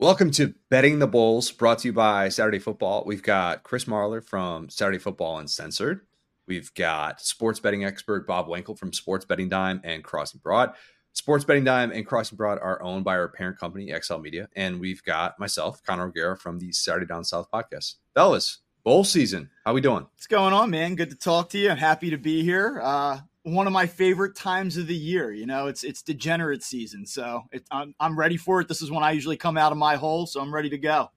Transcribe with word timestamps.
Welcome 0.00 0.30
to 0.30 0.54
Betting 0.70 0.98
the 0.98 1.06
Bowls, 1.06 1.52
brought 1.52 1.80
to 1.80 1.88
you 1.88 1.92
by 1.92 2.30
Saturday 2.30 2.58
Football. 2.58 3.04
We've 3.04 3.22
got 3.22 3.64
Chris 3.64 3.84
Marler 3.84 4.24
from 4.24 4.70
Saturday 4.70 4.96
Football 4.96 5.40
Uncensored. 5.40 6.00
We've 6.46 6.72
got 6.72 7.20
sports 7.20 7.60
betting 7.60 7.84
expert 7.84 8.26
Bob 8.26 8.48
Wankel 8.48 8.78
from 8.78 8.94
Sports 8.94 9.26
Betting 9.26 9.50
Dime 9.50 9.78
and 9.84 10.02
Crossing 10.02 10.40
Broad. 10.42 10.72
Sports 11.12 11.44
Betting 11.44 11.64
Dime 11.64 11.92
and 11.92 12.06
Crossing 12.06 12.36
Broad 12.36 12.58
are 12.60 12.82
owned 12.82 13.04
by 13.04 13.18
our 13.18 13.28
parent 13.28 13.58
company, 13.58 13.92
XL 14.00 14.20
Media. 14.20 14.48
And 14.56 14.80
we've 14.80 15.02
got 15.02 15.38
myself, 15.38 15.82
Connor 15.82 16.06
O'Gara, 16.06 16.38
from 16.38 16.58
the 16.58 16.72
Saturday 16.72 17.04
Down 17.04 17.22
South 17.22 17.50
podcast. 17.52 17.96
Fellas, 18.14 18.60
bowl 18.82 19.04
season. 19.04 19.50
How 19.66 19.72
are 19.72 19.74
we 19.74 19.82
doing? 19.82 20.06
What's 20.14 20.26
going 20.26 20.54
on, 20.54 20.70
man? 20.70 20.94
Good 20.94 21.10
to 21.10 21.16
talk 21.16 21.50
to 21.50 21.58
you. 21.58 21.68
I'm 21.68 21.76
happy 21.76 22.08
to 22.08 22.16
be 22.16 22.42
here. 22.42 22.80
Uh, 22.82 23.18
one 23.42 23.66
of 23.66 23.72
my 23.72 23.86
favorite 23.86 24.36
times 24.36 24.76
of 24.76 24.86
the 24.86 24.94
year. 24.94 25.32
You 25.32 25.46
know, 25.46 25.66
it's 25.66 25.84
it's 25.84 26.02
degenerate 26.02 26.62
season, 26.62 27.06
so 27.06 27.42
it, 27.52 27.64
I'm 27.70 27.94
I'm 27.98 28.18
ready 28.18 28.36
for 28.36 28.60
it. 28.60 28.68
This 28.68 28.82
is 28.82 28.90
when 28.90 29.02
I 29.02 29.12
usually 29.12 29.36
come 29.36 29.56
out 29.56 29.72
of 29.72 29.78
my 29.78 29.96
hole, 29.96 30.26
so 30.26 30.40
I'm 30.40 30.52
ready 30.52 30.70
to 30.70 30.78
go. 30.78 31.10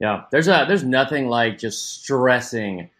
Yeah, 0.00 0.24
there's 0.30 0.48
a 0.48 0.64
there's 0.68 0.84
nothing 0.84 1.28
like 1.28 1.58
just 1.58 2.02
stressing, 2.02 2.90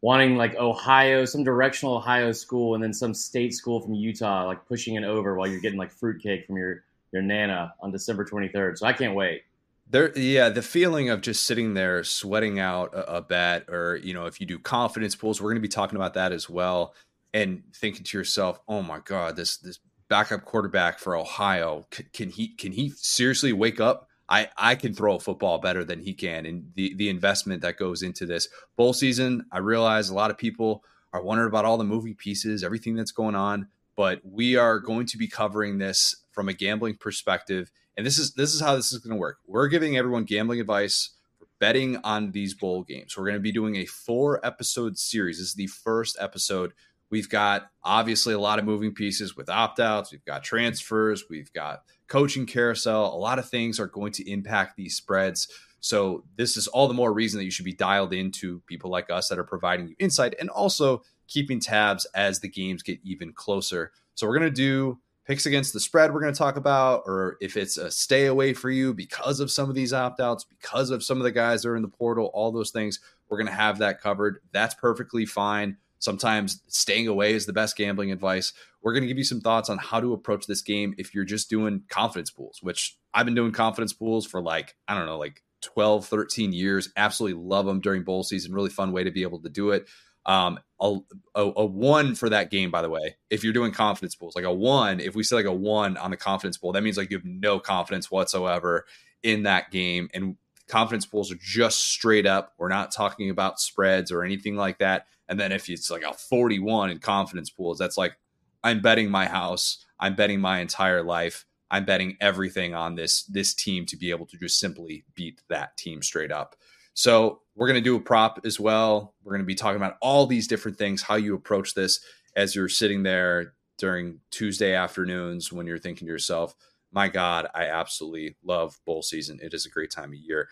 wanting 0.00 0.36
like 0.36 0.54
Ohio, 0.56 1.24
some 1.24 1.42
directional 1.42 1.96
Ohio 1.96 2.32
school, 2.32 2.74
and 2.74 2.82
then 2.82 2.92
some 2.92 3.14
state 3.14 3.54
school 3.54 3.80
from 3.80 3.94
Utah, 3.94 4.46
like 4.46 4.64
pushing 4.66 4.94
it 4.94 5.04
over 5.04 5.34
while 5.34 5.48
you're 5.48 5.60
getting 5.60 5.78
like 5.78 5.90
fruitcake 5.90 6.46
from 6.46 6.56
your 6.56 6.84
your 7.12 7.22
nana 7.22 7.74
on 7.80 7.90
December 7.90 8.24
23rd. 8.24 8.78
So 8.78 8.86
I 8.86 8.92
can't 8.92 9.14
wait. 9.14 9.42
There, 9.92 10.18
yeah, 10.18 10.48
the 10.48 10.62
feeling 10.62 11.10
of 11.10 11.20
just 11.20 11.44
sitting 11.44 11.74
there 11.74 12.02
sweating 12.02 12.58
out 12.58 12.94
a, 12.94 13.16
a 13.16 13.20
bet, 13.20 13.68
or 13.68 13.96
you 14.02 14.14
know, 14.14 14.24
if 14.24 14.40
you 14.40 14.46
do 14.46 14.58
confidence 14.58 15.14
pools, 15.14 15.38
we're 15.38 15.50
going 15.50 15.56
to 15.56 15.60
be 15.60 15.68
talking 15.68 15.96
about 15.96 16.14
that 16.14 16.32
as 16.32 16.48
well, 16.48 16.94
and 17.34 17.62
thinking 17.76 18.02
to 18.02 18.16
yourself, 18.16 18.58
"Oh 18.66 18.82
my 18.82 19.00
God, 19.04 19.36
this 19.36 19.58
this 19.58 19.80
backup 20.08 20.46
quarterback 20.46 20.98
for 20.98 21.14
Ohio 21.14 21.86
can, 21.90 22.06
can 22.14 22.30
he 22.30 22.48
can 22.48 22.72
he 22.72 22.88
seriously 22.96 23.52
wake 23.52 23.80
up?" 23.80 24.08
I, 24.30 24.48
I 24.56 24.76
can 24.76 24.94
throw 24.94 25.16
a 25.16 25.20
football 25.20 25.58
better 25.58 25.84
than 25.84 26.00
he 26.00 26.14
can, 26.14 26.46
and 26.46 26.72
the 26.74 26.94
the 26.94 27.10
investment 27.10 27.60
that 27.60 27.76
goes 27.76 28.02
into 28.02 28.24
this 28.24 28.48
bowl 28.78 28.94
season. 28.94 29.44
I 29.52 29.58
realize 29.58 30.08
a 30.08 30.14
lot 30.14 30.30
of 30.30 30.38
people 30.38 30.84
are 31.12 31.22
wondering 31.22 31.48
about 31.48 31.66
all 31.66 31.76
the 31.76 31.84
moving 31.84 32.14
pieces, 32.14 32.64
everything 32.64 32.94
that's 32.94 33.12
going 33.12 33.34
on, 33.34 33.68
but 33.94 34.22
we 34.24 34.56
are 34.56 34.78
going 34.78 35.04
to 35.08 35.18
be 35.18 35.28
covering 35.28 35.76
this 35.76 36.16
from 36.30 36.48
a 36.48 36.54
gambling 36.54 36.96
perspective 36.96 37.70
and 37.96 38.06
this 38.06 38.18
is 38.18 38.34
this 38.34 38.54
is 38.54 38.60
how 38.60 38.76
this 38.76 38.92
is 38.92 38.98
going 38.98 39.14
to 39.14 39.20
work. 39.20 39.38
We're 39.46 39.68
giving 39.68 39.96
everyone 39.96 40.24
gambling 40.24 40.60
advice 40.60 41.10
for 41.38 41.46
betting 41.58 41.98
on 42.04 42.32
these 42.32 42.54
bowl 42.54 42.82
games. 42.82 43.16
We're 43.16 43.24
going 43.24 43.34
to 43.34 43.40
be 43.40 43.52
doing 43.52 43.76
a 43.76 43.86
four 43.86 44.44
episode 44.44 44.98
series. 44.98 45.38
This 45.38 45.48
is 45.48 45.54
the 45.54 45.66
first 45.66 46.16
episode. 46.18 46.72
We've 47.10 47.28
got 47.28 47.70
obviously 47.84 48.32
a 48.32 48.38
lot 48.38 48.58
of 48.58 48.64
moving 48.64 48.94
pieces 48.94 49.36
with 49.36 49.50
opt 49.50 49.78
outs. 49.80 50.12
We've 50.12 50.24
got 50.24 50.42
transfers. 50.42 51.24
We've 51.28 51.52
got 51.52 51.82
coaching 52.08 52.46
carousel. 52.46 53.14
A 53.14 53.16
lot 53.16 53.38
of 53.38 53.48
things 53.48 53.78
are 53.78 53.86
going 53.86 54.12
to 54.12 54.30
impact 54.30 54.76
these 54.76 54.96
spreads. 54.96 55.48
So 55.80 56.24
this 56.36 56.56
is 56.56 56.68
all 56.68 56.88
the 56.88 56.94
more 56.94 57.12
reason 57.12 57.38
that 57.38 57.44
you 57.44 57.50
should 57.50 57.66
be 57.66 57.74
dialed 57.74 58.14
into 58.14 58.60
people 58.66 58.90
like 58.90 59.10
us 59.10 59.28
that 59.28 59.38
are 59.38 59.44
providing 59.44 59.88
you 59.88 59.96
insight 59.98 60.34
and 60.40 60.48
also 60.48 61.02
keeping 61.28 61.60
tabs 61.60 62.06
as 62.14 62.40
the 62.40 62.48
games 62.48 62.82
get 62.82 63.00
even 63.02 63.32
closer. 63.32 63.92
So 64.14 64.26
we're 64.26 64.38
going 64.38 64.50
to 64.50 64.56
do 64.56 64.98
picks 65.26 65.46
against 65.46 65.72
the 65.72 65.80
spread 65.80 66.12
we're 66.12 66.20
going 66.20 66.32
to 66.32 66.38
talk 66.38 66.56
about, 66.56 67.02
or 67.06 67.36
if 67.40 67.56
it's 67.56 67.76
a 67.76 67.90
stay 67.90 68.26
away 68.26 68.52
for 68.52 68.70
you 68.70 68.92
because 68.92 69.40
of 69.40 69.50
some 69.50 69.68
of 69.68 69.74
these 69.74 69.92
opt 69.92 70.20
outs, 70.20 70.44
because 70.44 70.90
of 70.90 71.04
some 71.04 71.18
of 71.18 71.24
the 71.24 71.30
guys 71.30 71.62
that 71.62 71.68
are 71.68 71.76
in 71.76 71.82
the 71.82 71.88
portal, 71.88 72.30
all 72.34 72.50
those 72.50 72.70
things, 72.70 73.00
we're 73.28 73.38
going 73.38 73.46
to 73.46 73.52
have 73.52 73.78
that 73.78 74.00
covered. 74.00 74.38
That's 74.52 74.74
perfectly 74.74 75.24
fine. 75.26 75.76
Sometimes 75.98 76.60
staying 76.66 77.06
away 77.06 77.32
is 77.32 77.46
the 77.46 77.52
best 77.52 77.76
gambling 77.76 78.10
advice. 78.10 78.52
We're 78.82 78.92
going 78.92 79.02
to 79.02 79.08
give 79.08 79.18
you 79.18 79.24
some 79.24 79.40
thoughts 79.40 79.70
on 79.70 79.78
how 79.78 80.00
to 80.00 80.12
approach 80.12 80.46
this 80.46 80.60
game 80.60 80.94
if 80.98 81.14
you're 81.14 81.24
just 81.24 81.48
doing 81.48 81.84
confidence 81.88 82.30
pools, 82.30 82.58
which 82.60 82.98
I've 83.14 83.24
been 83.24 83.36
doing 83.36 83.52
confidence 83.52 83.92
pools 83.92 84.26
for 84.26 84.42
like, 84.42 84.74
I 84.88 84.96
don't 84.96 85.06
know, 85.06 85.18
like 85.18 85.42
12, 85.60 86.06
13 86.06 86.52
years. 86.52 86.88
Absolutely 86.96 87.40
love 87.40 87.66
them 87.66 87.80
during 87.80 88.02
bowl 88.02 88.24
season. 88.24 88.52
Really 88.52 88.70
fun 88.70 88.90
way 88.90 89.04
to 89.04 89.12
be 89.12 89.22
able 89.22 89.40
to 89.42 89.48
do 89.48 89.70
it. 89.70 89.86
Um, 90.24 90.60
a, 90.80 90.98
a, 91.34 91.52
a, 91.56 91.64
one 91.64 92.14
for 92.14 92.28
that 92.28 92.50
game, 92.50 92.70
by 92.70 92.82
the 92.82 92.90
way, 92.90 93.16
if 93.30 93.42
you're 93.42 93.52
doing 93.52 93.72
confidence 93.72 94.14
pools, 94.14 94.36
like 94.36 94.44
a 94.44 94.52
one, 94.52 95.00
if 95.00 95.14
we 95.14 95.22
say 95.22 95.36
like 95.36 95.46
a 95.46 95.52
one 95.52 95.96
on 95.96 96.10
the 96.10 96.16
confidence 96.16 96.56
pool, 96.56 96.72
that 96.72 96.82
means 96.82 96.96
like 96.96 97.10
you 97.10 97.16
have 97.16 97.24
no 97.24 97.58
confidence 97.58 98.10
whatsoever 98.10 98.84
in 99.22 99.44
that 99.44 99.70
game. 99.70 100.08
And 100.14 100.36
confidence 100.68 101.06
pools 101.06 101.32
are 101.32 101.38
just 101.40 101.80
straight 101.80 102.26
up. 102.26 102.54
We're 102.58 102.68
not 102.68 102.92
talking 102.92 103.30
about 103.30 103.60
spreads 103.60 104.10
or 104.12 104.22
anything 104.22 104.56
like 104.56 104.78
that. 104.78 105.06
And 105.28 105.38
then 105.38 105.52
if 105.52 105.68
it's 105.68 105.90
like 105.90 106.02
a 106.02 106.12
41 106.12 106.90
in 106.90 106.98
confidence 106.98 107.50
pools, 107.50 107.78
that's 107.78 107.98
like, 107.98 108.16
I'm 108.64 108.80
betting 108.80 109.10
my 109.10 109.26
house. 109.26 109.84
I'm 109.98 110.14
betting 110.14 110.40
my 110.40 110.60
entire 110.60 111.02
life. 111.02 111.46
I'm 111.70 111.84
betting 111.84 112.16
everything 112.20 112.74
on 112.74 112.96
this 112.96 113.22
this 113.24 113.54
team 113.54 113.86
to 113.86 113.96
be 113.96 114.10
able 114.10 114.26
to 114.26 114.36
just 114.36 114.58
simply 114.58 115.04
beat 115.14 115.40
that 115.48 115.76
team 115.78 116.02
straight 116.02 116.30
up. 116.30 116.54
So 116.94 117.40
we're 117.54 117.68
going 117.68 117.82
to 117.82 117.84
do 117.84 117.96
a 117.96 118.00
prop 118.00 118.40
as 118.44 118.58
well. 118.58 119.14
We're 119.22 119.32
going 119.32 119.42
to 119.42 119.46
be 119.46 119.54
talking 119.54 119.76
about 119.76 119.96
all 120.00 120.26
these 120.26 120.46
different 120.46 120.78
things, 120.78 121.02
how 121.02 121.16
you 121.16 121.34
approach 121.34 121.74
this 121.74 122.00
as 122.36 122.54
you're 122.54 122.68
sitting 122.68 123.02
there 123.02 123.54
during 123.78 124.20
Tuesday 124.30 124.74
afternoons 124.74 125.52
when 125.52 125.66
you're 125.66 125.78
thinking 125.78 126.06
to 126.06 126.12
yourself, 126.12 126.54
my 126.92 127.08
God, 127.08 127.48
I 127.54 127.64
absolutely 127.64 128.36
love 128.44 128.78
bowl 128.86 129.02
season. 129.02 129.40
It 129.42 129.54
is 129.54 129.66
a 129.66 129.70
great 129.70 129.90
time 129.90 130.10
of 130.10 130.18
year. 130.18 130.48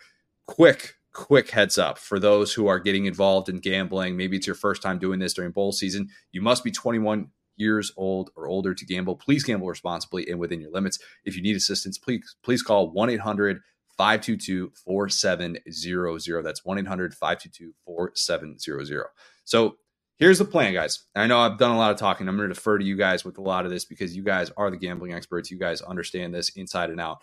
Quick, 0.46 0.96
quick 1.12 1.50
heads 1.50 1.78
up 1.78 1.98
for 1.98 2.18
those 2.18 2.52
who 2.52 2.66
are 2.66 2.80
getting 2.80 3.06
involved 3.06 3.48
in 3.48 3.58
gambling. 3.58 4.16
Maybe 4.16 4.36
it's 4.36 4.46
your 4.46 4.56
first 4.56 4.82
time 4.82 4.98
doing 4.98 5.20
this 5.20 5.34
during 5.34 5.52
bowl 5.52 5.72
season. 5.72 6.08
You 6.32 6.42
must 6.42 6.64
be 6.64 6.70
21 6.70 7.28
years 7.56 7.92
old 7.96 8.30
or 8.34 8.48
older 8.48 8.74
to 8.74 8.86
gamble. 8.86 9.16
Please 9.16 9.44
gamble 9.44 9.68
responsibly 9.68 10.28
and 10.28 10.40
within 10.40 10.60
your 10.60 10.72
limits. 10.72 10.98
If 11.24 11.36
you 11.36 11.42
need 11.42 11.56
assistance, 11.56 11.98
please 11.98 12.36
please 12.42 12.62
call 12.62 12.90
1 12.90 13.10
800 13.10 13.60
522 14.00 14.72
4700. 14.82 16.42
That's 16.42 16.64
1 16.64 16.78
800 16.78 17.12
522 17.12 17.74
4700. 17.84 19.06
So 19.44 19.76
here's 20.18 20.38
the 20.38 20.46
plan, 20.46 20.72
guys. 20.72 21.04
I 21.14 21.26
know 21.26 21.38
I've 21.38 21.58
done 21.58 21.72
a 21.72 21.76
lot 21.76 21.90
of 21.90 21.98
talking. 21.98 22.26
I'm 22.26 22.38
going 22.38 22.48
to 22.48 22.54
defer 22.54 22.78
to 22.78 22.84
you 22.84 22.96
guys 22.96 23.26
with 23.26 23.36
a 23.36 23.42
lot 23.42 23.66
of 23.66 23.70
this 23.70 23.84
because 23.84 24.16
you 24.16 24.22
guys 24.22 24.50
are 24.56 24.70
the 24.70 24.78
gambling 24.78 25.12
experts. 25.12 25.50
You 25.50 25.58
guys 25.58 25.82
understand 25.82 26.34
this 26.34 26.48
inside 26.56 26.88
and 26.88 26.98
out. 26.98 27.18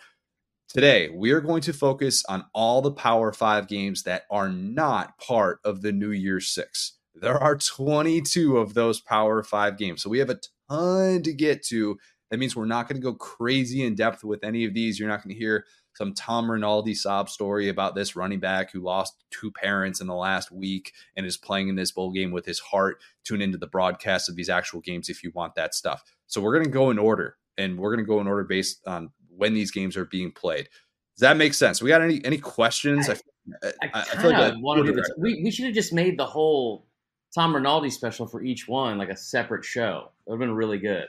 Today, 0.68 1.08
we 1.08 1.32
are 1.32 1.40
going 1.40 1.62
to 1.62 1.72
focus 1.72 2.24
on 2.28 2.44
all 2.54 2.80
the 2.80 2.92
Power 2.92 3.32
Five 3.32 3.66
games 3.66 4.04
that 4.04 4.22
are 4.30 4.48
not 4.48 5.18
part 5.18 5.58
of 5.64 5.82
the 5.82 5.90
New 5.90 6.12
Year's 6.12 6.48
Six. 6.48 6.96
There 7.12 7.38
are 7.38 7.56
22 7.56 8.56
of 8.56 8.74
those 8.74 9.00
Power 9.00 9.42
Five 9.42 9.78
games. 9.78 10.00
So 10.00 10.10
we 10.10 10.20
have 10.20 10.30
a 10.30 10.38
ton 10.70 11.24
to 11.24 11.32
get 11.32 11.64
to. 11.70 11.98
That 12.30 12.38
means 12.38 12.54
we're 12.54 12.66
not 12.66 12.88
going 12.88 13.00
to 13.00 13.04
go 13.04 13.14
crazy 13.14 13.82
in 13.82 13.96
depth 13.96 14.22
with 14.22 14.44
any 14.44 14.64
of 14.64 14.74
these. 14.74 15.00
You're 15.00 15.08
not 15.08 15.24
going 15.24 15.34
to 15.34 15.40
hear 15.40 15.64
some 15.98 16.14
Tom 16.14 16.48
Rinaldi 16.48 16.94
sob 16.94 17.28
story 17.28 17.68
about 17.68 17.96
this 17.96 18.14
running 18.14 18.38
back 18.38 18.70
who 18.70 18.78
lost 18.80 19.16
two 19.32 19.50
parents 19.50 20.00
in 20.00 20.06
the 20.06 20.14
last 20.14 20.52
week 20.52 20.92
and 21.16 21.26
is 21.26 21.36
playing 21.36 21.68
in 21.68 21.74
this 21.74 21.90
bowl 21.90 22.12
game 22.12 22.30
with 22.30 22.46
his 22.46 22.60
heart. 22.60 23.00
Tune 23.24 23.42
into 23.42 23.58
the 23.58 23.66
broadcast 23.66 24.28
of 24.28 24.36
these 24.36 24.48
actual 24.48 24.80
games 24.80 25.08
if 25.08 25.24
you 25.24 25.32
want 25.34 25.56
that 25.56 25.74
stuff. 25.74 26.04
So 26.28 26.40
we're 26.40 26.52
going 26.52 26.66
to 26.66 26.70
go 26.70 26.90
in 26.90 27.00
order, 27.00 27.36
and 27.56 27.76
we're 27.76 27.92
going 27.92 28.06
to 28.06 28.08
go 28.08 28.20
in 28.20 28.28
order 28.28 28.44
based 28.44 28.86
on 28.86 29.10
when 29.28 29.54
these 29.54 29.72
games 29.72 29.96
are 29.96 30.04
being 30.04 30.30
played. 30.30 30.68
Does 31.16 31.22
that 31.22 31.36
make 31.36 31.52
sense? 31.52 31.82
We 31.82 31.88
got 31.88 32.00
any 32.00 32.24
any 32.24 32.38
questions? 32.38 33.10
I, 33.10 33.14
I, 33.64 33.72
I, 33.82 34.00
I 34.00 34.04
feel 34.22 34.30
like 34.30 34.54
want 34.58 34.86
to. 34.86 35.02
We, 35.18 35.42
we 35.42 35.50
should 35.50 35.64
have 35.64 35.74
just 35.74 35.92
made 35.92 36.16
the 36.16 36.26
whole 36.26 36.86
Tom 37.34 37.56
Rinaldi 37.56 37.90
special 37.90 38.28
for 38.28 38.40
each 38.40 38.68
one 38.68 38.98
like 38.98 39.08
a 39.08 39.16
separate 39.16 39.64
show. 39.64 40.12
It 40.28 40.30
would 40.30 40.36
have 40.36 40.48
been 40.48 40.54
really 40.54 40.78
good. 40.78 41.06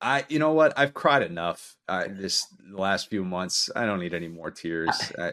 I, 0.00 0.24
you 0.28 0.38
know 0.38 0.52
what? 0.52 0.72
I've 0.76 0.94
cried 0.94 1.22
enough 1.22 1.76
uh, 1.88 2.04
this 2.08 2.46
last 2.70 3.08
few 3.10 3.24
months. 3.24 3.68
I 3.74 3.84
don't 3.84 4.00
need 4.00 4.14
any 4.14 4.28
more 4.28 4.50
tears. 4.50 4.96
I, 5.18 5.32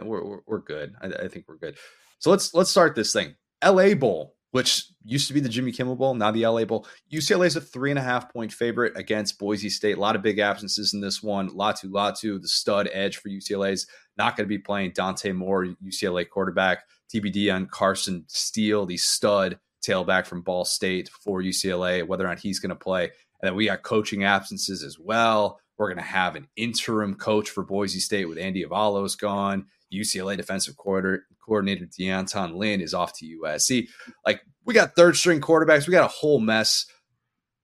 we're, 0.00 0.24
we're, 0.24 0.40
we're 0.46 0.58
good. 0.58 0.94
I, 1.00 1.06
I, 1.06 1.28
think 1.28 1.46
we're 1.48 1.56
good. 1.56 1.76
So 2.18 2.30
let's 2.30 2.54
let's 2.54 2.70
start 2.70 2.94
this 2.94 3.12
thing. 3.12 3.34
L.A. 3.62 3.94
Bowl, 3.94 4.34
which 4.50 4.86
used 5.04 5.28
to 5.28 5.34
be 5.34 5.40
the 5.40 5.48
Jimmy 5.48 5.72
Kimmel 5.72 5.96
Bowl, 5.96 6.14
now 6.14 6.30
the 6.30 6.44
L.A. 6.44 6.66
Bowl. 6.66 6.86
UCLA 7.12 7.46
is 7.46 7.56
a 7.56 7.60
three 7.60 7.90
and 7.90 7.98
a 7.98 8.02
half 8.02 8.32
point 8.32 8.52
favorite 8.52 8.96
against 8.96 9.38
Boise 9.38 9.70
State. 9.70 9.96
A 9.96 10.00
lot 10.00 10.16
of 10.16 10.22
big 10.22 10.38
absences 10.38 10.92
in 10.92 11.00
this 11.00 11.22
one. 11.22 11.50
Laiatu 11.50 11.90
Latu, 11.90 12.40
the 12.40 12.48
stud 12.48 12.88
edge 12.92 13.16
for 13.16 13.28
UCLA, 13.28 13.72
is 13.72 13.86
not 14.16 14.36
going 14.36 14.44
to 14.44 14.48
be 14.48 14.58
playing. 14.58 14.92
Dante 14.94 15.32
Moore, 15.32 15.68
UCLA 15.84 16.28
quarterback. 16.28 16.84
TBD 17.14 17.54
on 17.54 17.66
Carson 17.66 18.24
Steele, 18.28 18.86
the 18.86 18.96
stud 18.96 19.58
tailback 19.84 20.26
from 20.26 20.42
Ball 20.42 20.64
State 20.64 21.08
for 21.08 21.42
UCLA, 21.42 22.06
whether 22.06 22.24
or 22.24 22.28
not 22.28 22.38
he's 22.38 22.58
going 22.58 22.70
to 22.70 22.76
play. 22.76 23.10
And 23.42 23.48
then 23.48 23.56
we 23.56 23.66
got 23.66 23.82
coaching 23.82 24.24
absences 24.24 24.82
as 24.82 24.98
well. 24.98 25.60
We're 25.76 25.88
going 25.88 25.98
to 25.98 26.04
have 26.04 26.36
an 26.36 26.46
interim 26.56 27.16
coach 27.16 27.50
for 27.50 27.64
Boise 27.64 27.98
State 27.98 28.26
with 28.26 28.38
Andy 28.38 28.64
Avalos 28.64 29.18
gone. 29.18 29.66
UCLA 29.92 30.36
defensive 30.36 30.76
coordinator 30.76 31.86
D'Anton 31.98 32.54
Lynn 32.54 32.80
is 32.80 32.94
off 32.94 33.12
to 33.18 33.26
USC. 33.26 33.88
Like 34.24 34.42
we 34.64 34.74
got 34.74 34.94
third 34.94 35.16
string 35.16 35.40
quarterbacks. 35.40 35.86
We 35.86 35.92
got 35.92 36.04
a 36.04 36.14
whole 36.14 36.40
mess. 36.40 36.86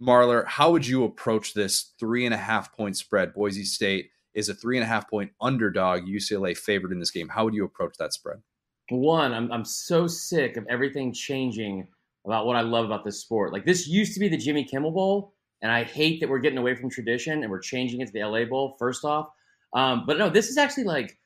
Marler, 0.03 0.47
how 0.47 0.71
would 0.71 0.87
you 0.87 1.05
approach 1.05 1.55
this 1.55 1.93
three 1.99 2.25
and 2.25 2.35
a 2.35 2.39
half 2.39 2.77
point 2.77 2.97
spread? 2.97 3.33
Boise 3.33 3.65
State 3.65 4.11
is 4.35 4.49
a 4.49 4.55
three 4.55 4.77
and 4.77 4.85
a 4.85 4.89
half 4.89 5.09
point 5.09 5.31
underdog. 5.41 6.03
UCLA 6.03 6.57
favored 6.57 6.93
in 6.93 6.99
this 6.99 7.11
game. 7.11 7.29
How 7.29 7.45
would 7.45 7.55
you 7.55 7.65
approach 7.65 7.97
that 7.99 8.13
spread? 8.13 8.39
One, 8.91 9.33
I'm 9.33 9.51
I'm 9.53 9.65
so 9.65 10.07
sick 10.07 10.57
of 10.57 10.67
everything 10.69 11.13
changing 11.13 11.87
about 12.25 12.47
what 12.47 12.57
I 12.57 12.61
love 12.63 12.85
about 12.85 13.05
this 13.05 13.21
sport. 13.21 13.53
Like 13.53 13.65
this 13.65 13.87
used 13.89 14.15
to 14.15 14.21
be 14.21 14.29
the 14.29 14.37
Jimmy 14.37 14.65
Kimmel 14.65 14.91
Bowl 14.91 15.35
and 15.63 15.73
I 15.73 15.85
hate 15.85 16.21
that 16.21 16.29
we're 16.29 16.39
getting 16.39 16.59
away 16.59 16.75
from 16.75 16.91
tradition 16.91 17.43
and 17.43 17.51
we're 17.51 17.61
changing 17.61 18.01
it 18.01 18.07
to 18.07 18.13
the 18.13 18.25
LA 18.25 18.45
Bowl. 18.45 18.77
First 18.79 19.05
off, 19.05 19.29
Um, 19.75 20.05
but 20.07 20.19
no, 20.19 20.31
this 20.31 20.49
is 20.49 20.57
actually 20.57 20.85
like 20.85 21.19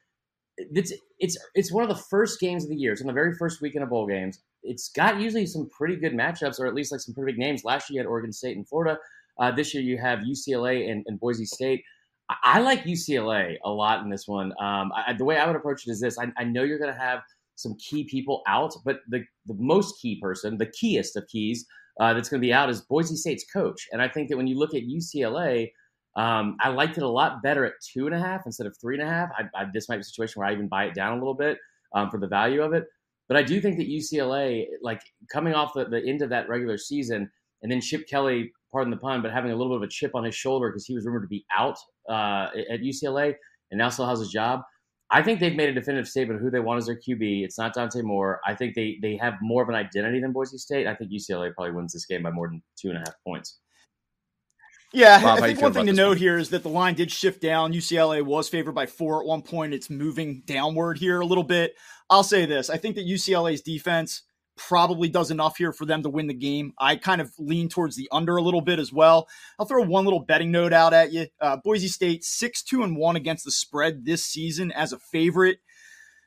it's 0.58 0.92
it's 1.18 1.36
it's 1.54 1.72
one 1.72 1.82
of 1.82 1.88
the 1.88 2.02
first 2.10 2.40
games 2.40 2.64
of 2.64 2.70
the 2.70 2.76
year. 2.76 2.92
It's 2.92 3.00
on 3.00 3.06
the 3.06 3.12
very 3.12 3.34
first 3.34 3.60
weekend 3.60 3.84
of 3.84 3.90
bowl 3.90 4.06
games. 4.06 4.40
It's 4.62 4.88
got 4.90 5.20
usually 5.20 5.46
some 5.46 5.68
pretty 5.70 5.96
good 5.96 6.12
matchups, 6.12 6.60
or 6.60 6.66
at 6.66 6.74
least 6.74 6.92
like 6.92 7.00
some 7.00 7.14
pretty 7.14 7.32
big 7.32 7.38
names. 7.38 7.64
Last 7.64 7.90
year 7.90 7.96
you 7.96 8.00
had 8.00 8.10
Oregon 8.10 8.32
State 8.32 8.56
and 8.56 8.68
Florida. 8.68 8.98
Uh, 9.38 9.50
this 9.50 9.74
year 9.74 9.82
you 9.82 9.98
have 9.98 10.20
UCLA 10.20 10.90
and, 10.90 11.04
and 11.06 11.18
Boise 11.18 11.46
State. 11.46 11.82
I, 12.28 12.36
I, 12.44 12.60
like 12.60 12.84
UCLA 12.84 13.56
a 13.64 13.70
lot 13.70 14.02
in 14.04 14.10
this 14.10 14.28
one. 14.28 14.52
Um, 14.60 14.92
I, 14.94 15.14
the 15.16 15.24
way 15.24 15.38
I 15.38 15.46
would 15.46 15.56
approach 15.56 15.86
it 15.86 15.90
is 15.90 16.00
this: 16.00 16.18
I, 16.18 16.30
I 16.36 16.44
know 16.44 16.62
you're 16.62 16.78
going 16.78 16.92
to 16.92 16.98
have 16.98 17.22
some 17.56 17.76
key 17.76 18.04
people 18.04 18.42
out, 18.46 18.74
but 18.84 19.00
the 19.08 19.24
the 19.46 19.54
most 19.54 20.00
key 20.00 20.20
person, 20.20 20.58
the 20.58 20.66
keyest 20.66 21.16
of 21.16 21.26
keys, 21.28 21.66
uh, 22.00 22.14
that's 22.14 22.28
going 22.28 22.40
to 22.40 22.46
be 22.46 22.52
out 22.52 22.70
is 22.70 22.80
Boise 22.82 23.16
State's 23.16 23.44
coach. 23.52 23.88
And 23.92 24.00
I 24.00 24.08
think 24.08 24.28
that 24.28 24.36
when 24.36 24.46
you 24.46 24.58
look 24.58 24.74
at 24.74 24.82
UCLA, 24.82 25.70
um, 26.16 26.56
I 26.60 26.68
liked 26.68 26.96
it 26.96 27.02
a 27.02 27.08
lot 27.08 27.42
better 27.42 27.64
at 27.64 27.74
two 27.92 28.06
and 28.06 28.14
a 28.14 28.18
half 28.18 28.42
instead 28.46 28.66
of 28.66 28.76
three 28.80 28.98
and 28.98 29.06
a 29.06 29.10
half. 29.10 29.30
I, 29.36 29.62
I, 29.62 29.66
this 29.72 29.88
might 29.88 29.96
be 29.96 30.00
a 30.00 30.04
situation 30.04 30.40
where 30.40 30.48
I 30.48 30.52
even 30.52 30.68
buy 30.68 30.84
it 30.84 30.94
down 30.94 31.12
a 31.12 31.16
little 31.16 31.34
bit 31.34 31.58
um, 31.94 32.10
for 32.10 32.18
the 32.18 32.26
value 32.26 32.62
of 32.62 32.72
it. 32.72 32.84
But 33.28 33.36
I 33.36 33.42
do 33.42 33.60
think 33.60 33.78
that 33.78 33.88
UCLA, 33.88 34.66
like 34.82 35.00
coming 35.32 35.54
off 35.54 35.72
the, 35.74 35.84
the 35.84 36.02
end 36.06 36.22
of 36.22 36.30
that 36.30 36.48
regular 36.48 36.76
season, 36.76 37.30
and 37.62 37.70
then 37.70 37.80
Chip 37.80 38.06
Kelly, 38.08 38.52
pardon 38.72 38.90
the 38.90 38.96
pun, 38.96 39.22
but 39.22 39.32
having 39.32 39.52
a 39.52 39.56
little 39.56 39.72
bit 39.72 39.84
of 39.84 39.88
a 39.88 39.92
chip 39.92 40.14
on 40.14 40.24
his 40.24 40.34
shoulder 40.34 40.68
because 40.68 40.86
he 40.86 40.94
was 40.94 41.04
rumored 41.04 41.22
to 41.22 41.28
be 41.28 41.44
out 41.56 41.78
uh, 42.08 42.48
at 42.70 42.80
UCLA 42.80 43.34
and 43.70 43.78
now 43.78 43.88
still 43.88 44.06
has 44.06 44.18
his 44.18 44.30
job. 44.30 44.60
I 45.14 45.22
think 45.22 45.40
they've 45.40 45.54
made 45.54 45.68
a 45.68 45.74
definitive 45.74 46.08
statement 46.08 46.38
of 46.38 46.42
who 46.42 46.50
they 46.50 46.58
want 46.58 46.78
as 46.78 46.86
their 46.86 46.96
QB. 46.96 47.44
It's 47.44 47.58
not 47.58 47.74
Dante 47.74 48.00
Moore. 48.00 48.40
I 48.46 48.54
think 48.54 48.74
they 48.74 48.98
they 49.02 49.16
have 49.18 49.34
more 49.42 49.62
of 49.62 49.68
an 49.68 49.74
identity 49.74 50.20
than 50.20 50.32
Boise 50.32 50.56
State. 50.56 50.86
I 50.86 50.94
think 50.94 51.12
UCLA 51.12 51.54
probably 51.54 51.72
wins 51.72 51.92
this 51.92 52.06
game 52.06 52.22
by 52.22 52.30
more 52.30 52.48
than 52.48 52.62
two 52.80 52.88
and 52.88 52.96
a 52.96 53.00
half 53.00 53.14
points. 53.24 53.58
Yeah, 54.94 55.22
Bob, 55.22 55.38
I 55.38 55.48
think 55.48 55.60
one 55.60 55.72
thing 55.72 55.86
to 55.86 55.92
note 55.92 56.08
one? 56.08 56.16
here 56.18 56.38
is 56.38 56.50
that 56.50 56.62
the 56.62 56.68
line 56.68 56.94
did 56.94 57.10
shift 57.10 57.40
down. 57.40 57.72
UCLA 57.72 58.22
was 58.22 58.48
favored 58.48 58.74
by 58.74 58.86
four 58.86 59.20
at 59.20 59.26
one 59.26 59.42
point. 59.42 59.72
It's 59.74 59.88
moving 59.88 60.42
downward 60.46 60.98
here 60.98 61.20
a 61.20 61.26
little 61.26 61.44
bit. 61.44 61.74
I'll 62.08 62.24
say 62.24 62.46
this: 62.46 62.70
I 62.70 62.78
think 62.78 62.96
that 62.96 63.06
UCLA's 63.06 63.60
defense 63.60 64.22
probably 64.68 65.08
does 65.08 65.30
enough 65.30 65.56
here 65.56 65.72
for 65.72 65.86
them 65.86 66.02
to 66.02 66.08
win 66.08 66.26
the 66.26 66.34
game. 66.34 66.72
I 66.78 66.96
kind 66.96 67.20
of 67.20 67.32
lean 67.38 67.68
towards 67.68 67.96
the 67.96 68.08
under 68.12 68.36
a 68.36 68.42
little 68.42 68.60
bit 68.60 68.78
as 68.78 68.92
well. 68.92 69.28
I'll 69.58 69.66
throw 69.66 69.82
one 69.82 70.04
little 70.04 70.24
betting 70.24 70.50
note 70.50 70.72
out 70.72 70.92
at 70.92 71.12
you. 71.12 71.26
Uh, 71.40 71.56
Boise 71.56 71.88
State 71.88 72.24
six 72.24 72.62
two 72.62 72.82
and 72.82 72.96
one 72.96 73.16
against 73.16 73.44
the 73.44 73.50
spread 73.50 74.04
this 74.04 74.24
season 74.24 74.70
as 74.72 74.92
a 74.92 74.98
favorite. 74.98 75.58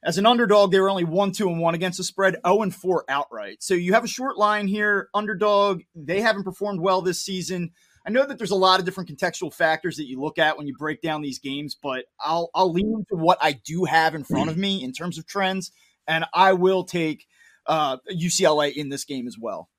As 0.03 0.19
an 0.19 0.27
underdog, 0.27 0.71
they 0.71 0.79
were 0.79 0.89
only 0.89 1.03
one, 1.03 1.31
two, 1.31 1.49
and 1.49 1.59
one 1.59 1.73
against 1.73 1.97
the 1.97 2.03
spread, 2.03 2.35
0 2.45 2.61
and 2.61 2.75
4 2.75 3.05
outright. 3.09 3.63
So 3.63 3.73
you 3.73 3.93
have 3.93 4.03
a 4.03 4.07
short 4.07 4.37
line 4.37 4.67
here. 4.67 5.09
Underdog, 5.15 5.81
they 5.95 6.21
haven't 6.21 6.43
performed 6.43 6.79
well 6.79 7.01
this 7.01 7.19
season. 7.19 7.71
I 8.05 8.11
know 8.11 8.23
that 8.23 8.37
there's 8.37 8.51
a 8.51 8.55
lot 8.55 8.79
of 8.79 8.85
different 8.85 9.09
contextual 9.09 9.51
factors 9.51 9.97
that 9.97 10.05
you 10.05 10.21
look 10.21 10.37
at 10.37 10.59
when 10.59 10.67
you 10.67 10.75
break 10.77 11.01
down 11.01 11.23
these 11.23 11.39
games, 11.39 11.75
but 11.81 12.05
I'll 12.19 12.51
I'll 12.53 12.71
lean 12.71 13.03
to 13.09 13.15
what 13.15 13.39
I 13.41 13.53
do 13.53 13.85
have 13.85 14.13
in 14.13 14.23
front 14.23 14.51
of 14.51 14.57
me 14.57 14.83
in 14.83 14.91
terms 14.91 15.17
of 15.17 15.25
trends, 15.25 15.71
and 16.07 16.23
I 16.35 16.53
will 16.53 16.83
take 16.83 17.25
uh, 17.67 17.97
UCLA 18.11 18.73
in 18.73 18.89
this 18.89 19.05
game 19.05 19.27
as 19.27 19.37
well. 19.39 19.69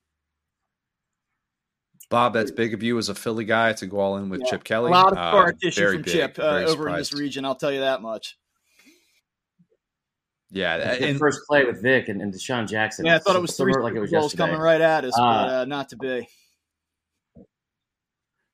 Bob, 2.09 2.35
that's 2.35 2.53
big 2.53 2.73
of 2.73 2.83
you 2.83 2.97
as 2.99 3.09
a 3.09 3.15
Philly 3.15 3.45
guy 3.45 3.73
to 3.75 3.87
go 3.87 3.99
all 3.99 4.17
in 4.17 4.29
with 4.29 4.41
yeah. 4.41 4.51
Chip 4.51 4.65
Kelly. 4.65 4.91
A 4.91 4.95
lot 4.95 5.13
of 5.13 5.19
scar 5.19 5.49
uh, 5.49 5.53
tissue 5.61 5.93
from 5.93 6.03
big, 6.03 6.13
Chip 6.13 6.39
uh, 6.39 6.43
over 6.43 6.69
surprised. 6.69 6.89
in 6.89 6.99
this 6.99 7.13
region. 7.15 7.45
I'll 7.45 7.57
tell 7.57 7.73
you 7.73 7.81
that 7.81 8.01
much. 8.01 8.39
Yeah, 10.51 10.77
and, 10.77 11.19
first 11.19 11.41
play 11.49 11.65
with 11.65 11.83
Vick 11.83 12.09
and, 12.09 12.23
and 12.23 12.33
DeSean 12.33 12.69
Jackson. 12.69 13.05
Yeah, 13.05 13.17
I 13.17 13.19
thought 13.19 13.35
it 13.35 13.43
was 13.43 13.57
three 13.57 13.75
like 13.75 13.95
it 13.95 14.01
was 14.01 14.13
goals 14.13 14.33
coming 14.33 14.59
right 14.59 14.81
at 14.81 15.05
us, 15.05 15.13
uh, 15.19 15.21
but 15.21 15.55
uh, 15.55 15.65
not 15.65 15.89
to 15.89 15.97
be. 15.97 16.29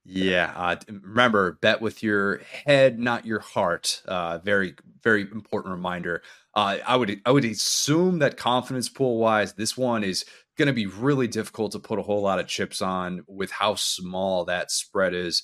Yeah, 0.05 0.53
uh, 0.57 0.77
remember, 0.89 1.59
bet 1.61 1.81
with 1.81 2.03
your 2.03 2.39
head, 2.67 2.99
not 2.99 3.25
your 3.25 3.39
heart. 3.39 4.03
Uh, 4.05 4.39
very, 4.39 4.75
very 5.03 5.23
important 5.23 5.73
reminder. 5.73 6.23
Uh, 6.55 6.79
I 6.85 6.97
would, 6.97 7.21
I 7.25 7.31
would 7.31 7.45
assume 7.45 8.19
that 8.19 8.37
confidence 8.37 8.89
pool 8.89 9.19
wise, 9.19 9.53
this 9.55 9.77
one 9.77 10.03
is 10.03 10.25
going 10.59 10.67
to 10.67 10.73
be 10.73 10.87
really 10.87 11.29
difficult 11.29 11.73
to 11.73 11.79
put 11.79 11.99
a 11.99 12.03
whole 12.03 12.21
lot 12.21 12.41
of 12.41 12.49
chips 12.49 12.83
on 12.83 13.23
with 13.29 13.53
how 13.53 13.77
small 13.77 14.45
that 14.45 14.71
spread 14.71 15.15
is. 15.15 15.43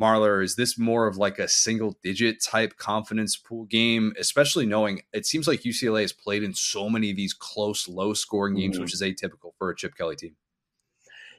Marler, 0.00 0.42
is 0.42 0.54
this 0.54 0.78
more 0.78 1.06
of 1.06 1.16
like 1.16 1.38
a 1.38 1.48
single 1.48 1.98
digit 2.02 2.42
type 2.42 2.76
confidence 2.76 3.36
pool 3.36 3.64
game, 3.64 4.12
especially 4.18 4.64
knowing 4.64 5.02
it 5.12 5.26
seems 5.26 5.48
like 5.48 5.62
UCLA 5.62 6.02
has 6.02 6.12
played 6.12 6.44
in 6.44 6.54
so 6.54 6.88
many 6.88 7.10
of 7.10 7.16
these 7.16 7.34
close, 7.34 7.88
low 7.88 8.14
scoring 8.14 8.54
games, 8.54 8.76
mm-hmm. 8.76 8.84
which 8.84 8.94
is 8.94 9.02
atypical 9.02 9.52
for 9.58 9.70
a 9.70 9.76
Chip 9.76 9.96
Kelly 9.96 10.16
team? 10.16 10.36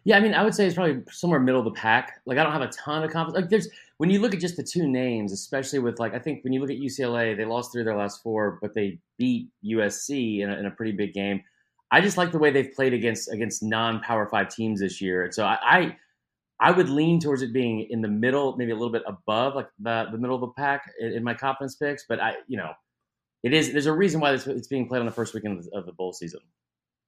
Yeah, 0.04 0.18
I 0.18 0.22
mean, 0.22 0.34
I 0.34 0.44
would 0.44 0.56
say 0.56 0.66
it's 0.66 0.76
probably 0.76 1.02
somewhere 1.12 1.40
middle 1.40 1.60
of 1.60 1.66
the 1.66 1.80
pack. 1.80 2.22
Like, 2.26 2.38
I 2.38 2.44
don't 2.44 2.54
have 2.54 2.62
a 2.62 2.70
ton 2.70 3.04
of 3.04 3.12
confidence. 3.12 3.42
Like, 3.42 3.50
there's 3.50 3.68
when 3.98 4.10
you 4.10 4.22
look 4.22 4.34
at 4.34 4.40
just 4.40 4.56
the 4.56 4.64
two 4.64 4.88
names, 4.88 5.34
especially 5.34 5.80
with 5.80 6.00
like, 6.00 6.14
I 6.14 6.20
think 6.20 6.44
when 6.44 6.54
you 6.54 6.62
look 6.62 6.70
at 6.70 6.78
UCLA, 6.78 7.36
they 7.36 7.46
lost 7.46 7.72
three 7.72 7.82
of 7.82 7.86
their 7.86 7.98
last 7.98 8.24
four, 8.24 8.60
but 8.62 8.74
they 8.74 9.00
beat 9.18 9.50
USC 9.66 10.40
in 10.40 10.50
a, 10.50 10.58
in 10.58 10.66
a 10.66 10.72
pretty 10.72 10.94
big 10.94 11.14
game. 11.14 11.44
I 11.92 12.02
just 12.02 12.18
like 12.18 12.32
the 12.32 12.38
way 12.38 12.52
they've 12.52 12.72
played 12.72 12.94
against 12.94 13.32
against 13.32 13.64
non 13.64 14.00
Power 14.02 14.28
Five 14.28 14.50
teams 14.50 14.80
this 14.80 15.02
year, 15.02 15.24
and 15.24 15.34
so 15.34 15.44
I, 15.44 15.58
I 15.64 15.98
I 16.60 16.72
would 16.72 16.90
lean 16.90 17.20
towards 17.20 17.42
it 17.42 17.54
being 17.54 17.88
in 17.90 18.02
the 18.02 18.08
middle, 18.08 18.56
maybe 18.58 18.72
a 18.72 18.76
little 18.76 18.92
bit 18.92 19.04
above, 19.08 19.56
like 19.56 19.70
the 19.80 20.06
the 20.12 20.18
middle 20.18 20.36
of 20.36 20.42
the 20.42 20.50
pack 20.50 20.92
in, 21.00 21.14
in 21.14 21.24
my 21.24 21.34
confidence 21.34 21.76
picks. 21.76 22.06
But 22.08 22.20
I, 22.20 22.36
you 22.48 22.58
know, 22.58 22.72
it 23.44 23.54
is. 23.54 23.72
There's 23.72 23.88
a 23.88 23.94
reason 23.94 24.20
why 24.20 24.34
it's, 24.34 24.46
it's 24.46 24.68
being 24.68 24.88
played 24.88 25.00
on 25.00 25.06
the 25.06 25.12
first 25.12 25.34
weekend 25.34 25.66
of 25.74 25.86
the 25.86 25.94
bowl 25.94 26.14
season. 26.14 26.42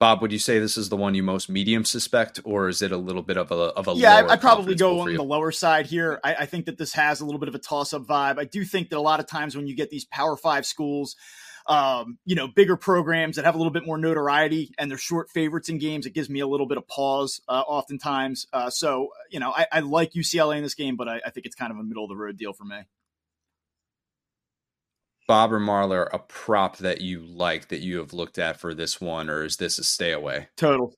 Bob, 0.02 0.20
would 0.24 0.32
you 0.32 0.40
say 0.40 0.58
this 0.58 0.78
is 0.78 0.90
the 0.90 0.98
one 0.98 1.14
you 1.14 1.22
most 1.22 1.48
medium 1.48 1.86
suspect, 1.86 2.40
or 2.44 2.68
is 2.68 2.82
it 2.82 2.92
a 2.92 2.98
little 2.98 3.22
bit 3.22 3.38
of 3.38 3.52
a 3.52 3.56
of 3.56 3.88
a? 3.88 3.94
Yeah, 3.94 4.26
I, 4.28 4.36
probably 4.36 4.74
go 4.74 5.02
on 5.02 5.14
the 5.14 5.22
lower 5.22 5.52
side 5.52 5.86
here. 5.86 6.20
I, 6.24 6.34
I, 6.34 6.46
think 6.48 6.66
that 6.66 6.80
this 6.80 6.94
has 6.94 7.22
a 7.22 7.26
little 7.26 7.38
bit 7.38 7.50
of 7.50 7.54
a 7.54 7.60
toss 7.60 7.94
up 7.94 8.08
vibe. 8.08 8.40
I 8.40 8.46
do 8.46 8.66
think 8.66 8.90
that 8.90 8.98
a 8.98 9.00
lot 9.00 9.20
of 9.20 9.28
times 9.28 9.56
when 9.56 9.68
you 9.68 9.76
get 9.76 9.92
these 9.92 10.06
Power 10.06 10.36
Five 10.36 10.66
schools, 10.66 11.16
um, 11.68 12.18
you 12.26 12.34
know, 12.34 12.48
bigger 12.48 12.78
programs 12.78 13.36
that 13.36 13.46
have 13.46 13.54
a 13.54 13.60
little 13.60 13.72
bit 13.72 13.86
more 13.86 14.00
notoriety 14.00 14.74
and 14.80 14.90
they're 14.90 14.98
short 14.98 15.30
favorites 15.30 15.70
in 15.70 15.78
games, 15.78 16.08
it 16.08 16.16
gives 16.16 16.32
me 16.32 16.40
a 16.40 16.48
little 16.48 16.68
bit 16.68 16.80
of 16.80 16.88
pause, 16.88 17.40
uh, 17.48 17.62
oftentimes. 17.68 18.48
Uh, 18.52 18.72
so 18.72 19.10
you 19.30 19.40
know, 19.40 19.52
I, 19.52 19.68
I, 19.72 19.80
like 19.82 20.14
UCLA 20.14 20.58
in 20.58 20.64
this 20.64 20.74
game, 20.74 20.96
but 20.96 21.08
I, 21.08 21.22
I 21.24 21.30
think 21.30 21.46
it's 21.46 21.56
kind 21.56 21.72
of 21.72 21.78
a 21.78 21.84
middle 21.84 22.06
of 22.06 22.10
the 22.10 22.16
road 22.16 22.38
deal 22.38 22.54
for 22.54 22.64
me. 22.64 22.78
Bob 25.28 25.54
or 25.54 25.60
Marler 25.60 26.08
a 26.12 26.20
prop 26.20 26.78
that 26.78 27.02
you 27.02 27.22
like 27.22 27.70
that 27.70 27.80
you 27.80 27.98
have 27.98 28.14
looked 28.14 28.38
at 28.38 28.58
for 28.58 28.74
this 28.74 29.00
one, 29.00 29.30
or 29.30 29.44
is 29.44 29.58
this 29.58 29.80
a 29.80 29.84
stay 29.84 30.12
away? 30.12 30.50
Total. 30.58 30.94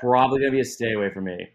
Probably 0.00 0.40
gonna 0.40 0.52
be 0.52 0.60
a 0.60 0.64
stay 0.64 0.92
away 0.92 1.10
for 1.12 1.20
me. 1.20 1.48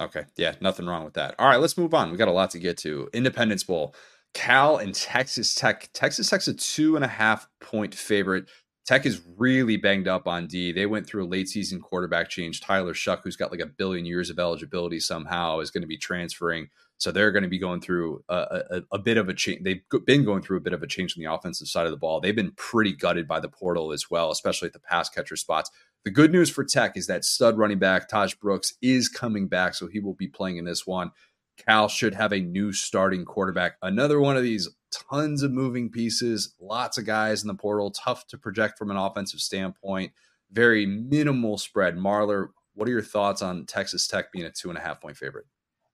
Okay, 0.00 0.24
yeah, 0.36 0.54
nothing 0.60 0.86
wrong 0.86 1.04
with 1.04 1.14
that. 1.14 1.34
All 1.38 1.48
right, 1.48 1.60
let's 1.60 1.78
move 1.78 1.94
on. 1.94 2.10
We 2.10 2.18
got 2.18 2.28
a 2.28 2.32
lot 2.32 2.50
to 2.50 2.58
get 2.58 2.76
to. 2.78 3.08
Independence 3.14 3.64
Bowl, 3.64 3.94
Cal 4.34 4.76
and 4.76 4.94
Texas 4.94 5.54
Tech. 5.54 5.88
Texas 5.94 6.28
Tech's 6.28 6.48
a 6.48 6.54
two 6.54 6.96
and 6.96 7.04
a 7.04 7.08
half 7.08 7.48
point 7.60 7.94
favorite. 7.94 8.48
Tech 8.86 9.04
is 9.04 9.22
really 9.36 9.76
banged 9.76 10.06
up 10.06 10.28
on 10.28 10.46
D. 10.46 10.70
They 10.70 10.86
went 10.86 11.06
through 11.06 11.24
a 11.24 11.26
late 11.26 11.48
season 11.48 11.80
quarterback 11.80 12.28
change. 12.28 12.60
Tyler 12.60 12.94
Shough, 12.94 13.20
who's 13.24 13.34
got 13.34 13.50
like 13.50 13.60
a 13.60 13.66
billion 13.66 14.06
years 14.06 14.30
of 14.30 14.38
eligibility 14.38 15.00
somehow, 15.00 15.58
is 15.58 15.72
going 15.72 15.82
to 15.82 15.88
be 15.88 15.98
transferring. 15.98 16.68
So 16.98 17.12
they're 17.12 17.32
going 17.32 17.42
to 17.42 17.48
be 17.48 17.58
going 17.58 17.80
through 17.80 18.24
a, 18.28 18.62
a, 18.70 18.82
a, 18.92 18.98
bit 18.98 19.18
of 19.18 19.28
a 19.28 19.34
change. 19.34 19.62
They've 19.62 19.82
been 20.06 20.24
going 20.24 20.42
through 20.42 20.56
a 20.56 20.62
bit 20.62 20.72
of 20.72 20.82
a 20.82 20.86
change 20.86 21.16
on 21.16 21.22
the 21.22 21.30
offensive 21.30 21.68
side 21.68 21.84
of 21.84 21.90
the 21.90 21.98
ball. 21.98 22.20
They've 22.20 22.34
been 22.34 22.52
pretty 22.56 22.94
gutted 22.94 23.28
by 23.28 23.40
the 23.40 23.50
portal 23.50 23.92
as 23.92 24.10
well, 24.10 24.30
especially 24.30 24.66
at 24.66 24.72
the 24.72 24.80
pass 24.80 25.10
catcher 25.10 25.36
spots. 25.36 25.70
The 26.04 26.10
good 26.10 26.32
news 26.32 26.48
for 26.48 26.64
Tech 26.64 26.96
is 26.96 27.06
that 27.08 27.24
stud 27.24 27.58
running 27.58 27.78
back 27.78 28.08
Tahj 28.08 28.38
Brooks 28.38 28.74
is 28.80 29.08
coming 29.08 29.48
back, 29.48 29.74
so 29.74 29.88
he 29.88 30.00
will 30.00 30.14
be 30.14 30.28
playing 30.28 30.56
in 30.56 30.64
this 30.64 30.86
one. 30.86 31.10
Cal 31.58 31.88
should 31.88 32.14
have 32.14 32.32
a 32.32 32.40
new 32.40 32.72
starting 32.72 33.24
quarterback. 33.24 33.76
Another 33.82 34.20
one 34.20 34.36
of 34.36 34.42
these 34.42 34.68
tons 34.90 35.42
of 35.42 35.52
moving 35.52 35.90
pieces, 35.90 36.54
lots 36.60 36.98
of 36.98 37.06
guys 37.06 37.42
in 37.42 37.48
the 37.48 37.54
portal, 37.54 37.90
tough 37.90 38.26
to 38.28 38.38
project 38.38 38.78
from 38.78 38.90
an 38.90 38.96
offensive 38.96 39.40
standpoint. 39.40 40.12
Very 40.50 40.86
minimal 40.86 41.58
spread. 41.58 41.96
Marler, 41.96 42.48
what 42.74 42.88
are 42.88 42.92
your 42.92 43.02
thoughts 43.02 43.42
on 43.42 43.66
Texas 43.66 44.06
Tech 44.06 44.32
being 44.32 44.44
a 44.44 44.50
two 44.50 44.68
and 44.68 44.78
a 44.78 44.82
half 44.82 45.00
point 45.00 45.16
favorite? 45.16 45.46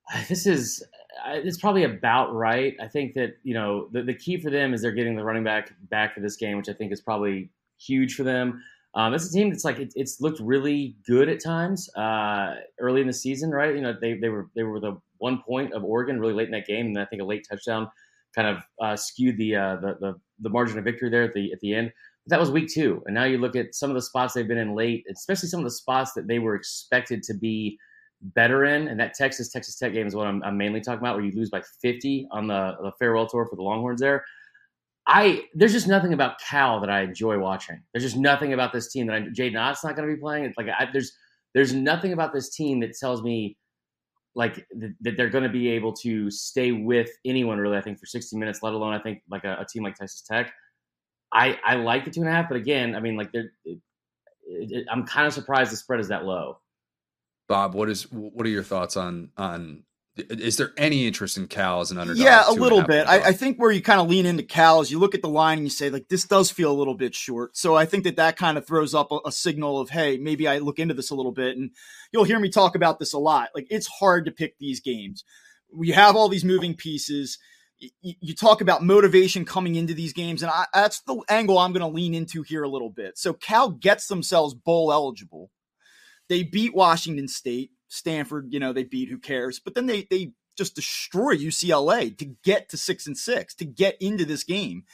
this 0.28 0.46
is 0.46 0.84
it's 1.26 1.58
probably 1.58 1.84
about 1.84 2.34
right. 2.34 2.74
I 2.80 2.88
think 2.88 3.14
that 3.14 3.36
you 3.42 3.54
know 3.54 3.88
the, 3.92 4.02
the 4.02 4.14
key 4.14 4.40
for 4.40 4.50
them 4.50 4.74
is 4.74 4.82
they're 4.82 4.92
getting 4.92 5.16
the 5.16 5.24
running 5.24 5.44
back 5.44 5.72
back 5.90 6.14
for 6.14 6.20
this 6.20 6.36
game, 6.36 6.56
which 6.56 6.68
I 6.68 6.72
think 6.72 6.92
is 6.92 7.00
probably 7.00 7.50
huge 7.78 8.14
for 8.14 8.22
them. 8.22 8.62
Um, 8.94 9.14
it's 9.14 9.28
a 9.28 9.32
team 9.32 9.50
that's 9.50 9.64
like 9.64 9.78
it, 9.78 9.92
it's 9.96 10.20
looked 10.20 10.40
really 10.40 10.96
good 11.06 11.28
at 11.28 11.42
times 11.42 11.88
uh, 11.96 12.56
early 12.78 13.00
in 13.00 13.06
the 13.06 13.12
season, 13.12 13.50
right? 13.50 13.74
You 13.74 13.80
know 13.80 13.94
they, 13.98 14.14
they 14.14 14.28
were 14.28 14.48
they 14.54 14.62
were 14.64 14.80
the 14.80 15.00
one 15.18 15.42
point 15.46 15.72
of 15.72 15.84
Oregon 15.84 16.20
really 16.20 16.34
late 16.34 16.46
in 16.46 16.52
that 16.52 16.66
game, 16.66 16.86
and 16.86 16.98
I 16.98 17.04
think 17.06 17.22
a 17.22 17.24
late 17.24 17.46
touchdown 17.48 17.90
kind 18.34 18.48
of 18.48 18.62
uh, 18.82 18.96
skewed 18.96 19.36
the, 19.36 19.56
uh, 19.56 19.76
the, 19.76 19.96
the 20.00 20.14
the 20.40 20.48
margin 20.48 20.78
of 20.78 20.84
victory 20.84 21.10
there 21.10 21.22
at 21.22 21.34
the 21.34 21.52
at 21.52 21.60
the 21.60 21.74
end. 21.74 21.92
But 22.24 22.30
that 22.30 22.40
was 22.40 22.50
week 22.50 22.68
two, 22.68 23.02
and 23.06 23.14
now 23.14 23.24
you 23.24 23.38
look 23.38 23.56
at 23.56 23.74
some 23.74 23.90
of 23.90 23.94
the 23.94 24.02
spots 24.02 24.34
they've 24.34 24.46
been 24.46 24.58
in 24.58 24.74
late, 24.74 25.04
especially 25.10 25.48
some 25.48 25.60
of 25.60 25.64
the 25.64 25.70
spots 25.70 26.12
that 26.12 26.28
they 26.28 26.38
were 26.38 26.54
expected 26.54 27.22
to 27.24 27.34
be 27.34 27.78
better 28.22 28.64
in, 28.64 28.88
and 28.88 28.98
that 29.00 29.14
Texas 29.14 29.50
Texas 29.50 29.76
Tech 29.76 29.92
game 29.92 30.06
is 30.06 30.14
what 30.14 30.26
I'm, 30.26 30.42
I'm, 30.42 30.56
mainly 30.56 30.80
talking 30.80 31.00
about, 31.00 31.16
where 31.16 31.24
you 31.24 31.32
lose 31.32 31.50
by 31.50 31.62
50 31.80 32.28
on 32.30 32.46
the, 32.46 32.76
the 32.82 32.92
farewell 32.98 33.26
tour 33.26 33.46
for 33.46 33.56
the 33.56 33.62
Longhorns. 33.62 34.00
There, 34.00 34.24
I 35.06 35.44
there's 35.54 35.72
just 35.72 35.88
nothing 35.88 36.12
about 36.12 36.40
Cal 36.40 36.80
that 36.80 36.90
I 36.90 37.02
enjoy 37.02 37.38
watching. 37.38 37.82
There's 37.92 38.04
just 38.04 38.16
nothing 38.16 38.52
about 38.52 38.72
this 38.72 38.92
team 38.92 39.06
that 39.08 39.16
I, 39.16 39.20
Jaydn 39.22 39.60
Ott's 39.60 39.84
not 39.84 39.96
going 39.96 40.08
to 40.08 40.14
be 40.14 40.20
playing. 40.20 40.44
It's 40.44 40.56
like 40.56 40.68
I, 40.68 40.88
there's 40.92 41.12
there's 41.54 41.74
nothing 41.74 42.12
about 42.12 42.32
this 42.32 42.54
team 42.54 42.80
that 42.80 42.96
tells 42.96 43.22
me 43.22 43.56
like 44.34 44.54
th- 44.54 44.92
that 45.00 45.16
they're 45.16 45.28
going 45.28 45.44
to 45.44 45.50
be 45.50 45.68
able 45.68 45.92
to 45.92 46.30
stay 46.30 46.72
with 46.72 47.10
anyone 47.24 47.58
really. 47.58 47.76
I 47.76 47.82
think 47.82 47.98
for 47.98 48.06
60 48.06 48.36
minutes, 48.36 48.62
let 48.62 48.72
alone 48.72 48.94
I 48.94 48.98
think 49.00 49.22
like 49.28 49.44
a, 49.44 49.56
a 49.60 49.66
team 49.66 49.82
like 49.82 49.96
Texas 49.96 50.22
Tech. 50.22 50.52
I 51.32 51.58
I 51.64 51.74
like 51.76 52.04
the 52.04 52.10
two 52.10 52.20
and 52.20 52.28
a 52.28 52.32
half, 52.32 52.48
but 52.48 52.56
again, 52.56 52.94
I 52.94 53.00
mean, 53.00 53.16
like 53.16 53.32
they're. 53.32 53.52
It, 53.64 53.78
it, 54.44 54.86
I'm 54.90 55.06
kind 55.06 55.26
of 55.26 55.32
surprised 55.32 55.72
the 55.72 55.76
spread 55.76 56.00
is 56.00 56.08
that 56.08 56.24
low. 56.24 56.58
Bob, 57.48 57.74
what 57.74 57.88
is 57.88 58.04
what 58.10 58.46
are 58.46 58.50
your 58.50 58.62
thoughts 58.62 58.96
on 58.96 59.30
on 59.36 59.84
is 60.16 60.58
there 60.58 60.72
any 60.76 61.06
interest 61.06 61.38
in 61.38 61.46
Cal 61.46 61.80
as 61.80 61.90
an 61.90 61.96
underdog? 61.96 62.22
Yeah, 62.22 62.44
a 62.46 62.52
little 62.52 62.82
bit. 62.82 63.06
I, 63.08 63.28
I, 63.28 63.32
think 63.32 63.56
where 63.56 63.70
you 63.70 63.80
kind 63.80 63.98
of 63.98 64.10
lean 64.10 64.26
into 64.26 64.42
Cal 64.42 64.82
is 64.82 64.90
you 64.90 64.98
look 64.98 65.14
at 65.14 65.22
the 65.22 65.28
line 65.28 65.58
and 65.58 65.66
you 65.66 65.70
say 65.70 65.88
like 65.88 66.08
this 66.08 66.24
does 66.24 66.50
feel 66.50 66.70
a 66.70 66.76
little 66.76 66.94
bit 66.94 67.14
short. 67.14 67.56
So 67.56 67.76
I 67.76 67.86
think 67.86 68.04
that 68.04 68.16
that 68.16 68.36
kind 68.36 68.58
of 68.58 68.66
throws 68.66 68.94
up 68.94 69.10
a, 69.10 69.20
a, 69.24 69.32
signal 69.32 69.80
of 69.80 69.88
hey, 69.88 70.18
maybe 70.18 70.46
I 70.46 70.58
look 70.58 70.78
into 70.78 70.92
this 70.92 71.10
a 71.10 71.14
little 71.14 71.32
bit. 71.32 71.56
And 71.56 71.70
you'll 72.12 72.24
hear 72.24 72.38
me 72.38 72.50
talk 72.50 72.74
about 72.74 72.98
this 72.98 73.14
a 73.14 73.18
lot. 73.18 73.48
Like 73.54 73.66
it's 73.70 73.86
hard 73.86 74.26
to 74.26 74.32
pick 74.32 74.58
these 74.58 74.80
games. 74.80 75.24
We 75.74 75.92
have 75.92 76.14
all 76.14 76.28
these 76.28 76.44
moving 76.44 76.74
pieces. 76.74 77.38
You, 78.00 78.36
talk 78.36 78.60
about 78.60 78.84
motivation 78.84 79.44
coming 79.44 79.74
into 79.74 79.92
these 79.92 80.12
games, 80.12 80.42
and 80.42 80.52
I, 80.52 80.66
that's 80.72 81.00
the 81.00 81.20
angle 81.28 81.58
I'm 81.58 81.72
going 81.72 81.80
to 81.80 81.88
lean 81.88 82.14
into 82.14 82.42
here 82.42 82.62
a 82.62 82.68
little 82.68 82.90
bit. 82.90 83.18
So 83.18 83.32
Cal 83.32 83.70
gets 83.70 84.06
themselves 84.06 84.54
bowl 84.54 84.92
eligible. 84.92 85.50
They 86.28 86.42
beat 86.42 86.74
Washington 86.74 87.28
State 87.28 87.70
Stanford, 87.92 88.48
you 88.52 88.58
know, 88.58 88.72
they 88.72 88.84
beat, 88.84 89.10
who 89.10 89.18
cares? 89.18 89.60
But 89.60 89.74
then 89.74 89.86
they 89.86 90.06
they 90.10 90.32
just 90.56 90.74
destroy 90.74 91.36
UCLA 91.36 92.16
to 92.18 92.24
get 92.42 92.70
to 92.70 92.76
six 92.76 93.06
and 93.06 93.16
six, 93.16 93.54
to 93.56 93.64
get 93.64 93.96
into 94.00 94.24
this 94.24 94.44
game. 94.44 94.84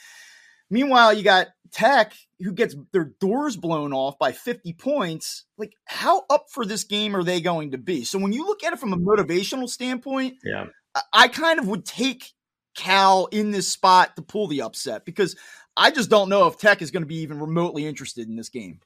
Meanwhile, 0.71 1.15
you 1.15 1.23
got 1.23 1.49
Tech 1.71 2.15
who 2.41 2.53
gets 2.53 2.75
their 2.93 3.13
doors 3.21 3.57
blown 3.57 3.93
off 3.93 4.19
by 4.19 4.33
50 4.33 4.73
points. 4.75 5.45
Like, 5.57 5.73
how 5.87 6.25
up 6.29 6.47
for 6.51 6.67
this 6.67 6.85
game 6.85 7.17
are 7.17 7.25
they 7.25 7.41
going 7.41 7.71
to 7.71 7.79
be? 7.79 8.05
So 8.05 8.19
when 8.19 8.33
you 8.33 8.45
look 8.47 8.63
at 8.65 8.73
it 8.73 8.79
from 8.79 8.93
a 8.93 8.99
motivational 8.99 9.69
standpoint, 9.69 10.35
yeah, 10.45 10.67
I 11.13 11.29
kind 11.29 11.59
of 11.61 11.69
would 11.69 11.85
take 11.85 12.33
Cal 12.77 13.27
in 13.27 13.53
this 13.53 13.69
spot 13.69 14.17
to 14.17 14.23
pull 14.23 14.49
the 14.49 14.63
upset 14.63 15.05
because 15.05 15.37
I 15.77 15.93
just 15.93 16.11
don't 16.11 16.29
know 16.29 16.49
if 16.49 16.59
Tech 16.59 16.83
is 16.83 16.91
going 16.91 17.03
to 17.05 17.09
be 17.09 17.21
even 17.21 17.39
remotely 17.39 17.87
interested 17.87 18.29
in 18.29 18.37
this 18.37 18.49
game. 18.49 18.81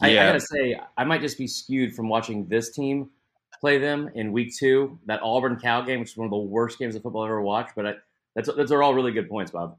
I, 0.00 0.08
yeah. 0.08 0.22
I, 0.22 0.26
gotta 0.26 0.40
say, 0.40 0.80
I 0.96 1.04
might 1.04 1.20
just 1.20 1.38
be 1.38 1.46
skewed 1.46 1.94
from 1.94 2.08
watching 2.08 2.46
this 2.48 2.70
team 2.70 3.10
play 3.60 3.78
them 3.78 4.10
in 4.14 4.32
week 4.32 4.54
two, 4.56 4.98
that 5.06 5.20
Auburn 5.22 5.56
Cal 5.56 5.82
game, 5.82 6.00
which 6.00 6.10
is 6.10 6.16
one 6.16 6.26
of 6.26 6.30
the 6.30 6.36
worst 6.36 6.78
games 6.78 6.94
of 6.94 7.02
football 7.02 7.22
I've 7.22 7.28
ever 7.30 7.42
watched. 7.42 7.72
But 7.74 7.86
I, 7.86 7.94
that's 8.34 8.48
those 8.52 8.72
are 8.72 8.82
all 8.82 8.94
really 8.94 9.12
good 9.12 9.28
points, 9.28 9.50
Bob. 9.50 9.76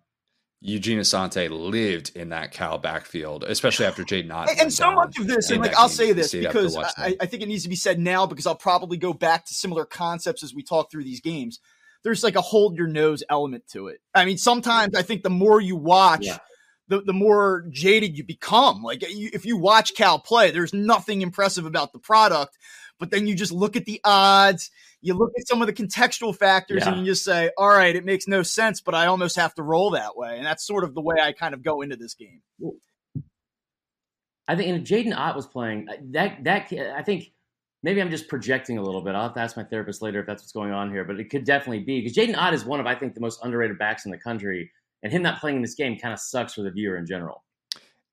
Eugene 0.59 0.97
Asante 0.97 1.49
lived 1.51 2.13
in 2.15 2.29
that 2.29 2.51
Cal 2.51 2.79
backfield, 2.79 3.43
especially 3.43 3.85
after 3.85 4.03
Jaydn 4.03 4.31
Ott. 4.31 4.49
And, 4.49 4.59
and 4.61 4.73
so 4.73 4.91
much 4.91 5.19
of 5.19 5.27
this, 5.27 5.51
and 5.51 5.61
like 5.61 5.75
I'll 5.75 5.87
say 5.87 6.13
this 6.13 6.31
because 6.31 6.75
I, 6.75 7.15
I 7.21 7.25
think 7.27 7.43
it 7.43 7.47
needs 7.47 7.61
to 7.63 7.69
be 7.69 7.75
said 7.75 7.99
now 7.99 8.25
because 8.25 8.47
I'll 8.47 8.55
probably 8.55 8.97
go 8.97 9.13
back 9.13 9.45
to 9.45 9.53
similar 9.53 9.85
concepts 9.85 10.41
as 10.41 10.55
we 10.55 10.63
talk 10.63 10.89
through 10.89 11.03
these 11.03 11.21
games. 11.21 11.59
There's 12.03 12.23
like 12.23 12.35
a 12.35 12.41
hold 12.41 12.75
your 12.75 12.87
nose 12.87 13.23
element 13.29 13.67
to 13.73 13.87
it. 13.87 14.01
I 14.15 14.25
mean, 14.25 14.37
sometimes 14.37 14.95
I 14.95 15.03
think 15.03 15.21
the 15.21 15.29
more 15.29 15.61
you 15.61 15.75
watch, 15.75 16.25
yeah 16.25 16.39
the, 16.87 17.01
the 17.01 17.13
more 17.13 17.65
jaded 17.69 18.17
you 18.17 18.23
become. 18.23 18.81
Like 18.81 19.01
you, 19.09 19.29
if 19.33 19.45
you 19.45 19.57
watch 19.57 19.95
Cal 19.95 20.19
play, 20.19 20.51
there's 20.51 20.73
nothing 20.73 21.21
impressive 21.21 21.65
about 21.65 21.93
the 21.93 21.99
product, 21.99 22.57
but 22.99 23.11
then 23.11 23.27
you 23.27 23.35
just 23.35 23.51
look 23.51 23.75
at 23.75 23.85
the 23.85 23.99
odds, 24.03 24.71
you 25.01 25.13
look 25.13 25.31
at 25.37 25.47
some 25.47 25.61
of 25.61 25.67
the 25.67 25.73
contextual 25.73 26.35
factors, 26.35 26.83
yeah. 26.85 26.91
and 26.91 26.99
you 26.99 27.11
just 27.11 27.23
say, 27.23 27.51
"All 27.57 27.69
right, 27.69 27.95
it 27.95 28.05
makes 28.05 28.27
no 28.27 28.43
sense, 28.43 28.81
but 28.81 28.95
I 28.95 29.07
almost 29.07 29.35
have 29.35 29.53
to 29.55 29.63
roll 29.63 29.91
that 29.91 30.17
way." 30.17 30.37
And 30.37 30.45
that's 30.45 30.65
sort 30.65 30.83
of 30.83 30.95
the 30.95 31.01
way 31.01 31.17
I 31.21 31.33
kind 31.33 31.53
of 31.53 31.63
go 31.63 31.81
into 31.81 31.95
this 31.95 32.15
game. 32.15 32.41
I 34.47 34.55
think, 34.55 34.69
and 34.69 34.85
Jaydn 34.85 35.15
Ott 35.15 35.35
was 35.35 35.45
playing 35.45 35.87
that. 36.11 36.43
That 36.43 36.73
I 36.95 37.03
think 37.03 37.31
maybe 37.83 38.01
I'm 38.01 38.09
just 38.09 38.27
projecting 38.27 38.77
a 38.77 38.81
little 38.81 39.01
bit. 39.01 39.13
I'll 39.13 39.23
have 39.23 39.33
to 39.35 39.41
ask 39.41 39.55
my 39.55 39.63
therapist 39.63 40.01
later 40.01 40.21
if 40.21 40.25
that's 40.25 40.41
what's 40.41 40.53
going 40.53 40.71
on 40.71 40.89
here, 40.89 41.03
but 41.03 41.19
it 41.19 41.29
could 41.29 41.43
definitely 41.43 41.83
be 41.83 42.01
because 42.01 42.15
Jaydn 42.15 42.37
Ott 42.37 42.53
is 42.53 42.65
one 42.65 42.79
of 42.79 42.85
I 42.85 42.95
think 42.95 43.13
the 43.13 43.21
most 43.21 43.43
underrated 43.43 43.77
backs 43.77 44.05
in 44.05 44.11
the 44.11 44.17
country 44.17 44.71
and 45.03 45.11
him 45.11 45.21
not 45.21 45.39
playing 45.39 45.57
in 45.57 45.61
this 45.61 45.75
game 45.75 45.97
kind 45.97 46.13
of 46.13 46.19
sucks 46.19 46.53
for 46.53 46.61
the 46.61 46.71
viewer 46.71 46.97
in 46.97 47.05
general. 47.05 47.43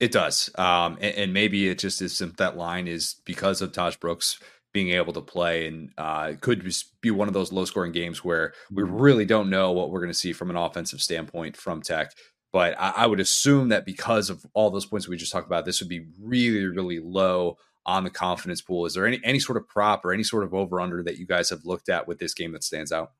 It 0.00 0.12
does, 0.12 0.50
um, 0.57 0.99
and, 1.00 1.14
and, 1.14 1.33
maybe 1.33 1.69
it 1.69 1.79
just 1.79 2.03
is 2.03 2.19
that 2.19 2.57
line 2.57 2.88
is 2.88 3.17
because 3.25 3.62
of 3.62 3.73
Tahj 3.73 3.99
Brooks 4.00 4.38
being 4.73 4.91
able 4.91 5.12
to 5.12 5.21
play, 5.21 5.69
and 5.69 5.91
uh, 5.97 6.31
it 6.33 6.41
could 6.41 6.69
be 7.00 7.12
one 7.12 7.29
of 7.29 7.35
those 7.35 7.53
low 7.53 7.64
scoring 7.64 7.93
games 7.93 8.25
where 8.25 8.53
we 8.73 8.83
mm-hmm. 8.83 8.97
really 8.97 9.25
don't 9.25 9.49
know 9.49 9.71
what 9.71 9.91
we're 9.91 10.00
going 10.00 10.11
to 10.11 10.19
see 10.19 10.33
from 10.33 10.50
an 10.50 10.57
offensive 10.57 11.00
standpoint 11.00 11.57
from 11.57 11.81
Tech. 11.81 12.11
But 12.53 12.79
I, 12.79 12.91
I 12.91 13.07
would 13.07 13.21
assume 13.21 13.69
that 13.69 13.87
because 13.87 14.31
of 14.31 14.45
all 14.53 14.71
those 14.71 14.85
points 14.85 15.09
we 15.09 15.17
just 15.17 15.33
talked 15.33 15.47
about, 15.47 15.64
this 15.64 15.81
would 15.81 15.88
be 15.88 16.07
really, 16.21 16.67
really 16.67 16.99
low 16.99 17.57
on 17.87 18.05
the 18.05 18.11
confidence 18.11 18.62
pool. 18.62 18.87
Is 18.87 18.95
there 18.95 19.07
any 19.07 19.21
any 19.25 19.38
sort 19.38 19.59
of 19.59 19.69
prop 19.69 20.05
or 20.05 20.12
any 20.12 20.25
sort 20.25 20.45
of 20.45 20.55
over 20.55 20.81
under 20.81 21.03
that 21.05 21.19
you 21.19 21.26
guys 21.26 21.50
have 21.50 21.64
looked 21.64 21.88
at 21.88 22.09
with 22.09 22.19
this 22.19 22.35
game 22.35 22.53
that 22.53 22.64
stands 22.64 22.93
out? 22.93 23.12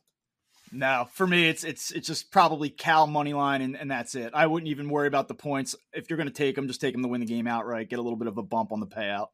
No, 0.75 1.07
for 1.13 1.25
me, 1.27 1.49
it's 1.49 1.63
it's 1.63 1.93
it's 1.93 2.09
just 2.09 2.33
probably 2.33 2.69
Cal 2.69 3.07
money 3.07 3.33
line, 3.33 3.63
and, 3.63 3.77
and 3.77 3.89
that's 3.89 4.17
it. 4.17 4.33
I 4.35 4.47
wouldn't 4.47 4.69
even 4.69 4.89
worry 4.89 5.07
about 5.07 5.29
the 5.29 5.35
points. 5.35 5.77
If 5.93 6.11
you're 6.11 6.17
going 6.17 6.29
to 6.29 6.35
take 6.35 6.57
them, 6.57 6.67
just 6.67 6.81
take 6.81 6.95
them 6.95 7.03
to 7.03 7.09
win 7.09 7.21
the 7.21 7.27
game 7.27 7.47
outright. 7.47 7.89
Get 7.89 8.01
a 8.01 8.03
little 8.03 8.19
bit 8.19 8.27
of 8.27 8.39
a 8.39 8.43
bump 8.43 8.73
on 8.73 8.81
the 8.81 8.87
payout. 8.87 9.29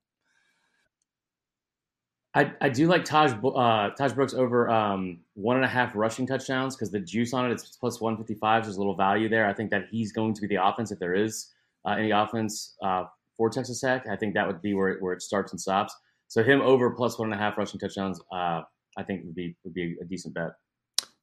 I, 2.35 2.53
I 2.61 2.69
do 2.69 2.87
like 2.87 3.05
Tahj 3.05 3.39
uh, 3.39 3.95
Tahj 3.97 4.15
Brooks 4.15 4.35
over 4.35 4.69
um, 4.69 5.21
one 5.35 5.57
and 5.57 5.65
a 5.65 5.69
half 5.69 5.97
rushing 5.97 6.27
touchdowns 6.27 6.77
because 6.77 6.91
the 6.91 7.01
juice 7.01 7.33
on 7.33 7.51
it 7.51 7.53
it's 7.53 7.77
plus 7.77 8.01
one 8.01 8.19
fifty 8.19 8.35
five. 8.35 8.65
So 8.65 8.67
there's 8.67 8.77
a 8.77 8.81
little 8.81 8.95
value 8.95 9.29
there. 9.31 9.47
I 9.47 9.55
think 9.55 9.71
that 9.71 9.87
he's 9.91 10.13
going 10.13 10.35
to 10.35 10.41
be 10.43 10.47
the 10.47 10.63
offense 10.63 10.93
if 10.93 10.99
there 10.99 11.15
is 11.15 11.49
uh, 11.87 11.93
any 11.93 12.11
offense 12.11 12.77
uh, 12.85 13.05
for 13.37 13.49
Texas 13.49 13.81
Tech. 13.81 14.07
I 14.09 14.17
think 14.17 14.35
that 14.35 14.47
would 14.47 14.61
be 14.61 14.75
where 14.75 14.91
it, 14.91 15.03
where 15.03 15.15
it 15.15 15.23
starts 15.23 15.53
and 15.53 15.61
stops. 15.61 15.97
So 16.29 16.45
him 16.45 16.61
over 16.61 16.91
plus 16.91 17.19
one 17.19 17.33
and 17.33 17.41
a 17.41 17.43
half 17.43 17.57
rushing 17.57 17.81
touchdowns, 17.81 18.21
uh, 18.31 18.61
I 18.99 19.03
think 19.05 19.25
would 19.25 19.35
be 19.35 19.57
would 19.65 19.75
be 19.75 19.97
a 20.01 20.05
decent 20.05 20.35
bet. 20.35 20.51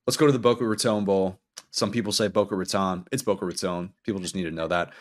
Let's 0.08 0.16
go 0.16 0.26
to 0.26 0.32
the 0.32 0.40
Boca 0.40 0.66
Raton 0.66 1.04
Bowl. 1.04 1.38
Some 1.72 1.92
people 1.92 2.14
say 2.14 2.30
Boca 2.30 2.56
Raton. 2.56 3.06
It's 3.12 3.22
Boca 3.22 3.46
Raton. 3.46 3.92
People 4.06 4.22
just 4.22 4.36
need 4.36 4.46
to 4.46 4.52
know 4.52 4.70
that. 4.70 4.94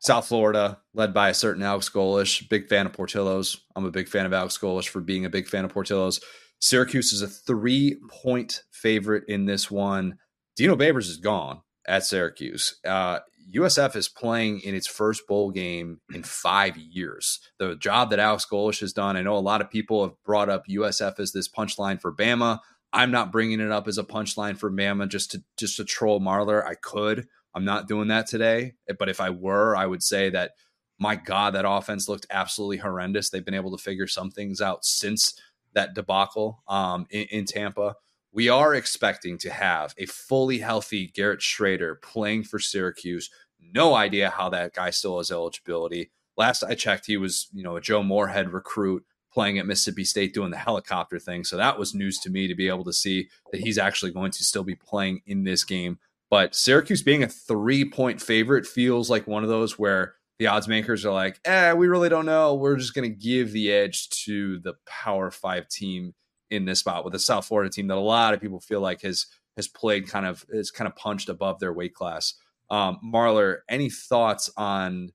South 0.00 0.26
Florida, 0.26 0.78
led 0.94 1.12
by 1.12 1.28
a 1.28 1.34
certain 1.34 1.62
Alex 1.62 1.90
Golesh. 1.90 2.48
Big 2.48 2.66
fan 2.66 2.86
of 2.86 2.94
Portillo's. 2.94 3.60
I'm 3.76 3.84
a 3.84 3.90
big 3.90 4.08
fan 4.08 4.24
of 4.24 4.32
Alex 4.32 4.56
Golesh 4.56 4.88
for 4.88 5.02
being 5.02 5.26
a 5.26 5.30
big 5.30 5.48
fan 5.48 5.66
of 5.66 5.70
Portillo's. 5.70 6.18
Syracuse 6.60 7.12
is 7.12 7.20
a 7.20 7.28
three 7.28 7.98
point 8.08 8.62
favorite 8.72 9.24
in 9.28 9.44
this 9.44 9.70
one. 9.70 10.16
Dino 10.56 10.76
Babers 10.76 11.10
is 11.10 11.18
gone 11.18 11.60
at 11.86 12.06
Syracuse. 12.06 12.80
Uh, 12.86 13.18
USF 13.54 13.94
is 13.96 14.08
playing 14.08 14.60
in 14.60 14.74
its 14.74 14.86
first 14.86 15.26
bowl 15.26 15.50
game 15.50 16.00
in 16.14 16.22
five 16.22 16.78
years. 16.78 17.40
The 17.58 17.76
job 17.76 18.08
that 18.10 18.18
Alex 18.18 18.46
Golesh 18.50 18.80
has 18.80 18.94
done, 18.94 19.18
I 19.18 19.22
know 19.22 19.36
a 19.36 19.38
lot 19.38 19.60
of 19.60 19.70
people 19.70 20.02
have 20.02 20.14
brought 20.24 20.48
up 20.48 20.66
USF 20.66 21.20
as 21.20 21.32
this 21.32 21.48
punchline 21.48 22.00
for 22.00 22.14
Bama. 22.14 22.60
I'm 22.94 23.10
not 23.10 23.32
bringing 23.32 23.60
it 23.60 23.72
up 23.72 23.88
as 23.88 23.98
a 23.98 24.04
punchline 24.04 24.56
for 24.56 24.70
Mama 24.70 25.08
just 25.08 25.32
to 25.32 25.42
just 25.56 25.76
to 25.76 25.84
troll 25.84 26.20
Marler. 26.20 26.64
I 26.64 26.74
could. 26.76 27.26
I'm 27.54 27.64
not 27.64 27.88
doing 27.88 28.08
that 28.08 28.26
today. 28.26 28.74
But 28.98 29.08
if 29.08 29.20
I 29.20 29.30
were, 29.30 29.76
I 29.76 29.86
would 29.86 30.02
say 30.02 30.30
that 30.30 30.52
my 30.98 31.16
God, 31.16 31.54
that 31.54 31.68
offense 31.68 32.08
looked 32.08 32.26
absolutely 32.30 32.78
horrendous. 32.78 33.30
They've 33.30 33.44
been 33.44 33.54
able 33.54 33.76
to 33.76 33.82
figure 33.82 34.06
some 34.06 34.30
things 34.30 34.60
out 34.60 34.84
since 34.84 35.34
that 35.74 35.94
debacle 35.94 36.62
um, 36.68 37.06
in, 37.10 37.24
in 37.24 37.44
Tampa. 37.44 37.96
We 38.32 38.48
are 38.48 38.74
expecting 38.74 39.38
to 39.38 39.50
have 39.50 39.94
a 39.98 40.06
fully 40.06 40.58
healthy 40.58 41.08
Garrett 41.08 41.40
Shrader 41.40 42.00
playing 42.00 42.44
for 42.44 42.58
Syracuse. 42.58 43.28
No 43.60 43.94
idea 43.94 44.30
how 44.30 44.48
that 44.50 44.74
guy 44.74 44.90
still 44.90 45.18
has 45.18 45.30
eligibility. 45.30 46.10
Last 46.36 46.62
I 46.62 46.74
checked, 46.74 47.06
he 47.06 47.16
was, 47.16 47.48
you 47.52 47.62
know, 47.62 47.76
a 47.76 47.80
Joe 47.80 48.02
Moorhead 48.02 48.52
recruit 48.52 49.04
playing 49.34 49.58
at 49.58 49.66
Mississippi 49.66 50.04
State 50.04 50.32
doing 50.32 50.50
the 50.50 50.56
helicopter 50.56 51.18
thing. 51.18 51.44
So 51.44 51.56
that 51.56 51.78
was 51.78 51.94
news 51.94 52.18
to 52.20 52.30
me 52.30 52.46
to 52.46 52.54
be 52.54 52.68
able 52.68 52.84
to 52.84 52.92
see 52.92 53.28
that 53.50 53.60
he's 53.60 53.78
actually 53.78 54.12
going 54.12 54.30
to 54.30 54.44
still 54.44 54.64
be 54.64 54.76
playing 54.76 55.22
in 55.26 55.44
this 55.44 55.64
game. 55.64 55.98
But 56.30 56.54
Syracuse 56.54 57.02
being 57.02 57.22
a 57.22 57.28
three 57.28 57.88
point 57.88 58.22
favorite 58.22 58.66
feels 58.66 59.10
like 59.10 59.26
one 59.26 59.42
of 59.42 59.48
those 59.48 59.78
where 59.78 60.14
the 60.38 60.46
odds 60.46 60.68
makers 60.68 61.04
are 61.04 61.12
like, 61.12 61.38
eh, 61.44 61.72
we 61.72 61.86
really 61.86 62.08
don't 62.08 62.26
know. 62.26 62.54
We're 62.54 62.76
just 62.76 62.94
going 62.94 63.08
to 63.08 63.16
give 63.16 63.52
the 63.52 63.72
edge 63.72 64.08
to 64.24 64.58
the 64.60 64.74
Power 64.86 65.30
Five 65.30 65.68
team 65.68 66.14
in 66.50 66.64
this 66.64 66.80
spot 66.80 67.04
with 67.04 67.14
a 67.14 67.18
South 67.18 67.46
Florida 67.46 67.70
team 67.70 67.88
that 67.88 67.96
a 67.96 68.00
lot 68.00 68.34
of 68.34 68.40
people 68.40 68.60
feel 68.60 68.80
like 68.80 69.02
has 69.02 69.26
has 69.56 69.68
played 69.68 70.08
kind 70.08 70.26
of 70.26 70.44
has 70.52 70.70
kind 70.70 70.88
of 70.88 70.96
punched 70.96 71.28
above 71.28 71.60
their 71.60 71.72
weight 71.72 71.94
class. 71.94 72.34
Um, 72.70 72.98
Marler, 73.04 73.58
any 73.68 73.90
thoughts 73.90 74.50
on 74.56 75.10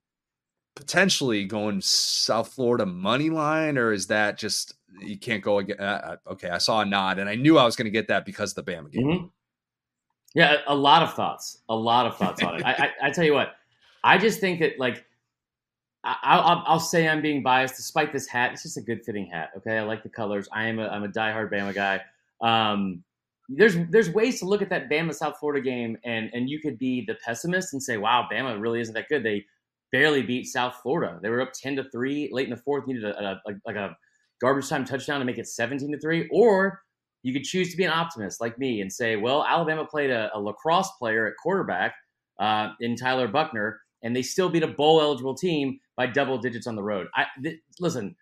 potentially 0.75 1.45
going 1.45 1.81
South 1.81 2.53
Florida 2.53 2.85
money 2.85 3.29
line, 3.29 3.77
or 3.77 3.91
is 3.91 4.07
that 4.07 4.37
just 4.37 4.75
you 5.01 5.17
can't 5.17 5.43
go 5.43 5.59
again? 5.59 5.77
Uh, 5.79 6.17
uh, 6.27 6.31
okay, 6.31 6.49
I 6.49 6.57
saw 6.57 6.81
a 6.81 6.85
nod, 6.85 7.19
and 7.19 7.29
I 7.29 7.35
knew 7.35 7.57
I 7.57 7.65
was 7.65 7.75
going 7.75 7.85
to 7.85 7.91
get 7.91 8.07
that 8.07 8.25
because 8.25 8.55
of 8.55 8.65
the 8.65 8.71
Bama 8.71 8.91
game. 8.91 9.05
Mm-hmm. 9.05 9.25
Yeah, 10.35 10.57
a 10.67 10.75
lot 10.75 11.01
of 11.01 11.13
thoughts, 11.13 11.59
a 11.69 11.75
lot 11.75 12.05
of 12.05 12.15
thoughts 12.17 12.43
on 12.43 12.55
it. 12.55 12.63
I, 12.63 12.71
I, 12.71 13.07
I, 13.07 13.09
tell 13.09 13.23
you 13.23 13.33
what, 13.33 13.55
I 14.03 14.17
just 14.17 14.39
think 14.39 14.59
that 14.59 14.79
like 14.79 15.03
I, 16.03 16.63
will 16.71 16.79
say 16.79 17.07
I'm 17.07 17.21
being 17.21 17.43
biased 17.43 17.75
despite 17.75 18.13
this 18.13 18.27
hat. 18.27 18.53
It's 18.53 18.63
just 18.63 18.77
a 18.77 18.81
good 18.81 19.03
fitting 19.03 19.25
hat. 19.25 19.49
Okay, 19.57 19.77
I 19.77 19.83
like 19.83 20.03
the 20.03 20.09
colors. 20.09 20.47
I 20.51 20.67
am 20.67 20.79
a 20.79 20.87
I'm 20.87 21.03
a 21.03 21.07
diehard 21.07 21.51
Bama 21.51 21.73
guy. 21.73 22.01
Um, 22.41 23.03
there's 23.49 23.75
there's 23.89 24.09
ways 24.11 24.39
to 24.39 24.45
look 24.45 24.61
at 24.61 24.69
that 24.69 24.89
Bama 24.89 25.13
South 25.13 25.37
Florida 25.39 25.61
game, 25.61 25.97
and 26.03 26.29
and 26.33 26.49
you 26.49 26.59
could 26.59 26.77
be 26.77 27.03
the 27.05 27.15
pessimist 27.15 27.73
and 27.73 27.81
say, 27.81 27.97
wow, 27.97 28.27
Bama 28.31 28.61
really 28.61 28.79
isn't 28.79 28.93
that 28.93 29.09
good. 29.09 29.23
They 29.23 29.45
barely 29.91 30.21
beat 30.21 30.45
South 30.45 30.75
Florida. 30.81 31.19
They 31.21 31.29
were 31.29 31.41
up 31.41 31.53
ten 31.53 31.75
to 31.77 31.83
three 31.89 32.29
late 32.31 32.45
in 32.45 32.51
the 32.51 32.61
fourth. 32.61 32.87
Needed 32.87 33.05
a, 33.05 33.39
a, 33.45 33.53
like 33.65 33.75
a 33.75 33.95
garbage 34.39 34.69
time 34.69 34.85
touchdown 34.85 35.19
to 35.19 35.25
make 35.25 35.37
it 35.37 35.47
17 35.47 35.91
to 35.91 35.99
3, 35.99 36.29
or 36.31 36.81
you 37.23 37.33
could 37.33 37.43
choose 37.43 37.71
to 37.71 37.77
be 37.77 37.83
an 37.83 37.91
optimist 37.91 38.39
like 38.39 38.57
me 38.57 38.81
and 38.81 38.91
say, 38.91 39.15
well, 39.15 39.45
Alabama 39.45 39.85
played 39.85 40.09
a, 40.09 40.29
a 40.33 40.39
lacrosse 40.39 40.89
player 40.97 41.27
at 41.27 41.33
quarterback 41.41 41.95
uh, 42.39 42.69
in 42.79 42.95
Tyler 42.95 43.27
Buchner, 43.27 43.79
and 44.01 44.15
they 44.15 44.21
still 44.21 44.49
beat 44.49 44.63
a 44.63 44.67
bowl 44.67 45.01
eligible 45.01 45.35
team 45.35 45.79
by 45.97 46.07
double 46.07 46.37
digits 46.37 46.67
on 46.67 46.75
the 46.75 46.83
road. 46.83 47.07
I 47.15 47.25
th- 47.43 47.59
listen. 47.79 48.15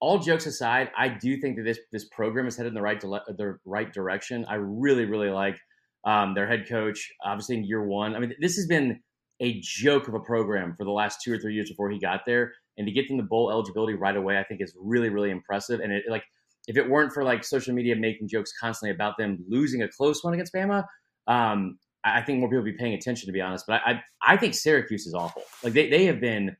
All 0.00 0.18
jokes 0.18 0.46
aside, 0.46 0.90
I 0.98 1.06
do 1.06 1.36
think 1.36 1.56
that 1.56 1.62
this 1.62 1.78
this 1.92 2.08
program 2.08 2.48
is 2.48 2.56
headed 2.56 2.70
in 2.70 2.74
the 2.74 2.82
right 2.82 3.00
the 3.00 3.56
right 3.64 3.92
direction. 3.92 4.44
I 4.48 4.56
really 4.56 5.04
really 5.04 5.30
like 5.30 5.56
um, 6.04 6.34
their 6.34 6.48
head 6.48 6.68
coach. 6.68 7.08
Obviously, 7.24 7.58
in 7.58 7.64
year 7.64 7.84
one, 7.86 8.16
I 8.16 8.18
mean, 8.18 8.34
this 8.40 8.56
has 8.56 8.66
been 8.66 9.00
a 9.42 9.60
joke 9.60 10.08
of 10.08 10.14
a 10.14 10.20
program 10.20 10.74
for 10.76 10.84
the 10.84 10.90
last 10.90 11.20
two 11.22 11.32
or 11.32 11.38
three 11.38 11.54
years 11.54 11.68
before 11.68 11.90
he 11.90 11.98
got 11.98 12.22
there, 12.24 12.52
and 12.78 12.86
to 12.86 12.92
get 12.92 13.08
them 13.08 13.18
the 13.18 13.22
bowl 13.22 13.50
eligibility 13.50 13.94
right 13.94 14.16
away, 14.16 14.38
I 14.38 14.44
think 14.44 14.62
is 14.62 14.74
really 14.80 15.10
really 15.10 15.30
impressive. 15.30 15.80
And 15.80 15.92
it 15.92 16.04
like 16.08 16.24
if 16.68 16.76
it 16.76 16.88
weren't 16.88 17.12
for 17.12 17.24
like 17.24 17.44
social 17.44 17.74
media 17.74 17.96
making 17.96 18.28
jokes 18.28 18.52
constantly 18.58 18.94
about 18.94 19.18
them 19.18 19.44
losing 19.48 19.82
a 19.82 19.88
close 19.88 20.22
one 20.22 20.32
against 20.32 20.54
Bama, 20.54 20.84
um, 21.26 21.78
I 22.04 22.22
think 22.22 22.38
more 22.38 22.48
people 22.48 22.62
would 22.62 22.72
be 22.72 22.78
paying 22.78 22.94
attention 22.94 23.26
to 23.26 23.32
be 23.32 23.40
honest. 23.40 23.64
But 23.66 23.80
I, 23.84 23.92
I, 23.92 24.02
I 24.34 24.36
think 24.36 24.54
Syracuse 24.54 25.06
is 25.06 25.14
awful. 25.14 25.42
Like 25.62 25.72
they, 25.72 25.90
they 25.90 26.04
have 26.06 26.20
been 26.20 26.56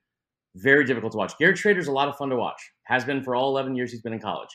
very 0.57 0.85
difficult 0.85 1.13
to 1.13 1.19
watch. 1.19 1.33
Garrett 1.39 1.57
Shrader's 1.57 1.89
a 1.89 1.93
lot 1.93 2.09
of 2.09 2.17
fun 2.17 2.29
to 2.31 2.37
watch. 2.37 2.61
Has 2.85 3.05
been 3.05 3.23
for 3.23 3.35
all 3.35 3.51
11 3.51 3.75
years 3.75 3.91
he's 3.91 4.03
been 4.03 4.13
in 4.13 4.21
college. 4.21 4.51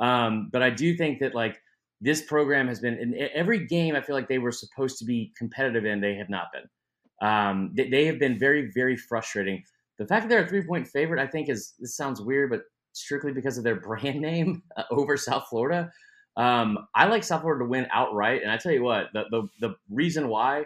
Um, 0.00 0.48
but 0.52 0.62
I 0.62 0.70
do 0.70 0.96
think 0.96 1.20
that 1.20 1.34
like 1.34 1.60
this 2.00 2.22
program 2.22 2.68
has 2.68 2.80
been 2.80 2.94
in 2.94 3.28
every 3.34 3.66
game. 3.66 3.94
I 3.94 4.00
feel 4.00 4.16
like 4.16 4.28
they 4.28 4.38
were 4.38 4.52
supposed 4.52 4.98
to 4.98 5.04
be 5.04 5.32
competitive 5.36 5.84
in. 5.84 6.00
They 6.00 6.14
have 6.14 6.30
not 6.30 6.46
been. 6.52 6.64
Um, 7.22 7.70
they, 7.74 7.88
they 7.88 8.04
have 8.06 8.18
been 8.18 8.38
very 8.38 8.70
very 8.72 8.96
frustrating. 8.96 9.62
The 9.98 10.06
fact 10.06 10.22
that 10.22 10.28
they're 10.28 10.44
a 10.44 10.48
three 10.48 10.62
point 10.66 10.88
favorite, 10.88 11.22
I 11.22 11.26
think, 11.26 11.48
is 11.48 11.74
this 11.78 11.96
sounds 11.96 12.20
weird, 12.20 12.50
but 12.50 12.62
strictly 12.92 13.32
because 13.32 13.56
of 13.56 13.64
their 13.64 13.76
brand 13.80 14.20
name 14.20 14.62
uh, 14.76 14.82
over 14.90 15.16
South 15.16 15.46
Florida. 15.48 15.90
Um, 16.36 16.78
I 16.94 17.06
like 17.06 17.24
South 17.24 17.42
Florida 17.42 17.64
to 17.64 17.68
win 17.68 17.86
outright, 17.92 18.42
and 18.42 18.50
I 18.50 18.56
tell 18.56 18.72
you 18.72 18.82
what, 18.82 19.06
the 19.14 19.24
the, 19.30 19.48
the 19.60 19.74
reason 19.90 20.28
why 20.28 20.64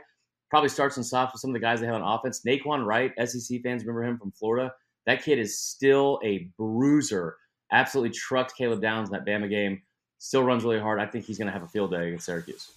probably 0.51 0.69
starts 0.69 0.97
and 0.97 1.05
stops 1.05 1.33
with 1.35 1.41
some 1.41 1.51
of 1.51 1.55
the 1.55 1.61
guys 1.61 1.81
they 1.81 1.87
have 1.87 1.97
on 1.97 2.03
offense. 2.03 2.43
Nay'Quan 2.47 2.87
Wright, 2.87 3.13
SEC 3.29 3.63
fans 3.63 3.85
remember 3.85 4.05
him 4.05 4.19
from 4.19 4.31
Florida. 4.33 4.73
That 5.07 5.23
kid 5.23 5.39
is 5.39 5.59
still 5.59 6.21
a 6.25 6.49
bruiser. 6.57 7.37
Absolutely 7.73 8.17
trucked 8.17 8.57
Caleb 8.57 8.81
Downs 8.81 9.09
in 9.09 9.13
that 9.13 9.27
Bama 9.27 9.51
game. 9.51 9.83
Still 10.19 10.45
runs 10.45 10.65
really 10.65 10.79
hard. 10.81 11.01
I 11.01 11.07
think 11.07 11.25
he's 11.25 11.39
going 11.39 11.47
to 11.47 11.53
have 11.53 11.63
a 11.63 11.69
field 11.69 11.91
day 11.91 12.09
against 12.09 12.27
Syracuse. 12.27 12.71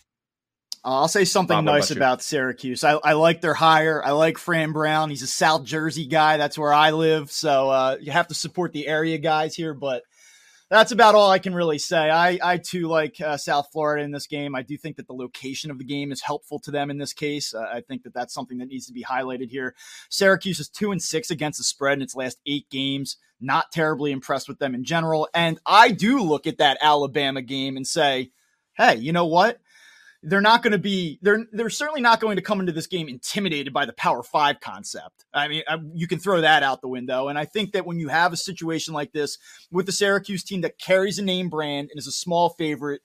I'll 0.83 1.07
say 1.07 1.25
something 1.25 1.57
Bob, 1.57 1.65
nice 1.65 1.91
about, 1.91 1.97
about 1.97 2.21
Syracuse. 2.21 2.83
I, 2.83 2.93
I, 2.93 3.13
like 3.13 3.41
their 3.41 3.53
hire. 3.53 4.01
I 4.03 4.11
like 4.11 4.37
Fran 4.37 4.71
Brown. 4.71 5.09
He's 5.09 5.21
a 5.21 5.27
South 5.27 5.63
Jersey 5.63 6.05
guy. 6.05 6.37
That's 6.37 6.57
where 6.57 6.73
I 6.73 6.91
live. 6.91 7.31
So 7.31 7.69
uh, 7.69 7.97
you 7.99 8.11
have 8.11 8.27
to 8.27 8.33
support 8.33 8.71
the 8.71 8.87
area 8.87 9.17
guys 9.17 9.55
here. 9.55 9.73
But 9.73 10.03
that's 10.69 10.91
about 10.91 11.15
all 11.15 11.29
I 11.29 11.39
can 11.39 11.53
really 11.53 11.79
say. 11.79 12.09
I, 12.09 12.39
I 12.41 12.57
too 12.57 12.87
like 12.87 13.19
uh, 13.19 13.37
South 13.37 13.69
Florida 13.73 14.03
in 14.03 14.11
this 14.11 14.27
game. 14.27 14.55
I 14.55 14.61
do 14.61 14.77
think 14.77 14.97
that 14.97 15.07
the 15.07 15.13
location 15.13 15.71
of 15.71 15.79
the 15.79 15.83
game 15.83 16.11
is 16.11 16.21
helpful 16.21 16.59
to 16.59 16.71
them 16.71 16.89
in 16.89 16.97
this 16.97 17.11
case. 17.11 17.53
Uh, 17.53 17.61
I 17.61 17.81
think 17.81 18.03
that 18.03 18.13
that's 18.13 18.33
something 18.33 18.59
that 18.59 18.69
needs 18.69 18.85
to 18.85 18.93
be 18.93 19.03
highlighted 19.03 19.49
here. 19.49 19.75
Syracuse 20.09 20.59
is 20.59 20.69
two 20.69 20.91
and 20.91 21.01
six 21.01 21.31
against 21.31 21.57
the 21.57 21.63
spread 21.63 21.97
in 21.97 22.03
its 22.03 22.15
last 22.15 22.39
eight 22.45 22.69
games. 22.69 23.17
Not 23.41 23.71
terribly 23.71 24.11
impressed 24.11 24.47
with 24.47 24.59
them 24.59 24.75
in 24.75 24.83
general. 24.83 25.27
And 25.33 25.59
I 25.65 25.91
do 25.91 26.21
look 26.21 26.45
at 26.45 26.59
that 26.59 26.77
Alabama 26.81 27.41
game 27.41 27.75
and 27.75 27.87
say, 27.87 28.31
hey, 28.77 28.95
you 28.95 29.11
know 29.11 29.25
what? 29.25 29.59
They're 30.21 30.41
not 30.41 30.63
going 30.63 30.71
to 30.71 30.77
be 30.79 31.17
they're 31.21 31.45
they're 31.51 31.69
certainly 31.69 32.01
not 32.01 32.19
going 32.19 32.35
to 32.35 32.41
come 32.41 32.59
into 32.59 32.71
this 32.71 32.87
game 32.87 33.07
intimidated 33.07 33.73
by 33.73 33.85
the 33.85 33.93
power 33.93 34.21
5 34.21 34.59
concept. 34.59 35.25
I 35.33 35.47
mean, 35.47 35.63
I, 35.67 35.77
you 35.93 36.07
can 36.07 36.19
throw 36.19 36.41
that 36.41 36.63
out 36.63 36.81
the 36.81 36.87
window 36.87 37.27
and 37.27 37.37
I 37.37 37.45
think 37.45 37.71
that 37.73 37.85
when 37.85 37.99
you 37.99 38.09
have 38.09 38.33
a 38.33 38.37
situation 38.37 38.93
like 38.93 39.13
this 39.13 39.37
with 39.71 39.85
the 39.85 39.91
Syracuse 39.91 40.43
team 40.43 40.61
that 40.61 40.77
carries 40.77 41.19
a 41.19 41.23
name 41.23 41.49
brand 41.49 41.89
and 41.91 41.99
is 41.99 42.07
a 42.07 42.11
small 42.11 42.49
favorite, 42.49 43.01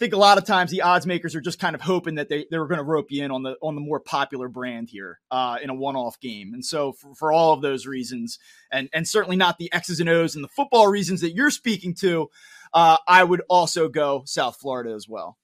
I 0.00 0.04
think 0.04 0.14
a 0.14 0.18
lot 0.18 0.38
of 0.38 0.46
times 0.46 0.70
the 0.70 0.82
odds 0.82 1.06
makers 1.06 1.36
are 1.36 1.40
just 1.40 1.60
kind 1.60 1.74
of 1.74 1.82
hoping 1.82 2.16
that 2.16 2.28
they, 2.28 2.46
they 2.50 2.58
were 2.58 2.66
going 2.66 2.78
to 2.78 2.84
rope 2.84 3.08
you 3.10 3.22
in 3.22 3.30
on 3.30 3.42
the 3.42 3.56
on 3.62 3.74
the 3.74 3.80
more 3.80 4.00
popular 4.00 4.48
brand 4.48 4.88
here 4.88 5.20
uh, 5.30 5.58
in 5.62 5.70
a 5.70 5.74
one-off 5.74 6.18
game. 6.20 6.54
And 6.54 6.64
so 6.64 6.92
for, 6.94 7.14
for 7.14 7.32
all 7.32 7.52
of 7.52 7.60
those 7.60 7.86
reasons, 7.86 8.38
and 8.72 8.88
and 8.94 9.06
certainly 9.06 9.36
not 9.36 9.58
the 9.58 9.70
X's 9.72 10.00
and 10.00 10.08
O's 10.08 10.34
and 10.34 10.42
the 10.42 10.48
football 10.48 10.88
reasons 10.88 11.20
that 11.20 11.34
you're 11.34 11.50
speaking 11.50 11.94
to, 11.96 12.30
uh, 12.72 12.96
I 13.06 13.22
would 13.22 13.42
also 13.50 13.88
go 13.88 14.22
South 14.24 14.56
Florida 14.56 14.94
as 14.94 15.06
well. 15.06 15.36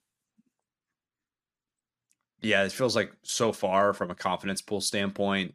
Yeah, 2.47 2.63
it 2.65 2.73
feels 2.73 2.95
like 2.95 3.13
so 3.23 3.53
far 3.53 3.93
from 3.93 4.11
a 4.11 4.15
confidence 4.15 4.63
pool 4.63 4.81
standpoint, 4.81 5.55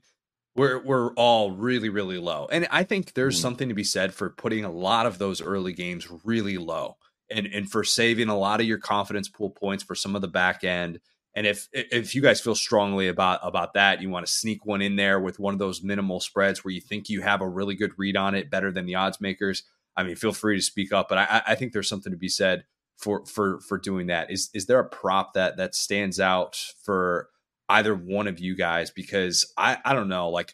we're 0.56 0.84
we're 0.84 1.14
all 1.14 1.52
really 1.52 1.90
really 1.90 2.18
low. 2.18 2.48
And 2.52 2.68
I 2.70 2.84
think 2.84 3.14
there's 3.14 3.38
mm. 3.38 3.42
something 3.42 3.70
to 3.70 3.76
be 3.76 3.84
said 3.84 4.14
for 4.14 4.30
putting 4.30 4.66
a 4.66 4.72
lot 4.72 5.06
of 5.06 5.18
those 5.18 5.42
early 5.42 5.74
games 5.74 6.08
really 6.24 6.58
low 6.58 6.98
and 7.30 7.48
and 7.48 7.72
for 7.72 7.84
saving 7.84 8.28
a 8.28 8.38
lot 8.38 8.60
of 8.60 8.68
your 8.68 8.78
confidence 8.78 9.30
pool 9.30 9.50
points 9.50 9.84
for 9.84 9.96
some 9.96 10.16
of 10.16 10.22
the 10.22 10.28
back 10.28 10.64
end. 10.64 11.00
And 11.34 11.48
if 11.48 11.70
if 11.72 12.14
you 12.14 12.22
guys 12.22 12.42
feel 12.42 12.56
strongly 12.56 13.08
about 13.08 13.40
about 13.44 13.74
that, 13.76 14.02
you 14.02 14.10
want 14.10 14.26
to 14.26 14.32
sneak 14.32 14.66
one 14.66 14.82
in 14.82 14.98
there 14.98 15.20
with 15.20 15.40
one 15.40 15.54
of 15.54 15.60
those 15.60 15.82
minimal 15.82 16.20
spreads 16.20 16.64
where 16.64 16.74
you 16.74 16.82
think 16.82 17.08
you 17.08 17.22
have 17.22 17.42
a 17.42 17.48
really 17.48 17.76
good 17.76 17.94
read 17.98 18.18
on 18.18 18.36
it, 18.36 18.52
better 18.52 18.72
than 18.72 18.86
the 18.86 18.96
odds 18.96 19.22
makers. 19.22 19.64
I 19.96 20.04
mean, 20.04 20.16
feel 20.16 20.34
free 20.34 20.58
to 20.58 20.62
speak 20.62 20.92
up, 20.92 21.08
but 21.08 21.18
I, 21.18 21.42
I 21.48 21.56
think 21.56 21.72
there's 21.72 21.90
something 21.90 22.12
to 22.12 22.18
be 22.18 22.30
said 22.30 22.66
for 23.02 23.26
for 23.26 23.60
for 23.62 23.78
doing 23.78 24.08
that. 24.08 24.32
Is 24.32 24.50
is 24.54 24.68
there 24.68 24.80
a 24.80 24.88
prop 24.88 25.34
that 25.34 25.58
that 25.58 25.76
stands 25.76 26.20
out 26.20 26.58
for 26.84 27.30
either 27.68 27.96
one 27.96 28.28
of 28.28 28.40
you 28.40 28.56
guys? 28.56 28.92
Because 28.92 29.52
I 29.58 29.78
I 29.84 29.94
don't 29.94 30.10
know, 30.10 30.30
like 30.30 30.54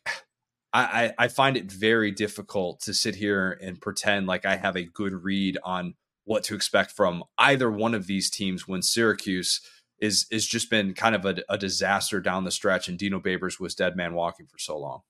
I 0.74 1.14
I 1.18 1.28
find 1.28 1.58
it 1.58 1.72
very 1.72 2.12
difficult 2.12 2.82
to 2.82 2.94
sit 2.94 3.16
here 3.16 3.60
and 3.62 3.82
pretend 3.82 4.28
like 4.28 4.46
I 4.46 4.56
have 4.56 4.76
a 4.76 4.84
good 4.84 5.14
read 5.24 5.58
on 5.64 5.96
what 6.24 6.44
to 6.46 6.56
expect 6.56 6.92
from 6.92 7.24
either 7.38 7.72
one 7.72 7.94
of 7.94 8.08
these 8.08 8.30
teams 8.30 8.68
when 8.68 8.82
Syracuse 8.82 9.62
is 10.00 10.26
is 10.32 10.48
just 10.48 10.70
been 10.70 10.94
kind 10.94 11.16
of 11.16 11.26
a, 11.26 11.38
a 11.50 11.58
disaster 11.58 12.22
down 12.22 12.44
the 12.44 12.52
stretch 12.52 12.88
and 12.88 12.98
Dino 12.98 13.20
Babers 13.20 13.60
was 13.60 13.76
dead 13.76 13.96
man 13.96 14.14
walking 14.14 14.46
for 14.46 14.60
so 14.60 14.78
long. 14.78 15.02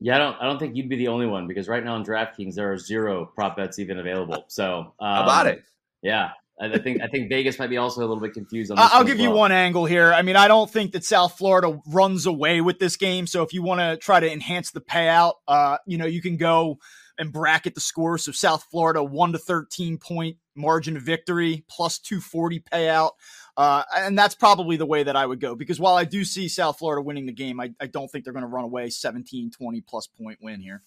Yeah, 0.00 0.16
I 0.16 0.18
don't. 0.18 0.36
I 0.40 0.44
don't 0.44 0.58
think 0.58 0.76
you'd 0.76 0.88
be 0.88 0.96
the 0.96 1.08
only 1.08 1.26
one 1.26 1.46
because 1.46 1.68
right 1.68 1.84
now 1.84 1.96
in 1.96 2.04
DraftKings 2.04 2.54
there 2.54 2.72
are 2.72 2.78
zero 2.78 3.30
prop 3.34 3.56
bets 3.56 3.78
even 3.78 3.98
available. 3.98 4.44
So 4.48 4.92
um, 5.00 5.22
about 5.22 5.46
it? 5.46 5.62
Yeah, 6.02 6.32
I 6.60 6.78
think 6.78 7.02
I 7.02 7.08
think 7.08 7.28
Vegas 7.28 7.58
might 7.58 7.70
be 7.70 7.78
also 7.78 8.00
a 8.00 8.06
little 8.06 8.20
bit 8.20 8.32
confused 8.32 8.70
on. 8.70 8.78
I'll 8.78 9.02
give 9.02 9.18
well. 9.18 9.28
you 9.28 9.34
one 9.34 9.52
angle 9.52 9.86
here. 9.86 10.12
I 10.12 10.22
mean, 10.22 10.36
I 10.36 10.46
don't 10.46 10.70
think 10.70 10.92
that 10.92 11.04
South 11.04 11.36
Florida 11.36 11.80
runs 11.86 12.26
away 12.26 12.60
with 12.60 12.78
this 12.78 12.96
game. 12.96 13.26
So 13.26 13.42
if 13.42 13.52
you 13.52 13.62
want 13.62 13.80
to 13.80 13.96
try 13.96 14.20
to 14.20 14.32
enhance 14.32 14.70
the 14.70 14.80
payout, 14.80 15.34
uh, 15.48 15.78
you 15.84 15.98
know, 15.98 16.06
you 16.06 16.22
can 16.22 16.36
go 16.36 16.78
and 17.18 17.32
bracket 17.32 17.74
the 17.74 17.80
score. 17.80 18.18
So 18.18 18.30
South 18.30 18.66
Florida 18.70 19.02
one 19.02 19.32
to 19.32 19.38
thirteen 19.38 19.98
point 19.98 20.36
margin 20.54 20.96
of 20.96 21.02
victory 21.02 21.64
plus 21.68 21.98
two 21.98 22.20
forty 22.20 22.60
payout. 22.60 23.12
Uh, 23.56 23.82
and 23.96 24.18
that's 24.18 24.34
probably 24.34 24.76
the 24.76 24.86
way 24.86 25.02
that 25.02 25.16
I 25.16 25.26
would 25.26 25.40
go 25.40 25.54
because 25.54 25.78
while 25.78 25.94
I 25.94 26.04
do 26.04 26.24
see 26.24 26.48
South 26.48 26.78
Florida 26.78 27.02
winning 27.02 27.26
the 27.26 27.32
game, 27.32 27.60
I, 27.60 27.72
I 27.80 27.86
don't 27.86 28.08
think 28.08 28.24
they're 28.24 28.32
going 28.32 28.42
to 28.42 28.48
run 28.48 28.64
away 28.64 28.90
17, 28.90 29.52
20 29.52 29.80
plus 29.82 30.08
point 30.08 30.40
win 30.42 30.60
here. 30.60 30.82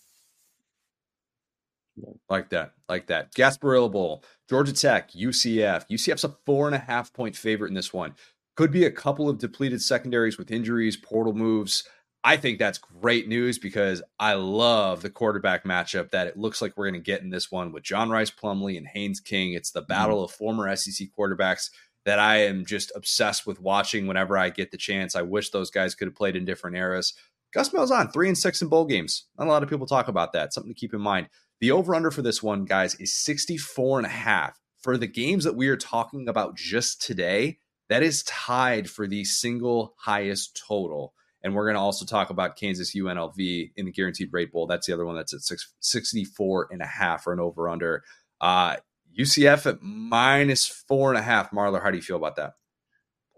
Like 2.30 2.50
that, 2.50 2.74
like 2.90 3.08
that. 3.08 3.34
Gasparilla 3.34 3.92
Bowl, 3.92 4.24
Georgia 4.50 4.74
Tech, 4.74 5.12
UCF. 5.12 5.88
UCF's 5.90 6.24
a 6.24 6.36
four 6.46 6.68
and 6.68 6.76
a 6.76 6.80
half 6.80 7.14
point 7.14 7.36
favorite 7.36 7.70
in 7.70 7.74
this 7.74 7.94
one. 7.94 8.16
Could 8.56 8.72
be 8.72 8.86
a 8.86 8.92
couple 8.92 9.30
of 9.30 9.38
depleted 9.38 9.82
secondaries 9.82 10.38
with 10.38 10.52
injuries, 10.52 10.98
portal 10.98 11.34
moves. 11.34 11.88
I 12.24 12.36
think 12.36 12.60
that's 12.60 12.78
great 12.78 13.28
news 13.28 13.58
because 13.60 14.02
I 14.20 14.34
love 14.34 15.02
the 15.02 15.10
quarterback 15.10 15.64
matchup 15.64 16.12
that 16.12 16.28
it 16.28 16.38
looks 16.38 16.62
like 16.62 16.76
we're 16.76 16.90
going 16.90 17.02
to 17.02 17.06
get 17.06 17.22
in 17.22 17.30
this 17.30 17.52
one 17.52 17.72
with 17.72 17.84
John 17.84 18.10
Rhys 18.10 18.32
Plumlee 18.32 18.78
and 18.78 18.88
Haynes 18.88 19.20
King. 19.20 19.54
It's 19.54 19.72
the 19.72 19.82
mm-hmm. 19.82 19.88
battle 19.88 20.24
of 20.24 20.32
former 20.32 20.76
SEC 20.76 21.08
quarterbacks 21.18 21.70
that 22.06 22.20
I 22.20 22.38
am 22.38 22.66
just 22.66 22.92
obsessed 22.96 23.46
with 23.46 23.62
watching 23.62 24.08
whenever 24.08 24.38
I 24.38 24.50
get 24.50 24.72
the 24.72 24.78
chance. 24.78 25.16
I 25.16 25.22
wish 25.22 25.52
those 25.52 25.70
guys 25.70 25.94
could 25.94 26.08
have 26.08 26.16
played 26.16 26.36
in 26.36 26.46
different 26.46 26.78
eras. 26.78 27.14
Gus 27.54 27.70
Malzahn, 27.70 28.12
three 28.12 28.28
and 28.28 28.38
six 28.38 28.62
in 28.62 28.68
bowl 28.68 28.86
games. 28.86 29.26
Not 29.38 29.48
a 29.48 29.50
lot 29.50 29.64
of 29.64 29.70
people 29.70 29.86
talk 29.86 30.08
about 30.08 30.34
that. 30.34 30.54
Something 30.54 30.74
to 30.74 30.80
keep 30.80 30.94
in 30.94 31.02
mind. 31.02 31.30
The 31.60 31.72
over 31.72 31.96
under 31.96 32.12
for 32.12 32.22
this 32.22 32.44
one, 32.44 32.66
guys, 32.66 32.96
is 32.96 33.16
64 33.16 34.00
and 34.00 34.06
a 34.06 34.10
half. 34.10 34.60
For 34.82 34.98
the 34.98 35.08
games 35.08 35.44
that 35.44 35.56
we 35.56 35.68
are 35.70 35.78
talking 35.78 36.30
about 36.30 36.56
just 36.56 37.02
today, 37.02 37.58
that 37.90 38.04
is 38.04 38.24
tied 38.24 38.90
for 38.90 39.08
the 39.08 39.24
single 39.24 39.96
highest 39.98 40.62
total. 40.68 41.14
And 41.44 41.56
we're 41.56 41.66
going 41.66 41.76
to 41.76 41.82
also 41.82 42.06
talk 42.06 42.30
about 42.30 42.58
Kansas 42.58 42.96
UNLV 42.96 43.72
in 43.76 43.86
the 43.86 43.92
guaranteed 43.92 44.30
rate 44.32 44.52
bowl. 44.52 44.68
That's 44.68 44.88
the 44.88 44.94
other 44.94 45.06
one 45.06 45.16
that's 45.16 45.34
at 45.34 45.42
six, 45.42 45.74
64 45.80 46.70
and 46.72 46.82
a 46.82 46.86
half 46.86 47.24
for 47.24 47.34
an 47.34 47.40
over 47.40 47.70
under. 47.70 48.04
Uh, 48.40 48.78
UCF 49.18 49.66
at 49.66 49.82
minus 49.82 50.68
four 50.68 51.10
and 51.10 51.18
a 51.18 51.24
half. 51.24 51.52
Marler, 51.52 51.82
how 51.82 51.90
do 51.90 51.98
you 51.98 52.04
feel 52.04 52.18
about 52.18 52.36
that? 52.36 52.54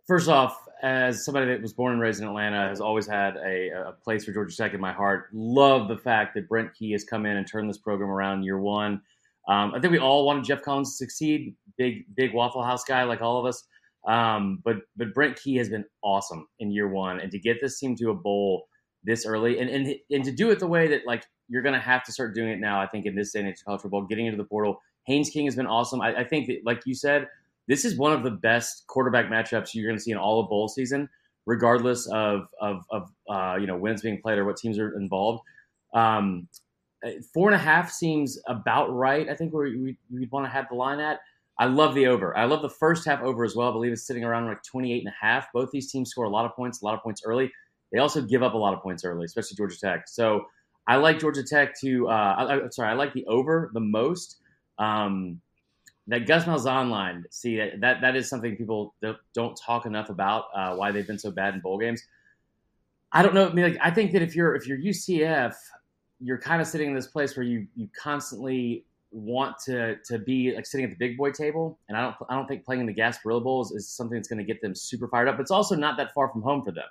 First 0.08 0.28
off, 0.28 0.58
as 0.82 1.26
somebody 1.26 1.46
that 1.48 1.62
was 1.62 1.74
born 1.74 1.94
and 1.94 2.02
raised 2.02 2.22
in 2.22 2.28
Atlanta, 2.28 2.70
has 2.70 2.80
always 2.80 3.06
had 3.06 3.36
a, 3.38 3.70
a, 3.88 3.92
place 4.04 4.24
for 4.24 4.32
Georgia 4.32 4.56
Tech 4.56 4.74
in 4.74 4.80
my 4.80 4.94
heart. 4.94 5.28
Love 5.34 5.88
the 5.88 5.98
fact 5.98 6.34
that 6.36 6.48
Brent 6.48 6.74
Key 6.74 6.92
has 6.94 7.04
come 7.04 7.26
in 7.26 7.36
and 7.36 7.46
turned 7.46 7.70
this 7.70 7.78
program 7.78 8.10
around 8.10 8.44
year 8.44 8.60
one. 8.60 9.02
Um, 9.48 9.74
I 9.74 9.80
think 9.80 9.92
we 9.92 10.00
all 10.00 10.26
wanted 10.26 10.46
Geoff 10.46 10.62
Collins 10.62 10.92
to 10.92 10.98
succeed. 10.98 11.56
Big, 11.78 12.06
big 12.16 12.34
Waffle 12.34 12.64
House 12.64 12.84
guy 12.84 13.04
like 13.04 13.22
all 13.22 13.40
of 13.40 13.46
us. 13.46 13.66
Um, 14.08 14.62
but 14.64 14.78
but 14.96 15.14
Brent 15.14 15.36
Key 15.36 15.58
has 15.58 15.70
been 15.70 15.86
awesome 16.02 16.48
in 16.60 16.72
year 16.72 16.88
one, 16.88 17.20
and 17.20 17.32
to 17.32 17.40
get 17.40 17.60
this 17.60 17.80
team 17.80 17.96
to 17.98 18.12
a 18.12 18.14
bowl 18.14 18.68
this 19.04 19.26
early, 19.26 19.60
and 19.60 19.70
and 19.70 19.96
and 20.10 20.24
to 20.24 20.32
do 20.32 20.52
it 20.52 20.60
the 20.60 20.68
way 20.68 20.88
that 20.88 21.06
like 21.06 21.26
you're 21.50 21.62
going 21.62 21.74
to 21.74 21.82
have 21.82 22.04
to 22.06 22.12
start 22.12 22.36
doing 22.36 22.50
it 22.50 22.60
now. 22.60 22.80
I 22.80 22.88
think 22.88 23.06
in 23.06 23.16
this 23.16 23.34
day 23.34 23.40
and 23.40 23.50
age, 23.50 23.60
of 23.60 23.66
college 23.66 23.82
football, 23.82 24.04
getting 24.04 24.28
into 24.28 24.38
the 24.38 24.48
portal, 24.48 24.80
Haynes 25.06 25.30
King 25.30 25.46
has 25.46 25.56
been 25.56 25.66
awesome. 25.66 26.00
I, 26.00 26.18
I 26.18 26.24
think 26.24 26.48
that, 26.48 26.60
like 26.64 26.82
you 26.86 26.94
said, 26.94 27.28
this 27.70 27.86
is 27.86 27.98
one 27.98 28.12
of 28.12 28.24
the 28.24 28.32
best 28.32 28.86
quarterback 28.88 29.28
matchups 29.28 29.74
you're 29.74 29.88
going 29.88 29.98
to 29.98 30.04
see 30.04 30.12
in 30.12 30.18
all 30.18 30.42
of 30.42 30.50
bowl 30.50 30.68
season, 30.68 31.08
regardless 31.46 32.08
of 32.08 32.48
of, 32.60 32.84
of 32.90 33.10
uh, 33.30 33.56
you 33.58 33.68
know 33.68 33.86
it's 33.86 34.02
being 34.02 34.20
played 34.22 34.40
or 34.40 34.46
what 34.46 34.58
teams 34.58 34.78
are 34.78 34.98
involved. 34.98 35.42
Um, 35.94 36.50
four 37.34 37.48
and 37.50 37.56
a 37.56 37.64
half 37.64 37.92
seems 37.92 38.40
about 38.48 38.94
right. 38.94 39.30
I 39.30 39.36
think 39.36 39.54
where 39.54 39.66
we, 39.66 39.98
would 40.12 40.32
want 40.32 40.46
to 40.46 40.50
have 40.50 40.68
the 40.70 40.76
line 40.76 41.00
at. 41.00 41.20
I 41.60 41.66
love 41.66 41.94
the 41.94 42.08
over. 42.08 42.36
I 42.36 42.46
love 42.46 42.62
the 42.62 42.70
first 42.70 43.06
half 43.06 43.22
over 43.22 43.44
as 43.44 43.56
well. 43.56 43.70
I 43.70 43.72
believe 43.72 43.92
it's 43.92 44.08
sitting 44.08 44.24
around 44.24 44.48
like 44.48 44.64
28 44.64 45.00
and 45.00 45.08
a 45.10 45.26
half. 45.26 45.48
Both 45.54 45.72
these 45.72 45.92
teams 45.92 46.10
score 46.10 46.24
a 46.26 46.30
lot 46.30 46.46
of 46.46 46.56
points, 46.56 46.82
a 46.82 46.86
lot 46.86 46.96
of 46.96 47.04
points 47.04 47.22
early. 47.26 47.52
They 47.92 48.00
also 48.00 48.22
give 48.22 48.44
up 48.44 48.54
a 48.54 48.58
lot 48.58 48.74
of 48.74 48.82
points 48.82 49.04
early, 49.04 49.26
especially 49.26 49.58
Georgia 49.58 49.78
Tech. 49.80 50.08
So 50.08 50.46
I 50.88 50.96
like 50.96 51.20
Georgia 51.20 51.44
Tech 51.44 51.80
to. 51.82 52.08
Uh, 52.08 52.62
I, 52.66 52.70
sorry, 52.72 52.90
I 52.90 52.94
like 52.94 53.14
the 53.14 53.26
over 53.28 53.72
the 53.74 53.80
most. 53.80 54.38
Um, 54.78 55.42
that 56.10 56.26
Gus 56.26 56.46
Malzahn 56.46 56.90
line, 56.90 57.24
see 57.30 57.58
that 57.58 58.02
that 58.02 58.16
is 58.16 58.28
something 58.28 58.56
people 58.56 58.96
don't 59.34 59.60
talk 59.64 59.86
enough 59.86 60.10
about. 60.10 60.46
Uh, 60.56 60.76
why 60.76 60.92
they've 60.92 61.06
been 61.06 61.20
so 61.20 61.30
bad 61.32 61.54
in 61.54 61.62
bowl 61.62 61.78
games. 61.78 62.04
I 63.12 63.22
don't 63.22 63.36
know. 63.36 63.48
I 63.48 63.54
mean, 63.54 63.66
like, 63.66 63.78
I 63.82 63.92
think 63.92 64.12
that 64.14 64.22
if 64.22 64.36
you're 64.36 64.56
if 64.56 64.68
you're 64.68 64.80
UCF, 64.80 65.54
you're 66.20 66.40
kind 66.40 66.62
of 66.62 66.68
sitting 66.68 66.90
in 66.90 66.96
this 66.96 67.08
place 67.08 67.38
where 67.38 67.46
you 67.46 67.68
you 67.76 67.88
constantly 68.00 68.86
want 69.12 69.58
to 69.66 69.98
to 70.06 70.18
be 70.18 70.56
like 70.56 70.66
sitting 70.66 70.84
at 70.84 70.90
the 70.90 70.98
big 70.98 71.16
boy 71.16 71.32
table, 71.32 71.80
and 71.88 71.98
I 71.98 72.02
don't 72.02 72.16
I 72.28 72.36
don't 72.36 72.48
think 72.48 72.66
playing 72.66 72.82
in 72.82 72.88
the 72.88 72.94
Gasparilla 72.94 73.44
Bowl 73.44 73.62
is, 73.62 73.72
is 73.72 73.88
something 73.88 74.18
that's 74.18 74.28
going 74.28 74.40
to 74.40 74.46
get 74.46 74.62
them 74.62 74.74
super 74.74 75.08
fired 75.08 75.28
up. 75.28 75.38
But 75.38 75.42
it's 75.42 75.52
also 75.52 75.76
not 75.76 75.96
that 75.98 76.12
far 76.16 76.30
from 76.30 76.42
home 76.42 76.64
for 76.64 76.72
them. 76.72 76.90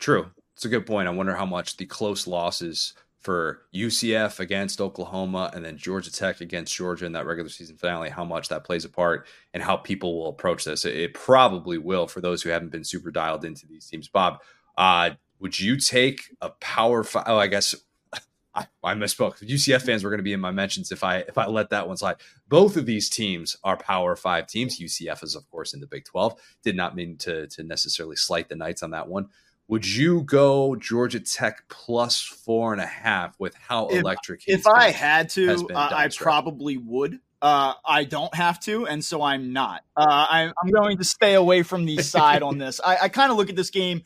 True, 0.00 0.28
it's 0.54 0.64
a 0.64 0.68
good 0.68 0.86
point. 0.86 1.06
I 1.06 1.12
wonder 1.12 1.36
how 1.36 1.46
much 1.46 1.76
the 1.76 1.86
close 1.86 2.26
losses 2.26 2.94
for 3.22 3.62
UCF 3.72 4.40
against 4.40 4.80
Oklahoma 4.80 5.50
and 5.54 5.64
then 5.64 5.76
Georgia 5.76 6.12
Tech 6.12 6.40
against 6.40 6.74
Georgia 6.74 7.06
in 7.06 7.12
that 7.12 7.24
regular 7.24 7.48
season 7.48 7.76
finale, 7.76 8.10
how 8.10 8.24
much 8.24 8.48
that 8.48 8.64
plays 8.64 8.84
a 8.84 8.88
part 8.88 9.26
and 9.54 9.62
how 9.62 9.76
people 9.76 10.18
will 10.18 10.28
approach 10.28 10.64
this. 10.64 10.84
It, 10.84 11.14
probably 11.14 11.78
will 11.78 12.06
for 12.08 12.20
those 12.20 12.42
who 12.42 12.50
haven't 12.50 12.72
been 12.72 12.84
super 12.84 13.10
dialed 13.10 13.44
into 13.44 13.66
these 13.66 13.86
teams. 13.86 14.08
Bob, 14.08 14.40
uh, 14.76 15.10
would 15.38 15.58
you 15.58 15.76
take 15.76 16.34
a 16.40 16.50
power 16.50 17.04
five? 17.04 17.24
Oh, 17.26 17.38
I 17.38 17.46
guess 17.46 17.76
I, 18.54 18.66
I 18.82 18.94
misspoke. 18.94 19.38
UCF 19.38 19.82
fans 19.82 20.02
were 20.02 20.10
going 20.10 20.18
to 20.18 20.24
be 20.24 20.32
in 20.32 20.40
my 20.40 20.50
mentions 20.50 20.90
if 20.90 21.04
I 21.04 21.18
if 21.18 21.38
I 21.38 21.46
let 21.46 21.70
that 21.70 21.86
one 21.86 21.96
slide. 21.96 22.16
Both 22.48 22.76
of 22.76 22.86
these 22.86 23.08
teams 23.08 23.56
are 23.62 23.76
Power 23.76 24.16
Five 24.16 24.46
teams. 24.46 24.80
UCF 24.80 25.22
is 25.22 25.36
of 25.36 25.48
course 25.50 25.74
in 25.74 25.80
the 25.80 25.86
Big 25.86 26.04
Twelve. 26.04 26.40
Did 26.62 26.76
not 26.76 26.96
mean 26.96 27.16
to 27.18 27.46
to 27.48 27.62
necessarily 27.62 28.16
slight 28.16 28.48
the 28.48 28.56
Knights 28.56 28.82
on 28.82 28.90
that 28.90 29.08
one. 29.08 29.28
Would 29.72 29.86
you 29.86 30.20
go 30.24 30.76
Georgia 30.76 31.18
Tech 31.18 31.64
plus 31.70 32.20
four 32.20 32.74
and 32.74 32.82
a 32.82 32.86
half 32.86 33.34
with 33.40 33.54
how 33.54 33.86
if, 33.86 34.00
electric? 34.00 34.42
If 34.46 34.66
I 34.66 34.90
had 34.90 35.30
to, 35.30 35.66
uh, 35.74 35.88
I 35.90 36.10
probably 36.14 36.76
would. 36.76 37.20
Uh, 37.40 37.72
I 37.82 38.04
don't 38.04 38.34
have 38.34 38.60
to, 38.64 38.86
and 38.86 39.02
so 39.02 39.22
I'm 39.22 39.54
not. 39.54 39.82
Uh, 39.96 40.26
I'm, 40.28 40.52
I'm, 40.62 40.70
going 40.70 40.98
to 40.98 41.04
stay 41.04 41.32
away 41.32 41.62
from 41.62 41.86
the 41.86 42.02
side 42.02 42.42
on 42.42 42.58
this. 42.58 42.82
I, 42.84 42.98
I 43.04 43.08
kind 43.08 43.32
of 43.32 43.38
look 43.38 43.48
at 43.48 43.56
this 43.56 43.70
game 43.70 44.02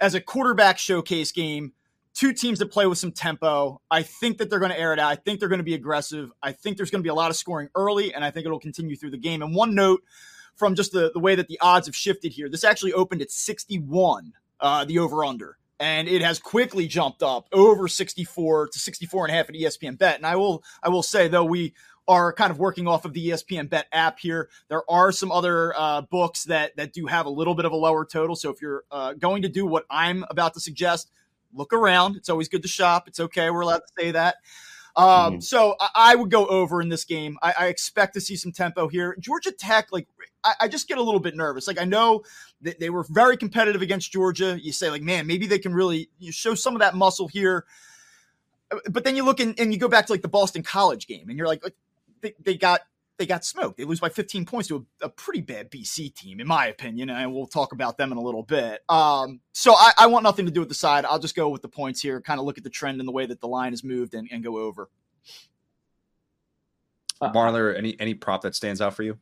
as 0.00 0.16
a 0.16 0.20
quarterback 0.20 0.76
showcase 0.76 1.30
game. 1.30 1.72
Two 2.12 2.32
teams 2.32 2.58
that 2.58 2.72
play 2.72 2.86
with 2.86 2.98
some 2.98 3.12
tempo. 3.12 3.80
I 3.88 4.02
think 4.02 4.38
that 4.38 4.50
they're 4.50 4.58
going 4.58 4.72
to 4.72 4.78
air 4.78 4.92
it 4.92 4.98
out. 4.98 5.12
I 5.12 5.14
think 5.14 5.38
they're 5.38 5.48
going 5.48 5.60
to 5.60 5.64
be 5.64 5.74
aggressive. 5.74 6.32
I 6.42 6.50
think 6.50 6.78
there's 6.78 6.90
going 6.90 7.02
to 7.02 7.06
be 7.06 7.10
a 7.10 7.14
lot 7.14 7.30
of 7.30 7.36
scoring 7.36 7.68
early, 7.76 8.12
and 8.12 8.24
I 8.24 8.32
think 8.32 8.44
it'll 8.44 8.58
continue 8.58 8.96
through 8.96 9.12
the 9.12 9.18
game. 9.18 9.40
And 9.40 9.54
one 9.54 9.76
note 9.76 10.02
from 10.56 10.74
just 10.74 10.90
the, 10.90 11.12
the 11.14 11.20
way 11.20 11.36
that 11.36 11.46
the 11.46 11.60
odds 11.60 11.86
have 11.86 11.94
shifted 11.94 12.32
here 12.32 12.48
this 12.48 12.64
actually 12.64 12.92
opened 12.92 13.22
at 13.22 13.30
61 13.30 14.32
uh, 14.60 14.84
the 14.84 14.98
over 14.98 15.24
under. 15.24 15.58
And 15.78 16.08
it 16.08 16.22
has 16.22 16.38
quickly 16.38 16.86
jumped 16.86 17.22
up 17.22 17.48
over 17.52 17.86
64 17.86 18.68
to 18.68 18.78
64 18.78 19.26
and 19.26 19.34
a 19.34 19.36
half 19.36 19.48
at 19.50 19.54
ESPN 19.54 19.98
bet. 19.98 20.16
And 20.16 20.26
I 20.26 20.36
will, 20.36 20.64
I 20.82 20.88
will 20.88 21.02
say 21.02 21.28
though, 21.28 21.44
we 21.44 21.74
are 22.08 22.32
kind 22.32 22.50
of 22.50 22.58
working 22.58 22.86
off 22.86 23.04
of 23.04 23.12
the 23.12 23.28
ESPN 23.28 23.68
bet 23.68 23.86
app 23.92 24.18
here. 24.18 24.48
There 24.68 24.88
are 24.90 25.12
some 25.12 25.30
other 25.30 25.74
uh, 25.76 26.02
books 26.02 26.44
that, 26.44 26.76
that 26.76 26.92
do 26.92 27.06
have 27.06 27.26
a 27.26 27.30
little 27.30 27.54
bit 27.54 27.64
of 27.64 27.72
a 27.72 27.76
lower 27.76 28.06
total. 28.06 28.36
So 28.36 28.50
if 28.50 28.62
you're 28.62 28.84
uh, 28.90 29.14
going 29.14 29.42
to 29.42 29.48
do 29.48 29.66
what 29.66 29.84
I'm 29.90 30.24
about 30.30 30.54
to 30.54 30.60
suggest, 30.60 31.10
look 31.52 31.72
around. 31.72 32.16
It's 32.16 32.28
always 32.28 32.48
good 32.48 32.62
to 32.62 32.68
shop. 32.68 33.08
It's 33.08 33.20
okay. 33.20 33.50
We're 33.50 33.62
allowed 33.62 33.78
to 33.78 33.92
say 33.98 34.12
that. 34.12 34.36
Um, 34.96 35.06
mm-hmm. 35.06 35.40
So 35.40 35.76
I, 35.78 35.88
I, 35.94 36.14
would 36.14 36.30
go 36.30 36.46
over 36.46 36.80
in 36.80 36.88
this 36.88 37.04
game. 37.04 37.36
I, 37.42 37.54
I, 37.58 37.66
expect 37.66 38.14
to 38.14 38.20
see 38.20 38.34
some 38.34 38.50
tempo 38.50 38.88
here. 38.88 39.14
Georgia 39.20 39.52
Tech, 39.52 39.92
like 39.92 40.08
I, 40.42 40.54
I 40.62 40.68
just 40.68 40.88
get 40.88 40.96
a 40.96 41.02
little 41.02 41.20
bit 41.20 41.36
nervous. 41.36 41.68
Like 41.68 41.78
I 41.78 41.84
know 41.84 42.22
that 42.62 42.80
they 42.80 42.88
were 42.88 43.04
very 43.10 43.36
competitive 43.36 43.82
against 43.82 44.10
Georgia. 44.10 44.58
You 44.58 44.72
say 44.72 44.88
like, 44.88 45.02
man, 45.02 45.26
maybe 45.26 45.46
they 45.46 45.58
can 45.58 45.74
really 45.74 46.08
you 46.18 46.32
show 46.32 46.54
some 46.54 46.74
of 46.74 46.80
that 46.80 46.94
muscle 46.94 47.28
here. 47.28 47.66
But 48.90 49.04
then 49.04 49.16
you 49.16 49.24
look 49.24 49.38
in, 49.38 49.54
and 49.58 49.72
you 49.72 49.78
go 49.78 49.86
back 49.86 50.06
to 50.06 50.12
like 50.12 50.22
the 50.22 50.28
Boston 50.28 50.62
College 50.62 51.06
game, 51.06 51.28
and 51.28 51.36
you're 51.36 51.46
like, 51.46 51.62
they, 52.22 52.34
they 52.42 52.56
got 52.56 52.80
they 53.18 53.26
got 53.26 53.44
smoked. 53.44 53.78
They 53.78 53.84
lose 53.84 54.00
by 54.00 54.08
15 54.08 54.44
points 54.44 54.68
to 54.68 54.86
a, 55.02 55.06
a, 55.06 55.08
pretty 55.08 55.40
bad 55.40 55.70
BC 55.70 56.14
team, 56.14 56.40
in 56.40 56.46
my 56.46 56.66
opinion, 56.66 57.10
and 57.10 57.32
we'll 57.32 57.46
talk 57.46 57.72
about 57.72 57.96
them 57.96 58.12
in 58.12 58.18
a 58.18 58.20
little 58.20 58.42
bit. 58.42 58.82
Um, 58.88 59.40
so 59.52 59.74
I, 59.74 59.92
I, 59.98 60.06
want 60.06 60.22
nothing 60.22 60.46
to 60.46 60.52
do 60.52 60.60
with 60.60 60.68
the 60.68 60.74
side. 60.74 61.04
I'll 61.04 61.18
just 61.18 61.34
go 61.34 61.48
with 61.48 61.62
the 61.62 61.68
points 61.68 62.00
here, 62.00 62.20
kind 62.20 62.38
of 62.38 62.46
look 62.46 62.58
at 62.58 62.64
the 62.64 62.70
trend 62.70 63.00
and 63.00 63.08
the 63.08 63.12
way 63.12 63.26
that 63.26 63.40
the 63.40 63.48
line 63.48 63.72
has 63.72 63.82
moved, 63.82 64.14
and, 64.14 64.28
and 64.30 64.44
go 64.44 64.58
over. 64.58 64.90
Marler, 67.22 67.76
any 67.76 67.98
any 67.98 68.14
prop 68.14 68.42
that 68.42 68.54
stands 68.54 68.80
out 68.80 68.94
for 68.94 69.02
you? 69.02 69.18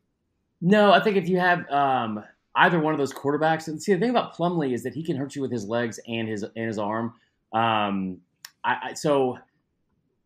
No, 0.60 0.92
I 0.92 1.00
think 1.00 1.16
if 1.16 1.28
you 1.28 1.38
have 1.38 1.70
um, 1.70 2.24
either 2.56 2.80
one 2.80 2.92
of 2.92 2.98
those 2.98 3.12
quarterbacks, 3.12 3.68
and 3.68 3.80
see 3.80 3.94
the 3.94 4.00
thing 4.00 4.10
about 4.10 4.34
Plumlee 4.34 4.72
is 4.72 4.82
that 4.82 4.94
he 4.94 5.04
can 5.04 5.16
hurt 5.16 5.36
you 5.36 5.42
with 5.42 5.52
his 5.52 5.64
legs 5.64 6.00
and 6.08 6.28
his 6.28 6.42
and 6.42 6.66
his 6.66 6.78
arm. 6.78 7.14
Um, 7.52 8.18
I, 8.64 8.76
I, 8.82 8.94
so 8.94 9.38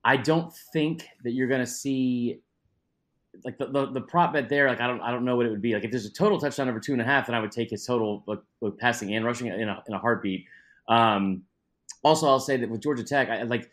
I 0.04 0.16
don't 0.16 0.52
think 0.72 1.06
that 1.24 1.32
you're 1.32 1.48
going 1.48 1.60
to 1.60 1.66
see 1.66 2.40
like 3.44 3.58
the, 3.58 3.66
the, 3.66 3.86
the, 3.92 4.00
prop 4.00 4.32
bet 4.32 4.48
there. 4.48 4.68
Like 4.68 4.80
I 4.80 4.86
don't 4.86 5.00
I 5.00 5.10
don't 5.10 5.24
know 5.24 5.36
what 5.36 5.46
it 5.46 5.50
would 5.50 5.62
be. 5.62 5.74
Like 5.74 5.84
if 5.84 5.90
there's 5.90 6.06
a 6.06 6.12
total 6.12 6.40
touchdown 6.40 6.68
over 6.68 6.80
two 6.80 6.92
and 6.92 7.00
a 7.00 7.04
half, 7.04 7.26
then 7.26 7.34
I 7.34 7.40
would 7.40 7.52
take 7.52 7.70
his 7.70 7.84
total 7.84 8.24
like, 8.26 8.40
passing 8.78 9.14
and 9.14 9.24
rushing 9.24 9.46
in 9.46 9.68
a 9.68 9.82
in 9.86 9.94
a 9.94 9.98
heartbeat. 9.98 10.46
Um, 10.88 11.42
also, 12.02 12.28
I'll 12.28 12.40
say 12.40 12.56
that 12.56 12.68
with 12.68 12.82
Georgia 12.82 13.04
Tech, 13.04 13.28
I 13.28 13.42
like 13.42 13.70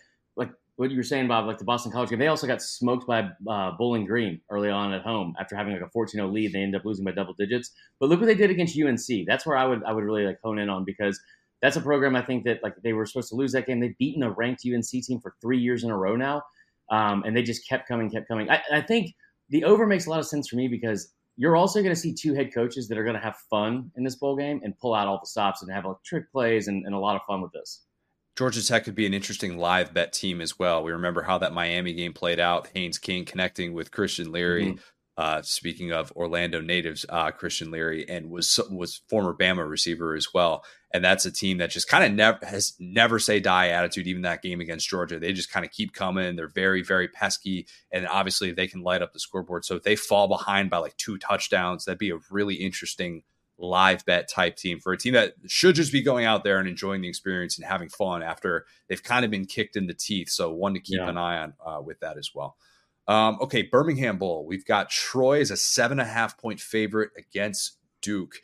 what 0.78 0.92
you 0.92 0.98
were 0.98 1.04
saying, 1.04 1.28
Bob, 1.28 1.46
like 1.46 1.58
the 1.58 1.64
Boston 1.64 1.92
College 1.92 2.10
game, 2.10 2.20
they 2.20 2.28
also 2.28 2.48
got 2.48 2.62
smoked 2.62 3.08
by 3.08 3.30
uh, 3.50 3.72
Bowling 3.78 4.06
Green 4.06 4.42
early 4.50 4.70
on 4.70 4.94
at 4.94 5.04
home 5.04 5.34
after 5.40 5.56
having 5.56 5.74
like 5.74 5.82
a 5.82 5.98
14-0 5.98 6.32
lead. 6.32 6.52
They 6.52 6.62
ended 6.62 6.80
up 6.80 6.86
losing 6.86 7.06
by 7.06 7.12
double 7.12 7.34
digits. 7.34 7.72
But 8.00 8.10
look 8.10 8.20
what 8.20 8.26
they 8.26 8.36
did 8.36 8.50
against 8.50 8.78
UNC. 8.78 9.26
That's 9.26 9.46
where 9.46 9.58
I 9.58 9.66
would 9.66 9.84
I 9.84 9.94
would 9.94 10.04
really 10.04 10.26
like 10.26 10.40
hone 10.44 10.60
in 10.60 10.70
on 10.70 10.84
because 10.84 11.20
that's 11.62 11.78
a 11.78 11.82
program 11.82 12.16
I 12.16 12.22
think 12.22 12.44
that 12.44 12.62
like 12.62 12.76
they 12.84 12.94
were 12.94 13.06
supposed 13.06 13.30
to 13.30 13.36
lose 13.36 13.54
that 13.54 13.68
game. 13.68 13.80
They've 13.80 13.98
beaten 13.98 14.24
a 14.24 14.32
ranked 14.32 14.64
UNC 14.66 14.86
team 14.86 15.20
for 15.22 15.36
three 15.42 15.60
years 15.60 15.84
in 15.84 15.92
a 15.92 15.98
row 15.98 16.18
now, 16.18 16.44
um, 16.92 17.24
and 17.26 17.36
they 17.36 17.42
just 17.42 17.68
kept 17.68 17.88
coming, 17.88 18.10
kept 18.12 18.28
coming. 18.28 18.50
I, 18.50 18.62
I 18.72 18.82
think 18.82 19.16
the 19.50 19.64
over 19.64 19.86
makes 19.86 20.06
a 20.06 20.10
lot 20.10 20.20
of 20.20 20.28
sense 20.28 20.48
for 20.48 20.56
me 20.56 20.68
because 20.68 21.14
you're 21.38 21.56
also 21.56 21.82
going 21.82 21.94
to 21.94 22.00
see 22.00 22.14
two 22.14 22.34
head 22.34 22.54
coaches 22.54 22.88
that 22.88 22.98
are 22.98 23.04
going 23.04 23.16
to 23.16 23.22
have 23.22 23.36
fun 23.50 23.92
in 23.96 24.04
this 24.04 24.16
bowl 24.16 24.36
game 24.36 24.62
and 24.64 24.78
pull 24.80 24.94
out 24.94 25.08
all 25.08 25.20
the 25.22 25.28
stops 25.28 25.62
and 25.62 25.72
have 25.72 25.86
like 25.86 25.98
trick 26.06 26.32
plays 26.32 26.68
and, 26.68 26.86
and 26.86 26.96
a 26.96 27.00
lot 27.00 27.16
of 27.16 27.22
fun 27.28 27.42
with 27.42 27.52
this. 27.52 27.84
Georgia 28.38 28.66
Tech 28.66 28.84
could 28.84 28.96
be 28.96 29.06
an 29.06 29.14
interesting 29.14 29.58
live 29.58 29.94
bet 29.94 30.12
team 30.12 30.42
as 30.42 30.60
well. 30.60 30.84
We 30.84 30.92
remember 30.92 31.22
how 31.22 31.38
that 31.38 31.54
Miami 31.54 31.94
game 31.94 32.14
played 32.14 32.40
out. 32.40 32.70
Haynes 32.74 32.98
King 32.98 33.24
connecting 33.24 33.74
with 33.74 33.92
Christian 33.92 34.32
Leary. 34.32 34.66
Mm-hmm. 34.66 34.80
Uh, 35.18 35.42
speaking 35.42 35.94
of 35.94 36.12
Orlando 36.14 36.60
natives, 36.60 37.06
uh, 37.08 37.32
Christian 37.32 37.72
Leary 37.72 38.08
and 38.10 38.30
was 38.30 38.60
was 38.70 39.02
former 39.08 39.34
Bama 39.34 39.68
receiver 39.68 40.14
as 40.14 40.34
well, 40.34 40.66
and 40.94 41.06
that's 41.06 41.26
a 41.26 41.32
team 41.32 41.60
that 41.60 41.70
just 41.70 41.88
kind 41.88 42.04
of 42.04 42.12
never 42.12 42.46
has 42.46 42.74
never 42.80 43.18
say 43.18 43.40
die 43.40 43.70
attitude. 43.70 44.08
Even 44.08 44.24
that 44.24 44.42
game 44.42 44.60
against 44.60 44.90
Georgia, 44.90 45.18
they 45.18 45.32
just 45.32 45.50
kind 45.50 45.66
of 45.66 45.72
keep 45.72 45.94
coming. 45.94 46.36
They're 46.36 46.50
very 46.50 46.82
very 46.82 47.08
pesky, 47.08 47.66
and 47.94 48.06
obviously 48.08 48.52
they 48.52 48.68
can 48.68 48.84
light 48.84 49.02
up 49.02 49.14
the 49.14 49.20
scoreboard. 49.22 49.64
So 49.64 49.76
if 49.76 49.84
they 49.84 49.96
fall 49.96 50.28
behind 50.28 50.70
by 50.70 50.80
like 50.80 50.98
two 50.98 51.18
touchdowns, 51.18 51.86
that'd 51.86 51.98
be 51.98 52.10
a 52.10 52.20
really 52.30 52.56
interesting 52.56 53.24
live 53.58 54.04
bet 54.06 54.28
type 54.30 54.58
team 54.58 54.80
for 54.80 54.92
a 54.92 54.98
team 54.98 55.14
that 55.14 55.34
should 55.48 55.76
just 55.76 55.92
be 55.92 56.02
going 56.02 56.26
out 56.26 56.44
there 56.44 56.60
and 56.60 56.68
enjoying 56.68 57.02
the 57.02 57.08
experience 57.08 57.58
and 57.58 57.66
having 57.66 57.88
fun 57.88 58.22
after 58.22 58.66
they've 58.90 59.04
kind 59.04 59.24
of 59.24 59.32
been 59.32 59.46
kicked 59.46 59.78
in 59.78 59.88
the 59.88 59.94
teeth. 59.94 60.30
So 60.30 60.52
one 60.52 60.74
to 60.74 60.82
keep 60.82 61.00
yeah. 61.00 61.10
an 61.10 61.18
eye 61.18 61.38
on 61.38 61.54
uh, 61.66 61.82
with 61.82 62.02
that 62.02 62.18
as 62.18 62.32
well. 62.36 62.58
Um, 63.08 63.38
okay, 63.42 63.64
Birmingham 63.64 64.18
Bowl. 64.18 64.46
We've 64.46 64.66
got 64.66 64.90
Troy 64.90 65.42
as 65.42 65.52
a 65.52 65.58
seven 65.58 66.00
and 66.00 66.10
a 66.10 66.12
half 66.12 66.38
point 66.38 66.60
favorite 66.60 67.12
against 67.18 67.78
Duke. 68.02 68.36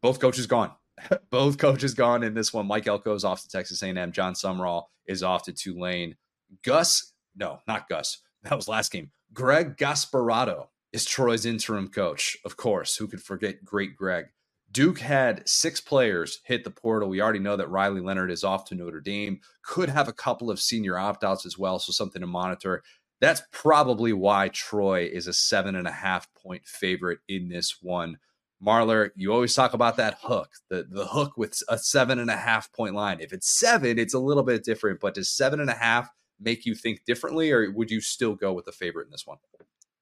Both 0.00 0.20
coaches 0.20 0.46
gone. 0.46 0.72
Both 1.30 1.58
coaches 1.58 1.94
gone 1.94 2.22
in 2.22 2.34
this 2.34 2.52
one. 2.52 2.66
Mike 2.66 2.86
Elko 2.86 3.14
is 3.14 3.24
off 3.24 3.42
to 3.42 3.48
Texas 3.48 3.82
A&M. 3.82 4.12
Jon 4.12 4.34
Sumrall 4.34 4.84
is 5.06 5.22
off 5.22 5.44
to 5.44 5.52
Tulane. 5.52 6.16
Gus, 6.62 7.12
no, 7.36 7.60
not 7.66 7.88
Gus. 7.88 8.18
That 8.42 8.56
was 8.56 8.68
last 8.68 8.90
game. 8.90 9.10
Greg 9.32 9.76
Gasparato 9.76 10.66
is 10.92 11.04
Troy's 11.04 11.46
interim 11.46 11.88
coach. 11.88 12.36
Of 12.44 12.56
course, 12.56 12.96
who 12.96 13.06
could 13.06 13.22
forget 13.22 13.64
great 13.64 13.96
Greg? 13.96 14.26
Duke 14.70 15.00
had 15.00 15.46
six 15.46 15.80
players 15.80 16.40
hit 16.44 16.64
the 16.64 16.70
portal. 16.70 17.08
We 17.08 17.20
already 17.20 17.38
know 17.38 17.56
that 17.56 17.68
Riley 17.68 18.00
Leonard 18.00 18.30
is 18.30 18.42
off 18.42 18.64
to 18.66 18.74
Notre 18.74 19.00
Dame, 19.00 19.40
could 19.62 19.90
have 19.90 20.08
a 20.08 20.14
couple 20.14 20.50
of 20.50 20.60
senior 20.60 20.98
opt 20.98 21.22
outs 21.22 21.44
as 21.44 21.58
well. 21.58 21.78
So, 21.78 21.92
something 21.92 22.20
to 22.20 22.26
monitor. 22.26 22.82
That's 23.22 23.40
probably 23.52 24.12
why 24.12 24.48
Troy 24.48 25.08
is 25.10 25.28
a 25.28 25.32
seven 25.32 25.76
and 25.76 25.86
a 25.86 25.92
half 25.92 26.28
point 26.34 26.66
favorite 26.66 27.20
in 27.28 27.48
this 27.48 27.80
one. 27.80 28.18
Marler, 28.60 29.10
you 29.14 29.32
always 29.32 29.54
talk 29.54 29.74
about 29.74 29.96
that 29.98 30.18
hook, 30.22 30.50
the, 30.68 30.88
the 30.90 31.06
hook 31.06 31.34
with 31.36 31.62
a 31.68 31.78
seven 31.78 32.18
and 32.18 32.28
a 32.28 32.36
half 32.36 32.72
point 32.72 32.96
line. 32.96 33.20
If 33.20 33.32
it's 33.32 33.48
seven, 33.48 33.96
it's 33.96 34.12
a 34.12 34.18
little 34.18 34.42
bit 34.42 34.64
different, 34.64 34.98
but 34.98 35.14
does 35.14 35.28
seven 35.28 35.60
and 35.60 35.70
a 35.70 35.74
half 35.74 36.10
make 36.40 36.66
you 36.66 36.74
think 36.74 37.04
differently, 37.04 37.52
or 37.52 37.70
would 37.70 37.92
you 37.92 38.00
still 38.00 38.34
go 38.34 38.52
with 38.52 38.64
the 38.64 38.72
favorite 38.72 39.04
in 39.04 39.12
this 39.12 39.24
one? 39.24 39.38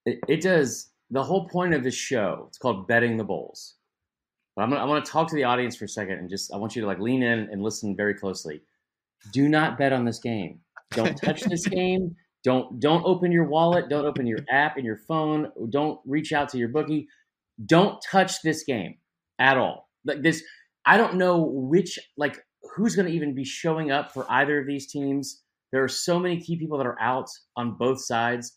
It, 0.06 0.20
it 0.26 0.40
does 0.40 0.88
the 1.11 1.22
whole 1.22 1.46
point 1.46 1.74
of 1.74 1.85
this 1.85 1.94
show. 1.94 2.46
It's 2.48 2.56
called 2.56 2.88
betting 2.88 3.18
the 3.18 3.24
bowls. 3.24 3.74
But 4.56 4.62
I'm 4.62 4.70
gonna, 4.70 4.80
I 4.80 4.87
want 4.87 5.04
to 5.04 5.11
talk 5.12 5.28
to 5.28 5.35
the 5.35 5.44
audience 5.44 5.76
for 5.76 5.85
a 5.85 5.88
second 5.88 6.20
and 6.20 6.30
just 6.30 6.54
I 6.54 6.56
want 6.56 6.74
you 6.74 6.80
to 6.80 6.88
like 6.88 7.00
lean 7.00 7.22
in 7.22 7.50
and 7.52 7.62
listen 7.62 7.94
very 7.94 8.14
closely. 8.14 8.62
Do 9.30 9.46
not 9.46 9.76
bet 9.76 9.92
on 9.92 10.06
this 10.06 10.20
game. 10.20 10.61
Don't 10.92 11.20
touch 11.20 11.42
this 11.42 11.66
game. 11.68 12.16
Don't 12.42 12.81
don't 12.81 13.05
open 13.05 13.33
your 13.33 13.44
wallet. 13.44 13.88
Don't 13.88 14.07
open 14.07 14.26
your 14.26 14.40
app 14.50 14.76
and 14.76 14.87
your 14.87 14.96
phone. 14.96 15.50
Don't 15.68 16.00
reach 16.07 16.33
out 16.33 16.48
to 16.50 16.59
your 16.59 16.68
bookie. 16.68 17.09
Don't 17.66 18.03
touch 18.11 18.40
this 18.42 18.64
game 18.64 18.96
at 19.38 19.59
all. 19.59 19.90
Like 20.07 20.22
this, 20.22 20.42
I 20.87 20.96
don't 20.96 21.16
know 21.16 21.42
which 21.42 21.98
like 22.16 22.38
who's 22.74 22.96
going 22.96 23.07
to 23.07 23.12
even 23.12 23.35
be 23.35 23.44
showing 23.44 23.90
up 23.90 24.12
for 24.12 24.24
either 24.31 24.59
of 24.59 24.66
these 24.66 24.90
teams. 24.90 25.42
There 25.72 25.85
are 25.85 25.88
so 25.88 26.18
many 26.18 26.40
key 26.40 26.57
people 26.57 26.79
that 26.79 26.87
are 26.87 27.00
out 27.00 27.29
on 27.57 27.76
both 27.76 28.03
sides. 28.03 28.57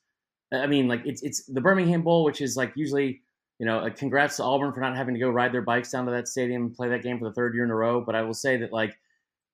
I 0.54 0.68
mean, 0.68 0.88
like 0.88 1.02
it's 1.06 1.22
it's 1.22 1.46
the 1.46 1.62
Birmingham 1.62 2.04
Bowl, 2.04 2.24
which 2.24 2.42
is 2.42 2.56
like 2.56 2.72
usually 2.76 3.22
you 3.60 3.68
know, 3.68 3.88
congrats 3.96 4.38
to 4.38 4.44
Auburn 4.44 4.74
for 4.74 4.82
not 4.82 4.98
having 4.98 5.14
to 5.14 5.20
go 5.20 5.30
ride 5.30 5.54
their 5.54 5.62
bikes 5.62 5.92
down 5.92 6.06
to 6.06 6.12
that 6.12 6.28
stadium 6.28 6.64
and 6.64 6.74
play 6.74 6.90
that 6.90 7.04
game 7.04 7.20
for 7.20 7.26
the 7.26 7.34
third 7.34 7.54
year 7.54 7.64
in 7.64 7.70
a 7.70 7.76
row. 7.76 8.02
But 8.02 8.16
I 8.16 8.24
will 8.24 8.34
say 8.34 8.58
that 8.58 8.74
like, 8.74 8.98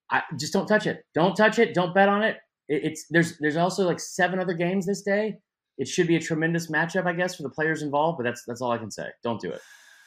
I 0.09 0.23
just 0.39 0.53
don't 0.53 0.67
touch 0.67 0.87
it. 0.87 1.05
Don't 1.13 1.35
touch 1.35 1.59
it. 1.59 1.73
Don't 1.73 1.93
bet 1.93 2.09
on 2.09 2.23
it 2.23 2.37
it's 2.69 3.05
there's 3.09 3.37
there's 3.39 3.57
also 3.57 3.85
like 3.85 3.99
seven 3.99 4.39
other 4.39 4.53
games 4.53 4.85
this 4.85 5.01
day. 5.01 5.39
It 5.77 5.87
should 5.87 6.07
be 6.07 6.15
a 6.15 6.19
tremendous 6.19 6.69
matchup, 6.69 7.05
I 7.05 7.13
guess, 7.13 7.35
for 7.35 7.43
the 7.43 7.49
players 7.49 7.81
involved. 7.81 8.17
But 8.17 8.23
that's 8.23 8.43
that's 8.45 8.61
all 8.61 8.71
I 8.71 8.77
can 8.77 8.91
say. 8.91 9.07
Don't 9.23 9.41
do 9.41 9.51
it. 9.51 9.61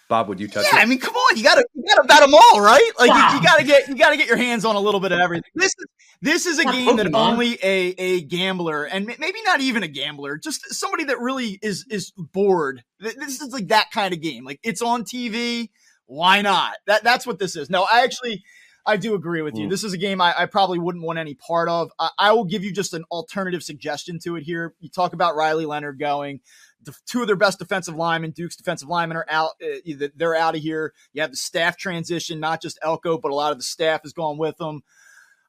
Bob, 0.09 0.29
would 0.29 0.39
you 0.39 0.47
touch 0.49 0.67
yeah, 0.71 0.79
it? 0.79 0.83
I 0.83 0.85
mean, 0.85 0.99
come 0.99 1.15
on, 1.15 1.37
you 1.37 1.43
gotta 1.43 1.65
you 1.75 1.85
gotta 1.89 2.07
bet 2.07 2.21
them 2.21 2.35
all, 2.35 2.61
right? 2.61 2.91
Like 2.99 3.11
wow. 3.11 3.31
you, 3.31 3.39
you, 3.39 3.43
gotta 3.43 3.65
get 3.65 3.89
you 3.89 3.97
gotta 3.97 4.17
get 4.17 4.29
your 4.29 4.37
hands 4.37 4.65
on 4.65 4.77
a 4.77 4.81
little 4.81 5.01
bit 5.01 5.11
of 5.11 5.19
everything. 5.19 5.51
This 5.55 5.73
is 5.79 5.87
this 6.21 6.47
is 6.47 6.59
a 6.59 6.65
not 6.65 6.75
game 6.75 6.97
that 6.97 7.15
only 7.15 7.59
a 7.63 7.95
a 7.97 8.21
gambler 8.23 8.85
and 8.85 9.07
maybe 9.07 9.43
not 9.45 9.61
even 9.61 9.83
a 9.83 9.89
gambler, 9.89 10.37
just 10.37 10.75
somebody 10.75 11.05
that 11.05 11.19
really 11.19 11.59
is 11.63 11.87
is 11.89 12.13
bored. 12.17 12.85
This 13.01 13.41
is 13.41 13.53
like 13.53 13.69
that 13.69 13.91
kind 13.91 14.13
of 14.13 14.21
game. 14.21 14.45
Like 14.45 14.61
it's 14.63 14.83
on 14.83 15.05
TV. 15.05 15.71
Why 16.07 16.43
not? 16.43 16.75
That 16.87 17.03
that's 17.05 17.27
what 17.27 17.39
this 17.39 17.57
is. 17.57 17.71
No, 17.71 17.87
I 17.91 18.03
actually 18.03 18.43
I 18.85 18.97
do 18.97 19.15
agree 19.15 19.43
with 19.43 19.57
you. 19.57 19.67
Mm. 19.67 19.71
This 19.71 19.85
is 19.85 19.93
a 19.93 19.99
game 19.99 20.21
I, 20.21 20.35
I, 20.37 20.47
probably 20.47 20.79
wouldn't 20.79 21.05
want 21.05 21.19
any 21.19 21.35
part 21.35 21.69
of. 21.69 21.91
I, 21.99 22.11
I, 22.19 22.33
will 22.33 22.45
give 22.45 22.65
you 22.65 22.73
just 22.73 22.95
an 22.95 23.05
alternative 23.11 23.63
suggestion 23.63 24.19
to 24.25 24.37
it 24.37 24.43
here. 24.43 24.75
You 24.81 24.89
talk 24.89 25.13
about 25.13 25.37
Riley 25.37 25.67
Leonard 25.67 25.99
going. 26.01 26.41
The, 26.83 26.93
two 27.07 27.21
of 27.21 27.29
their 27.29 27.37
best 27.37 27.61
defensive 27.61 27.95
linemen, 27.95 28.33
Duke's 28.33 28.57
defensive 28.57 28.89
linemen, 28.89 29.17
are 29.19 29.27
out. 29.29 29.51
Uh, 29.63 30.09
they're 30.17 30.35
out 30.35 30.57
of 30.57 30.63
here. 30.63 30.93
You 31.13 31.23
have 31.23 31.31
the 31.31 31.37
staff 31.37 31.77
transition, 31.77 32.41
not 32.41 32.61
just 32.61 32.79
Elko, 32.83 33.19
but 33.19 33.31
a 33.31 33.35
lot 33.35 33.53
of 33.53 33.59
the 33.59 33.65
staff 33.65 34.03
has 34.03 34.13
gone 34.13 34.37
with 34.37 34.57
them. 34.57 34.83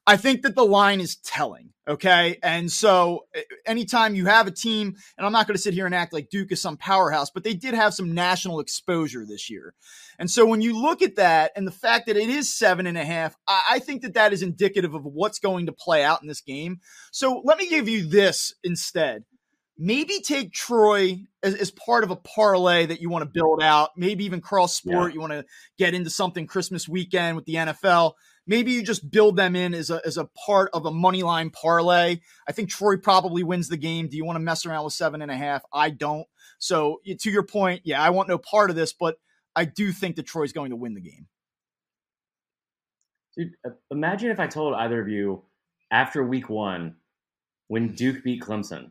I 0.06 0.16
think 0.16 0.42
that 0.42 0.54
the 0.54 0.64
line 0.64 1.00
is 1.00 1.16
telling. 1.16 1.70
Okay. 1.86 2.38
And 2.42 2.72
so 2.72 3.26
anytime 3.66 4.14
you 4.14 4.24
have 4.24 4.46
a 4.46 4.50
team, 4.50 4.96
and 5.18 5.26
I'm 5.26 5.32
not 5.32 5.46
going 5.46 5.56
to 5.56 5.60
sit 5.60 5.74
here 5.74 5.84
and 5.84 5.94
act 5.94 6.14
like 6.14 6.30
Duke 6.30 6.50
is 6.50 6.60
some 6.60 6.78
powerhouse, 6.78 7.30
but 7.30 7.44
they 7.44 7.52
did 7.52 7.74
have 7.74 7.92
some 7.92 8.14
national 8.14 8.60
exposure 8.60 9.26
this 9.26 9.50
year. 9.50 9.74
And 10.18 10.30
so 10.30 10.46
when 10.46 10.62
you 10.62 10.80
look 10.80 11.02
at 11.02 11.16
that 11.16 11.52
and 11.54 11.66
the 11.66 11.72
fact 11.72 12.06
that 12.06 12.16
it 12.16 12.30
is 12.30 12.52
seven 12.52 12.86
and 12.86 12.96
a 12.96 13.04
half, 13.04 13.36
I 13.46 13.80
think 13.80 14.00
that 14.02 14.14
that 14.14 14.32
is 14.32 14.42
indicative 14.42 14.94
of 14.94 15.04
what's 15.04 15.38
going 15.38 15.66
to 15.66 15.72
play 15.72 16.02
out 16.02 16.22
in 16.22 16.28
this 16.28 16.40
game. 16.40 16.80
So 17.10 17.42
let 17.44 17.58
me 17.58 17.68
give 17.68 17.86
you 17.86 18.08
this 18.08 18.54
instead. 18.64 19.24
Maybe 19.76 20.20
take 20.20 20.52
Troy 20.52 21.24
as, 21.42 21.54
as 21.54 21.70
part 21.70 22.04
of 22.04 22.10
a 22.10 22.16
parlay 22.16 22.86
that 22.86 23.00
you 23.00 23.10
want 23.10 23.24
to 23.24 23.30
build 23.30 23.60
out. 23.60 23.90
Maybe 23.96 24.24
even 24.24 24.40
cross 24.40 24.74
sport. 24.74 25.10
Yeah. 25.10 25.14
You 25.14 25.20
want 25.20 25.32
to 25.32 25.44
get 25.78 25.94
into 25.94 26.10
something 26.10 26.46
Christmas 26.46 26.88
weekend 26.88 27.36
with 27.36 27.44
the 27.44 27.56
NFL 27.56 28.12
Maybe 28.46 28.72
you 28.72 28.82
just 28.82 29.10
build 29.10 29.36
them 29.36 29.56
in 29.56 29.72
as 29.72 29.88
a, 29.90 30.00
as 30.04 30.18
a 30.18 30.28
part 30.46 30.70
of 30.74 30.84
a 30.84 30.90
money 30.90 31.22
line 31.22 31.50
parlay. 31.50 32.20
I 32.46 32.52
think 32.52 32.68
Troy 32.68 32.96
probably 32.98 33.42
wins 33.42 33.68
the 33.68 33.76
game. 33.76 34.08
Do 34.08 34.16
you 34.16 34.24
want 34.24 34.36
to 34.36 34.40
mess 34.40 34.66
around 34.66 34.84
with 34.84 34.92
seven 34.92 35.22
and 35.22 35.30
a 35.30 35.36
half? 35.36 35.62
I 35.72 35.90
don't. 35.90 36.26
So 36.58 37.00
to 37.06 37.30
your 37.30 37.42
point, 37.42 37.82
yeah, 37.84 38.02
I 38.02 38.10
want 38.10 38.28
no 38.28 38.38
part 38.38 38.70
of 38.70 38.76
this, 38.76 38.92
but 38.92 39.16
I 39.56 39.64
do 39.64 39.92
think 39.92 40.16
that 40.16 40.26
Troy's 40.26 40.52
going 40.52 40.70
to 40.70 40.76
win 40.76 40.94
the 40.94 41.00
game. 41.00 41.26
Dude, 43.36 43.52
uh, 43.66 43.70
imagine 43.90 44.30
if 44.30 44.40
I 44.40 44.46
told 44.46 44.74
either 44.74 45.00
of 45.00 45.08
you 45.08 45.42
after 45.90 46.22
week 46.22 46.48
one, 46.48 46.96
when 47.68 47.94
Duke 47.94 48.22
beat 48.22 48.42
Clemson, 48.42 48.90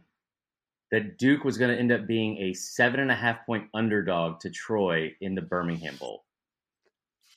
that 0.91 1.17
Duke 1.17 1.43
was 1.43 1.57
going 1.57 1.71
to 1.71 1.79
end 1.79 1.91
up 1.91 2.07
being 2.07 2.37
a 2.37 2.53
seven 2.53 2.99
and 2.99 3.11
a 3.11 3.15
half 3.15 3.45
point 3.45 3.67
underdog 3.73 4.39
to 4.41 4.49
Troy 4.49 5.13
in 5.21 5.35
the 5.35 5.41
Birmingham 5.41 5.95
Bowl 5.97 6.23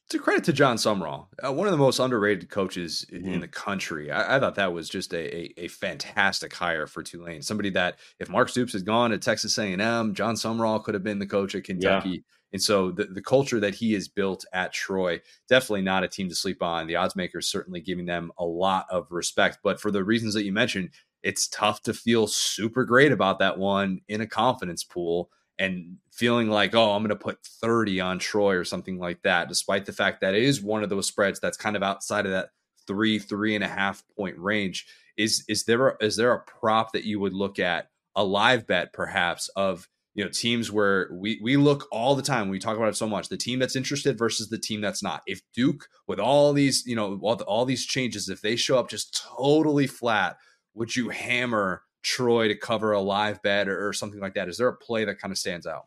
to 0.08 0.18
credit 0.18 0.44
to 0.44 0.52
Jon 0.52 0.76
Sumrall, 0.76 1.26
uh, 1.44 1.52
one 1.52 1.66
of 1.66 1.72
the 1.72 1.78
most 1.78 1.98
underrated 1.98 2.48
coaches 2.48 3.04
mm-hmm. 3.12 3.28
in 3.28 3.40
the 3.40 3.48
country. 3.48 4.10
I, 4.10 4.36
I, 4.36 4.40
thought 4.40 4.54
that 4.54 4.72
was 4.72 4.88
just 4.88 5.12
a, 5.12 5.36
a, 5.36 5.64
a, 5.64 5.68
fantastic 5.68 6.54
hire 6.54 6.86
for 6.86 7.02
Tulane. 7.02 7.42
Somebody 7.42 7.70
that 7.70 7.98
if 8.20 8.28
Mark 8.28 8.48
Stoops 8.48 8.72
had 8.72 8.84
gone 8.84 9.10
to 9.10 9.18
Texas 9.18 9.58
A&M, 9.58 10.14
Jon 10.14 10.34
Sumrall 10.34 10.82
could 10.82 10.94
have 10.94 11.02
been 11.02 11.18
the 11.18 11.26
coach 11.26 11.54
at 11.54 11.64
Kentucky. 11.64 12.08
Yeah. 12.10 12.18
And 12.52 12.62
so 12.62 12.92
the, 12.92 13.06
the 13.06 13.22
culture 13.22 13.58
that 13.58 13.74
he 13.74 13.92
has 13.94 14.06
built 14.06 14.44
at 14.52 14.72
Troy, 14.72 15.20
definitely 15.48 15.82
not 15.82 16.04
a 16.04 16.08
team 16.08 16.28
to 16.28 16.34
sleep 16.34 16.62
on. 16.62 16.86
The 16.86 16.96
odds 16.96 17.16
makers 17.16 17.48
certainly 17.48 17.80
giving 17.80 18.06
them 18.06 18.30
a 18.38 18.44
lot 18.44 18.86
of 18.88 19.08
respect. 19.10 19.58
But 19.64 19.80
for 19.80 19.90
the 19.90 20.04
reasons 20.04 20.34
that 20.34 20.44
you 20.44 20.52
mentioned, 20.52 20.90
it's 21.24 21.48
tough 21.48 21.82
to 21.82 21.92
feel 21.92 22.28
super 22.28 22.84
great 22.84 23.10
about 23.10 23.40
that 23.40 23.58
one 23.58 24.00
in 24.08 24.20
a 24.20 24.26
confidence 24.26 24.84
pool 24.84 25.30
and 25.58 25.96
feeling 26.12 26.48
like, 26.48 26.74
oh, 26.74 26.92
I'm 26.92 27.02
going 27.02 27.10
to 27.10 27.16
put 27.16 27.42
30 27.42 28.00
on 28.00 28.18
Troy 28.18 28.56
or 28.56 28.64
something 28.64 28.98
like 28.98 29.22
that, 29.22 29.48
despite 29.48 29.86
the 29.86 29.92
fact 29.92 30.20
that 30.20 30.34
it 30.34 30.42
is 30.42 30.62
one 30.62 30.82
of 30.82 30.90
those 30.90 31.06
spreads 31.06 31.40
that's 31.40 31.56
kind 31.56 31.76
of 31.76 31.82
outside 31.82 32.26
of 32.26 32.32
that 32.32 32.50
three, 32.86 33.18
three 33.18 33.54
and 33.54 33.64
a 33.64 33.68
half 33.68 34.02
point 34.16 34.38
range. 34.38 34.86
Is 35.16 35.44
is 35.48 35.64
there 35.64 35.88
a, 35.88 36.04
is 36.04 36.16
there 36.16 36.32
a 36.32 36.40
prop 36.40 36.92
that 36.92 37.04
you 37.04 37.18
would 37.20 37.32
look 37.32 37.58
at 37.58 37.88
a 38.14 38.24
live 38.24 38.66
bet 38.66 38.92
perhaps 38.92 39.48
of 39.56 39.88
you 40.14 40.24
know 40.24 40.30
teams 40.30 40.72
where 40.72 41.08
we 41.12 41.38
we 41.42 41.56
look 41.56 41.86
all 41.92 42.14
the 42.14 42.22
time 42.22 42.48
we 42.48 42.58
talk 42.58 42.76
about 42.76 42.88
it 42.88 42.96
so 42.96 43.06
much 43.06 43.28
the 43.28 43.36
team 43.36 43.58
that's 43.58 43.76
interested 43.76 44.18
versus 44.18 44.48
the 44.48 44.58
team 44.58 44.80
that's 44.80 45.02
not 45.02 45.22
if 45.26 45.40
duke 45.54 45.86
with 46.06 46.18
all 46.18 46.52
these 46.54 46.84
you 46.86 46.96
know 46.96 47.18
all, 47.22 47.34
all 47.42 47.64
these 47.66 47.84
changes 47.84 48.28
if 48.28 48.40
they 48.40 48.56
show 48.56 48.78
up 48.78 48.88
just 48.88 49.22
totally 49.36 49.86
flat 49.86 50.36
would 50.74 50.96
you 50.96 51.10
hammer 51.10 51.82
Troy 52.06 52.46
to 52.46 52.54
cover 52.54 52.92
a 52.92 53.00
live 53.00 53.42
bet 53.42 53.68
or, 53.68 53.88
or 53.88 53.92
something 53.92 54.20
like 54.20 54.34
that? 54.34 54.48
Is 54.48 54.58
there 54.58 54.68
a 54.68 54.76
play 54.76 55.04
that 55.04 55.18
kind 55.18 55.32
of 55.32 55.38
stands 55.38 55.66
out? 55.66 55.86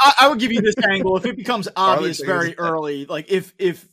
I, 0.00 0.14
I 0.22 0.28
would 0.28 0.40
give 0.40 0.52
you 0.52 0.60
this 0.60 0.74
angle 0.90 1.16
if 1.16 1.24
it 1.24 1.36
becomes 1.36 1.68
obvious 1.76 2.20
very 2.20 2.58
early. 2.58 3.06
Like 3.06 3.30
if 3.30 3.54
if 3.58 3.86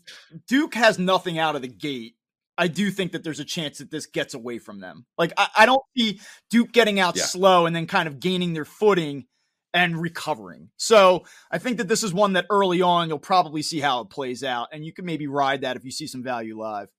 Duke 0.47 0.73
has 0.73 0.97
nothing 0.97 1.37
out 1.37 1.55
of 1.55 1.61
the 1.61 1.67
gate, 1.67 2.15
I 2.57 2.67
do 2.67 2.89
think 2.89 3.11
that 3.11 3.23
there's 3.23 3.39
a 3.39 3.45
chance 3.45 3.77
that 3.77 3.91
this 3.91 4.07
gets 4.07 4.33
away 4.33 4.57
from 4.57 4.79
them. 4.79 5.05
Like 5.15 5.31
I, 5.37 5.49
I 5.59 5.65
don't 5.67 5.83
see 5.95 6.21
Duke 6.49 6.71
getting 6.71 6.99
out 6.99 7.15
yeah. 7.15 7.23
slow 7.23 7.67
and 7.67 7.75
then 7.75 7.85
kind 7.85 8.07
of 8.07 8.19
gaining 8.19 8.53
their 8.53 8.65
footing 8.65 9.25
and 9.71 10.01
recovering. 10.01 10.71
So 10.77 11.25
I 11.51 11.59
think 11.59 11.77
that 11.77 11.87
this 11.87 12.03
is 12.03 12.11
one 12.11 12.33
that 12.33 12.47
early 12.49 12.81
on 12.81 13.09
you'll 13.09 13.19
probably 13.19 13.61
see 13.61 13.79
how 13.79 14.01
it 14.01 14.09
plays 14.09 14.43
out, 14.43 14.69
and 14.73 14.83
you 14.83 14.91
can 14.91 15.05
maybe 15.05 15.27
ride 15.27 15.61
that 15.61 15.77
if 15.77 15.85
you 15.85 15.91
see 15.91 16.07
some 16.07 16.23
value 16.23 16.59
live 16.59 16.89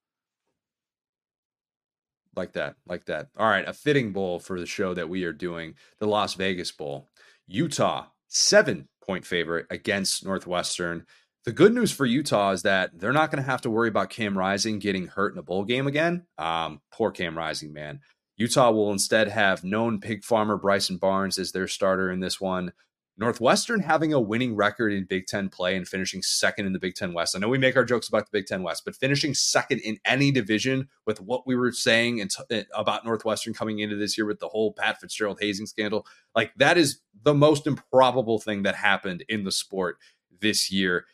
like 2.37 2.53
that, 2.53 2.77
like 2.87 3.07
that. 3.07 3.29
All 3.37 3.49
right, 3.49 3.69
a 3.69 3.73
fitting 3.73 4.13
bowl 4.13 4.39
for 4.39 4.61
the 4.61 4.67
show 4.67 4.95
that 4.95 5.09
we 5.09 5.25
are 5.25 5.33
doing, 5.33 5.75
the 5.99 6.07
Las 6.07 6.35
Vegas 6.35 6.73
Bowl. 6.73 7.09
Utah, 7.47 8.07
seven 8.29 8.89
point 9.05 9.27
favorite 9.27 9.67
against 9.71 10.25
Northwestern. 10.25 11.07
The 11.45 11.53
good 11.53 11.75
news 11.75 11.91
for 11.91 12.05
Utah 12.05 12.51
is 12.51 12.63
that 12.63 12.99
they're 12.99 13.13
not 13.13 13.31
going 13.31 13.43
to 13.43 13.51
have 13.51 13.63
to 13.63 13.71
worry 13.71 13.89
about 13.89 14.11
Cam 14.11 14.37
Rising 14.37 14.79
getting 14.79 15.07
hurt 15.07 15.33
in 15.33 15.39
a 15.39 15.43
bowl 15.43 15.65
game 15.65 15.87
again. 15.87 16.27
Um, 16.37 16.83
poor 16.93 17.11
Cam 17.11 17.37
Rising, 17.37 17.73
man. 17.73 18.01
Utah 18.37 18.71
will 18.71 18.93
instead 18.93 19.29
have 19.29 19.65
known 19.65 20.01
pig 20.01 20.23
farmer 20.23 20.57
Bryson 20.57 20.99
Barnes 20.99 21.39
as 21.39 21.53
their 21.53 21.67
starter 21.67 22.11
in 22.11 22.21
this 22.21 22.41
one. 22.41 22.73
Northwestern 23.21 23.81
having 23.81 24.15
a 24.15 24.19
winning 24.19 24.57
record 24.57 24.95
in 24.95 25.05
Big 25.05 25.27
Ten 25.27 25.51
play 25.51 25.77
and 25.77 25.87
finishing 25.87 26.23
second 26.23 26.65
in 26.65 26.73
the 26.73 26.79
Big 26.79 26.95
Ten 26.95 27.13
West. 27.13 27.37
I 27.37 27.39
know 27.39 27.51
we 27.51 27.59
make 27.59 27.77
our 27.77 27.85
jokes 27.85 28.09
about 28.09 28.25
the 28.25 28.31
Big 28.33 28.47
Ten 28.47 28.63
West, 28.63 28.83
but 28.83 28.97
finishing 28.97 29.35
second 29.35 29.81
in 29.81 29.99
any 30.07 30.31
division 30.31 30.89
with 31.07 31.21
what 31.21 31.47
we 31.47 31.55
were 31.55 31.71
saying 31.71 32.27
eh, 32.51 32.63
about 32.75 33.05
Northwestern 33.05 33.53
coming 33.53 33.79
into 33.81 33.95
this 33.95 34.17
year 34.17 34.27
with 34.27 34.41
the 34.41 34.49
whole 34.49 34.73
Pat 34.73 34.99
Fitzgerald 35.01 35.39
hazing 35.39 35.67
scandal, 35.67 36.07
like 36.35 36.53
that 36.57 36.79
is 36.79 37.01
the 37.23 37.35
most 37.35 37.67
improbable 37.67 38.39
thing 38.39 38.63
that 38.63 38.75
happened 38.75 39.23
in 39.29 39.45
the 39.45 39.53
sport 39.53 39.99
this 40.41 40.73
year. 40.73 41.05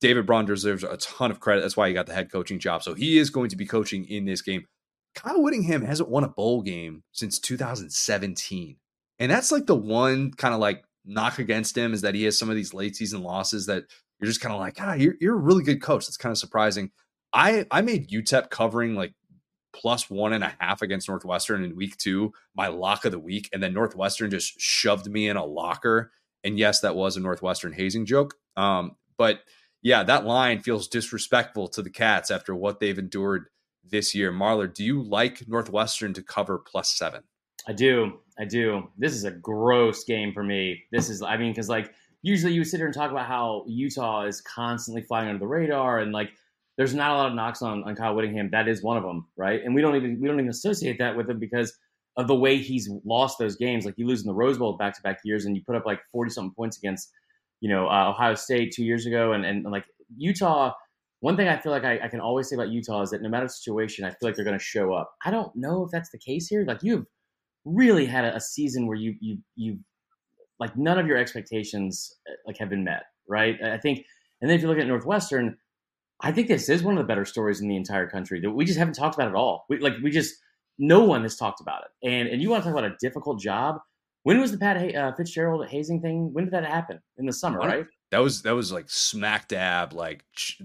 David 0.00 0.24
Braun 0.24 0.44
deserves 0.44 0.84
a 0.84 0.96
ton 0.98 1.32
of 1.32 1.40
credit. 1.40 1.62
That's 1.62 1.76
why 1.76 1.88
he 1.88 1.94
got 1.94 2.06
the 2.06 2.14
head 2.14 2.30
coaching 2.30 2.60
job. 2.60 2.84
So 2.84 2.94
he 2.94 3.18
is 3.18 3.30
going 3.30 3.50
to 3.50 3.56
be 3.56 3.66
coaching 3.66 4.04
in 4.04 4.24
this 4.24 4.40
game. 4.40 4.66
Kyle 5.16 5.42
Whittingham 5.42 5.82
hasn't 5.82 6.10
won 6.10 6.22
a 6.22 6.28
bowl 6.28 6.62
game 6.62 7.02
since 7.10 7.40
2017. 7.40 8.76
And 9.18 9.32
that's 9.32 9.50
like 9.50 9.66
the 9.66 9.74
one 9.74 10.30
kind 10.32 10.54
of 10.54 10.60
like 10.60 10.84
knock 11.06 11.38
against 11.38 11.76
him 11.76 11.94
is 11.94 12.02
that 12.02 12.14
he 12.14 12.24
has 12.24 12.38
some 12.38 12.50
of 12.50 12.56
these 12.56 12.74
late 12.74 12.96
season 12.96 13.22
losses 13.22 13.66
that 13.66 13.84
you're 14.20 14.28
just 14.28 14.40
kind 14.40 14.54
of 14.54 14.60
like, 14.60 14.76
ah, 14.80 14.94
you're, 14.94 15.14
you're 15.20 15.34
a 15.34 15.40
really 15.40 15.62
good 15.62 15.80
coach. 15.80 16.06
That's 16.06 16.16
kind 16.16 16.32
of 16.32 16.38
surprising. 16.38 16.90
I 17.32 17.66
I 17.70 17.82
made 17.82 18.10
UTEP 18.10 18.50
covering 18.50 18.94
like 18.94 19.14
plus 19.74 20.08
one 20.08 20.32
and 20.32 20.42
a 20.42 20.54
half 20.58 20.82
against 20.82 21.08
Northwestern 21.08 21.62
in 21.62 21.76
week 21.76 21.96
two, 21.98 22.32
my 22.54 22.68
lock 22.68 23.04
of 23.04 23.12
the 23.12 23.18
week, 23.18 23.48
and 23.52 23.62
then 23.62 23.74
Northwestern 23.74 24.30
just 24.30 24.58
shoved 24.58 25.06
me 25.10 25.28
in 25.28 25.36
a 25.36 25.44
locker. 25.44 26.12
And 26.44 26.58
yes, 26.58 26.80
that 26.80 26.96
was 26.96 27.16
a 27.16 27.20
Northwestern 27.20 27.72
hazing 27.72 28.06
joke. 28.06 28.34
Um, 28.56 28.96
but 29.18 29.40
yeah, 29.82 30.02
that 30.02 30.24
line 30.24 30.60
feels 30.60 30.88
disrespectful 30.88 31.68
to 31.68 31.82
the 31.82 31.90
Cats 31.90 32.30
after 32.30 32.54
what 32.54 32.80
they've 32.80 32.98
endured 32.98 33.46
this 33.84 34.14
year. 34.14 34.32
Marler, 34.32 34.72
do 34.72 34.82
you 34.84 35.02
like 35.02 35.46
Northwestern 35.46 36.14
to 36.14 36.22
cover 36.22 36.58
plus 36.58 36.90
seven? 36.90 37.22
I 37.68 37.72
do. 37.72 38.20
I 38.38 38.44
do. 38.44 38.88
This 38.98 39.14
is 39.14 39.24
a 39.24 39.30
gross 39.30 40.04
game 40.04 40.32
for 40.32 40.42
me. 40.42 40.84
This 40.92 41.08
is, 41.08 41.22
I 41.22 41.36
mean, 41.36 41.52
because 41.52 41.68
like 41.68 41.92
usually 42.22 42.52
you 42.52 42.64
sit 42.64 42.78
here 42.78 42.86
and 42.86 42.94
talk 42.94 43.10
about 43.10 43.26
how 43.26 43.64
Utah 43.66 44.24
is 44.24 44.40
constantly 44.40 45.02
flying 45.02 45.28
under 45.28 45.38
the 45.38 45.46
radar 45.46 45.98
and 45.98 46.12
like 46.12 46.30
there's 46.76 46.94
not 46.94 47.10
a 47.10 47.14
lot 47.14 47.28
of 47.28 47.34
knocks 47.34 47.62
on, 47.62 47.84
on 47.84 47.96
Kyle 47.96 48.14
Whittingham. 48.14 48.50
That 48.50 48.68
is 48.68 48.82
one 48.82 48.96
of 48.96 49.02
them, 49.02 49.26
right? 49.36 49.62
And 49.64 49.74
we 49.74 49.80
don't 49.80 49.96
even 49.96 50.20
we 50.20 50.28
don't 50.28 50.38
even 50.38 50.50
associate 50.50 50.98
that 50.98 51.16
with 51.16 51.28
him 51.28 51.38
because 51.38 51.76
of 52.16 52.28
the 52.28 52.34
way 52.34 52.58
he's 52.58 52.90
lost 53.04 53.38
those 53.38 53.56
games. 53.56 53.84
Like 53.84 53.94
you 53.96 54.06
lose 54.06 54.22
in 54.22 54.26
the 54.26 54.34
Rose 54.34 54.58
Bowl 54.58 54.76
back 54.76 54.94
to 54.94 55.02
back 55.02 55.20
years, 55.24 55.44
and 55.44 55.56
you 55.56 55.62
put 55.64 55.76
up 55.76 55.86
like 55.86 56.00
forty 56.12 56.30
something 56.30 56.54
points 56.54 56.76
against 56.76 57.10
you 57.60 57.70
know 57.70 57.88
uh, 57.88 58.10
Ohio 58.10 58.34
State 58.34 58.72
two 58.72 58.84
years 58.84 59.06
ago, 59.06 59.32
and, 59.32 59.44
and 59.44 59.64
like 59.64 59.84
Utah. 60.16 60.72
One 61.20 61.34
thing 61.34 61.48
I 61.48 61.56
feel 61.56 61.72
like 61.72 61.84
I, 61.84 61.98
I, 62.04 62.08
can 62.08 62.20
always 62.20 62.48
say 62.50 62.56
about 62.56 62.68
Utah 62.68 63.00
is 63.00 63.10
that 63.10 63.22
no 63.22 63.30
matter 63.30 63.46
the 63.46 63.50
situation, 63.50 64.04
I 64.04 64.10
feel 64.10 64.18
like 64.28 64.36
they're 64.36 64.44
going 64.44 64.58
to 64.58 64.62
show 64.62 64.92
up. 64.92 65.14
I 65.24 65.30
don't 65.30 65.50
know 65.56 65.82
if 65.82 65.90
that's 65.90 66.10
the 66.10 66.18
case 66.18 66.46
here. 66.46 66.62
Like 66.68 66.82
you've 66.82 67.06
really 67.66 68.06
had 68.06 68.24
a, 68.24 68.36
a 68.36 68.40
season 68.40 68.86
where 68.86 68.96
you 68.96 69.14
you 69.20 69.38
you 69.56 69.78
like 70.58 70.76
none 70.76 70.98
of 70.98 71.06
your 71.06 71.18
expectations 71.18 72.14
uh, 72.28 72.32
like 72.46 72.56
have 72.58 72.70
been 72.70 72.84
met, 72.84 73.02
right? 73.28 73.58
I 73.62 73.76
think, 73.76 74.04
and 74.40 74.48
then 74.48 74.56
if 74.56 74.62
you 74.62 74.68
look 74.68 74.78
at 74.78 74.86
Northwestern, 74.86 75.58
I 76.22 76.32
think 76.32 76.48
this 76.48 76.68
is 76.70 76.82
one 76.82 76.96
of 76.96 76.98
the 76.98 77.06
better 77.06 77.26
stories 77.26 77.60
in 77.60 77.68
the 77.68 77.76
entire 77.76 78.08
country 78.08 78.40
that 78.40 78.50
we 78.50 78.64
just 78.64 78.78
haven't 78.78 78.94
talked 78.94 79.16
about 79.16 79.28
at 79.28 79.34
all. 79.34 79.66
We 79.68 79.78
like 79.78 79.94
we 80.02 80.10
just 80.10 80.34
no 80.78 81.04
one 81.04 81.22
has 81.22 81.36
talked 81.36 81.60
about 81.60 81.82
it. 81.82 82.08
And 82.08 82.28
and 82.28 82.40
you 82.40 82.48
want 82.50 82.62
to 82.64 82.70
talk 82.70 82.78
about 82.78 82.90
a 82.90 82.96
difficult 83.00 83.40
job? 83.40 83.76
When 84.22 84.40
was 84.40 84.50
the 84.50 84.58
Pat 84.58 84.94
uh, 84.96 85.12
Fitzgerald 85.14 85.68
hazing 85.68 86.00
thing? 86.00 86.32
When 86.32 86.44
did 86.44 86.52
that 86.52 86.64
happen? 86.64 87.00
In 87.18 87.26
the 87.26 87.32
summer, 87.32 87.58
right? 87.58 87.86
That 88.10 88.18
was 88.18 88.42
that 88.42 88.54
was 88.54 88.72
like 88.72 88.88
smack 88.88 89.48
dab, 89.48 89.92
like 89.92 90.24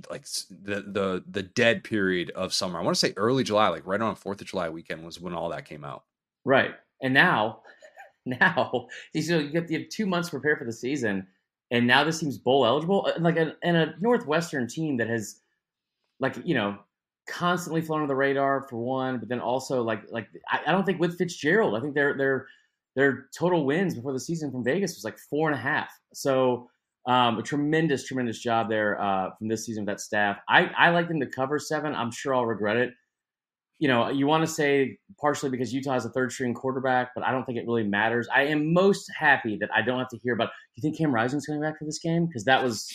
like 0.09 0.25
the 0.49 0.81
the 0.81 1.23
the 1.29 1.43
dead 1.43 1.83
period 1.83 2.31
of 2.31 2.53
summer. 2.53 2.79
I 2.79 2.83
want 2.83 2.95
to 2.95 2.99
say 2.99 3.13
early 3.17 3.43
July, 3.43 3.67
like 3.69 3.85
right 3.85 4.01
on 4.01 4.15
Fourth 4.15 4.41
of 4.41 4.47
July 4.47 4.69
weekend 4.69 5.03
was 5.03 5.19
when 5.19 5.33
all 5.33 5.49
that 5.49 5.65
came 5.65 5.83
out. 5.83 6.03
Right, 6.43 6.71
and 7.01 7.13
now, 7.13 7.61
now 8.25 8.87
so 9.19 9.39
you 9.39 9.51
have, 9.53 9.71
you 9.71 9.79
have 9.79 9.89
two 9.89 10.05
months 10.05 10.29
to 10.29 10.39
prepare 10.39 10.57
for 10.57 10.65
the 10.65 10.73
season, 10.73 11.27
and 11.71 11.87
now 11.87 12.03
this 12.03 12.19
seems 12.19 12.37
bowl 12.37 12.65
eligible. 12.65 13.07
Uh, 13.07 13.19
like 13.19 13.37
a, 13.37 13.55
and 13.63 13.77
a 13.77 13.93
Northwestern 13.99 14.67
team 14.67 14.97
that 14.97 15.09
has, 15.09 15.41
like 16.19 16.35
you 16.43 16.55
know, 16.55 16.77
constantly 17.27 17.81
flown 17.81 18.01
on 18.01 18.07
the 18.07 18.15
radar 18.15 18.67
for 18.69 18.77
one, 18.77 19.19
but 19.19 19.29
then 19.29 19.39
also 19.39 19.81
like 19.83 20.03
like 20.11 20.27
I, 20.49 20.59
I 20.67 20.71
don't 20.71 20.85
think 20.85 20.99
with 20.99 21.17
Fitzgerald, 21.17 21.75
I 21.75 21.79
think 21.79 21.95
their 21.95 22.17
their 22.17 22.47
their 22.95 23.27
total 23.37 23.65
wins 23.65 23.95
before 23.95 24.13
the 24.13 24.19
season 24.19 24.51
from 24.51 24.63
Vegas 24.63 24.95
was 24.95 25.03
like 25.03 25.17
four 25.17 25.49
and 25.49 25.57
a 25.57 25.61
half. 25.61 25.89
So 26.13 26.69
um, 27.07 27.39
a 27.39 27.41
tremendous, 27.41 28.05
tremendous 28.05 28.39
job 28.39 28.69
there 28.69 29.01
uh, 29.01 29.29
from 29.37 29.47
this 29.47 29.65
season 29.65 29.83
with 29.83 29.95
that 29.95 30.01
staff. 30.01 30.37
I, 30.47 30.65
I 30.77 30.89
like 30.91 31.07
them 31.07 31.19
to 31.19 31.25
cover 31.25 31.57
seven. 31.57 31.95
I'm 31.95 32.11
sure 32.11 32.35
I'll 32.35 32.45
regret 32.45 32.77
it. 32.77 32.93
You 33.81 33.87
know, 33.87 34.09
you 34.09 34.27
want 34.27 34.43
to 34.43 34.47
say 34.47 34.97
partially 35.19 35.49
because 35.49 35.73
Utah 35.73 35.95
is 35.95 36.05
a 36.05 36.09
third 36.09 36.31
string 36.31 36.53
quarterback, 36.53 37.09
but 37.15 37.25
I 37.25 37.31
don't 37.31 37.43
think 37.45 37.57
it 37.57 37.65
really 37.65 37.83
matters. 37.83 38.27
I 38.33 38.43
am 38.43 38.73
most 38.73 39.11
happy 39.17 39.57
that 39.59 39.69
I 39.75 39.81
don't 39.81 39.99
have 39.99 40.09
to 40.09 40.17
hear 40.19 40.33
about. 40.33 40.49
Do 40.49 40.51
you 40.75 40.81
think 40.83 40.97
Cam 40.97 41.13
Rising's 41.13 41.45
coming 41.45 41.61
back 41.61 41.79
for 41.79 41.85
this 41.85 41.99
game? 41.99 42.27
Because 42.27 42.45
that 42.45 42.63
was, 42.63 42.87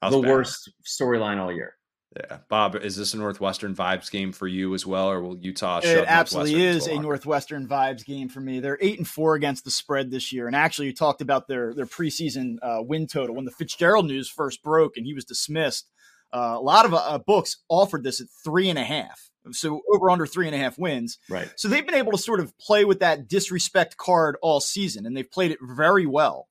that 0.00 0.10
was 0.10 0.16
the 0.16 0.22
bad. 0.22 0.30
worst 0.30 0.72
storyline 0.84 1.38
all 1.38 1.52
year. 1.52 1.74
Yeah, 2.16 2.38
Bob, 2.50 2.76
is 2.76 2.96
this 2.96 3.14
a 3.14 3.16
Northwestern 3.16 3.74
vibes 3.74 4.10
game 4.10 4.32
for 4.32 4.46
you 4.46 4.74
as 4.74 4.84
well, 4.84 5.10
or 5.10 5.22
will 5.22 5.38
Utah? 5.38 5.80
It 5.82 6.04
absolutely 6.06 6.62
is 6.62 6.86
a 6.86 6.98
Northwestern 6.98 7.66
vibes 7.66 8.04
game 8.04 8.28
for 8.28 8.40
me. 8.40 8.60
They're 8.60 8.76
eight 8.82 8.98
and 8.98 9.08
four 9.08 9.34
against 9.34 9.64
the 9.64 9.70
spread 9.70 10.10
this 10.10 10.30
year, 10.30 10.46
and 10.46 10.54
actually, 10.54 10.88
you 10.88 10.94
talked 10.94 11.22
about 11.22 11.48
their 11.48 11.72
their 11.72 11.86
preseason 11.86 12.56
uh, 12.60 12.82
win 12.82 13.06
total 13.06 13.34
when 13.34 13.46
the 13.46 13.50
Fitzgerald 13.50 14.06
news 14.06 14.28
first 14.28 14.62
broke 14.62 14.98
and 14.98 15.06
he 15.06 15.14
was 15.14 15.24
dismissed. 15.24 15.88
Uh, 16.34 16.56
a 16.56 16.60
lot 16.60 16.84
of 16.84 16.92
uh, 16.92 17.18
books 17.26 17.62
offered 17.70 18.04
this 18.04 18.20
at 18.20 18.26
three 18.44 18.68
and 18.68 18.78
a 18.78 18.84
half, 18.84 19.30
so 19.50 19.82
over 19.92 20.10
under 20.10 20.26
three 20.26 20.46
and 20.46 20.54
a 20.54 20.58
half 20.58 20.78
wins. 20.78 21.18
Right. 21.28 21.50
So 21.56 21.68
they've 21.68 21.84
been 21.84 21.96
able 21.96 22.12
to 22.12 22.18
sort 22.18 22.40
of 22.40 22.56
play 22.58 22.84
with 22.84 23.00
that 23.00 23.28
disrespect 23.28 23.96
card 23.96 24.36
all 24.42 24.60
season, 24.60 25.06
and 25.06 25.16
they've 25.16 25.30
played 25.30 25.50
it 25.50 25.58
very 25.60 26.06
well. 26.06 26.48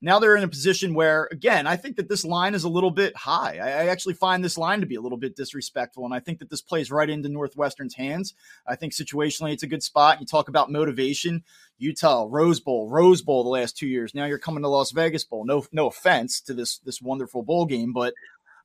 Now 0.00 0.20
they're 0.20 0.36
in 0.36 0.44
a 0.44 0.48
position 0.48 0.94
where, 0.94 1.28
again, 1.32 1.66
I 1.66 1.74
think 1.76 1.96
that 1.96 2.08
this 2.08 2.24
line 2.24 2.54
is 2.54 2.62
a 2.62 2.68
little 2.68 2.92
bit 2.92 3.16
high. 3.16 3.58
I, 3.60 3.68
I, 3.68 3.86
actually 3.88 4.14
find 4.14 4.44
this 4.44 4.56
line 4.56 4.78
to 4.80 4.86
be 4.86 4.94
a 4.94 5.00
little 5.00 5.18
bit 5.18 5.34
disrespectful, 5.34 6.04
and 6.04 6.14
I 6.14 6.20
think 6.20 6.38
that 6.38 6.50
this 6.50 6.60
plays 6.60 6.92
right 6.92 7.10
into 7.10 7.28
Northwestern's 7.28 7.94
hands. 7.94 8.34
I 8.64 8.76
think 8.76 8.92
situationally 8.92 9.52
it's 9.52 9.64
a 9.64 9.68
good 9.68 9.82
spot. 9.82 10.20
You 10.20 10.26
talk 10.26 10.48
about 10.48 10.70
motivation. 10.70 11.42
Utah, 11.78 12.26
Rose 12.28 12.60
Bowl, 12.60 12.88
Rose 12.88 13.22
Bowl 13.22 13.42
the 13.42 13.50
last 13.50 13.76
two 13.76 13.88
years. 13.88 14.14
Now 14.14 14.26
you're 14.26 14.38
coming 14.38 14.62
to 14.62 14.68
Las 14.68 14.92
Vegas 14.92 15.24
Bowl. 15.24 15.44
No, 15.44 15.64
no 15.72 15.88
offense 15.88 16.40
to 16.42 16.54
this 16.54 16.78
this 16.78 17.02
wonderful 17.02 17.42
bowl 17.42 17.66
game, 17.66 17.92
but 17.92 18.14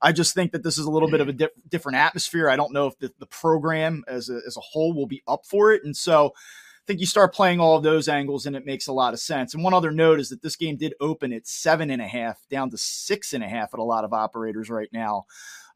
I 0.03 0.11
just 0.11 0.33
think 0.33 0.51
that 0.51 0.63
this 0.63 0.77
is 0.77 0.85
a 0.85 0.91
little 0.91 1.09
bit 1.09 1.21
of 1.21 1.29
a 1.29 1.33
di- 1.33 1.47
different 1.69 1.97
atmosphere. 1.97 2.49
I 2.49 2.57
don't 2.57 2.73
know 2.73 2.87
if 2.87 2.99
the, 2.99 3.11
the 3.19 3.25
program 3.25 4.03
as 4.07 4.29
a, 4.29 4.41
as 4.45 4.57
a 4.57 4.61
whole 4.61 4.93
will 4.93 5.07
be 5.07 5.23
up 5.27 5.45
for 5.45 5.71
it, 5.71 5.83
and 5.83 5.95
so 5.95 6.33
I 6.35 6.85
think 6.85 6.99
you 6.99 7.05
start 7.05 7.33
playing 7.33 7.61
all 7.61 7.77
of 7.77 7.83
those 7.83 8.09
angles 8.09 8.45
and 8.45 8.57
it 8.57 8.65
makes 8.65 8.87
a 8.87 8.93
lot 8.93 9.13
of 9.13 9.21
sense. 9.21 9.53
And 9.53 9.63
one 9.63 9.73
other 9.73 9.91
note 9.91 10.19
is 10.19 10.27
that 10.29 10.41
this 10.41 10.57
game 10.57 10.75
did 10.75 10.93
open 10.99 11.31
at 11.31 11.47
seven 11.47 11.89
and 11.89 12.01
a 12.01 12.07
half, 12.07 12.41
down 12.49 12.69
to 12.71 12.77
six 12.77 13.31
and 13.31 13.41
a 13.41 13.47
half 13.47 13.73
at 13.73 13.79
a 13.79 13.83
lot 13.83 14.03
of 14.03 14.11
operators 14.11 14.69
right 14.69 14.89
now. 14.91 15.23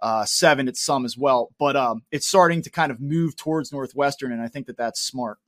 Uh, 0.01 0.25
seven 0.25 0.67
at 0.67 0.75
some 0.77 1.05
as 1.05 1.17
well, 1.17 1.49
but 1.57 1.75
um, 1.75 2.03
it's 2.11 2.27
starting 2.27 2.61
to 2.61 2.69
kind 2.69 2.91
of 2.91 2.99
move 2.99 3.35
towards 3.35 3.71
Northwestern, 3.71 4.31
and 4.31 4.43
I 4.43 4.47
think 4.47 4.67
that 4.67 4.77
that's 4.77 5.01
smart 5.01 5.39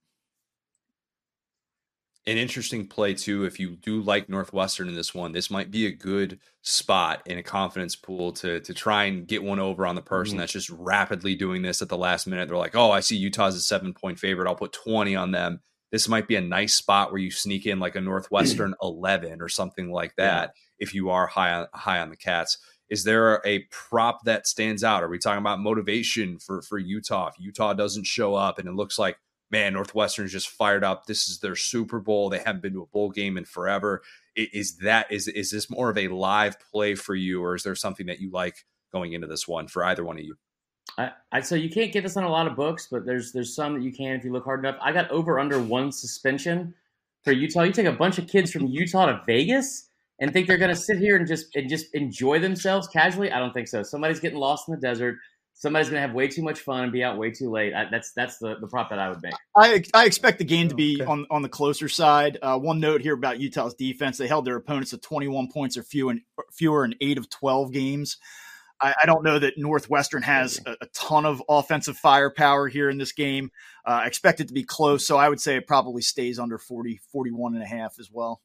an 2.27 2.37
interesting 2.37 2.87
play 2.87 3.13
too. 3.13 3.45
If 3.45 3.59
you 3.59 3.75
do 3.75 4.01
like 4.01 4.29
Northwestern 4.29 4.87
in 4.87 4.95
this 4.95 5.15
one, 5.15 5.31
this 5.31 5.49
might 5.49 5.71
be 5.71 5.85
a 5.85 5.91
good 5.91 6.39
spot 6.61 7.21
in 7.25 7.37
a 7.37 7.43
confidence 7.43 7.95
pool 7.95 8.33
to 8.33 8.59
to 8.59 8.73
try 8.73 9.05
and 9.05 9.27
get 9.27 9.43
one 9.43 9.59
over 9.59 9.87
on 9.87 9.95
the 9.95 10.01
person 10.01 10.33
mm-hmm. 10.33 10.39
that's 10.41 10.53
just 10.53 10.69
rapidly 10.69 11.35
doing 11.35 11.61
this 11.61 11.81
at 11.81 11.89
the 11.89 11.97
last 11.97 12.27
minute. 12.27 12.47
They're 12.47 12.57
like, 12.57 12.75
oh, 12.75 12.91
I 12.91 12.99
see 12.99 13.15
Utah's 13.15 13.55
a 13.55 13.61
seven 13.61 13.93
point 13.93 14.19
favorite. 14.19 14.47
I'll 14.47 14.55
put 14.55 14.73
twenty 14.73 15.15
on 15.15 15.31
them. 15.31 15.61
This 15.91 16.07
might 16.07 16.27
be 16.27 16.35
a 16.35 16.41
nice 16.41 16.75
spot 16.75 17.11
where 17.11 17.21
you 17.21 17.31
sneak 17.31 17.65
in 17.65 17.79
like 17.79 17.95
a 17.95 18.01
Northwestern 18.01 18.75
eleven 18.81 19.41
or 19.41 19.49
something 19.49 19.91
like 19.91 20.15
that. 20.17 20.53
Yeah. 20.53 20.61
If 20.79 20.93
you 20.93 21.09
are 21.09 21.27
high 21.27 21.53
on 21.53 21.67
high 21.73 21.99
on 21.99 22.09
the 22.09 22.17
Cats, 22.17 22.57
is 22.89 23.05
there 23.05 23.41
a 23.45 23.59
prop 23.71 24.25
that 24.25 24.45
stands 24.45 24.83
out? 24.83 25.03
Are 25.03 25.09
we 25.09 25.19
talking 25.19 25.39
about 25.39 25.59
motivation 25.59 26.37
for 26.37 26.61
for 26.61 26.77
Utah? 26.77 27.29
If 27.29 27.39
Utah 27.39 27.73
doesn't 27.73 28.05
show 28.05 28.35
up 28.35 28.59
and 28.59 28.67
it 28.67 28.73
looks 28.73 28.99
like 28.99 29.17
man, 29.51 29.73
Northwestern's 29.73 30.31
just 30.31 30.49
fired 30.49 30.83
up. 30.83 31.05
This 31.05 31.27
is 31.27 31.39
their 31.39 31.55
Super 31.55 31.99
Bowl. 31.99 32.29
They 32.29 32.39
haven't 32.39 32.61
been 32.61 32.73
to 32.73 32.83
a 32.83 32.87
bowl 32.87 33.09
game 33.09 33.37
in 33.37 33.45
forever. 33.45 34.01
Is 34.35 34.77
that 34.77 35.11
is 35.11 35.27
is 35.27 35.51
this 35.51 35.69
more 35.69 35.89
of 35.89 35.97
a 35.97 36.07
live 36.07 36.57
play 36.71 36.95
for 36.95 37.15
you, 37.15 37.43
or 37.43 37.55
is 37.55 37.63
there 37.63 37.75
something 37.75 38.07
that 38.07 38.19
you 38.19 38.31
like 38.31 38.65
going 38.91 39.13
into 39.13 39.27
this 39.27 39.47
one 39.47 39.67
for 39.67 39.83
either 39.83 40.03
one 40.03 40.17
of 40.17 40.23
you? 40.23 40.35
I, 40.97 41.11
I 41.31 41.41
so 41.41 41.55
you 41.55 41.69
can't 41.69 41.91
get 41.91 42.03
this 42.03 42.17
on 42.17 42.23
a 42.23 42.29
lot 42.29 42.47
of 42.47 42.55
books, 42.55 42.87
but 42.89 43.05
there's 43.05 43.31
there's 43.31 43.55
some 43.55 43.73
that 43.73 43.83
you 43.83 43.91
can 43.91 44.15
if 44.15 44.23
you 44.23 44.31
look 44.31 44.45
hard 44.45 44.59
enough. 44.59 44.77
I 44.81 44.91
got 44.91 45.09
over 45.11 45.39
under 45.39 45.59
one 45.61 45.91
suspension 45.91 46.73
for 47.23 47.31
Utah. 47.31 47.63
You 47.63 47.73
take 47.73 47.85
a 47.85 47.91
bunch 47.91 48.17
of 48.17 48.27
kids 48.27 48.51
from 48.51 48.67
Utah 48.67 49.07
to 49.07 49.21
Vegas 49.25 49.89
and 50.19 50.33
think 50.33 50.47
they're 50.47 50.57
going 50.57 50.73
to 50.73 50.75
sit 50.75 50.97
here 50.97 51.15
and 51.15 51.27
just 51.27 51.55
and 51.55 51.69
just 51.69 51.93
enjoy 51.93 52.39
themselves 52.39 52.87
casually. 52.87 53.31
I 53.31 53.39
don't 53.39 53.53
think 53.53 53.67
so. 53.67 53.83
Somebody's 53.83 54.19
getting 54.19 54.39
lost 54.39 54.67
in 54.67 54.75
the 54.75 54.81
desert 54.81 55.17
somebody's 55.59 55.89
going 55.89 56.01
to 56.01 56.07
have 56.07 56.15
way 56.15 56.27
too 56.27 56.41
much 56.41 56.61
fun 56.61 56.83
and 56.83 56.91
be 56.91 57.03
out 57.03 57.17
way 57.17 57.29
too 57.29 57.51
late. 57.51 57.73
I, 57.73 57.85
that's 57.91 58.11
that's 58.13 58.39
the, 58.39 58.55
the 58.59 58.67
prop 58.67 58.89
that 58.89 58.97
I 58.97 59.09
would 59.09 59.21
make. 59.21 59.33
I 59.55 59.83
I 59.93 60.05
expect 60.05 60.39
the 60.39 60.45
game 60.45 60.69
to 60.69 60.75
be 60.75 61.01
okay. 61.01 61.09
on 61.09 61.27
on 61.29 61.43
the 61.43 61.49
closer 61.49 61.87
side. 61.87 62.39
Uh, 62.41 62.57
one 62.57 62.79
note 62.79 63.01
here 63.01 63.13
about 63.13 63.39
Utah's 63.39 63.75
defense: 63.75 64.17
they 64.17 64.27
held 64.27 64.45
their 64.45 64.55
opponents 64.55 64.91
to 64.91 64.97
21 64.97 65.49
points 65.51 65.77
or 65.77 65.83
fewer 65.83 66.13
in, 66.13 66.21
fewer 66.51 66.83
in 66.83 66.95
eight 67.01 67.17
of 67.17 67.29
12 67.29 67.71
games. 67.71 68.17
I, 68.81 68.95
I 69.03 69.05
don't 69.05 69.23
know 69.25 69.37
that 69.37 69.57
Northwestern 69.57 70.21
has 70.23 70.61
a, 70.65 70.71
a, 70.81 70.85
ton 70.93 71.25
of 71.25 71.43
offensive 71.49 71.97
firepower 71.97 72.69
here 72.69 72.89
in 72.89 72.97
this 72.97 73.11
game. 73.11 73.51
Uh, 73.85 74.01
I 74.03 74.07
expect 74.07 74.39
it 74.39 74.47
to 74.47 74.53
be 74.53 74.63
close, 74.63 75.05
so 75.05 75.17
I 75.17 75.27
would 75.27 75.41
say 75.41 75.57
it 75.57 75.67
probably 75.67 76.01
stays 76.01 76.39
under 76.39 76.57
40, 76.57 77.01
41 77.11 77.55
and 77.55 77.63
a 77.63 77.67
half 77.67 77.95
as 77.99 78.09
well 78.09 78.39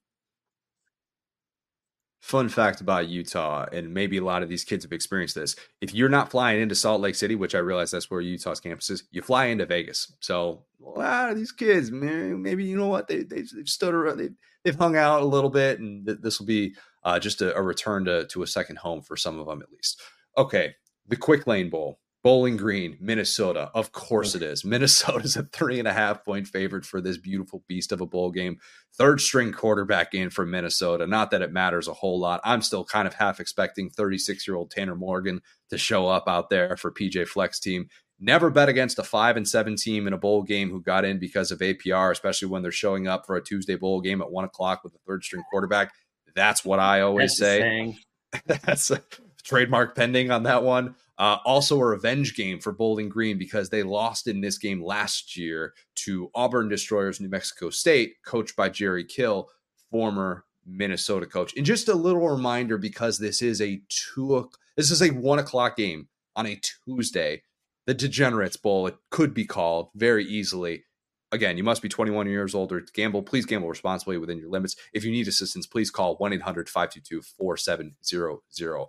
fun 2.25 2.49
fact 2.49 2.81
about 2.81 3.07
Utah, 3.07 3.67
and 3.71 3.93
maybe 3.93 4.17
a 4.17 4.25
lot 4.25 4.43
of 4.43 4.49
these 4.49 4.65
kids 4.65 4.83
have 4.83 4.93
experienced 4.93 5.35
this. 5.35 5.55
If 5.83 5.93
you're 5.93 6.09
not 6.09 6.31
flying 6.31 6.63
into 6.63 6.75
Salt 6.75 7.03
Lake 7.03 7.17
City, 7.17 7.35
which 7.35 7.55
I 7.55 7.59
realize 7.59 7.91
that's 7.91 8.11
where 8.11 8.23
Utah's 8.23 8.61
campus 8.61 8.89
is, 8.89 9.05
you 9.11 9.21
fly 9.21 9.47
into 9.47 9.67
Vegas. 9.67 10.11
So 10.21 10.65
a 10.83 10.99
lot 10.99 11.31
of 11.31 11.37
these 11.37 11.53
kids, 11.53 11.91
man, 11.91 12.41
maybe 12.41 12.65
you 12.65 12.79
know 12.79 12.89
what 12.89 13.09
they 13.09 13.25
they've, 13.25 13.51
they've 13.55 13.69
stood 13.69 13.93
around, 13.93 14.17
they've, 14.17 14.35
they've 14.65 14.75
hung 14.75 14.97
out 14.97 15.21
a 15.21 15.27
little 15.27 15.51
bit, 15.51 15.81
and 15.81 16.07
th- 16.07 16.21
this 16.23 16.39
will 16.39 16.47
be 16.47 16.75
uh, 17.05 17.19
just 17.19 17.43
a, 17.43 17.55
a 17.55 17.61
return 17.61 18.07
to 18.07 18.27
to 18.29 18.43
a 18.43 18.47
second 18.47 18.79
home 18.79 19.03
for 19.03 19.19
some 19.19 19.39
of 19.39 19.47
them 19.47 19.61
at 19.61 19.71
least. 19.71 20.01
Okay, 20.39 20.75
the 21.07 21.17
Quick 21.17 21.47
Lane 21.47 21.69
Bowl. 21.69 21.99
Bowling 22.25 22.57
Green, 22.57 22.97
Minnesota. 23.01 23.71
Of 23.75 23.93
course 23.93 24.35
it 24.35 24.43
is. 24.43 24.65
Minnesota's 24.65 25.37
a 25.37 25.43
three 25.43 25.79
and 25.79 25.87
a 25.87 25.93
half 25.93 26.25
point 26.25 26.49
favorite 26.49 26.87
for 26.87 27.03
this 27.03 27.19
beautiful 27.19 27.63
beast 27.69 27.93
of 27.93 28.01
a 28.01 28.07
bowl 28.07 28.31
game. 28.31 28.57
Third 28.97 29.21
string 29.21 29.53
quarterback 29.53 30.15
in 30.15 30.31
for 30.31 30.47
Minnesota. 30.47 31.07
Not 31.07 31.31
that 31.31 31.43
it 31.43 31.53
matters 31.53 31.87
a 31.87 31.93
whole 31.93 32.19
lot. 32.19 32.41
I'm 32.43 32.63
still 32.63 32.83
kind 32.83 33.07
of 33.07 33.13
half 33.13 33.41
expecting 33.41 33.91
36 33.91 34.49
year 34.49 34.57
old 34.57 34.71
Tanner 34.71 34.97
Morgan 34.97 35.43
to 35.69 35.77
show 35.77 36.09
up 36.09 36.25
out 36.27 36.49
there 36.49 36.79
for 36.79 36.91
PJ 36.91 37.29
Fleck's 37.29 37.61
team. 37.61 37.89
Never 38.19 38.49
bet 38.49 38.71
against 38.71 38.99
a 38.99 39.03
five 39.03 39.37
and 39.37 39.47
seven 39.47 39.77
team 39.77 40.07
in 40.07 40.15
a 40.15 40.19
bowl 40.19 40.43
game 40.43 40.71
who 40.71 40.81
got 40.81 41.05
in 41.05 41.19
because 41.19 41.51
of 41.51 41.59
APR, 41.59 42.11
especially 42.11 42.49
when 42.49 42.63
they're 42.63 42.73
showing 42.73 43.07
up 43.07 43.27
for 43.27 43.37
a 43.37 43.45
Tuesday 43.45 43.77
bowl 43.77 44.01
game 44.01 44.23
at 44.23 44.31
one 44.31 44.45
o'clock 44.45 44.83
with 44.83 44.95
a 44.95 44.99
third 45.07 45.25
string 45.25 45.43
quarterback. 45.51 45.93
That's 46.35 46.65
what 46.65 46.79
I 46.79 47.03
always 47.03 47.37
That's 47.37 47.39
say. 47.39 47.99
That's 48.47 48.91
a 48.91 49.03
trademark 49.43 49.95
pending 49.95 50.31
on 50.31 50.45
that 50.45 50.63
one. 50.63 50.95
Uh, 51.17 51.39
also, 51.45 51.79
a 51.79 51.85
revenge 51.85 52.35
game 52.35 52.59
for 52.59 52.73
Bowling 52.73 53.09
Green 53.09 53.39
because 53.39 53.71
they 53.71 53.83
lost 53.83 54.27
in 54.27 54.41
this 54.41 54.59
game 54.59 54.83
last 54.83 55.37
year 55.37 55.75
to 55.97 56.31
Auburn 56.35 56.69
Destroyers, 56.69 57.21
New 57.21 57.29
Mexico 57.29 57.71
State, 57.71 58.17
coached 58.25 58.57
by 58.57 58.69
Jerry 58.69 59.05
Kill, 59.05 59.49
former 59.91 60.45
Minnesota 60.67 61.27
coach. 61.27 61.57
And 61.57 61.65
just 61.65 61.89
a 61.89 61.95
little 61.95 62.29
reminder 62.29 62.79
because 62.79 63.19
this 63.19 63.43
is 63.43 63.61
a 63.61 63.81
two, 63.89 64.51
this 64.77 64.91
is 64.91 65.03
a 65.03 65.11
one 65.11 65.39
o'clock 65.39 65.77
game 65.77 66.09
on 66.35 66.47
a 66.47 66.61
Tuesday. 66.87 67.43
The 67.87 67.95
Degenerates 67.95 68.57
Bowl, 68.57 68.87
it 68.87 68.97
could 69.11 69.35
be 69.35 69.45
called 69.45 69.91
very 69.95 70.25
easily. 70.25 70.85
Again, 71.31 71.57
you 71.57 71.65
must 71.65 71.83
be 71.83 71.89
21 71.89 72.29
years 72.29 72.55
old 72.55 72.73
or 72.73 72.83
gamble. 72.95 73.23
Please 73.23 73.45
gamble 73.45 73.69
responsibly 73.69 74.19
within 74.19 74.39
your 74.39 74.49
limits. 74.49 74.77
If 74.93 75.05
you 75.05 75.13
need 75.13 75.29
assistance, 75.29 75.67
please 75.67 75.91
call 75.91 76.17
1 76.17 76.33
800 76.33 76.69
522 76.69 77.23
4700. 77.23 78.87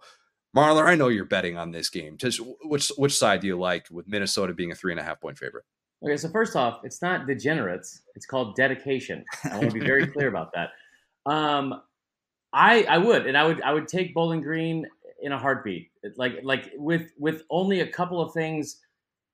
Marler, 0.55 0.87
I 0.87 0.95
know 0.95 1.09
you're 1.09 1.25
betting 1.25 1.57
on 1.57 1.71
this 1.71 1.89
game. 1.89 2.17
Just 2.17 2.39
which 2.63 2.89
which 2.97 3.17
side 3.17 3.41
do 3.41 3.47
you 3.47 3.59
like 3.59 3.87
with 3.91 4.07
Minnesota 4.07 4.53
being 4.53 4.71
a 4.71 4.75
three 4.75 4.93
and 4.93 4.99
a 4.99 5.03
half 5.03 5.19
point 5.19 5.37
favorite? 5.37 5.65
Okay, 6.03 6.17
so 6.17 6.29
first 6.29 6.55
off, 6.55 6.79
it's 6.83 7.01
not 7.01 7.27
degenerates; 7.27 8.01
it's 8.15 8.25
called 8.25 8.55
dedication. 8.55 9.25
I 9.43 9.57
want 9.57 9.71
to 9.71 9.79
be 9.79 9.85
very 9.85 10.07
clear 10.07 10.27
about 10.27 10.51
that. 10.53 10.69
Um, 11.27 11.81
I 12.53 12.83
I 12.83 12.99
would, 12.99 13.25
and 13.25 13.35
I 13.35 13.47
would 13.47 13.59
I 13.63 13.73
would 13.73 13.87
take 13.87 14.13
Bowling 14.13 14.41
Green 14.41 14.85
in 15.23 15.31
a 15.31 15.39
heartbeat. 15.39 15.89
Like 16.17 16.41
like 16.43 16.71
with 16.75 17.09
with 17.17 17.41
only 17.49 17.79
a 17.79 17.87
couple 17.87 18.21
of 18.21 18.31
things 18.31 18.79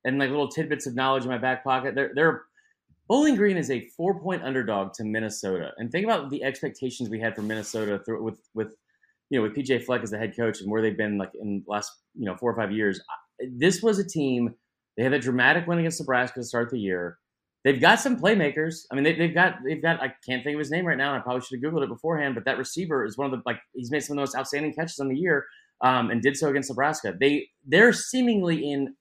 and 0.05 0.17
like 0.17 0.30
little 0.30 0.47
tidbits 0.47 0.88
of 0.88 0.95
knowledge 0.95 1.24
in 1.24 1.30
my 1.30 1.38
back 1.38 1.65
pocket. 1.65 1.95
They're 1.95 2.11
they're 2.15 2.43
Bowling 3.07 3.36
Green 3.36 3.57
is 3.57 3.69
a 3.69 3.82
four 3.89 4.19
point 4.22 4.41
underdog 4.43 4.93
to 4.93 5.03
Minnesota, 5.03 5.74
and 5.78 5.91
think 5.91 6.05
about 6.05 6.30
the 6.30 6.43
expectations 6.43 7.09
we 7.09 7.19
had 7.19 7.36
for 7.36 7.41
Minnesota 7.41 7.99
through, 8.05 8.24
with 8.24 8.39
with 8.53 8.78
you 9.32 9.40
know 9.40 9.44
with 9.44 9.56
PJ 9.56 9.86
Fleck 9.86 10.04
as 10.04 10.12
the 10.12 10.18
head 10.18 10.36
coach 10.36 10.62
and 10.62 10.70
where 10.70 10.82
they've 10.82 10.98
been 10.98 11.18
like 11.18 11.32
in 11.42 11.64
the 11.66 11.72
last 11.72 11.90
you 12.14 12.26
know 12.26 12.36
four 12.36 12.52
or 12.52 12.56
five 12.56 12.72
years. 12.72 13.02
This 13.58 13.82
was 13.82 13.98
a 13.98 14.08
team. 14.08 14.54
They 14.98 15.04
had 15.04 15.14
a 15.14 15.20
dramatic 15.20 15.66
win 15.66 15.80
against 15.80 16.02
Nebraska 16.02 16.42
to 16.42 16.44
start 16.44 16.70
the 16.70 16.78
year. 16.78 17.18
They've 17.64 17.80
got 17.80 18.00
some 18.00 18.20
playmakers. 18.20 18.86
I 18.92 18.96
mean, 18.96 19.06
they, 19.06 19.14
have 19.14 19.34
got 19.34 19.56
they've 19.66 19.82
got. 19.82 20.02
I 20.02 20.14
can't 20.28 20.44
think 20.44 20.56
of 20.56 20.60
his 20.60 20.70
name 20.70 20.86
right 20.86 20.98
now. 20.98 21.14
And 21.14 21.22
I 21.22 21.24
probably 21.24 21.42
should 21.42 21.64
have 21.64 21.74
googled 21.74 21.84
it 21.84 21.90
beforehand. 21.90 22.36
But 22.36 22.44
that 22.46 22.58
receiver 22.58 23.06
is 23.06 23.18
one 23.18 23.26
of 23.26 23.32
the 23.32 23.42
like 23.46 23.60
he's 23.74 23.90
made 23.90 24.02
some 24.02 24.14
of 24.14 24.18
the 24.18 24.22
most 24.22 24.36
outstanding 24.36 24.74
catches 24.74 25.00
on 25.00 25.08
the 25.08 25.18
year, 25.18 25.46
um, 25.80 26.12
and 26.12 26.22
did 26.22 26.36
so 26.36 26.50
against 26.50 26.70
Nebraska. 26.70 27.16
They 27.18 27.48
they're 27.66 27.94
seemingly 27.94 28.70
in 28.70 28.96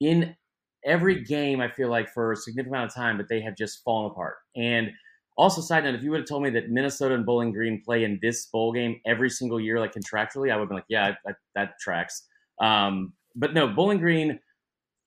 in 0.00 0.36
every 0.84 1.24
game. 1.24 1.60
I 1.60 1.68
feel 1.68 1.90
like 1.90 2.08
for 2.12 2.32
a 2.32 2.36
significant 2.36 2.76
amount 2.76 2.90
of 2.90 2.94
time, 2.94 3.16
but 3.16 3.28
they 3.28 3.40
have 3.40 3.56
just 3.56 3.82
fallen 3.82 4.12
apart. 4.12 4.36
And 4.54 4.90
also, 5.36 5.60
side 5.60 5.84
note, 5.84 5.94
if 5.94 6.02
you 6.02 6.10
would 6.10 6.20
have 6.20 6.28
told 6.28 6.42
me 6.42 6.50
that 6.50 6.70
Minnesota 6.70 7.14
and 7.14 7.26
Bowling 7.26 7.52
Green 7.52 7.82
play 7.84 8.04
in 8.04 8.18
this 8.22 8.46
bowl 8.46 8.72
game 8.72 9.00
every 9.04 9.28
single 9.28 9.60
year, 9.60 9.78
like 9.78 9.92
contractually, 9.92 10.50
I 10.50 10.56
would 10.56 10.62
have 10.62 10.68
been 10.68 10.76
like, 10.76 10.84
yeah, 10.88 11.14
that, 11.26 11.36
that 11.54 11.78
tracks. 11.78 12.22
Um, 12.60 13.12
but 13.34 13.52
no, 13.52 13.68
Bowling 13.68 13.98
Green 13.98 14.40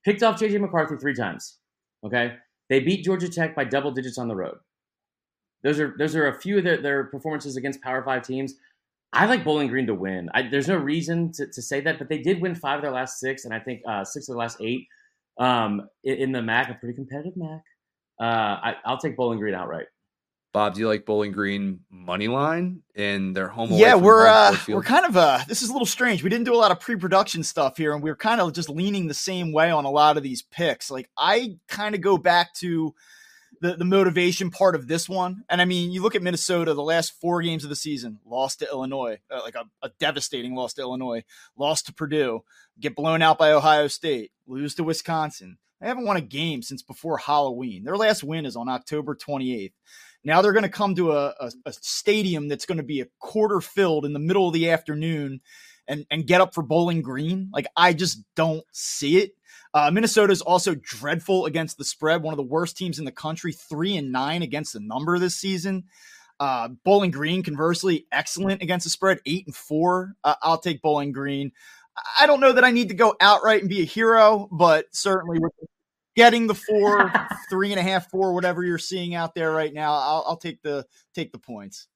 picked 0.06 0.22
off 0.22 0.40
JJ 0.40 0.62
McCarthy 0.62 0.98
three 0.98 1.16
times. 1.16 1.58
Okay, 2.06 2.36
they 2.70 2.80
beat 2.80 3.04
Georgia 3.04 3.28
Tech 3.28 3.56
by 3.56 3.64
double 3.64 3.92
digits 3.92 4.18
on 4.18 4.28
the 4.28 4.36
road. 4.36 4.58
Those 5.64 5.80
are 5.80 5.96
those 5.98 6.16
are 6.16 6.28
a 6.28 6.40
few 6.40 6.60
of 6.60 6.64
their, 6.64 6.78
their 6.78 7.04
performances 7.06 7.58
against 7.58 7.82
Power 7.82 8.04
Five 8.04 8.24
teams. 8.24 8.54
I 9.12 9.26
like 9.26 9.44
Bowling 9.44 9.68
Green 9.68 9.88
to 9.88 9.96
win. 9.96 10.30
I, 10.36 10.44
there's 10.44 10.68
no 10.68 10.78
reason 10.78 11.32
to, 11.34 11.48
to, 11.48 11.62
say 11.64 11.82
that, 11.82 11.98
but 11.98 12.10
they 12.10 12.20
did 12.20 12.40
win 12.40 12.54
five 12.54 12.78
of 12.78 12.84
their 12.84 12.92
last 12.92 13.20
six, 13.20 13.46
and 13.46 13.54
I 13.54 13.60
think 13.60 13.82
uh, 13.88 14.06
six 14.06 14.30
of 14.30 14.34
the 14.34 14.40
last 14.40 14.58
eight 14.62 14.88
um, 15.40 15.90
in, 16.04 16.16
in, 16.16 16.32
the 16.32 16.44
MAC, 16.44 16.70
a 16.70 16.76
pretty 16.76 16.94
competitive 16.94 17.36
MAC. 17.36 17.64
Uh, 18.22 18.24
I, 18.24 18.76
will 18.86 18.98
take 18.98 19.18
Bowling 19.18 19.40
Green 19.40 19.56
outright. 19.56 19.88
Bob, 20.52 20.74
do 20.74 20.80
you 20.80 20.88
like 20.88 21.06
Bowling 21.06 21.32
Green 21.32 21.82
money 21.92 22.28
line 22.28 22.82
in 22.96 23.34
their 23.34 23.48
home? 23.48 23.70
Yeah, 23.72 23.96
we're 23.96 24.26
uh, 24.26 24.58
we're 24.68 24.82
kind 24.82 25.06
of 25.06 25.16
uh, 25.16 25.40
this 25.48 25.62
is 25.62 25.70
a 25.70 25.74
little 25.74 25.86
strange. 25.86 26.24
We 26.24 26.30
didn't 26.30 26.46
do 26.46 26.56
a 26.56 26.58
lot 26.58 26.72
of 26.72 26.80
pre-production 26.80 27.44
stuff 27.44 27.78
here, 27.78 27.94
and 27.94 28.02
we 28.02 28.10
are 28.10 28.16
kind 28.16 28.42
of 28.42 28.52
just 28.54 28.68
leaning 28.68 29.08
the 29.08 29.14
same 29.14 29.52
way 29.52 29.70
on 29.70 29.86
a 29.86 29.92
lot 29.92 30.18
of 30.18 30.24
these 30.24 30.42
picks. 30.42 30.90
Like 30.90 31.08
I 31.16 31.58
kind 31.68 31.94
of 31.94 32.02
go 32.02 32.18
back 32.18 32.56
to 32.56 32.96
the 33.62 33.76
the 33.76 33.86
motivation 33.86 34.50
part 34.50 34.74
of 34.74 34.88
this 34.88 35.08
one, 35.08 35.44
and 35.50 35.62
I 35.62 35.66
mean, 35.66 35.92
you 35.92 36.02
look 36.02 36.16
at 36.16 36.24
Minnesota, 36.24 36.74
the 36.74 36.82
last 36.82 37.20
four 37.22 37.44
games 37.44 37.64
of 37.64 37.70
the 37.70 37.76
season, 37.76 38.18
lost 38.26 38.60
to 38.60 38.68
Illinois, 38.72 39.20
uh, 39.30 39.42
like 39.44 39.56
a, 39.56 39.66
a 39.84 39.92
devastating 40.00 40.56
loss 40.56 40.74
to 40.74 40.82
Illinois, 40.82 41.24
lost 41.58 41.86
to 41.86 41.94
Purdue, 41.94 42.44
get 42.80 42.96
blown 42.96 43.22
out 43.22 43.38
by 43.38 43.52
Ohio 43.52 43.88
State, 43.88 44.32
lose 44.48 44.74
to 44.76 44.84
Wisconsin. 44.84 45.60
They 45.80 45.88
haven't 45.88 46.06
won 46.06 46.18
a 46.18 46.22
game 46.22 46.62
since 46.62 46.82
before 46.82 47.18
Halloween. 47.18 47.84
Their 47.84 47.98
last 47.98 48.24
win 48.24 48.46
is 48.46 48.56
on 48.56 48.68
October 48.68 49.16
28th. 49.16 49.72
Now 50.24 50.42
they're 50.42 50.54
going 50.54 50.64
to 50.64 50.70
come 50.70 50.96
to 50.96 51.14
a, 51.14 51.34
a, 51.40 51.52
a 51.66 51.74
stadium 51.74 52.48
that's 52.48 52.66
going 52.66 52.78
to 52.78 52.84
be 52.84 53.02
a 53.02 53.08
quarter 53.20 53.62
filled 53.62 54.06
in 54.06 54.14
the 54.14 54.20
middle 54.20 54.48
of 54.48 54.54
the 54.54 54.70
afternoon 54.70 55.42
and, 55.88 56.06
and 56.12 56.28
get 56.28 56.42
up 56.42 56.54
for 56.54 56.62
Bowling 56.62 57.02
Green. 57.02 57.50
Like, 57.54 57.68
I 57.76 57.94
just 57.94 58.24
don't 58.36 58.64
see 58.72 59.18
it. 59.18 59.32
Uh, 59.74 59.92
Minnesota 59.92 60.34
is 60.34 60.42
also 60.42 60.76
dreadful 60.76 61.46
against 61.46 61.78
the 61.78 61.84
spread, 61.84 62.24
one 62.24 62.34
of 62.34 62.38
the 62.38 62.44
worst 62.44 62.76
teams 62.76 63.00
in 63.00 63.06
the 63.06 63.12
country, 63.12 63.54
three 63.54 63.98
and 63.98 64.12
nine 64.12 64.42
against 64.42 64.74
the 64.74 64.80
number 64.80 65.18
this 65.20 65.36
season. 65.36 65.86
Uh, 66.40 66.70
Bowling 66.86 67.12
Green, 67.12 67.44
conversely, 67.44 68.08
excellent 68.12 68.62
against 68.62 68.86
the 68.86 68.90
spread, 68.90 69.20
eight 69.26 69.46
and 69.46 69.56
four. 69.56 70.16
Uh, 70.24 70.36
I'll 70.42 70.58
take 70.58 70.82
Bowling 70.82 71.12
Green. 71.12 71.52
I 72.20 72.28
don't 72.28 72.40
know 72.40 72.54
that 72.54 72.64
I 72.64 72.72
need 72.72 72.90
to 72.90 72.96
go 72.96 73.16
outright 73.20 73.62
and 73.62 73.70
be 73.70 73.82
a 73.82 73.86
hero, 73.86 74.48
but 74.52 74.86
certainly 74.92 75.38
with 75.40 75.52
getting 76.16 76.48
the 76.48 76.56
four, 76.56 77.12
three 77.50 77.72
and 77.72 77.80
a 77.80 77.84
half, 77.84 78.10
four, 78.10 78.34
whatever 78.34 78.64
you're 78.64 78.78
seeing 78.78 79.16
out 79.16 79.36
there 79.36 79.52
right 79.52 79.74
now, 79.74 79.94
I'll, 79.94 80.24
I'll 80.28 80.38
take 80.38 80.62
the 80.62 80.86
take 81.14 81.32
the 81.32 81.40
points. 81.40 81.88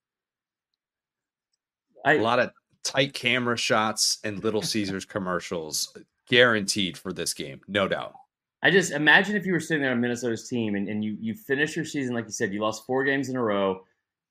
I, 2.06 2.14
a 2.14 2.22
lot 2.22 2.40
of 2.40 2.52
tight 2.84 3.14
camera 3.14 3.58
shots 3.58 4.20
and 4.24 4.44
Little 4.44 4.62
Caesars 4.62 5.06
commercials 5.06 5.96
guaranteed 6.28 6.98
for 6.98 7.14
this 7.14 7.34
game, 7.34 7.62
no 7.68 7.88
doubt. 7.88 8.14
I 8.62 8.72
just 8.72 8.92
imagine 8.92 9.36
if 9.36 9.46
you 9.46 9.54
were 9.54 9.60
sitting 9.60 9.84
there 9.84 9.92
on 9.92 10.00
Minnesota's 10.00 10.48
team 10.48 10.76
and, 10.76 10.88
and 10.88 11.04
you 11.04 11.18
you 11.20 11.34
finish 11.34 11.76
your 11.76 11.86
season 11.86 12.16
like 12.16 12.26
you 12.26 12.32
said, 12.32 12.54
you 12.54 12.62
lost 12.62 12.86
four 12.86 13.04
games 13.04 13.30
in 13.30 13.36
a 13.36 13.42
row. 13.42 13.82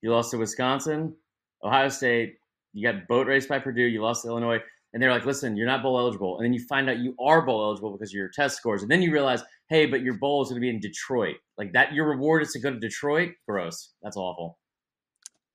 You 0.01 0.11
lost 0.11 0.31
to 0.33 0.39
Wisconsin, 0.39 1.15
Ohio 1.63 1.89
State. 1.89 2.37
You 2.73 2.91
got 2.91 3.07
boat 3.07 3.27
raced 3.27 3.49
by 3.49 3.59
Purdue. 3.59 3.83
You 3.83 4.03
lost 4.03 4.23
to 4.23 4.29
Illinois 4.29 4.61
and 4.93 5.03
they're 5.03 5.13
like, 5.13 5.25
listen, 5.25 5.57
you're 5.57 5.67
not 5.67 5.83
bowl 5.83 5.99
eligible. 5.99 6.37
And 6.37 6.45
then 6.45 6.53
you 6.53 6.65
find 6.69 6.89
out 6.89 6.99
you 6.99 7.15
are 7.21 7.43
bowl 7.43 7.63
eligible 7.65 7.93
because 7.93 8.11
of 8.11 8.15
your 8.15 8.29
test 8.29 8.57
scores. 8.57 8.83
And 8.83 8.91
then 8.91 9.03
you 9.03 9.13
realize, 9.13 9.43
hey, 9.69 9.87
but 9.87 10.03
your 10.03 10.15
bowl 10.15 10.43
is 10.43 10.49
going 10.49 10.61
to 10.61 10.61
be 10.61 10.71
in 10.71 10.81
Detroit. 10.81 11.37
Like 11.57 11.73
that, 11.73 11.93
your 11.93 12.09
reward 12.09 12.43
is 12.43 12.53
to 12.53 12.61
go 12.61 12.71
to 12.71 12.79
Detroit. 12.79 13.31
Gross. 13.49 13.93
That's 14.03 14.17
awful. 14.17 14.59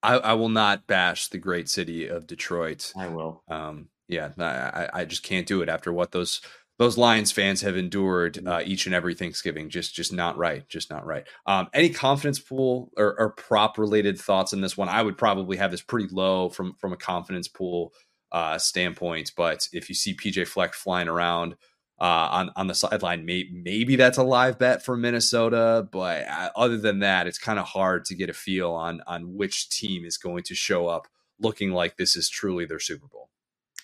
I, 0.01 0.15
I 0.17 0.33
will 0.33 0.49
not 0.49 0.87
bash 0.87 1.27
the 1.27 1.37
great 1.37 1.69
city 1.69 2.07
of 2.07 2.27
Detroit. 2.27 2.93
I 2.97 3.07
will. 3.07 3.43
Um, 3.47 3.89
yeah, 4.07 4.29
I, 4.39 4.89
I 4.93 5.05
just 5.05 5.23
can't 5.23 5.47
do 5.47 5.61
it 5.61 5.69
after 5.69 5.91
what 5.91 6.11
those 6.11 6.41
those 6.79 6.97
Lions 6.97 7.31
fans 7.31 7.61
have 7.61 7.75
endured 7.75 8.35
mm-hmm. 8.35 8.47
uh, 8.47 8.61
each 8.63 8.85
and 8.85 8.93
every 8.93 9.15
Thanksgiving. 9.15 9.69
Just 9.69 9.95
just 9.95 10.13
not 10.13 10.37
right. 10.37 10.67
Just 10.69 10.89
not 10.89 11.05
right. 11.05 11.27
Um, 11.45 11.67
any 11.73 11.89
confidence 11.89 12.39
pool 12.39 12.91
or, 12.97 13.19
or 13.19 13.31
prop 13.31 13.77
related 13.77 14.19
thoughts 14.19 14.53
in 14.53 14.61
this 14.61 14.77
one? 14.77 14.87
I 14.87 15.01
would 15.01 15.17
probably 15.17 15.57
have 15.57 15.71
this 15.71 15.81
pretty 15.81 16.07
low 16.11 16.49
from 16.49 16.75
from 16.79 16.93
a 16.93 16.97
confidence 16.97 17.47
pool 17.47 17.91
uh, 18.31 18.57
standpoint. 18.57 19.31
But 19.35 19.67
if 19.73 19.89
you 19.89 19.95
see 19.95 20.15
PJ 20.15 20.47
Fleck 20.47 20.73
flying 20.73 21.07
around 21.07 21.55
uh, 21.99 22.29
on 22.31 22.51
on 22.55 22.67
the 22.67 22.75
sideline, 22.75 23.25
maybe, 23.25 23.51
maybe 23.53 23.95
that's 23.95 24.17
a 24.17 24.23
live 24.23 24.59
bet 24.59 24.83
for 24.83 24.97
Minnesota. 24.97 25.87
But 25.91 26.27
uh, 26.27 26.49
other 26.55 26.77
than 26.77 26.99
that, 26.99 27.27
it's 27.27 27.39
kind 27.39 27.59
of 27.59 27.65
hard 27.65 28.05
to 28.05 28.15
get 28.15 28.29
a 28.29 28.33
feel 28.33 28.71
on 28.71 29.01
on 29.07 29.35
which 29.35 29.69
team 29.69 30.05
is 30.05 30.17
going 30.17 30.43
to 30.43 30.55
show 30.55 30.87
up 30.87 31.07
looking 31.39 31.71
like 31.71 31.97
this 31.97 32.15
is 32.15 32.29
truly 32.29 32.65
their 32.65 32.79
Super 32.79 33.07
Bowl. 33.07 33.29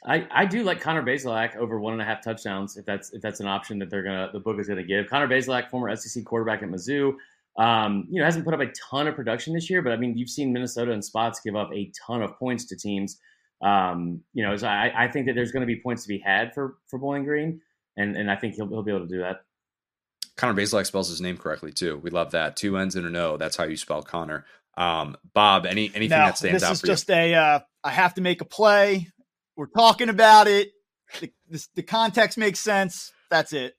I, 0.06 0.28
I 0.32 0.46
do 0.46 0.64
like 0.64 0.82
Connor 0.82 1.04
Bazelak 1.04 1.56
over 1.56 1.80
one 1.80 1.94
and 1.94 2.02
a 2.02 2.06
half 2.06 2.22
touchdowns 2.22 2.76
if 2.76 2.86
that's 2.86 3.14
if 3.14 3.22
that's 3.22 3.40
an 3.40 3.48
option 3.48 3.80
that 3.80 3.90
they're 3.90 4.04
gonna 4.04 4.30
the 4.34 4.40
book 4.40 4.60
is 4.60 4.68
gonna 4.68 4.84
give. 4.84 5.08
Connor 5.10 5.28
Bazelak, 5.28 5.70
former 5.70 5.96
SEC 5.96 6.26
quarterback 6.26 6.62
at 6.62 6.70
Mizzou, 6.70 7.14
um, 7.58 8.06
you 8.10 8.20
know 8.20 8.26
hasn't 8.26 8.44
put 8.44 8.54
up 8.54 8.60
a 8.60 8.72
ton 8.72 9.08
of 9.08 9.16
production 9.16 9.54
this 9.54 9.70
year, 9.70 9.82
but 9.82 9.94
I 9.94 9.98
mean 9.98 10.18
you've 10.18 10.30
seen 10.30 10.52
Minnesota 10.52 10.92
in 10.92 11.02
spots 11.02 11.40
give 11.40 11.56
up 11.56 11.72
a 11.74 11.92
ton 12.06 12.22
of 12.22 12.38
points 12.38 12.66
to 12.66 12.76
teams. 12.76 13.20
Um, 13.62 14.22
you 14.34 14.46
know, 14.46 14.58
so 14.58 14.68
I, 14.68 14.92
I 14.96 15.08
think 15.08 15.28
that 15.28 15.34
there's 15.36 15.52
going 15.52 15.62
to 15.62 15.68
be 15.68 15.80
points 15.80 16.04
to 16.04 16.10
be 16.10 16.20
had 16.20 16.54
for 16.54 16.78
for 16.90 17.00
Bowling 17.00 17.24
Green, 17.24 17.62
and 17.98 18.16
and 18.16 18.30
I 18.30 18.36
think 18.36 18.56
he'll 18.56 18.68
he'll 18.68 18.84
be 18.84 18.92
able 18.92 19.08
to 19.08 19.14
do 19.14 19.20
that. 19.20 19.42
Connor 20.36 20.60
Bazelak 20.60 20.86
spells 20.86 21.10
his 21.10 21.22
name 21.22 21.38
correctly 21.38 21.72
too. 21.72 21.98
We 21.98 22.10
love 22.10 22.32
that. 22.32 22.56
Two 22.56 22.78
N's 22.78 22.96
and 22.96 23.06
an 23.06 23.16
O. 23.16 23.38
That's 23.38 23.56
how 23.56 23.66
you 23.66 23.78
spell 23.78 24.02
Connor. 24.02 24.46
Um, 24.76 25.16
Bob, 25.34 25.66
any 25.66 25.92
anything 25.94 26.10
now, 26.10 26.26
that 26.26 26.38
stands 26.38 26.64
out? 26.64 26.70
This 26.70 26.84
is 26.84 26.90
just 26.90 27.10
a. 27.10 27.34
Uh, 27.34 27.60
I 27.84 27.92
have 27.92 28.16
to 28.16 28.22
make 28.22 28.42
a 28.42 28.46
play. 28.46 29.08
We're 29.56 29.68
talking 29.68 30.10
about 30.10 30.48
it. 30.48 30.72
The, 31.22 31.32
this, 31.48 31.70
the 31.76 31.84
context 31.84 32.38
makes 32.38 32.60
sense. 32.60 33.12
That's 33.30 33.54
it. 33.54 33.76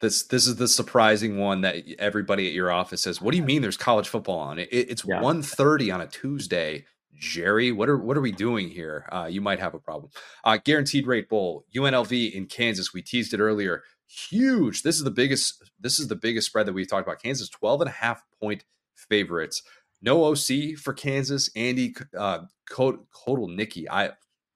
This 0.00 0.22
this 0.24 0.46
is 0.46 0.56
the 0.56 0.66
surprising 0.66 1.38
one 1.38 1.60
that 1.60 1.76
everybody 1.98 2.48
at 2.48 2.54
your 2.54 2.72
office 2.72 3.02
says. 3.02 3.20
What 3.20 3.32
do 3.32 3.36
you 3.36 3.42
mean? 3.44 3.62
There's 3.62 3.76
college 3.76 4.08
football 4.08 4.38
on 4.38 4.58
it? 4.58 4.68
it 4.72 4.90
it's 4.90 5.04
yeah. 5.06 5.20
1.30 5.20 5.94
on 5.94 6.00
a 6.00 6.06
Tuesday. 6.06 6.86
Jerry, 7.14 7.72
what 7.72 7.88
are 7.88 7.98
what 7.98 8.16
are 8.16 8.22
we 8.22 8.32
doing 8.32 8.68
here? 8.68 9.06
Uh, 9.12 9.28
you 9.30 9.40
might 9.40 9.60
have 9.60 9.74
a 9.74 9.78
problem. 9.78 10.10
Uh, 10.44 10.56
guaranteed 10.56 11.06
rate 11.06 11.28
bowl, 11.28 11.66
UNLV 11.74 12.32
in 12.32 12.46
Kansas. 12.46 12.94
We 12.94 13.02
teased 13.02 13.34
it 13.34 13.40
earlier. 13.40 13.82
Huge. 14.06 14.82
This 14.82 14.96
is 14.96 15.04
the 15.04 15.10
biggest. 15.10 15.70
This 15.78 15.98
is 15.98 16.08
the 16.08 16.16
biggest 16.16 16.46
spread 16.46 16.66
that 16.66 16.72
we've 16.72 16.88
talked 16.88 17.06
about. 17.06 17.22
Kansas 17.22 17.48
12 17.48 17.82
and 17.82 17.90
a 17.90 17.92
half 17.92 18.22
point 18.40 18.64
favorites. 18.94 19.62
No 20.02 20.24
OC 20.24 20.78
for 20.78 20.92
Kansas. 20.94 21.50
Andy 21.54 21.94
uh, 22.16 22.40
Kotelnicki. 22.70 23.86
I 23.90 24.12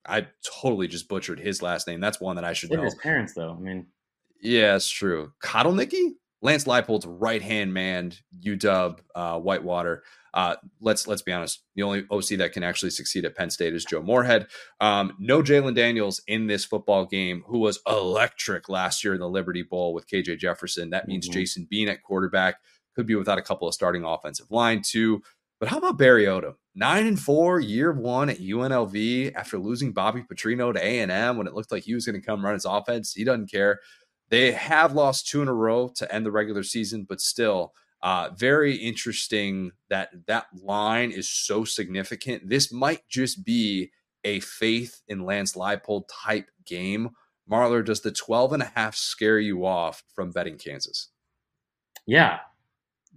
I 0.07 0.28
totally 0.61 0.88
just 0.88 1.09
butchered 1.09 1.40
his 1.40 1.62
last 1.62 1.86
name. 1.86 2.00
That's 2.00 2.20
one 2.20 2.36
that 2.36 2.44
I 2.44 2.52
should 2.52 2.70
know. 2.70 2.82
His 2.82 2.94
parents, 2.94 3.34
though. 3.34 3.52
I 3.52 3.61
mean, 3.61 3.86
yeah, 4.40 4.76
it's 4.76 4.88
true. 4.88 5.32
Kotelnicki, 5.42 6.12
Lance 6.42 6.64
Leipold's 6.64 7.07
right 7.07 7.42
hand 7.42 7.72
man, 7.72 8.12
UW 8.42 8.98
uh, 9.14 9.38
Whitewater. 9.38 10.02
Uh, 10.35 10.57
let's 10.80 11.07
let's 11.07 11.22
be 11.22 11.32
honest. 11.32 11.62
The 11.76 11.85
only 11.85 12.05
OC 12.11 12.39
that 12.39 12.53
can 12.53 12.64
actually 12.64 12.91
succeed 12.91 13.24
at 13.24 13.37
Penn 13.37 13.51
State 13.51 13.72
is 13.72 13.85
Joe 13.85 14.03
Moorhead. 14.03 14.49
Um, 14.80 15.14
no 15.20 15.43
Jalon 15.43 15.76
Daniels 15.76 16.20
in 16.26 16.49
this 16.49 16.64
football 16.64 17.07
game, 17.07 17.45
who 17.47 17.61
was 17.61 17.78
electric 17.87 18.68
last 18.68 19.05
year 19.05 19.14
in 19.14 19.20
the 19.20 19.28
Liberty 19.28 19.62
Bowl 19.62 19.95
with 19.95 20.09
KJ 20.09 20.39
Jefferson. 20.39 20.91
That 20.91 21.07
means 21.07 21.28
mm-hmm. 21.28 21.39
Jason 21.39 21.68
Bean 21.70 21.89
at 21.89 22.03
quarterback 22.03 22.57
could 22.97 23.07
be 23.07 23.14
without 23.14 23.39
a 23.39 23.43
couple 23.43 23.68
of 23.68 23.74
starting 23.74 24.05
offensive 24.05 24.51
line 24.51 24.82
too. 24.82 25.22
But 25.61 25.68
how 25.68 25.78
about 25.78 25.99
Barry 25.99 26.24
Odom? 26.24 26.55
Nine 26.74 27.07
and 27.07 27.18
four, 27.18 27.61
year 27.61 27.93
one 27.93 28.28
at 28.28 28.39
UNLV 28.39 29.35
after 29.37 29.57
losing 29.57 29.93
Bobby 29.93 30.22
Petrino 30.22 30.74
to 30.74 30.85
A 30.85 30.99
and 30.99 31.12
M 31.12 31.37
when 31.37 31.47
it 31.47 31.55
looked 31.55 31.70
like 31.70 31.85
he 31.85 31.95
was 31.95 32.05
going 32.05 32.20
to 32.20 32.26
come 32.26 32.45
run 32.45 32.55
his 32.55 32.64
offense. 32.64 33.14
He 33.14 33.22
doesn't 33.22 33.51
care. 33.51 33.78
They 34.30 34.51
have 34.51 34.95
lost 34.95 35.28
two 35.28 35.43
in 35.43 35.49
a 35.49 35.55
row 35.55 35.93
to 35.95 36.12
end 36.12 36.26
the 36.26 36.32
regular 36.32 36.64
season, 36.64 37.07
but 37.09 37.20
still 37.20 37.72
uh, 38.05 38.28
very 38.36 38.76
interesting 38.76 39.72
that 39.88 40.11
that 40.26 40.46
line 40.62 41.11
is 41.11 41.26
so 41.26 41.64
significant. 41.64 42.46
This 42.46 42.70
might 42.70 43.09
just 43.09 43.46
be 43.46 43.92
a 44.24 44.40
faith 44.40 45.00
in 45.09 45.24
Lance 45.24 45.55
Leipold 45.55 46.05
type 46.24 46.50
game. 46.66 47.11
Marler, 47.50 47.82
does 47.82 48.02
the 48.02 48.12
12 48.12 48.52
and 48.52 48.62
a 48.62 48.72
half 48.76 48.94
scare 48.94 49.38
you 49.38 49.64
off 49.64 50.05
from 50.14 50.30
betting 50.30 50.59
Kansas? 50.59 51.09
Yeah. 52.07 52.40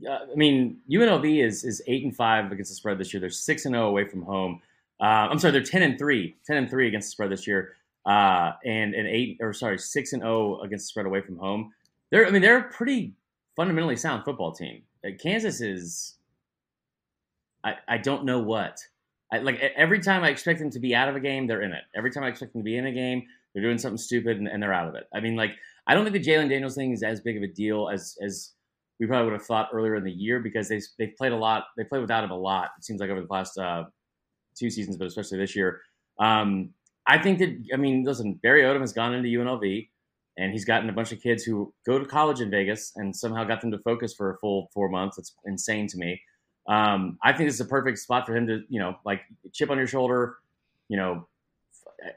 Uh, 0.08 0.20
I 0.32 0.36
mean, 0.36 0.78
UNLV 0.90 1.44
is 1.44 1.66
is 1.66 1.82
eight 1.88 2.06
and 2.06 2.16
five 2.16 2.50
against 2.52 2.72
the 2.72 2.76
spread 2.76 2.98
this 2.98 3.14
year. 3.14 3.20
They're 3.20 3.30
six 3.30 3.66
and 3.66 3.74
zero 3.74 3.88
away 3.90 4.08
from 4.08 4.22
home. 4.22 4.62
Uh, 5.02 5.28
I'm 5.30 5.40
sorry, 5.40 5.52
they're 5.52 5.64
ten 5.64 5.82
and 5.82 5.98
three, 5.98 6.38
10 6.46 6.56
and 6.56 6.70
three 6.70 6.88
against 6.88 7.08
the 7.08 7.12
spread 7.12 7.32
this 7.32 7.46
year, 7.46 7.74
uh, 8.06 8.52
and 8.64 8.94
and 8.94 9.08
eight 9.08 9.38
or 9.42 9.54
sorry, 9.54 9.80
six 9.80 10.14
and 10.14 10.22
zero 10.22 10.62
against 10.62 10.86
the 10.86 10.90
spread 10.90 11.08
away 11.08 11.22
from 11.22 11.38
home. 11.38 11.74
They're, 12.12 12.28
I 12.28 12.30
mean, 12.30 12.42
they're 12.42 12.62
pretty 12.62 13.14
fundamentally 13.58 13.98
sound 13.98 14.24
football 14.24 14.54
team. 14.54 14.84
Uh, 15.06 15.10
Kansas 15.22 15.60
is, 15.60 16.16
I, 17.66 17.74
I 17.90 17.98
don't 17.98 18.24
know 18.24 18.40
what. 18.40 18.80
I, 19.34 19.40
like 19.40 19.60
every 19.76 20.00
time 20.00 20.24
I 20.24 20.30
expect 20.30 20.60
them 20.60 20.70
to 20.70 20.80
be 20.80 20.96
out 20.96 21.10
of 21.10 21.18
a 21.18 21.20
game, 21.20 21.48
they're 21.48 21.64
in 21.64 21.74
it. 21.74 21.84
Every 21.98 22.12
time 22.12 22.24
I 22.24 22.30
expect 22.30 22.54
them 22.54 22.62
to 22.62 22.66
be 22.66 22.78
in 22.78 22.86
a 22.86 22.94
game, 22.94 23.24
they're 23.54 23.64
doing 23.64 23.78
something 23.78 23.98
stupid 23.98 24.38
and, 24.38 24.48
and 24.48 24.64
they're 24.64 24.72
out 24.72 24.88
of 24.88 24.96
it. 24.96 25.04
I 25.14 25.20
mean, 25.20 25.36
like 25.36 25.52
I 25.86 25.94
don't 25.94 26.06
think 26.06 26.14
the 26.14 26.32
Jalon 26.32 26.48
Daniels 26.48 26.76
thing 26.76 26.94
is 26.94 27.04
as 27.04 27.20
big 27.20 27.36
of 27.36 27.44
a 27.44 27.48
deal 27.48 27.90
as 27.90 28.16
as 28.24 28.54
we 29.00 29.06
probably 29.06 29.26
would 29.26 29.34
have 29.34 29.46
thought 29.46 29.70
earlier 29.74 29.96
in 29.96 30.04
the 30.04 30.12
year 30.12 30.40
because 30.40 30.70
they 30.70 30.80
they've 30.98 31.16
played 31.18 31.34
a 31.34 31.38
lot. 31.38 31.66
They 31.76 31.84
played 31.84 32.02
without 32.02 32.24
him 32.24 32.32
a 32.32 32.38
lot. 32.38 32.70
It 32.78 32.86
seems 32.86 33.02
like 33.02 33.10
over 33.10 33.22
the 33.22 33.28
past 33.28 33.58
uh, 33.58 33.84
two 34.58 34.70
seasons, 34.70 34.98
but 34.98 35.08
especially 35.08 35.40
this 35.40 35.56
year. 35.56 35.82
Um, 36.20 36.70
I 37.06 37.18
think 37.18 37.40
that 37.40 37.58
I 37.74 37.78
mean, 37.78 38.04
listen, 38.04 38.40
Barry 38.44 38.62
Odom 38.62 38.82
has 38.82 38.94
gone 38.94 39.14
into 39.14 39.30
UNLV 39.30 39.90
and 40.38 40.52
he's 40.52 40.66
gotten 40.66 40.90
a 40.90 40.94
bunch 40.94 41.12
of 41.12 41.22
kids 41.22 41.44
who 41.44 41.74
go 41.86 41.98
to 41.98 42.06
college 42.06 42.42
in 42.42 42.50
Vegas 42.50 42.94
and 42.96 43.16
somehow 43.16 43.44
got 43.44 43.62
them 43.62 43.72
to 43.72 43.80
focus 43.80 44.14
for 44.14 44.32
a 44.32 44.38
full 44.38 44.70
four 44.74 44.90
months. 44.90 45.18
It's 45.18 45.34
insane 45.46 45.88
to 45.88 45.98
me. 45.98 46.22
Um, 46.68 47.18
I 47.24 47.34
think 47.34 47.48
this 47.48 47.56
is 47.56 47.62
a 47.62 47.66
perfect 47.66 47.98
spot 47.98 48.26
for 48.26 48.36
him 48.36 48.46
to, 48.48 48.62
you 48.70 48.80
know, 48.80 48.98
like 49.06 49.22
chip 49.54 49.72
on 49.72 49.78
your 49.78 49.88
shoulder. 49.88 50.38
You 50.90 50.98
know, 50.98 51.28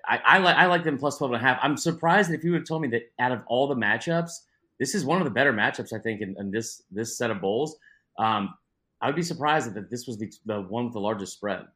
I, 0.06 0.20
I 0.24 0.38
like 0.38 0.56
I 0.56 0.66
like 0.66 0.84
them 0.84 0.98
plus 0.98 1.18
12 1.18 1.32
and 1.32 1.42
a 1.42 1.44
half. 1.44 1.58
I'm 1.62 1.76
surprised 1.76 2.30
if 2.30 2.44
you 2.44 2.52
would 2.52 2.60
have 2.60 2.68
told 2.68 2.82
me 2.82 2.88
that 2.88 3.10
out 3.18 3.32
of 3.32 3.42
all 3.46 3.68
the 3.68 3.74
matchups, 3.74 4.32
this 4.78 4.94
is 4.94 5.04
one 5.04 5.18
of 5.18 5.24
the 5.24 5.30
better 5.30 5.52
matchups 5.52 5.92
I 5.92 5.98
think 5.98 6.20
in, 6.20 6.36
in 6.38 6.50
this 6.50 6.82
this 6.90 7.16
set 7.16 7.30
of 7.30 7.40
bowls. 7.40 7.76
Um, 8.18 8.54
I 9.00 9.06
would 9.06 9.16
be 9.16 9.22
surprised 9.22 9.72
that 9.72 9.88
this 9.88 10.06
was 10.06 10.18
the, 10.18 10.30
the 10.44 10.60
one 10.60 10.84
with 10.84 10.92
the 10.92 11.00
largest 11.00 11.32
spread. 11.32 11.66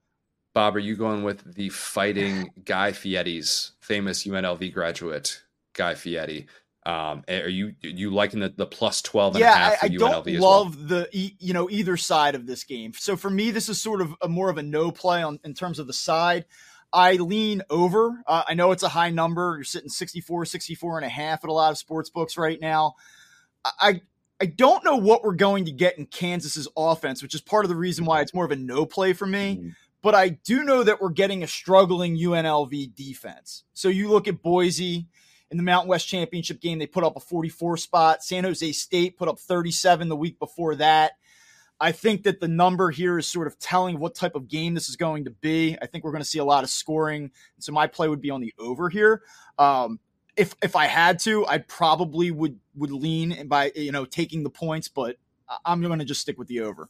Bob, 0.53 0.77
are 0.77 0.81
you 0.81 0.95
going 0.95 1.25
with 1.25 1.55
the 1.55 1.71
fighting 1.71 2.51
Guy 2.65 2.93
Fieri's 2.93 3.73
famous 3.81 4.25
UNLV 4.25 4.73
graduate? 4.75 5.43
Guy 5.75 5.95
Fieri. 5.95 6.47
Um, 6.87 7.25
are 7.29 7.49
you 7.49 7.75
you 7.81 8.13
liking 8.13 8.41
the, 8.41 8.51
the 8.51 8.67
plus 8.67 9.01
12 9.01 9.37
and 9.37 9.41
yeah, 9.41 9.53
a 9.53 9.57
half 9.57 9.73
I, 9.83 9.87
I 9.87 9.89
don't 9.89 10.27
love 10.27 10.27
well? 10.27 10.65
the 10.67 11.09
you 11.13 11.55
know 11.55 11.71
either 11.71 11.97
side 11.97 12.35
of 12.35 12.47
this 12.47 12.65
game. 12.65 12.93
So 12.95 13.17
for 13.17 13.31
me, 13.31 13.51
this 13.51 13.69
is 13.69 13.81
sort 13.81 14.03
of 14.03 14.15
a 14.21 14.29
more 14.29 14.51
of 14.51 14.59
a 14.59 14.63
no 14.63 14.91
play 14.91 15.23
on 15.23 15.41
in 15.45 15.55
terms 15.55 15.79
of 15.79 15.87
the 15.87 15.95
side. 15.95 16.45
I 16.93 17.15
lean 17.15 17.63
over. 17.71 18.23
Uh, 18.27 18.45
I 18.47 18.55
know 18.55 18.71
it's 18.71 18.83
a 18.83 18.89
high 18.89 19.11
number. 19.11 19.55
You're 19.57 19.65
sitting 19.65 19.89
64, 19.89 20.45
64 20.45 20.99
and 20.99 21.07
a 21.07 21.09
half 21.09 21.43
at 21.43 21.51
a 21.51 21.53
lot 21.53 21.73
of 21.73 21.79
sports 21.79 22.11
books 22.11 22.37
right 22.37 22.61
now. 22.61 22.95
I 23.65 24.03
I 24.41 24.47
don't 24.47 24.85
know 24.85 24.97
what 24.97 25.25
we're 25.25 25.35
going 25.35 25.65
to 25.65 25.73
get 25.73 25.97
in 25.97 26.07
Kansas's 26.07 26.69
offense, 26.77 27.23
which 27.23 27.35
is 27.35 27.41
part 27.41 27.65
of 27.65 27.71
the 27.71 27.77
reason 27.77 28.05
why 28.05 28.21
it's 28.21 28.35
more 28.35 28.45
of 28.45 28.51
a 28.51 28.57
no 28.57 28.85
play 28.85 29.13
for 29.13 29.27
me. 29.27 29.57
Mm-hmm. 29.57 29.69
But 30.03 30.15
I 30.15 30.29
do 30.29 30.65
know 30.65 30.83
that 30.83 31.01
we're 31.01 31.09
getting 31.09 31.43
a 31.43 31.47
struggling 31.47 32.19
UNLV 32.19 32.95
defense. 32.95 33.65
So 33.73 33.89
you 33.89 34.11
look 34.11 34.29
at 34.29 34.43
Boise, 34.43 35.07
in 35.55 35.57
the 35.57 35.63
Mountain 35.63 35.89
West 35.89 36.09
Championship 36.09 36.61
game, 36.61 36.81
they 36.81 36.87
put 36.89 37.05
up 37.05 37.15
a 37.15 37.21
44 37.21 37.77
spot. 37.77 38.25
San 38.25 38.43
Jose 38.43 38.73
State 38.73 39.17
put 39.17 39.29
up 39.29 39.39
37 39.39 40.09
the 40.09 40.17
week 40.17 40.37
before 40.41 40.75
that. 40.75 41.13
I 41.79 41.93
think 41.93 42.25
that 42.25 42.41
the 42.41 42.49
number 42.49 42.91
here 42.91 43.19
is 43.19 43.29
sort 43.29 43.47
of 43.47 43.57
telling 43.61 44.01
what 44.01 44.17
type 44.17 44.35
of 44.35 44.49
game 44.49 44.75
this 44.75 44.89
is 44.89 44.97
going 44.97 45.27
to 45.27 45.31
be. 45.31 45.79
I 45.81 45.87
think 45.87 46.03
we're 46.03 46.11
going 46.11 46.25
to 46.25 46.29
see 46.29 46.41
a 46.41 46.45
lot 46.45 46.65
of 46.65 46.71
scoring. 46.71 47.31
So 47.61 47.71
my 47.71 47.87
play 47.87 48.09
would 48.09 48.21
be 48.21 48.31
on 48.31 48.41
the 48.41 48.53
over 48.59 48.89
here. 48.89 49.23
Um, 49.57 50.01
if 50.37 50.57
if 50.61 50.75
I 50.75 50.87
had 50.87 51.21
to, 51.21 51.47
I 51.47 51.59
probably 51.59 52.33
would 52.33 52.59
would 52.75 52.91
lean 52.91 53.47
by 53.47 53.71
you 53.77 53.93
know 53.93 54.05
taking 54.05 54.43
the 54.43 54.51
points, 54.51 54.89
but 54.89 55.19
I'm 55.65 55.81
going 55.81 56.01
to 56.01 56.05
just 56.05 56.21
stick 56.21 56.37
with 56.37 56.49
the 56.49 56.63
over. 56.63 56.89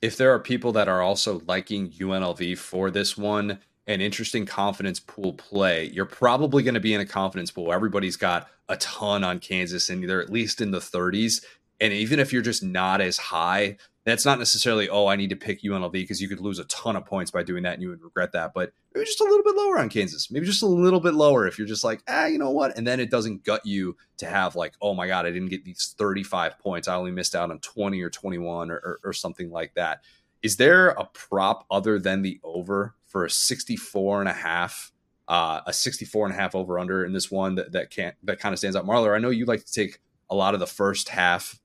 If 0.00 0.16
there 0.16 0.32
are 0.32 0.38
people 0.38 0.72
that 0.72 0.88
are 0.88 1.02
also 1.02 1.42
liking 1.46 1.90
UNLV 1.90 2.56
for 2.56 2.90
this 2.90 3.18
one, 3.18 3.58
an 3.86 4.00
interesting 4.00 4.46
confidence 4.46 5.00
pool 5.00 5.32
play, 5.34 5.90
you're 5.92 6.06
probably 6.06 6.62
going 6.62 6.74
to 6.74 6.80
be 6.80 6.94
in 6.94 7.00
a 7.00 7.06
confidence 7.06 7.50
pool. 7.50 7.72
Everybody's 7.72 8.16
got 8.16 8.48
a 8.68 8.76
ton 8.76 9.24
on 9.24 9.40
Kansas 9.40 9.90
and 9.90 10.08
they're 10.08 10.22
at 10.22 10.30
least 10.30 10.60
in 10.60 10.70
the 10.70 10.78
30s. 10.78 11.44
And 11.80 11.92
even 11.92 12.20
if 12.20 12.32
you're 12.32 12.42
just 12.42 12.62
not 12.62 13.00
as 13.00 13.18
high, 13.18 13.76
that's 14.04 14.24
not 14.24 14.38
necessarily, 14.38 14.88
oh, 14.88 15.06
I 15.06 15.16
need 15.16 15.30
to 15.30 15.36
pick 15.36 15.62
UNLV 15.62 15.92
because 15.92 16.20
you 16.20 16.28
could 16.28 16.40
lose 16.40 16.60
a 16.60 16.64
ton 16.64 16.94
of 16.94 17.04
points 17.04 17.30
by 17.30 17.42
doing 17.42 17.64
that 17.64 17.74
and 17.74 17.82
you 17.82 17.88
would 17.88 18.02
regret 18.02 18.32
that. 18.32 18.52
But 18.54 18.72
maybe 18.94 19.04
just 19.04 19.20
a 19.20 19.24
little 19.24 19.42
bit 19.42 19.56
lower 19.56 19.78
on 19.78 19.88
Kansas. 19.88 20.30
Maybe 20.30 20.46
just 20.46 20.62
a 20.62 20.66
little 20.66 21.00
bit 21.00 21.14
lower 21.14 21.46
if 21.46 21.58
you're 21.58 21.66
just 21.66 21.84
like, 21.84 22.02
ah, 22.08 22.26
you 22.26 22.38
know 22.38 22.50
what? 22.50 22.76
And 22.76 22.86
then 22.86 23.00
it 23.00 23.10
doesn't 23.10 23.44
gut 23.44 23.64
you 23.64 23.96
to 24.18 24.26
have 24.26 24.54
like, 24.54 24.74
oh 24.80 24.94
my 24.94 25.08
God, 25.08 25.26
I 25.26 25.30
didn't 25.30 25.50
get 25.50 25.64
these 25.64 25.94
35 25.98 26.58
points. 26.58 26.86
I 26.88 26.94
only 26.94 27.10
missed 27.10 27.34
out 27.34 27.50
on 27.50 27.58
20 27.58 28.00
or 28.00 28.10
21 28.10 28.70
or, 28.70 28.74
or, 28.74 29.00
or 29.04 29.12
something 29.12 29.50
like 29.50 29.74
that. 29.74 30.02
Is 30.42 30.56
there 30.56 30.88
a 30.88 31.04
prop 31.04 31.66
other 31.70 32.00
than 32.00 32.22
the 32.22 32.40
over 32.42 32.94
for 33.12 33.24
a 33.24 33.30
64 33.30 34.20
and 34.20 34.28
a 34.28 34.32
half 34.32 34.92
uh, 35.28 35.60
a 35.66 35.72
64 35.72 36.26
and 36.26 36.34
a 36.34 36.38
half 36.38 36.54
over 36.54 36.78
under 36.78 37.04
in 37.04 37.12
this 37.12 37.30
one 37.30 37.54
that, 37.54 37.72
that 37.72 37.90
can't 37.90 38.14
that 38.24 38.38
kind 38.38 38.52
of 38.52 38.58
stands 38.58 38.76
out. 38.76 38.84
Marler, 38.84 39.14
I 39.14 39.18
know 39.18 39.30
you 39.30 39.46
like 39.46 39.64
to 39.64 39.72
take 39.72 40.00
a 40.28 40.34
lot 40.34 40.54
of 40.54 40.60
the 40.60 40.66
first 40.66 41.08
half, 41.08 41.58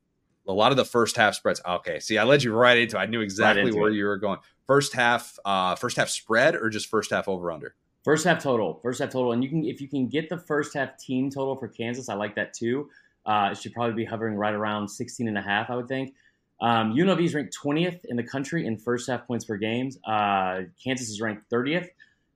a 0.47 0.53
lot 0.53 0.71
of 0.71 0.77
the 0.77 0.85
first 0.85 1.17
half 1.17 1.35
spreads. 1.35 1.61
Okay, 1.67 1.99
see, 1.99 2.17
I 2.17 2.23
led 2.23 2.43
you 2.43 2.53
right 2.53 2.77
into. 2.77 2.97
I 2.97 3.07
knew 3.07 3.21
exactly 3.21 3.65
right 3.65 3.73
where 3.73 3.89
it. 3.89 3.95
you 3.95 4.05
were 4.05 4.17
going. 4.17 4.39
First 4.67 4.93
half, 4.93 5.37
uh, 5.43 5.75
first 5.75 5.97
half 5.97 6.09
spread 6.09 6.55
or 6.55 6.69
just 6.69 6.87
first 6.87 7.11
half 7.11 7.27
over 7.27 7.51
under. 7.51 7.75
First 8.03 8.25
half 8.25 8.41
total, 8.41 8.79
first 8.81 9.01
half 9.01 9.09
total, 9.09 9.33
and 9.33 9.43
you 9.43 9.49
can 9.49 9.65
if 9.65 9.81
you 9.81 9.87
can 9.87 10.07
get 10.07 10.29
the 10.29 10.37
first 10.37 10.73
half 10.73 10.97
team 10.97 11.29
total 11.29 11.55
for 11.55 11.67
Kansas, 11.67 12.09
I 12.09 12.13
like 12.13 12.35
that 12.35 12.53
too. 12.53 12.89
Uh, 13.25 13.49
it 13.51 13.57
should 13.57 13.73
probably 13.73 13.95
be 13.95 14.05
hovering 14.05 14.35
right 14.35 14.53
around 14.53 14.87
16 14.87 15.27
and 15.27 15.37
a 15.37 15.41
half, 15.41 15.69
I 15.69 15.75
would 15.75 15.89
think. 15.89 16.13
Um, 16.59 16.93
UNLV 16.93 17.23
is 17.23 17.35
ranked 17.35 17.55
20th 17.63 17.99
in 18.05 18.17
the 18.17 18.23
country 18.23 18.65
in 18.65 18.77
first 18.77 19.09
half 19.09 19.27
points 19.27 19.45
per 19.45 19.57
game. 19.57 19.91
Uh, 20.05 20.61
Kansas 20.83 21.09
is 21.09 21.21
ranked 21.21 21.49
30th, 21.51 21.89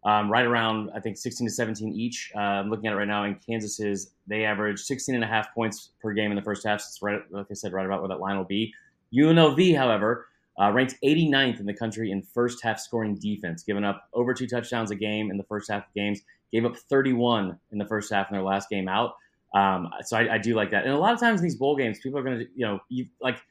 um, 0.04 0.32
right 0.32 0.46
around 0.46 0.92
I 0.96 1.00
think 1.00 1.18
16 1.18 1.48
to 1.48 1.54
17 1.54 1.94
each. 1.94 2.32
Uh, 2.36 2.40
I'm 2.40 2.70
looking 2.70 2.88
at 2.88 2.94
it 2.94 2.98
right 2.98 3.08
now, 3.08 3.24
and 3.24 3.44
Kansas 3.44 3.80
is 3.80 4.12
they 4.28 4.46
average 4.46 4.80
16 4.80 5.16
and 5.16 5.24
a 5.24 5.28
half 5.28 5.54
points 5.54 5.92
per 6.02 6.14
game 6.14 6.32
in 6.32 6.36
the 6.36 6.44
first 6.44 6.66
half. 6.66 6.82
So 6.82 6.88
it's 6.90 7.02
right, 7.02 7.22
like 7.32 7.48
I 7.50 7.54
said, 7.54 7.74
right 7.74 7.86
about 7.86 8.02
where 8.02 8.10
that 8.10 8.20
line 8.20 8.38
will 8.38 8.46
be. 8.46 8.74
UNLV, 9.14 9.76
however, 9.76 10.28
uh, 10.62 10.72
ranked 10.72 10.96
89th 11.04 11.60
in 11.60 11.66
the 11.66 11.74
country 11.74 12.12
in 12.12 12.22
first 12.22 12.64
half 12.64 12.80
scoring 12.80 13.16
defense, 13.16 13.64
giving 13.64 13.84
up 13.84 14.08
over 14.14 14.34
two 14.34 14.48
touchdowns 14.48 14.92
a 14.92 14.96
game 14.96 15.32
in 15.32 15.38
the 15.38 15.44
first 15.44 15.72
half 15.72 15.88
of 15.88 15.94
games. 15.94 16.22
Gave 16.52 16.66
up 16.66 16.78
31 16.78 17.58
in 17.72 17.78
the 17.78 17.86
first 17.86 18.12
half 18.12 18.30
in 18.30 18.36
their 18.36 18.44
last 18.44 18.70
game 18.70 18.88
out. 18.88 19.16
Um, 19.56 19.90
so 20.06 20.18
I, 20.18 20.36
I, 20.36 20.38
do 20.38 20.54
like 20.54 20.72
that. 20.72 20.86
And 20.86 20.94
a 20.94 20.98
lot 20.98 21.14
of 21.14 21.20
times 21.20 21.42
in 21.42 21.44
these 21.44 21.56
bowl 21.56 21.76
games, 21.76 22.00
people 22.00 22.18
are 22.18 22.24
going 22.24 22.40
to, 22.40 22.48
you 22.56 22.66
know, 22.66 22.80
you 22.88 23.08
like 23.20 23.42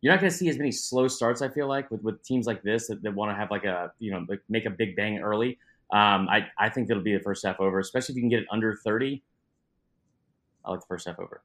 you're 0.00 0.12
not 0.12 0.20
going 0.20 0.30
to 0.30 0.36
see 0.36 0.48
as 0.48 0.58
many 0.58 0.70
slow 0.70 1.08
starts. 1.08 1.42
I 1.42 1.48
feel 1.48 1.66
like 1.66 1.90
with, 1.90 2.02
with 2.02 2.22
teams 2.22 2.46
like 2.46 2.62
this 2.62 2.88
that, 2.88 3.02
that 3.02 3.14
want 3.14 3.30
to 3.30 3.34
have 3.34 3.50
like 3.50 3.64
a 3.64 3.92
you 3.98 4.12
know 4.12 4.24
like 4.28 4.40
make 4.48 4.64
a 4.64 4.70
big 4.70 4.96
bang 4.96 5.18
early. 5.18 5.58
Um, 5.92 6.28
I 6.28 6.46
I 6.58 6.68
think 6.68 6.90
it'll 6.90 7.02
be 7.02 7.16
the 7.16 7.22
first 7.22 7.44
half 7.44 7.60
over, 7.60 7.78
especially 7.78 8.12
if 8.12 8.16
you 8.16 8.22
can 8.22 8.28
get 8.28 8.40
it 8.40 8.46
under 8.50 8.76
thirty. 8.76 9.22
I 10.64 10.70
like 10.70 10.80
the 10.80 10.86
first 10.86 11.06
half 11.06 11.18
over. 11.18 11.42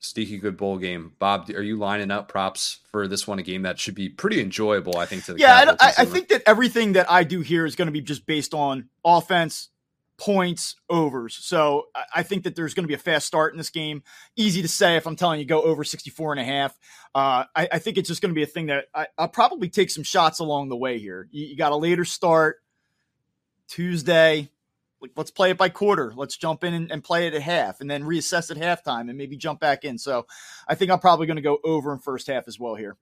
Sneaky 0.00 0.36
good 0.36 0.58
bowl 0.58 0.76
game, 0.76 1.12
Bob. 1.18 1.48
Are 1.54 1.62
you 1.62 1.76
lining 1.76 2.10
up 2.10 2.28
props 2.28 2.80
for 2.90 3.08
this 3.08 3.26
one? 3.26 3.38
A 3.38 3.42
game 3.42 3.62
that 3.62 3.78
should 3.78 3.94
be 3.94 4.10
pretty 4.10 4.38
enjoyable, 4.40 4.98
I 4.98 5.06
think. 5.06 5.24
To 5.24 5.32
the 5.32 5.40
yeah, 5.40 5.74
I, 5.80 5.92
I 5.98 6.04
think 6.04 6.28
that 6.28 6.42
everything 6.44 6.92
that 6.92 7.10
I 7.10 7.24
do 7.24 7.40
here 7.40 7.64
is 7.64 7.74
going 7.74 7.86
to 7.86 7.92
be 7.92 8.02
just 8.02 8.26
based 8.26 8.52
on 8.52 8.90
offense, 9.02 9.70
points 10.24 10.76
overs. 10.88 11.36
So 11.42 11.88
I 12.14 12.22
think 12.22 12.44
that 12.44 12.56
there's 12.56 12.72
going 12.72 12.84
to 12.84 12.88
be 12.88 12.94
a 12.94 12.98
fast 12.98 13.26
start 13.26 13.52
in 13.52 13.58
this 13.58 13.68
game. 13.68 14.02
Easy 14.36 14.62
to 14.62 14.68
say 14.68 14.96
if 14.96 15.06
I'm 15.06 15.16
telling 15.16 15.38
you 15.38 15.44
go 15.44 15.60
over 15.60 15.84
64 15.84 16.32
and 16.32 16.40
a 16.40 16.44
half. 16.44 16.72
Uh, 17.14 17.44
I, 17.54 17.68
I, 17.72 17.78
think 17.78 17.98
it's 17.98 18.08
just 18.08 18.22
going 18.22 18.30
to 18.30 18.34
be 18.34 18.42
a 18.42 18.46
thing 18.46 18.66
that 18.66 18.86
I, 18.94 19.06
will 19.18 19.28
probably 19.28 19.68
take 19.68 19.90
some 19.90 20.02
shots 20.02 20.38
along 20.38 20.70
the 20.70 20.76
way 20.76 20.98
here. 20.98 21.28
You, 21.30 21.48
you, 21.48 21.56
got 21.56 21.72
a 21.72 21.76
later 21.76 22.06
start, 22.06 22.62
Tuesday, 23.68 24.48
like, 25.02 25.10
let's 25.14 25.30
play 25.30 25.50
it 25.50 25.58
by 25.58 25.68
quarter. 25.68 26.14
Let's 26.16 26.38
jump 26.38 26.64
in 26.64 26.72
and, 26.72 26.90
and, 26.90 27.04
play 27.04 27.26
it 27.26 27.34
at 27.34 27.42
half 27.42 27.82
and 27.82 27.90
then 27.90 28.02
reassess 28.02 28.50
at 28.50 28.56
halftime 28.56 29.10
and 29.10 29.18
maybe 29.18 29.36
jump 29.36 29.60
back 29.60 29.84
in. 29.84 29.98
So 29.98 30.26
I 30.66 30.74
think 30.74 30.90
I'm 30.90 31.00
probably 31.00 31.26
going 31.26 31.36
to 31.36 31.42
go 31.42 31.58
over 31.62 31.92
in 31.92 31.98
first 31.98 32.28
half 32.28 32.48
as 32.48 32.58
well 32.58 32.76
here. 32.76 32.96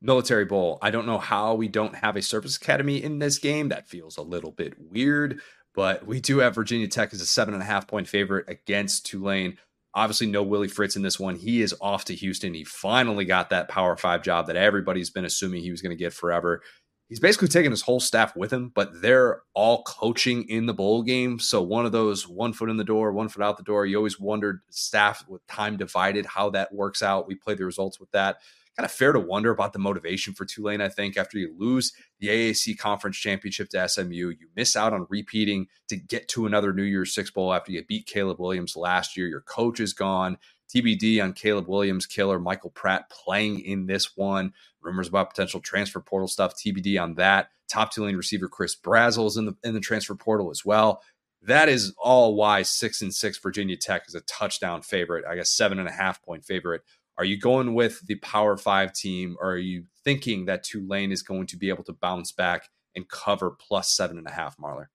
Military 0.00 0.44
Bowl. 0.44 0.78
I 0.80 0.90
don't 0.90 1.06
know 1.06 1.18
how 1.18 1.54
we 1.54 1.68
don't 1.68 1.94
have 1.96 2.16
a 2.16 2.22
service 2.22 2.56
academy 2.56 3.02
in 3.02 3.18
this 3.18 3.38
game. 3.38 3.68
That 3.68 3.88
feels 3.88 4.16
a 4.16 4.22
little 4.22 4.52
bit 4.52 4.74
weird, 4.78 5.40
but 5.74 6.06
we 6.06 6.20
do 6.20 6.38
have 6.38 6.54
Virginia 6.54 6.88
Tech 6.88 7.12
as 7.12 7.20
a 7.20 7.26
seven 7.26 7.54
and 7.54 7.62
a 7.62 7.66
half 7.66 7.88
point 7.88 8.08
favorite 8.08 8.48
against 8.48 9.06
Tulane. 9.06 9.58
Obviously, 9.94 10.28
no 10.28 10.42
Willie 10.42 10.68
Fritz 10.68 10.96
in 10.96 11.02
this 11.02 11.18
one. 11.18 11.34
He 11.34 11.62
is 11.62 11.74
off 11.80 12.04
to 12.06 12.14
Houston. 12.14 12.54
He 12.54 12.62
finally 12.62 13.24
got 13.24 13.50
that 13.50 13.68
Power 13.68 13.96
Five 13.96 14.22
job 14.22 14.46
that 14.46 14.56
everybody's 14.56 15.10
been 15.10 15.24
assuming 15.24 15.62
he 15.62 15.70
was 15.70 15.82
going 15.82 15.96
to 15.96 16.02
get 16.02 16.12
forever. 16.12 16.62
He's 17.08 17.20
basically 17.20 17.48
taking 17.48 17.70
his 17.70 17.80
whole 17.80 18.00
staff 18.00 18.36
with 18.36 18.52
him, 18.52 18.70
but 18.74 19.00
they're 19.00 19.40
all 19.54 19.82
coaching 19.84 20.46
in 20.50 20.66
the 20.66 20.74
bowl 20.74 21.02
game. 21.02 21.38
So 21.38 21.62
one 21.62 21.86
of 21.86 21.92
those 21.92 22.28
one 22.28 22.52
foot 22.52 22.68
in 22.68 22.76
the 22.76 22.84
door, 22.84 23.12
one 23.12 23.30
foot 23.30 23.42
out 23.42 23.56
the 23.56 23.62
door. 23.62 23.86
You 23.86 23.96
always 23.96 24.20
wondered 24.20 24.60
staff 24.68 25.24
with 25.26 25.44
time 25.46 25.78
divided 25.78 26.26
how 26.26 26.50
that 26.50 26.72
works 26.72 27.02
out. 27.02 27.26
We 27.26 27.34
play 27.34 27.54
the 27.54 27.64
results 27.64 27.98
with 27.98 28.10
that 28.10 28.36
kind 28.78 28.84
of 28.84 28.92
fair 28.92 29.10
to 29.10 29.18
wonder 29.18 29.50
about 29.50 29.72
the 29.72 29.78
motivation 29.80 30.32
for 30.34 30.44
Tulane. 30.44 30.80
I 30.80 30.88
think 30.88 31.16
after 31.16 31.36
you 31.36 31.52
lose 31.58 31.92
the 32.20 32.28
AAC 32.28 32.78
conference 32.78 33.16
championship 33.16 33.70
to 33.70 33.88
SMU, 33.88 34.12
you 34.12 34.48
miss 34.54 34.76
out 34.76 34.92
on 34.92 35.04
repeating 35.10 35.66
to 35.88 35.96
get 35.96 36.28
to 36.28 36.46
another 36.46 36.72
New 36.72 36.84
Year's 36.84 37.12
Six 37.12 37.28
Bowl 37.28 37.52
after 37.52 37.72
you 37.72 37.84
beat 37.84 38.06
Caleb 38.06 38.38
Williams 38.38 38.76
last 38.76 39.16
year. 39.16 39.26
Your 39.26 39.40
coach 39.40 39.80
is 39.80 39.92
gone. 39.92 40.38
TBD 40.72 41.20
on 41.20 41.32
Caleb 41.32 41.66
Williams, 41.66 42.06
killer 42.06 42.38
Michael 42.38 42.70
Pratt 42.70 43.10
playing 43.10 43.58
in 43.60 43.86
this 43.86 44.16
one. 44.16 44.52
Rumors 44.80 45.08
about 45.08 45.30
potential 45.30 45.58
transfer 45.58 45.98
portal 45.98 46.28
stuff. 46.28 46.54
TBD 46.54 47.02
on 47.02 47.14
that. 47.14 47.48
Top 47.68 47.92
Tulane 47.92 48.16
receiver 48.16 48.48
Chris 48.48 48.76
Brazzell 48.76 49.26
is 49.26 49.36
in 49.36 49.46
the 49.46 49.56
in 49.64 49.74
the 49.74 49.80
transfer 49.80 50.14
portal 50.14 50.52
as 50.52 50.64
well. 50.64 51.02
That 51.42 51.68
is 51.68 51.94
all 52.02 52.36
why 52.36 52.62
six 52.62 53.02
and 53.02 53.12
six 53.12 53.38
Virginia 53.38 53.76
Tech 53.76 54.04
is 54.06 54.14
a 54.14 54.20
touchdown 54.22 54.82
favorite. 54.82 55.24
I 55.28 55.34
guess 55.34 55.50
seven 55.50 55.78
and 55.80 55.88
a 55.88 55.92
half 55.92 56.22
point 56.22 56.44
favorite 56.44 56.82
are 57.18 57.24
you 57.24 57.38
going 57.38 57.74
with 57.74 58.06
the 58.06 58.14
Power 58.16 58.56
Five 58.56 58.92
team, 58.92 59.36
or 59.40 59.50
are 59.50 59.58
you 59.58 59.84
thinking 60.04 60.46
that 60.46 60.62
Tulane 60.62 61.10
is 61.10 61.22
going 61.22 61.46
to 61.48 61.56
be 61.56 61.68
able 61.68 61.84
to 61.84 61.92
bounce 61.92 62.30
back 62.30 62.70
and 62.94 63.08
cover 63.08 63.50
plus 63.50 63.90
seven 63.90 64.18
and 64.18 64.26
a 64.26 64.30
half, 64.30 64.56
Marler? 64.56 64.86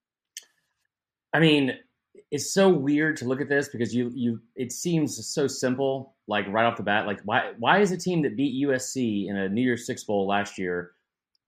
I 1.34 1.39
mean, 1.39 1.78
it's 2.32 2.53
so 2.53 2.69
weird 2.69 3.17
to 3.17 3.26
look 3.26 3.41
at 3.41 3.49
this 3.49 3.67
because 3.67 3.93
you 3.93 4.09
you 4.15 4.39
it 4.55 4.71
seems 4.71 5.28
so 5.28 5.47
simple, 5.47 6.15
like 6.28 6.47
right 6.47 6.65
off 6.65 6.78
the 6.78 6.84
bat. 6.84 7.05
Like 7.05 7.19
why 7.26 7.51
why 7.59 7.80
is 7.80 7.91
a 7.91 7.97
team 7.97 8.21
that 8.21 8.38
beat 8.38 8.65
USC 8.65 9.28
in 9.28 9.36
a 9.36 9.49
New 9.49 9.61
Year's 9.61 9.86
Six 9.86 10.05
bowl 10.05 10.26
last 10.26 10.57
year 10.57 10.91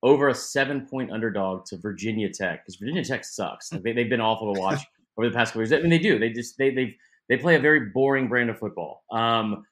over 0.03 0.27
a 0.27 0.35
seven 0.35 0.85
point 0.85 1.09
underdog 1.09 1.65
to 1.67 1.77
Virginia 1.77 2.29
Tech? 2.29 2.63
Because 2.63 2.75
Virginia 2.75 3.03
Tech 3.03 3.23
sucks. 3.23 3.71
Like 3.71 3.83
they, 3.83 3.93
they've 3.93 4.09
been 4.09 4.21
awful 4.21 4.53
to 4.53 4.59
watch 4.59 4.81
over 5.17 5.29
the 5.29 5.35
past 5.35 5.53
couple 5.53 5.61
years. 5.61 5.71
I 5.71 5.79
mean, 5.79 5.89
they 5.89 5.99
do. 5.99 6.19
They 6.19 6.31
just 6.31 6.57
they 6.57 6.71
they 6.71 6.97
they 7.29 7.37
play 7.37 7.55
a 7.55 7.59
very 7.59 7.91
boring 7.91 8.27
brand 8.27 8.49
of 8.49 8.59
football. 8.59 9.03
Um, 9.11 9.65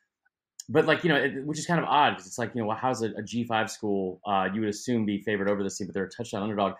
but 0.70 0.86
like 0.86 1.04
you 1.04 1.10
know, 1.10 1.16
it, 1.16 1.46
which 1.46 1.60
is 1.60 1.66
kind 1.66 1.80
of 1.80 1.86
odd 1.86 2.12
because 2.12 2.28
it's 2.28 2.38
like 2.38 2.52
you 2.56 2.62
know, 2.62 2.68
well, 2.68 2.78
how's 2.80 3.02
a 3.02 3.12
a 3.18 3.24
G 3.24 3.44
five 3.44 3.70
school 3.70 4.22
uh, 4.26 4.48
you 4.54 4.62
would 4.62 4.70
assume 4.70 5.06
be 5.06 5.22
favored 5.22 5.50
over 5.50 5.64
this 5.64 5.78
team, 5.78 5.88
but 5.88 5.94
they're 5.94 6.06
a 6.06 6.10
touchdown 6.10 6.44
underdog. 6.44 6.74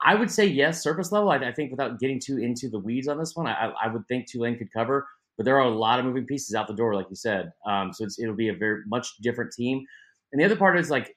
I 0.00 0.14
would 0.14 0.30
say 0.30 0.46
yes, 0.46 0.82
surface 0.82 1.10
level. 1.10 1.30
I, 1.30 1.36
I 1.36 1.52
think 1.52 1.70
without 1.70 1.98
getting 1.98 2.20
too 2.20 2.38
into 2.38 2.68
the 2.68 2.78
weeds 2.78 3.08
on 3.08 3.18
this 3.18 3.34
one, 3.34 3.46
I, 3.46 3.72
I, 3.82 3.88
would 3.88 4.06
think 4.06 4.28
Tulane 4.28 4.56
could 4.56 4.72
cover, 4.72 5.08
but 5.36 5.44
there 5.44 5.56
are 5.56 5.64
a 5.64 5.70
lot 5.70 5.98
of 5.98 6.04
moving 6.04 6.24
pieces 6.24 6.54
out 6.54 6.68
the 6.68 6.74
door, 6.74 6.94
like 6.94 7.06
you 7.10 7.16
said. 7.16 7.50
Um, 7.66 7.92
so 7.92 8.06
it'll 8.20 8.36
be 8.36 8.48
a 8.48 8.54
very 8.54 8.82
much 8.86 9.16
different 9.22 9.52
team. 9.52 9.84
And 10.32 10.40
the 10.40 10.44
other 10.44 10.56
part 10.56 10.78
is 10.78 10.88
like 10.88 11.16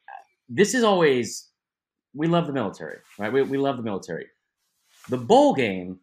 this 0.49 0.73
is 0.73 0.83
always 0.83 1.49
we 2.13 2.27
love 2.27 2.47
the 2.47 2.53
military, 2.53 2.97
right? 3.19 3.31
We 3.31 3.43
we 3.43 3.57
love 3.57 3.77
the 3.77 3.83
military. 3.83 4.25
The 5.09 5.17
bowl 5.17 5.53
game 5.53 5.99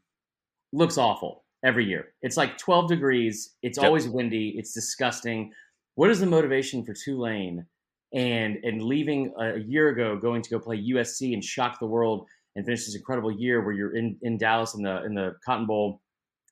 looks 0.73 0.99
awful 0.99 1.45
every 1.65 1.85
year. 1.85 2.09
It's 2.23 2.37
like 2.37 2.59
12 2.59 2.89
degrees. 2.89 3.57
It's 3.63 3.79
yep. 3.79 3.87
always 3.87 4.09
windy. 4.09 4.55
It's 4.57 4.73
disgusting 4.73 5.53
what 5.99 6.11
is 6.11 6.21
the 6.21 6.27
motivation 6.27 6.85
for 6.85 6.95
Tulane 6.95 7.67
and 8.15 8.59
and 8.63 8.81
leaving 8.81 9.35
a, 9.37 9.59
year 9.59 9.89
ago, 9.89 10.17
going 10.17 10.43
to 10.43 10.49
go 10.49 10.61
play 10.61 10.81
USC 10.81 11.35
and 11.35 11.43
shock 11.43 11.81
the 11.81 11.89
world 11.89 12.25
and 12.55 12.65
finish 12.65 12.87
this 12.87 12.95
incredible 12.95 13.33
year 13.33 13.65
where 13.65 13.75
you're 13.75 13.97
in, 13.97 14.17
in 14.23 14.39
Dallas 14.39 14.75
in 14.75 14.85
the 14.85 15.05
in 15.05 15.13
the 15.13 15.35
Cotton 15.45 15.67
Bowl 15.67 16.01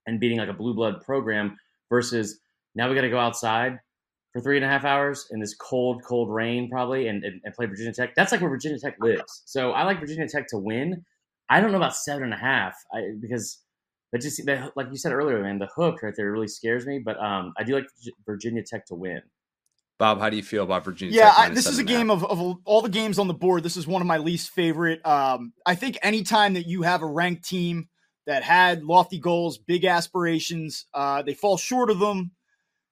and 0.09 0.19
beating 0.19 0.39
like 0.39 0.49
a 0.49 0.53
blue 0.53 0.75
blood 0.75 1.01
program 1.01 1.57
versus 1.89 2.41
now 2.75 2.89
we 2.89 2.97
got 2.97 3.03
to 3.03 3.09
go 3.09 3.21
outside 3.21 3.79
for 4.33 4.41
three 4.41 4.57
and 4.57 4.65
a 4.65 4.69
half 4.69 4.85
hours 4.85 5.29
in 5.31 5.39
this 5.39 5.55
cold, 5.55 6.03
cold 6.03 6.29
rain 6.29 6.69
probably 6.69 7.07
and, 7.07 7.23
and, 7.23 7.41
and, 7.45 7.55
play 7.55 7.67
Virginia 7.67 7.93
Tech. 7.93 8.17
That's 8.17 8.33
like 8.33 8.41
where 8.41 8.51
Virginia 8.51 8.81
Tech 8.81 8.97
lives. 9.01 9.43
So 9.47 9.71
I 9.71 9.85
like 9.85 10.01
Virginia 10.01 10.27
Tech 10.27 10.49
to 10.49 10.59
win. 10.59 11.05
I 11.49 11.61
don't 11.61 11.71
know 11.71 11.79
about 11.79 11.95
seven 11.95 12.25
and 12.25 12.35
a 12.35 12.37
half 12.37 12.75
I, 12.93 13.13
because 13.21 13.61
that 14.13 14.23
just 14.23 14.41
like 14.75 14.89
you 14.91 14.97
said 14.97 15.13
earlier, 15.13 15.41
man, 15.41 15.61
the 15.61 15.69
hook 15.75 16.03
right 16.03 16.15
there 16.17 16.33
really 16.33 16.49
scares 16.49 16.85
me. 16.85 16.99
But 16.99 17.17
um, 17.23 17.53
I 17.57 17.63
do 17.63 17.75
like 17.75 17.87
Virginia 18.27 18.65
Tech 18.65 18.87
to 18.87 18.97
win. 18.97 19.23
Bob, 19.99 20.21
how 20.21 20.29
do 20.29 20.37
you 20.37 20.43
feel 20.43 20.65
about 20.65 20.85
Virginia? 20.85 21.19
Tech? 21.19 21.25
Yeah, 21.25 21.45
I, 21.45 21.49
this 21.49 21.67
is 21.67 21.79
a 21.79 21.85
game 21.85 22.11
of, 22.11 22.23
of 22.25 22.59
all 22.65 22.83
the 22.83 22.89
games 22.89 23.19
on 23.19 23.29
the 23.29 23.35
board. 23.35 23.63
This 23.63 23.77
is 23.77 23.87
one 23.87 24.03
of 24.03 24.09
my 24.09 24.19
least 24.19 24.51
favorite. 24.51 25.05
Um, 25.07 25.55
I 25.65 25.75
think 25.75 25.99
anytime 26.03 26.55
that 26.55 26.67
you 26.67 26.83
have 26.83 27.03
a 27.03 27.07
ranked 27.07 27.45
team 27.45 27.89
that 28.27 28.43
had 28.43 28.85
lofty 28.85 29.19
goals, 29.19 29.57
big 29.57 29.85
aspirations, 29.87 30.85
uh, 30.93 31.23
they 31.23 31.33
fall 31.33 31.57
short 31.57 31.89
of 31.89 31.99
them. 31.99 32.33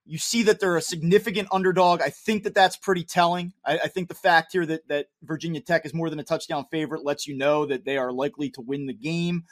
You 0.06 0.18
see 0.18 0.44
that 0.44 0.60
they're 0.60 0.76
a 0.76 0.82
significant 0.82 1.48
underdog. 1.50 2.00
I 2.00 2.10
think 2.10 2.44
that 2.44 2.54
that's 2.54 2.76
pretty 2.76 3.04
telling. 3.04 3.52
I, 3.64 3.78
I 3.78 3.88
think 3.88 4.08
the 4.08 4.14
fact 4.14 4.52
here 4.52 4.64
that 4.66 4.88
that 4.88 5.06
Virginia 5.22 5.60
Tech 5.60 5.84
is 5.84 5.94
more 5.94 6.08
than 6.08 6.20
a 6.20 6.24
touchdown 6.24 6.66
favorite 6.70 7.04
lets 7.04 7.26
you 7.26 7.36
know 7.36 7.66
that 7.66 7.84
they 7.84 7.96
are 7.98 8.12
likely 8.12 8.50
to 8.50 8.62
win 8.62 8.86
the 8.86 8.94
game. 8.94 9.44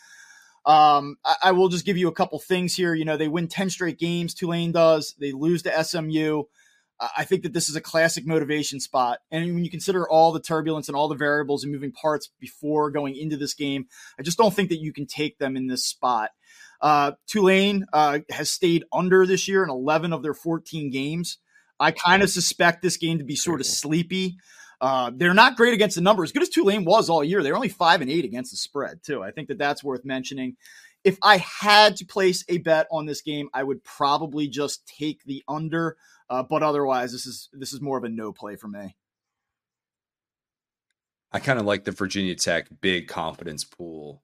Um, 0.64 1.16
I, 1.24 1.36
I 1.44 1.52
will 1.52 1.68
just 1.68 1.84
give 1.84 1.96
you 1.96 2.08
a 2.08 2.12
couple 2.12 2.38
things 2.38 2.74
here. 2.74 2.94
You 2.94 3.04
know, 3.04 3.16
they 3.16 3.28
win 3.28 3.48
ten 3.48 3.68
straight 3.68 3.98
games. 3.98 4.34
Tulane 4.34 4.72
does. 4.72 5.14
They 5.18 5.32
lose 5.32 5.62
to 5.62 5.84
SMU. 5.84 6.44
I 7.16 7.24
think 7.24 7.42
that 7.42 7.52
this 7.52 7.68
is 7.68 7.76
a 7.76 7.80
classic 7.80 8.26
motivation 8.26 8.78
spot. 8.78 9.18
And 9.30 9.54
when 9.54 9.64
you 9.64 9.70
consider 9.70 10.08
all 10.08 10.32
the 10.32 10.40
turbulence 10.40 10.88
and 10.88 10.96
all 10.96 11.08
the 11.08 11.16
variables 11.16 11.64
and 11.64 11.72
moving 11.72 11.92
parts 11.92 12.30
before 12.38 12.90
going 12.90 13.16
into 13.16 13.36
this 13.36 13.54
game, 13.54 13.86
I 14.18 14.22
just 14.22 14.38
don't 14.38 14.54
think 14.54 14.68
that 14.68 14.80
you 14.80 14.92
can 14.92 15.06
take 15.06 15.38
them 15.38 15.56
in 15.56 15.66
this 15.66 15.84
spot. 15.84 16.30
Uh, 16.80 17.12
Tulane 17.26 17.84
uh, 17.92 18.20
has 18.30 18.50
stayed 18.50 18.84
under 18.92 19.26
this 19.26 19.48
year 19.48 19.62
in 19.62 19.70
11 19.70 20.12
of 20.12 20.22
their 20.22 20.34
14 20.34 20.90
games. 20.90 21.38
I 21.80 21.90
kind 21.90 22.22
of 22.22 22.30
suspect 22.30 22.82
this 22.82 22.96
game 22.96 23.18
to 23.18 23.24
be 23.24 23.36
sort 23.36 23.60
of 23.60 23.66
sleepy. 23.66 24.36
Uh, 24.80 25.12
they're 25.14 25.34
not 25.34 25.56
great 25.56 25.74
against 25.74 25.94
the 25.94 26.02
number, 26.02 26.24
as 26.24 26.32
good 26.32 26.42
as 26.42 26.48
Tulane 26.48 26.84
was 26.84 27.08
all 27.08 27.22
year. 27.22 27.42
They're 27.42 27.54
only 27.54 27.68
five 27.68 28.00
and 28.00 28.10
eight 28.10 28.24
against 28.24 28.50
the 28.50 28.56
spread, 28.56 29.00
too. 29.04 29.22
I 29.22 29.30
think 29.30 29.48
that 29.48 29.58
that's 29.58 29.82
worth 29.82 30.04
mentioning. 30.04 30.56
If 31.04 31.18
I 31.22 31.38
had 31.38 31.96
to 31.96 32.06
place 32.06 32.44
a 32.48 32.58
bet 32.58 32.86
on 32.90 33.06
this 33.06 33.22
game, 33.22 33.48
I 33.52 33.64
would 33.64 33.82
probably 33.82 34.46
just 34.48 34.86
take 34.86 35.24
the 35.24 35.42
under. 35.48 35.96
Uh, 36.30 36.42
but 36.42 36.62
otherwise, 36.62 37.12
this 37.12 37.26
is 37.26 37.48
this 37.52 37.72
is 37.72 37.80
more 37.80 37.98
of 37.98 38.04
a 38.04 38.08
no 38.08 38.32
play 38.32 38.56
for 38.56 38.68
me. 38.68 38.96
I 41.32 41.40
kind 41.40 41.58
of 41.58 41.64
like 41.64 41.84
the 41.84 41.92
Virginia 41.92 42.34
Tech 42.34 42.68
big 42.80 43.08
confidence 43.08 43.64
pool 43.64 44.22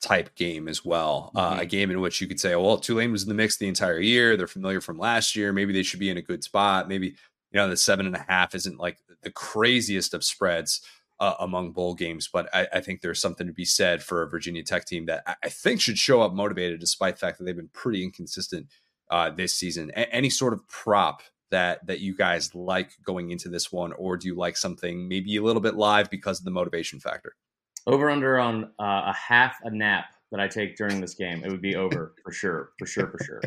type 0.00 0.34
game 0.34 0.68
as 0.68 0.84
well. 0.84 1.32
Mm-hmm. 1.34 1.58
Uh, 1.58 1.62
a 1.62 1.66
game 1.66 1.90
in 1.90 2.00
which 2.00 2.20
you 2.20 2.26
could 2.26 2.40
say, 2.40 2.54
oh, 2.54 2.62
well, 2.62 2.78
Tulane 2.78 3.12
was 3.12 3.22
in 3.22 3.28
the 3.28 3.34
mix 3.34 3.56
the 3.56 3.68
entire 3.68 4.00
year. 4.00 4.36
They're 4.36 4.46
familiar 4.46 4.80
from 4.80 4.98
last 4.98 5.36
year. 5.36 5.52
Maybe 5.52 5.72
they 5.72 5.82
should 5.82 6.00
be 6.00 6.10
in 6.10 6.16
a 6.16 6.22
good 6.22 6.44
spot. 6.44 6.88
Maybe, 6.88 7.08
you 7.08 7.14
know, 7.54 7.68
the 7.68 7.76
seven 7.76 8.06
and 8.06 8.16
a 8.16 8.24
half 8.28 8.54
isn't 8.54 8.78
like 8.78 8.98
the 9.22 9.30
craziest 9.30 10.14
of 10.14 10.24
spreads 10.24 10.82
uh, 11.20 11.34
among 11.40 11.72
bowl 11.72 11.94
games, 11.94 12.28
but 12.32 12.48
I, 12.54 12.68
I, 12.74 12.80
think 12.80 13.00
there's 13.00 13.20
something 13.20 13.46
to 13.46 13.52
be 13.52 13.64
said 13.64 14.02
for 14.02 14.22
a 14.22 14.28
Virginia 14.28 14.62
Tech 14.62 14.84
team 14.84 15.06
that 15.06 15.22
I, 15.26 15.34
I 15.44 15.48
think 15.48 15.80
should 15.80 15.98
show 15.98 16.22
up 16.22 16.32
motivated 16.32 16.78
despite 16.80 17.16
the 17.16 17.20
fact 17.20 17.38
that 17.38 17.44
they've 17.44 17.56
been 17.56 17.70
pretty 17.72 18.04
inconsistent 18.04 18.68
uh, 19.10 19.30
this 19.30 19.54
season. 19.54 19.90
A- 19.96 20.12
any 20.14 20.30
sort 20.30 20.52
of 20.52 20.66
prop 20.68 21.22
that 21.50 21.84
that 21.86 22.00
you 22.00 22.14
guys 22.14 22.54
like 22.54 22.90
going 23.02 23.30
into 23.30 23.48
this 23.48 23.72
one, 23.72 23.92
or 23.94 24.16
do 24.16 24.28
you 24.28 24.36
like 24.36 24.56
something 24.56 25.08
maybe 25.08 25.36
a 25.36 25.42
little 25.42 25.62
bit 25.62 25.74
live 25.74 26.08
because 26.10 26.38
of 26.38 26.44
the 26.44 26.50
motivation 26.50 27.00
factor? 27.00 27.34
Over 27.86 28.10
under 28.10 28.38
on 28.38 28.64
uh, 28.78 29.02
a 29.06 29.14
half 29.14 29.56
a 29.64 29.70
nap 29.70 30.06
that 30.30 30.40
I 30.40 30.46
take 30.46 30.76
during 30.76 31.00
this 31.00 31.14
game, 31.14 31.42
it 31.44 31.50
would 31.50 31.62
be 31.62 31.74
over 31.74 32.14
for 32.22 32.32
sure, 32.32 32.70
for 32.78 32.86
sure, 32.86 33.08
for 33.08 33.24
sure. 33.24 33.40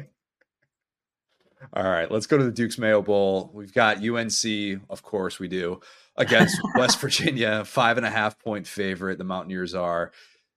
All 1.74 1.84
right, 1.84 2.09
let's 2.09 2.26
go 2.26 2.38
to 2.38 2.43
the 2.43 2.51
Duke's 2.51 2.78
Mayo 2.78 3.01
Bowl. 3.01 3.51
We've 3.53 3.74
got 3.74 3.97
UNC, 3.97 4.82
of 4.89 5.03
course, 5.03 5.39
we 5.39 5.47
do 5.47 5.80
against 6.18 6.59
West 6.76 6.99
Virginia, 6.99 7.64
five 7.66 7.97
and 7.97 8.05
a 8.05 8.09
half 8.09 8.39
point 8.39 8.68
favorite. 8.68 9.18
The 9.18 9.24
Mountaineers 9.24 9.74
are. 9.74 10.12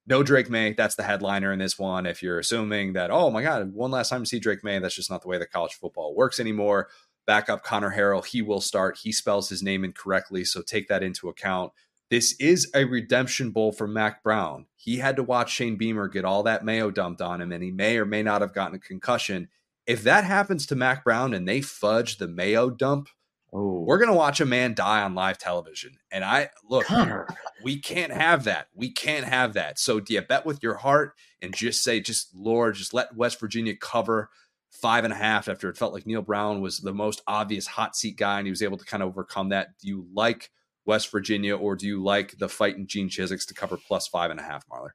No 0.07 0.23
Drake 0.23 0.51
Maye. 0.51 0.75
That's 0.75 0.97
the 0.97 1.03
headliner 1.03 1.51
in 1.51 1.59
this 1.59 1.79
one. 1.79 2.05
If 2.05 2.23
you're 2.23 2.39
assuming 2.39 2.93
that, 2.93 3.11
oh 3.11 3.31
my 3.31 3.43
God, 3.43 3.73
one 3.73 3.91
last 3.91 4.11
time 4.11 4.23
to 4.23 4.29
see 4.29 4.39
Drake 4.39 4.63
Maye, 4.63 4.79
that's 4.79 4.95
just 4.95 5.11
not 5.11 5.23
the 5.23 5.29
way 5.29 5.39
that 5.39 5.51
college 5.51 5.73
football 5.73 6.15
works 6.15 6.39
anymore 6.39 6.89
backup 7.27 7.63
Conner 7.63 7.95
Harrell. 7.95 8.25
He 8.25 8.43
will 8.43 8.61
start. 8.61 8.99
He 9.03 9.13
spells 9.13 9.49
his 9.49 9.63
name 9.63 9.85
incorrectly, 9.85 10.45
so 10.45 10.63
take 10.63 10.89
that 10.89 11.03
into 11.03 11.29
account. 11.29 11.73
This 12.11 12.35
is 12.39 12.71
a 12.75 12.85
redemption 12.85 13.51
bowl 13.51 13.73
for 13.73 13.87
Mack 13.87 14.23
Brown. 14.23 14.67
He 14.77 14.99
had 14.99 15.17
to 15.17 15.23
watch 15.23 15.53
Shane 15.53 15.77
Beamer 15.77 16.09
get 16.09 16.25
all 16.25 16.43
that 16.43 16.65
mayo 16.65 16.91
dumped 16.91 17.23
on 17.23 17.41
him, 17.41 17.51
and 17.51 17.63
he 17.63 17.71
may 17.71 17.97
or 17.97 18.05
may 18.05 18.23
not 18.23 18.43
have 18.43 18.55
gotten 18.55 18.77
a 18.77 18.79
concussion. 18.81 19.49
If 19.87 20.03
that 20.05 20.25
happens 20.25 20.67
to 20.67 20.77
Mack 20.77 21.05
Brown 21.05 21.35
and 21.35 21.47
they 21.47 21.61
fudge 21.61 22.17
the 22.19 22.29
mayo 22.29 22.71
dump 22.71 23.09
Oh. 23.55 23.85
We're 23.87 23.99
gonna 23.99 24.15
watch 24.15 24.41
a 24.41 24.47
man 24.47 24.75
die 24.75 25.03
on 25.03 25.15
live 25.15 25.39
television, 25.39 25.97
and 26.11 26.25
I 26.25 26.51
look. 26.69 26.87
Connor. 26.87 27.29
We 27.63 27.79
can't 27.79 28.13
have 28.13 28.45
that. 28.45 28.67
We 28.75 28.91
can't 28.91 29.25
have 29.25 29.55
that. 29.55 29.79
So, 29.79 30.01
do 30.01 30.13
you 30.13 30.21
bet 30.23 30.45
with 30.45 30.61
your 30.61 30.75
heart 30.75 31.15
and 31.41 31.55
just 31.55 31.85
say, 31.85 32.01
just 32.01 32.35
Lord, 32.35 32.75
just 32.75 32.93
let 32.93 33.15
West 33.15 33.39
Virginia 33.39 33.77
cover 33.77 34.29
five 34.73 35.05
and 35.05 35.13
a 35.13 35.17
half 35.17 35.49
after 35.49 35.69
it 35.69 35.77
felt 35.77 35.95
like 35.95 36.05
Neal 36.05 36.21
Brown 36.21 36.61
was 36.61 36.81
the 36.81 36.93
most 36.93 37.23
obvious 37.29 37.69
hot 37.69 37.95
seat 37.95 38.17
guy 38.17 38.39
and 38.39 38.47
he 38.47 38.51
was 38.51 38.61
able 38.61 38.77
to 38.77 38.85
kind 38.85 39.05
of 39.05 39.09
overcome 39.11 39.51
that. 39.51 39.79
Do 39.81 39.87
you 39.87 40.07
like 40.13 40.51
West 40.85 41.13
Virginia 41.13 41.57
or 41.57 41.77
do 41.77 41.87
you 41.87 42.03
like 42.03 42.37
the 42.37 42.49
fight 42.49 42.77
in 42.77 42.89
Gene 42.89 43.09
Chizik's 43.09 43.47
to 43.47 43.55
cover 43.55 43.77
plus 43.77 44.09
five 44.09 44.33
and 44.33 44.41
a 44.41 44.43
half, 44.43 44.67
Marler? 44.69 44.91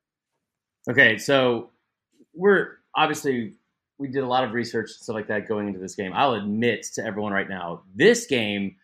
Okay, 0.89 1.17
so 1.17 1.71
we're 2.33 2.79
obviously 2.93 3.55
we 3.99 4.07
did 4.07 4.23
a 4.23 4.27
lot 4.27 4.45
of 4.45 4.53
research 4.53 4.89
and 4.91 5.03
stuff 5.03 5.13
like 5.13 5.27
that 5.27 5.47
going 5.47 5.67
into 5.67 5.79
this 5.79 5.93
game. 5.93 6.13
I'll 6.15 6.33
admit 6.33 6.83
to 6.93 7.05
everyone 7.05 7.33
right 7.33 7.49
now, 7.49 7.83
this 7.93 8.25
game 8.25 8.77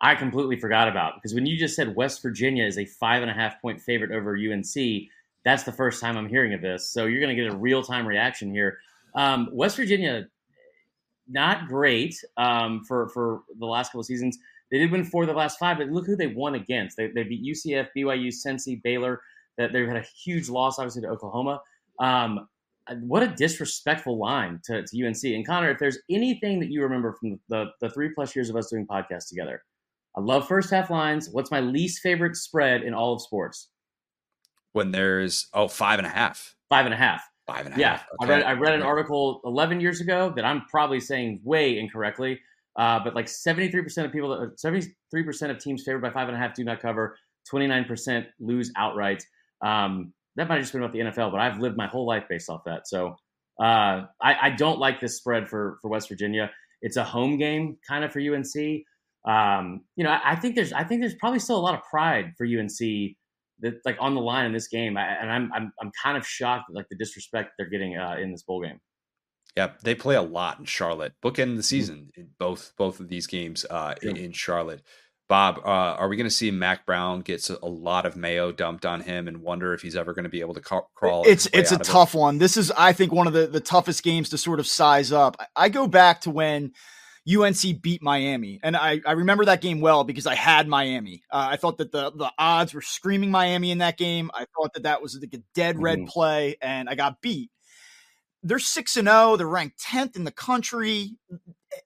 I 0.00 0.14
completely 0.14 0.58
forgot 0.58 0.88
about 0.88 1.14
because 1.16 1.34
when 1.34 1.46
you 1.46 1.56
just 1.56 1.76
said 1.76 1.94
West 1.94 2.22
Virginia 2.22 2.64
is 2.64 2.78
a 2.78 2.84
five 2.84 3.22
and 3.22 3.30
a 3.30 3.34
half 3.34 3.60
point 3.60 3.80
favorite 3.80 4.12
over 4.12 4.36
UNC, 4.36 5.08
that's 5.44 5.64
the 5.64 5.72
first 5.72 6.00
time 6.00 6.16
I'm 6.16 6.28
hearing 6.28 6.54
of 6.54 6.62
this. 6.62 6.90
So 6.90 7.06
you're 7.06 7.20
going 7.20 7.36
to 7.36 7.42
get 7.42 7.52
a 7.52 7.56
real 7.56 7.82
time 7.82 8.06
reaction 8.06 8.50
here. 8.50 8.78
Um, 9.14 9.48
West 9.52 9.76
Virginia, 9.76 10.26
not 11.28 11.66
great 11.66 12.16
um, 12.36 12.84
for 12.84 13.08
for 13.10 13.42
the 13.58 13.66
last 13.66 13.88
couple 13.88 14.00
of 14.00 14.06
seasons. 14.06 14.38
They 14.70 14.78
did 14.78 14.90
win 14.90 15.04
four 15.04 15.24
of 15.24 15.28
the 15.28 15.34
last 15.34 15.58
five, 15.58 15.76
but 15.78 15.88
look 15.88 16.06
who 16.06 16.16
they 16.16 16.28
won 16.28 16.54
against. 16.54 16.96
They, 16.96 17.08
they 17.08 17.24
beat 17.24 17.44
UCF, 17.44 17.88
BYU, 17.96 18.28
Cincy, 18.28 18.82
Baylor. 18.82 19.20
That 19.58 19.72
they've 19.72 19.86
had 19.86 19.98
a 19.98 20.06
huge 20.24 20.48
loss, 20.48 20.78
obviously, 20.78 21.02
to 21.02 21.08
Oklahoma. 21.08 21.60
Um, 21.98 22.48
what 23.00 23.22
a 23.22 23.28
disrespectful 23.28 24.18
line 24.18 24.60
to, 24.64 24.82
to, 24.82 25.06
UNC. 25.06 25.22
And 25.24 25.46
Connor, 25.46 25.70
if 25.70 25.78
there's 25.78 25.98
anything 26.10 26.60
that 26.60 26.70
you 26.70 26.82
remember 26.82 27.14
from 27.14 27.38
the, 27.48 27.66
the 27.80 27.90
three 27.90 28.10
plus 28.14 28.34
years 28.34 28.50
of 28.50 28.56
us 28.56 28.70
doing 28.70 28.86
podcasts 28.86 29.28
together, 29.28 29.62
I 30.16 30.20
love 30.20 30.46
first 30.46 30.70
half 30.70 30.90
lines. 30.90 31.28
What's 31.30 31.50
my 31.50 31.60
least 31.60 32.00
favorite 32.00 32.36
spread 32.36 32.82
in 32.82 32.92
all 32.92 33.14
of 33.14 33.22
sports? 33.22 33.68
When 34.72 34.90
there's 34.90 35.48
oh 35.54 35.68
five 35.68 35.98
and 35.98 36.06
a 36.06 36.10
half. 36.10 36.54
Five 36.68 36.86
and 36.86 36.94
a 36.94 36.96
half. 36.96 37.22
Five 37.46 37.66
and 37.66 37.76
a 37.76 37.78
yeah, 37.78 37.90
half. 37.90 38.06
Okay. 38.22 38.32
I 38.32 38.36
read 38.36 38.46
I 38.46 38.52
read 38.52 38.74
an 38.74 38.82
article 38.82 39.40
11 39.44 39.80
years 39.80 40.00
ago 40.00 40.32
that 40.36 40.44
I'm 40.44 40.62
probably 40.66 41.00
saying 41.00 41.40
way 41.42 41.78
incorrectly, 41.78 42.40
uh, 42.76 43.00
but 43.02 43.14
like 43.14 43.26
73% 43.26 44.04
of 44.04 44.12
people, 44.12 44.50
73% 44.56 45.50
of 45.50 45.58
teams 45.58 45.82
favored 45.82 46.02
by 46.02 46.10
five 46.10 46.28
and 46.28 46.36
a 46.36 46.40
half 46.40 46.54
do 46.54 46.64
not 46.64 46.80
cover. 46.80 47.16
29% 47.52 48.26
lose 48.38 48.70
outright. 48.76 49.24
Um, 49.62 50.12
that 50.36 50.48
might 50.48 50.56
have 50.56 50.62
just 50.62 50.72
been 50.72 50.82
about 50.82 50.92
the 50.92 51.00
NFL, 51.00 51.30
but 51.30 51.40
I've 51.40 51.58
lived 51.58 51.76
my 51.76 51.86
whole 51.86 52.06
life 52.06 52.24
based 52.28 52.48
off 52.48 52.62
that. 52.64 52.88
So 52.88 53.16
uh, 53.60 54.06
I, 54.20 54.36
I, 54.42 54.50
don't 54.50 54.78
like 54.78 55.00
this 55.00 55.16
spread 55.18 55.48
for 55.48 55.78
for 55.82 55.88
West 55.88 56.08
Virginia. 56.08 56.50
It's 56.80 56.96
a 56.96 57.04
home 57.04 57.36
game 57.36 57.76
kind 57.86 58.04
of 58.04 58.12
for 58.12 58.18
UNC. 58.18 58.82
Um, 59.28 59.82
you 59.94 60.04
know, 60.04 60.10
I, 60.10 60.32
I, 60.32 60.36
think 60.36 60.56
there's 60.56 60.72
I 60.72 60.84
think 60.84 61.00
there's 61.00 61.14
probably 61.14 61.38
still 61.38 61.58
a 61.58 61.60
lot 61.60 61.74
of 61.74 61.82
pride 61.88 62.32
for 62.36 62.46
UNC 62.46 62.78
that 63.60 63.74
like 63.84 63.96
on 64.00 64.14
the 64.14 64.20
line 64.20 64.46
in 64.46 64.52
this 64.52 64.68
game, 64.68 64.96
I, 64.96 65.06
and 65.20 65.30
I'm, 65.30 65.52
I'm 65.52 65.72
I'm 65.80 65.90
kind 66.02 66.16
of 66.16 66.26
shocked 66.26 66.64
at 66.70 66.74
like 66.74 66.86
the 66.90 66.96
disrespect 66.96 67.52
they're 67.58 67.68
getting 67.68 67.96
uh, 67.96 68.16
in 68.20 68.32
this 68.32 68.42
bowl 68.42 68.62
game. 68.62 68.80
Yep, 69.56 69.82
they 69.82 69.94
play 69.94 70.14
a 70.14 70.22
lot 70.22 70.58
in 70.58 70.64
Charlotte. 70.64 71.12
Bookend 71.22 71.34
the 71.34 71.42
mm-hmm. 71.44 71.60
season 71.60 72.10
in 72.16 72.30
both 72.38 72.72
both 72.76 73.00
of 73.00 73.08
these 73.08 73.26
games 73.26 73.66
uh, 73.68 73.94
in, 74.02 74.16
in 74.16 74.32
Charlotte. 74.32 74.82
Bob, 75.32 75.60
uh, 75.64 75.96
are 75.96 76.08
we 76.08 76.16
going 76.16 76.28
to 76.28 76.30
see 76.30 76.50
Mack 76.50 76.84
Brown 76.84 77.22
gets 77.22 77.48
a 77.48 77.64
lot 77.64 78.04
of 78.04 78.16
mayo 78.16 78.52
dumped 78.52 78.84
on 78.84 79.00
him 79.00 79.28
and 79.28 79.38
wonder 79.38 79.72
if 79.72 79.80
he's 79.80 79.96
ever 79.96 80.12
going 80.12 80.24
to 80.24 80.28
be 80.28 80.42
able 80.42 80.52
to 80.52 80.60
ca- 80.60 80.82
crawl? 80.94 81.22
It's 81.26 81.48
it's 81.54 81.72
a 81.72 81.78
tough 81.78 82.14
it? 82.14 82.18
one. 82.18 82.36
This 82.36 82.58
is, 82.58 82.70
I 82.70 82.92
think, 82.92 83.12
one 83.12 83.26
of 83.26 83.32
the, 83.32 83.46
the 83.46 83.58
toughest 83.58 84.02
games 84.02 84.28
to 84.28 84.36
sort 84.36 84.60
of 84.60 84.66
size 84.66 85.10
up. 85.10 85.38
I 85.56 85.70
go 85.70 85.88
back 85.88 86.20
to 86.22 86.30
when 86.30 86.72
UNC 87.26 87.80
beat 87.80 88.02
Miami, 88.02 88.60
and 88.62 88.76
I, 88.76 89.00
I 89.06 89.12
remember 89.12 89.46
that 89.46 89.62
game 89.62 89.80
well 89.80 90.04
because 90.04 90.26
I 90.26 90.34
had 90.34 90.68
Miami. 90.68 91.22
Uh, 91.30 91.48
I 91.52 91.56
thought 91.56 91.78
that 91.78 91.92
the 91.92 92.10
the 92.10 92.30
odds 92.36 92.74
were 92.74 92.82
screaming 92.82 93.30
Miami 93.30 93.70
in 93.70 93.78
that 93.78 93.96
game. 93.96 94.30
I 94.34 94.44
thought 94.54 94.74
that 94.74 94.82
that 94.82 95.00
was 95.00 95.18
like 95.18 95.32
a 95.32 95.42
dead 95.54 95.80
red 95.80 96.00
mm-hmm. 96.00 96.08
play, 96.08 96.56
and 96.60 96.90
I 96.90 96.94
got 96.94 97.22
beat. 97.22 97.50
They're 98.42 98.58
six 98.58 98.98
and 98.98 99.08
zero. 99.08 99.18
Oh, 99.18 99.36
they're 99.38 99.46
ranked 99.46 99.80
tenth 99.80 100.14
in 100.14 100.24
the 100.24 100.30
country 100.30 101.16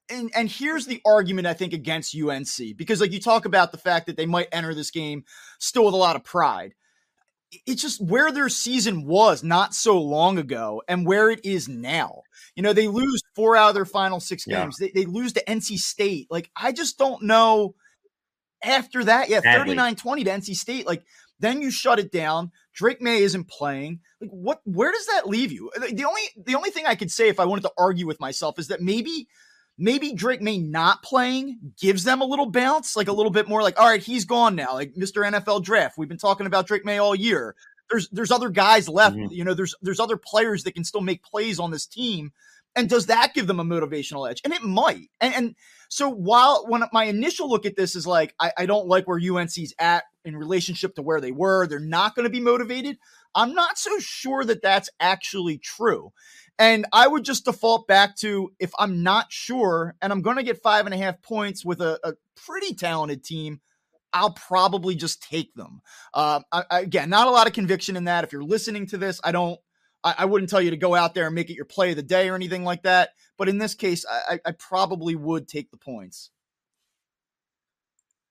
and 0.08 0.30
and 0.34 0.50
here's 0.50 0.86
the 0.86 1.00
argument 1.04 1.46
I 1.46 1.54
think 1.54 1.72
against 1.72 2.16
UNC 2.16 2.76
because 2.76 3.00
like 3.00 3.12
you 3.12 3.20
talk 3.20 3.44
about 3.44 3.72
the 3.72 3.78
fact 3.78 4.06
that 4.06 4.16
they 4.16 4.26
might 4.26 4.48
enter 4.52 4.74
this 4.74 4.90
game 4.90 5.24
still 5.58 5.84
with 5.84 5.94
a 5.94 5.98
lot 5.98 6.16
of 6.16 6.24
pride. 6.24 6.74
It's 7.64 7.80
just 7.80 8.00
where 8.00 8.32
their 8.32 8.48
season 8.48 9.06
was 9.06 9.44
not 9.44 9.72
so 9.72 10.00
long 10.00 10.36
ago 10.36 10.82
and 10.88 11.06
where 11.06 11.30
it 11.30 11.44
is 11.44 11.68
now. 11.68 12.22
You 12.56 12.62
know, 12.62 12.72
they 12.72 12.88
lose 12.88 13.22
four 13.36 13.56
out 13.56 13.68
of 13.68 13.74
their 13.74 13.84
final 13.84 14.18
six 14.18 14.44
games. 14.44 14.78
Yeah. 14.80 14.88
They, 14.92 15.04
they 15.04 15.06
lose 15.06 15.32
to 15.34 15.44
NC 15.44 15.76
State. 15.76 16.26
Like, 16.28 16.50
I 16.56 16.72
just 16.72 16.98
don't 16.98 17.22
know 17.22 17.76
after 18.64 19.04
that. 19.04 19.28
Yeah, 19.28 19.40
39 19.40 19.94
20 19.94 20.24
to 20.24 20.30
NC 20.30 20.56
State. 20.56 20.86
Like, 20.86 21.04
then 21.38 21.62
you 21.62 21.70
shut 21.70 21.98
it 21.98 22.10
down. 22.10 22.50
Drake 22.74 23.00
Maye 23.00 23.18
isn't 23.18 23.48
playing. 23.48 24.00
Like, 24.20 24.30
what? 24.30 24.60
Where 24.64 24.90
does 24.90 25.06
that 25.06 25.28
leave 25.28 25.52
you? 25.52 25.70
The 25.76 26.04
only 26.04 26.22
the 26.36 26.56
only 26.56 26.70
thing 26.70 26.86
I 26.86 26.94
could 26.94 27.10
say 27.10 27.28
if 27.28 27.38
I 27.38 27.44
wanted 27.44 27.62
to 27.62 27.72
argue 27.78 28.06
with 28.06 28.20
myself 28.20 28.58
is 28.58 28.68
that 28.68 28.80
maybe 28.80 29.28
maybe 29.78 30.12
Drake 30.12 30.42
Maye 30.42 30.58
not 30.58 31.02
playing 31.02 31.58
gives 31.80 32.04
them 32.04 32.20
a 32.20 32.24
little 32.24 32.50
bounce, 32.50 32.96
like 32.96 33.08
a 33.08 33.12
little 33.12 33.32
bit 33.32 33.48
more 33.48 33.62
like, 33.62 33.78
all 33.78 33.88
right, 33.88 34.02
he's 34.02 34.24
gone 34.24 34.56
now, 34.56 34.74
like 34.74 34.94
Mr. 34.94 35.24
NFL 35.24 35.62
draft. 35.62 35.98
We've 35.98 36.08
been 36.08 36.18
talking 36.18 36.46
about 36.46 36.66
Drake 36.66 36.84
Maye 36.84 36.98
all 36.98 37.14
year. 37.14 37.54
There's 37.90 38.08
there's 38.10 38.30
other 38.30 38.50
guys 38.50 38.88
left. 38.88 39.16
Mm-hmm. 39.16 39.32
You 39.32 39.44
know, 39.44 39.54
there's 39.54 39.74
there's 39.82 40.00
other 40.00 40.16
players 40.16 40.64
that 40.64 40.74
can 40.74 40.84
still 40.84 41.00
make 41.00 41.22
plays 41.22 41.58
on 41.58 41.70
this 41.70 41.86
team. 41.86 42.32
And 42.74 42.90
does 42.90 43.06
that 43.06 43.32
give 43.32 43.46
them 43.46 43.60
a 43.60 43.64
motivational 43.64 44.28
edge? 44.28 44.42
And 44.44 44.52
it 44.52 44.62
might. 44.62 45.08
And 45.20 45.34
and 45.34 45.54
so 45.88 46.10
while 46.10 46.66
when 46.68 46.82
my 46.92 47.04
initial 47.04 47.48
look 47.48 47.64
at 47.64 47.76
this 47.76 47.94
is 47.94 48.06
like, 48.06 48.34
I, 48.40 48.52
I 48.58 48.66
don't 48.66 48.88
like 48.88 49.06
where 49.06 49.20
UNC's 49.20 49.72
at 49.78 50.04
in 50.24 50.36
relationship 50.36 50.96
to 50.96 51.02
where 51.02 51.20
they 51.20 51.30
were. 51.30 51.66
They're 51.66 51.78
not 51.78 52.14
going 52.14 52.24
to 52.24 52.30
be 52.30 52.40
motivated. 52.40 52.98
I'm 53.34 53.54
not 53.54 53.78
so 53.78 53.98
sure 53.98 54.44
that 54.44 54.62
that's 54.62 54.90
actually 54.98 55.58
true. 55.58 56.12
And 56.58 56.86
I 56.92 57.06
would 57.06 57.24
just 57.24 57.44
default 57.44 57.86
back 57.86 58.16
to 58.18 58.52
if 58.58 58.72
I'm 58.78 59.02
not 59.02 59.30
sure 59.30 59.94
and 60.00 60.12
I'm 60.12 60.22
going 60.22 60.36
to 60.36 60.42
get 60.42 60.62
five 60.62 60.86
and 60.86 60.94
a 60.94 60.98
half 60.98 61.20
points 61.22 61.64
with 61.64 61.80
a, 61.80 61.98
a 62.02 62.14
pretty 62.34 62.74
talented 62.74 63.24
team, 63.24 63.60
I'll 64.12 64.32
probably 64.32 64.94
just 64.94 65.22
take 65.22 65.54
them. 65.54 65.82
Uh, 66.14 66.40
I, 66.50 66.64
again, 66.70 67.10
not 67.10 67.28
a 67.28 67.30
lot 67.30 67.46
of 67.46 67.52
conviction 67.52 67.96
in 67.96 68.04
that. 68.04 68.24
If 68.24 68.32
you're 68.32 68.42
listening 68.42 68.86
to 68.86 68.96
this, 68.96 69.20
I 69.22 69.32
don't, 69.32 69.60
I, 70.02 70.14
I, 70.18 70.24
wouldn't 70.24 70.48
tell 70.48 70.62
you 70.62 70.70
to 70.70 70.76
go 70.78 70.94
out 70.94 71.14
there 71.14 71.26
and 71.26 71.34
make 71.34 71.50
it 71.50 71.56
your 71.56 71.66
play 71.66 71.90
of 71.90 71.96
the 71.96 72.02
day 72.02 72.30
or 72.30 72.34
anything 72.34 72.64
like 72.64 72.84
that. 72.84 73.10
But 73.36 73.50
in 73.50 73.58
this 73.58 73.74
case, 73.74 74.06
I, 74.08 74.40
I 74.46 74.52
probably 74.52 75.16
would 75.16 75.48
take 75.48 75.70
the 75.70 75.76
points 75.76 76.30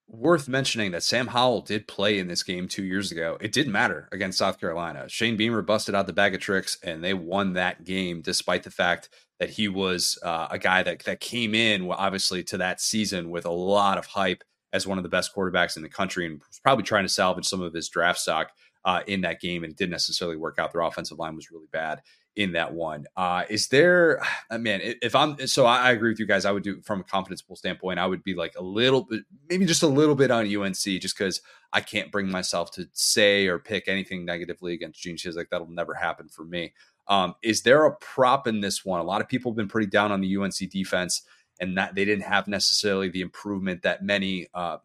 worth 0.07 0.47
mentioning 0.47 0.91
that 0.91 1.03
Sam 1.03 1.27
Howell 1.27 1.61
did 1.61 1.87
play 1.87 2.19
in 2.19 2.27
this 2.27 2.43
game 2.43 2.67
two 2.67 2.83
years 2.83 3.11
ago. 3.11 3.37
It 3.41 3.51
didn't 3.51 3.71
matter 3.71 4.07
against 4.11 4.37
South 4.37 4.59
Carolina. 4.59 5.09
Shane 5.09 5.37
Beamer 5.37 5.61
busted 5.61 5.95
out 5.95 6.07
the 6.07 6.13
bag 6.13 6.35
of 6.35 6.41
tricks, 6.41 6.77
and 6.83 7.03
they 7.03 7.13
won 7.13 7.53
that 7.53 7.83
game 7.83 8.21
despite 8.21 8.63
the 8.63 8.71
fact 8.71 9.09
that 9.39 9.49
he 9.49 9.67
was 9.67 10.17
uh, 10.23 10.47
a 10.51 10.59
guy 10.59 10.83
that 10.83 11.03
that 11.05 11.19
came 11.19 11.53
in 11.53 11.89
obviously 11.91 12.43
to 12.43 12.57
that 12.57 12.79
season 12.79 13.29
with 13.29 13.45
a 13.45 13.51
lot 13.51 13.97
of 13.97 14.05
hype 14.05 14.43
as 14.71 14.85
one 14.85 14.97
of 14.97 15.03
the 15.03 15.09
best 15.09 15.33
quarterbacks 15.35 15.77
in 15.77 15.83
the 15.83 15.89
country, 15.89 16.25
and 16.25 16.39
was 16.47 16.59
probably 16.59 16.83
trying 16.83 17.05
to 17.05 17.09
salvage 17.09 17.45
some 17.45 17.61
of 17.61 17.73
his 17.73 17.89
draft 17.89 18.19
stock 18.19 18.51
uh, 18.83 19.01
in 19.07 19.21
that 19.21 19.41
game, 19.41 19.63
and 19.63 19.71
it 19.71 19.77
didn't 19.77 19.91
necessarily 19.91 20.37
work 20.37 20.59
out. 20.59 20.71
Their 20.71 20.81
offensive 20.81 21.17
line 21.17 21.35
was 21.35 21.51
really 21.51 21.67
bad 21.71 22.01
in 22.35 22.51
that 22.51 22.73
one. 22.73 23.05
Uh, 23.15 23.43
is 23.49 23.67
there, 23.69 24.21
uh, 24.49 24.57
man, 24.57 24.81
if 24.83 25.15
I'm, 25.15 25.47
so 25.47 25.65
I, 25.65 25.91
agree 25.91 26.09
with 26.09 26.19
you 26.19 26.25
guys. 26.25 26.45
I 26.45 26.51
would 26.51 26.63
do 26.63 26.81
from 26.81 27.01
a 27.01 27.03
confidence 27.03 27.41
pool 27.41 27.55
standpoint, 27.55 27.99
I 27.99 28.07
would 28.07 28.23
be 28.23 28.35
like 28.35 28.53
a 28.57 28.63
little 28.63 29.03
bit, 29.03 29.23
maybe 29.49 29.65
just 29.65 29.83
a 29.83 29.87
little 29.87 30.15
bit 30.15 30.31
on 30.31 30.45
UNC 30.45 30.75
just 30.75 31.17
because 31.17 31.41
I 31.73 31.81
can't 31.81 32.11
bring 32.11 32.29
myself 32.29 32.71
to 32.71 32.87
say 32.93 33.47
or 33.47 33.59
pick 33.59 33.87
anything 33.87 34.25
negatively 34.25 34.73
against 34.73 35.01
Gene 35.01 35.17
Chizik. 35.17 35.47
That'll 35.49 35.69
never 35.69 35.93
happen 35.93 36.29
for 36.29 36.43
me. 36.43 36.73
Um, 37.07 37.35
is 37.41 37.61
there 37.61 37.85
a 37.85 37.95
prop 37.95 38.47
in 38.47 38.61
this 38.61 38.83
one? 38.83 38.99
A 38.99 39.03
lot 39.03 39.21
of 39.21 39.27
people 39.27 39.51
have 39.51 39.57
been 39.57 39.67
pretty 39.67 39.87
down 39.87 40.11
on 40.11 40.21
the 40.21 40.37
UNC 40.37 40.69
defense 40.71 41.21
and 41.59 41.77
that 41.77 41.95
they 41.95 42.03
didn't 42.03 42.25
have 42.25 42.47
necessarily 42.47 43.09
the 43.09 43.21
improvement 43.21 43.83
that 43.83 44.03
many, 44.03 44.47
uh, 44.53 44.77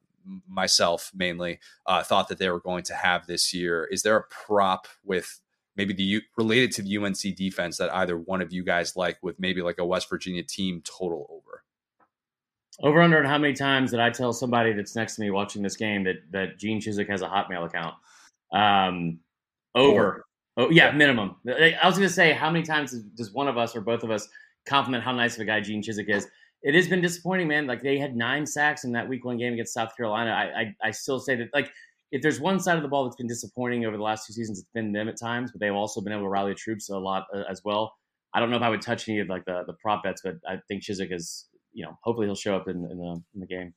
myself 0.46 1.10
mainly, 1.14 1.58
uh, 1.86 2.02
thought 2.02 2.28
that 2.28 2.38
they 2.38 2.50
were 2.50 2.60
going 2.60 2.84
to 2.84 2.94
have 2.94 3.26
this 3.26 3.52
year. 3.54 3.88
Is 3.90 4.02
there 4.02 4.16
a 4.16 4.22
prop 4.24 4.86
with 5.02 5.40
maybe 5.76 5.94
the 5.94 6.22
related 6.36 6.72
to 6.72 6.82
the 6.82 6.96
UNC 6.98 7.36
defense 7.36 7.78
that 7.78 7.94
either 7.94 8.16
one 8.16 8.42
of 8.42 8.52
you 8.52 8.64
guys 8.64 8.96
like 8.96 9.18
with 9.22 9.38
maybe 9.38 9.62
like 9.62 9.78
a 9.78 9.84
West 9.84 10.08
Virginia 10.08 10.42
team 10.42 10.82
total 10.84 11.26
over? 11.30 11.64
Over 12.82 13.02
under 13.02 13.18
and 13.18 13.26
how 13.26 13.38
many 13.38 13.52
times 13.52 13.90
did 13.90 14.00
I 14.00 14.10
tell 14.10 14.32
somebody 14.32 14.72
that's 14.72 14.96
next 14.96 15.16
to 15.16 15.20
me 15.20 15.30
watching 15.30 15.62
this 15.62 15.76
game 15.76 16.04
that 16.04 16.16
that 16.30 16.58
Gene 16.58 16.80
Chizik 16.80 17.08
has 17.08 17.22
a 17.22 17.28
Hotmail 17.28 17.66
account? 17.66 17.94
Um, 18.52 19.20
over. 19.74 20.24
Oh 20.56 20.70
yeah, 20.70 20.90
minimum. 20.90 21.36
I 21.46 21.78
was 21.84 21.96
going 21.96 22.08
to 22.08 22.14
say 22.14 22.32
how 22.32 22.50
many 22.50 22.64
times 22.64 22.92
does 22.92 23.32
one 23.32 23.48
of 23.48 23.56
us 23.56 23.76
or 23.76 23.80
both 23.80 24.02
of 24.02 24.10
us 24.10 24.28
compliment 24.66 25.04
how 25.04 25.12
nice 25.12 25.34
of 25.34 25.42
a 25.42 25.44
guy 25.44 25.60
Gene 25.60 25.82
Chizik 25.82 26.08
is? 26.08 26.26
It 26.62 26.74
has 26.74 26.88
been 26.88 27.00
disappointing, 27.00 27.48
man. 27.48 27.66
Like 27.66 27.82
they 27.82 27.98
had 27.98 28.16
nine 28.16 28.46
sacks 28.46 28.84
in 28.84 28.92
that 28.92 29.08
Week 29.08 29.24
One 29.24 29.38
game 29.38 29.52
against 29.52 29.74
South 29.74 29.96
Carolina. 29.96 30.30
I 30.30 30.60
I, 30.60 30.88
I 30.88 30.90
still 30.90 31.20
say 31.20 31.36
that 31.36 31.48
like 31.54 31.70
if 32.12 32.22
there's 32.22 32.40
one 32.40 32.58
side 32.58 32.76
of 32.76 32.82
the 32.82 32.88
ball 32.88 33.04
that's 33.04 33.16
been 33.16 33.28
disappointing 33.28 33.84
over 33.86 33.96
the 33.96 34.02
last 34.02 34.26
two 34.26 34.32
seasons, 34.32 34.58
it's 34.58 34.68
been 34.74 34.92
them 34.92 35.08
at 35.08 35.18
times, 35.18 35.52
but 35.52 35.60
they've 35.60 35.72
also 35.72 36.00
been 36.00 36.12
able 36.12 36.24
to 36.24 36.28
rally 36.28 36.54
troops 36.54 36.90
a 36.90 36.98
lot 36.98 37.26
uh, 37.34 37.42
as 37.48 37.62
well. 37.64 37.92
I 38.34 38.40
don't 38.40 38.50
know 38.50 38.56
if 38.56 38.62
I 38.62 38.68
would 38.68 38.82
touch 38.82 39.08
any 39.08 39.20
of 39.20 39.28
like 39.28 39.44
the, 39.44 39.62
the 39.66 39.74
prop 39.80 40.02
bets, 40.02 40.20
but 40.22 40.34
I 40.48 40.58
think 40.68 40.82
Chizik 40.82 41.12
is, 41.12 41.46
you 41.72 41.84
know, 41.84 41.96
hopefully 42.02 42.26
he'll 42.26 42.34
show 42.34 42.56
up 42.56 42.68
in, 42.68 42.76
in 42.90 42.98
the 42.98 43.22
in 43.34 43.40
the 43.40 43.46
game. 43.46 43.74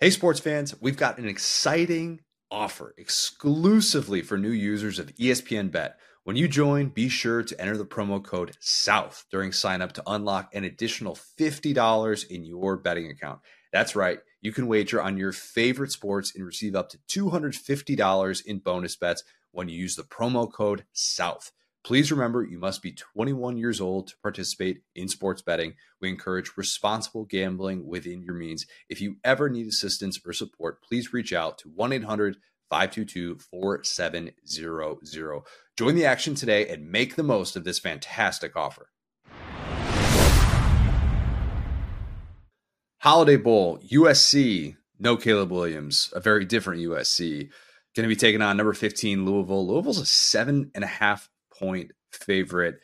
Hey, 0.00 0.10
sports 0.10 0.40
fans, 0.40 0.74
we've 0.80 0.96
got 0.96 1.18
an 1.18 1.26
exciting 1.26 2.20
offer 2.50 2.94
exclusively 2.98 4.22
for 4.22 4.36
new 4.36 4.50
users 4.50 4.98
of 4.98 5.14
ESPN 5.14 5.70
Bet. 5.70 5.96
When 6.24 6.36
you 6.36 6.48
join, 6.48 6.88
be 6.88 7.08
sure 7.08 7.44
to 7.44 7.60
enter 7.60 7.76
the 7.76 7.86
promo 7.86 8.22
code 8.22 8.56
SOUTH 8.58 9.26
during 9.30 9.52
sign 9.52 9.80
up 9.80 9.92
to 9.92 10.02
unlock 10.08 10.50
an 10.52 10.64
additional 10.64 11.16
$50 11.38 12.26
in 12.26 12.44
your 12.44 12.76
betting 12.76 13.10
account. 13.10 13.40
That's 13.76 13.94
right, 13.94 14.20
you 14.40 14.52
can 14.52 14.68
wager 14.68 15.02
on 15.02 15.18
your 15.18 15.32
favorite 15.32 15.92
sports 15.92 16.34
and 16.34 16.46
receive 16.46 16.74
up 16.74 16.88
to 16.88 16.98
$250 17.10 18.46
in 18.46 18.58
bonus 18.60 18.96
bets 18.96 19.22
when 19.50 19.68
you 19.68 19.78
use 19.78 19.96
the 19.96 20.02
promo 20.02 20.50
code 20.50 20.86
SOUTH. 20.94 21.52
Please 21.84 22.10
remember 22.10 22.42
you 22.42 22.58
must 22.58 22.80
be 22.80 22.92
21 22.92 23.58
years 23.58 23.78
old 23.78 24.06
to 24.06 24.16
participate 24.22 24.80
in 24.94 25.08
sports 25.08 25.42
betting. 25.42 25.74
We 26.00 26.08
encourage 26.08 26.56
responsible 26.56 27.26
gambling 27.26 27.86
within 27.86 28.22
your 28.22 28.32
means. 28.32 28.64
If 28.88 29.02
you 29.02 29.16
ever 29.22 29.50
need 29.50 29.66
assistance 29.66 30.18
or 30.24 30.32
support, 30.32 30.82
please 30.82 31.12
reach 31.12 31.34
out 31.34 31.58
to 31.58 31.68
1 31.68 31.92
800 31.92 32.38
522 32.70 33.40
4700. 33.50 35.42
Join 35.76 35.94
the 35.94 36.06
action 36.06 36.34
today 36.34 36.66
and 36.66 36.90
make 36.90 37.14
the 37.14 37.22
most 37.22 37.56
of 37.56 37.64
this 37.64 37.78
fantastic 37.78 38.56
offer. 38.56 38.88
Holiday 43.06 43.36
Bowl, 43.36 43.78
USC, 43.88 44.74
no 44.98 45.16
Caleb 45.16 45.52
Williams, 45.52 46.12
a 46.12 46.18
very 46.18 46.44
different 46.44 46.82
USC. 46.82 47.48
Going 47.94 48.02
to 48.02 48.08
be 48.08 48.16
taking 48.16 48.42
on 48.42 48.56
number 48.56 48.72
15, 48.72 49.24
Louisville. 49.24 49.64
Louisville's 49.64 50.00
a 50.00 50.06
seven 50.06 50.72
and 50.74 50.82
a 50.82 50.88
half 50.88 51.30
point 51.56 51.92
favorite. 52.10 52.80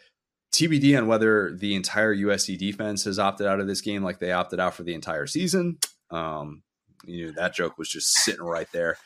TBD 0.54 0.96
on 0.96 1.08
whether 1.08 1.52
the 1.52 1.74
entire 1.74 2.14
USC 2.14 2.56
defense 2.56 3.02
has 3.02 3.18
opted 3.18 3.48
out 3.48 3.58
of 3.58 3.66
this 3.66 3.80
game 3.80 4.04
like 4.04 4.20
they 4.20 4.30
opted 4.30 4.60
out 4.60 4.74
for 4.74 4.84
the 4.84 4.94
entire 4.94 5.26
season. 5.26 5.78
Um, 6.12 6.62
you 7.04 7.26
know, 7.26 7.32
that 7.32 7.56
joke 7.56 7.76
was 7.76 7.88
just 7.88 8.12
sitting 8.12 8.44
right 8.44 8.68
there. 8.72 8.98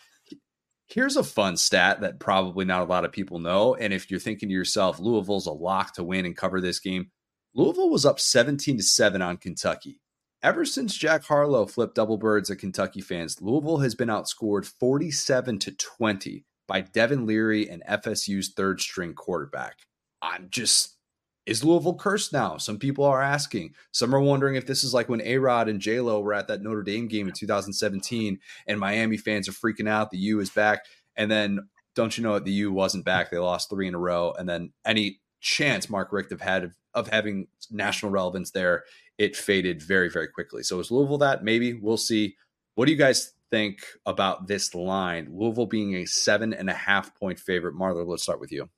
Here's 0.86 1.16
a 1.16 1.24
fun 1.24 1.56
stat 1.56 2.02
that 2.02 2.20
probably 2.20 2.66
not 2.66 2.82
a 2.82 2.90
lot 2.92 3.06
of 3.06 3.12
people 3.12 3.38
know. 3.38 3.74
And 3.74 3.94
if 3.94 4.10
you're 4.10 4.20
thinking 4.20 4.50
to 4.50 4.54
yourself, 4.54 5.00
Louisville's 5.00 5.46
a 5.46 5.52
lock 5.52 5.94
to 5.94 6.04
win 6.04 6.26
and 6.26 6.36
cover 6.36 6.60
this 6.60 6.78
game, 6.78 7.10
Louisville 7.54 7.88
was 7.88 8.04
up 8.04 8.20
17 8.20 8.76
to 8.76 8.82
7 8.82 9.22
on 9.22 9.38
Kentucky. 9.38 10.02
Ever 10.46 10.64
since 10.64 10.96
Jack 10.96 11.24
Harlow 11.24 11.66
flipped 11.66 11.96
double 11.96 12.18
birds 12.18 12.52
at 12.52 12.60
Kentucky 12.60 13.00
fans, 13.00 13.42
Louisville 13.42 13.78
has 13.78 13.96
been 13.96 14.06
outscored 14.06 14.64
47 14.64 15.58
to 15.58 15.72
20 15.72 16.44
by 16.68 16.82
Devin 16.82 17.26
Leary 17.26 17.68
and 17.68 17.82
FSU's 17.90 18.52
third 18.52 18.80
string 18.80 19.12
quarterback. 19.12 19.80
I'm 20.22 20.46
just, 20.48 20.98
is 21.46 21.64
Louisville 21.64 21.96
cursed 21.96 22.32
now? 22.32 22.58
Some 22.58 22.78
people 22.78 23.04
are 23.04 23.20
asking. 23.20 23.74
Some 23.90 24.14
are 24.14 24.20
wondering 24.20 24.54
if 24.54 24.68
this 24.68 24.84
is 24.84 24.94
like 24.94 25.08
when 25.08 25.20
A 25.22 25.38
Rod 25.38 25.68
and 25.68 25.80
J 25.80 25.98
Lo 25.98 26.20
were 26.20 26.32
at 26.32 26.46
that 26.46 26.62
Notre 26.62 26.84
Dame 26.84 27.08
game 27.08 27.26
in 27.26 27.34
2017 27.34 28.38
and 28.68 28.78
Miami 28.78 29.16
fans 29.16 29.48
are 29.48 29.52
freaking 29.52 29.88
out. 29.88 30.12
The 30.12 30.18
U 30.18 30.38
is 30.38 30.50
back. 30.50 30.84
And 31.16 31.28
then 31.28 31.58
don't 31.96 32.16
you 32.16 32.22
know 32.22 32.30
what? 32.30 32.44
The 32.44 32.52
U 32.52 32.70
wasn't 32.72 33.04
back. 33.04 33.32
They 33.32 33.38
lost 33.38 33.68
three 33.68 33.88
in 33.88 33.96
a 33.96 33.98
row. 33.98 34.32
And 34.38 34.48
then 34.48 34.72
any 34.84 35.18
chance 35.40 35.90
Mark 35.90 36.12
Richt 36.12 36.30
have 36.30 36.40
had 36.40 36.62
of, 36.62 36.76
of 36.94 37.08
having 37.08 37.48
national 37.68 38.12
relevance 38.12 38.52
there, 38.52 38.84
it 39.18 39.36
faded 39.36 39.82
very, 39.82 40.10
very 40.10 40.28
quickly. 40.28 40.62
So 40.62 40.78
is 40.80 40.90
Louisville 40.90 41.18
that? 41.18 41.44
Maybe 41.44 41.74
we'll 41.74 41.96
see. 41.96 42.36
What 42.74 42.86
do 42.86 42.92
you 42.92 42.98
guys 42.98 43.32
think 43.50 43.80
about 44.04 44.46
this 44.46 44.74
line? 44.74 45.28
Louisville 45.30 45.66
being 45.66 45.94
a 45.94 46.04
seven 46.06 46.52
and 46.52 46.68
a 46.68 46.74
half 46.74 47.14
point 47.14 47.38
favorite. 47.38 47.74
Marler, 47.74 48.06
let's 48.06 48.22
start 48.22 48.40
with 48.40 48.52
you. 48.52 48.68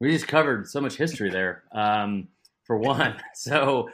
We 0.00 0.12
just 0.12 0.28
covered 0.28 0.68
so 0.68 0.80
much 0.80 0.96
history 0.96 1.30
there, 1.30 1.64
um, 1.72 2.28
for 2.64 2.76
one. 2.76 3.16
So 3.34 3.88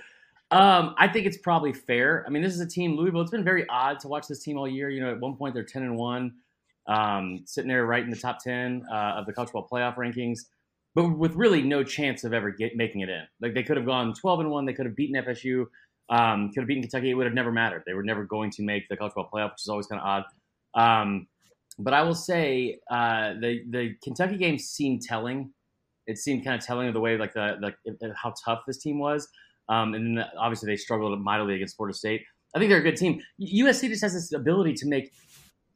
um, 0.52 0.94
I 0.98 1.08
think 1.08 1.26
it's 1.26 1.38
probably 1.38 1.72
fair. 1.72 2.24
I 2.26 2.30
mean, 2.30 2.42
this 2.42 2.52
is 2.52 2.60
a 2.60 2.66
team, 2.66 2.94
Louisville. 2.94 3.22
It's 3.22 3.30
been 3.30 3.42
very 3.42 3.66
odd 3.70 3.98
to 4.00 4.08
watch 4.08 4.28
this 4.28 4.42
team 4.42 4.58
all 4.58 4.68
year. 4.68 4.90
You 4.90 5.00
know, 5.00 5.10
at 5.10 5.18
one 5.18 5.34
point 5.34 5.54
they're 5.54 5.64
ten 5.64 5.82
and 5.82 5.96
one, 5.96 6.34
um, 6.86 7.40
sitting 7.46 7.68
there 7.68 7.86
right 7.86 8.04
in 8.04 8.10
the 8.10 8.16
top 8.16 8.38
ten 8.38 8.84
uh, 8.92 9.14
of 9.16 9.26
the 9.26 9.32
college 9.32 9.50
football 9.50 9.66
playoff 9.72 9.96
rankings, 9.96 10.40
but 10.94 11.16
with 11.18 11.34
really 11.34 11.62
no 11.62 11.82
chance 11.82 12.24
of 12.24 12.32
ever 12.32 12.50
get, 12.50 12.76
making 12.76 13.00
it 13.00 13.08
in. 13.08 13.22
Like 13.40 13.54
they 13.54 13.62
could 13.62 13.76
have 13.76 13.86
gone 13.86 14.14
twelve 14.14 14.40
and 14.40 14.50
one. 14.50 14.66
They 14.66 14.72
could 14.74 14.86
have 14.86 14.96
beaten 14.96 15.22
FSU. 15.22 15.66
Um, 16.10 16.50
could 16.52 16.62
have 16.62 16.68
beaten 16.68 16.82
Kentucky. 16.82 17.10
It 17.10 17.14
would 17.14 17.26
have 17.26 17.34
never 17.34 17.52
mattered. 17.52 17.84
They 17.86 17.94
were 17.94 18.02
never 18.02 18.24
going 18.24 18.50
to 18.52 18.62
make 18.62 18.88
the 18.88 18.96
college 18.96 19.14
football 19.14 19.30
playoff, 19.32 19.52
which 19.52 19.62
is 19.62 19.68
always 19.68 19.86
kind 19.86 20.00
of 20.00 20.06
odd. 20.06 20.24
Um, 20.74 21.26
but 21.78 21.94
I 21.94 22.02
will 22.02 22.14
say 22.14 22.78
uh, 22.90 23.34
the 23.40 23.62
the 23.70 23.94
Kentucky 24.02 24.36
game 24.36 24.58
seemed 24.58 25.02
telling. 25.02 25.52
It 26.06 26.18
seemed 26.18 26.44
kind 26.44 26.60
of 26.60 26.66
telling 26.66 26.88
of 26.88 26.94
the 26.94 27.00
way 27.00 27.16
like 27.16 27.32
the, 27.32 27.72
the 27.84 28.12
how 28.20 28.34
tough 28.44 28.62
this 28.66 28.78
team 28.78 28.98
was. 28.98 29.28
Um, 29.68 29.94
and 29.94 30.18
then 30.18 30.24
obviously 30.38 30.66
they 30.66 30.76
struggled 30.76 31.18
mightily 31.20 31.54
against 31.54 31.76
Florida 31.76 31.96
State. 31.96 32.22
I 32.54 32.58
think 32.58 32.70
they're 32.70 32.80
a 32.80 32.82
good 32.82 32.96
team. 32.96 33.22
USC 33.40 33.88
just 33.88 34.02
has 34.02 34.12
this 34.12 34.32
ability 34.32 34.74
to 34.74 34.86
make 34.86 35.12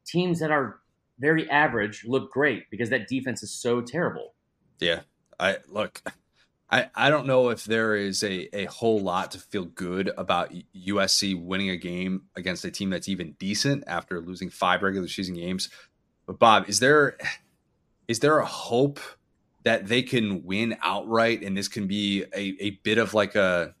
teams 0.05 0.39
that 0.39 0.51
are 0.51 0.79
very 1.19 1.49
average 1.49 2.03
look 2.05 2.31
great 2.31 2.69
because 2.69 2.89
that 2.89 3.07
defense 3.07 3.41
is 3.41 3.51
so 3.51 3.81
terrible. 3.81 4.35
Yeah, 4.79 5.01
I 5.39 5.57
look. 5.67 6.01
I, 6.69 6.89
I 6.93 7.09
don't 7.09 7.27
know 7.27 7.49
if 7.49 7.63
there 7.63 7.95
is 7.95 8.23
a, 8.23 8.53
a 8.53 8.65
whole 8.65 8.99
lot 8.99 9.31
to 9.31 9.39
feel 9.39 9.63
good 9.63 10.11
about 10.17 10.53
USC 10.75 11.41
winning 11.41 11.69
a 11.69 11.77
game 11.77 12.23
against 12.35 12.65
a 12.65 12.71
team 12.71 12.89
that's 12.89 13.07
even 13.07 13.35
decent 13.39 13.85
after 13.87 14.19
losing 14.19 14.49
five 14.49 14.83
regular 14.83 15.07
season 15.07 15.35
games. 15.35 15.69
But 16.25 16.39
Bob, 16.39 16.67
is 16.67 16.81
there 16.81 17.17
is 18.07 18.19
there 18.19 18.39
a 18.39 18.45
hope 18.45 18.99
that 19.63 19.87
they 19.87 20.01
can 20.01 20.43
win 20.43 20.77
outright 20.81 21.41
and 21.41 21.57
this 21.57 21.67
can 21.67 21.87
be 21.87 22.23
a, 22.33 22.55
a 22.59 22.69
bit 22.83 22.97
of 22.97 23.13
like 23.13 23.35
a 23.35 23.73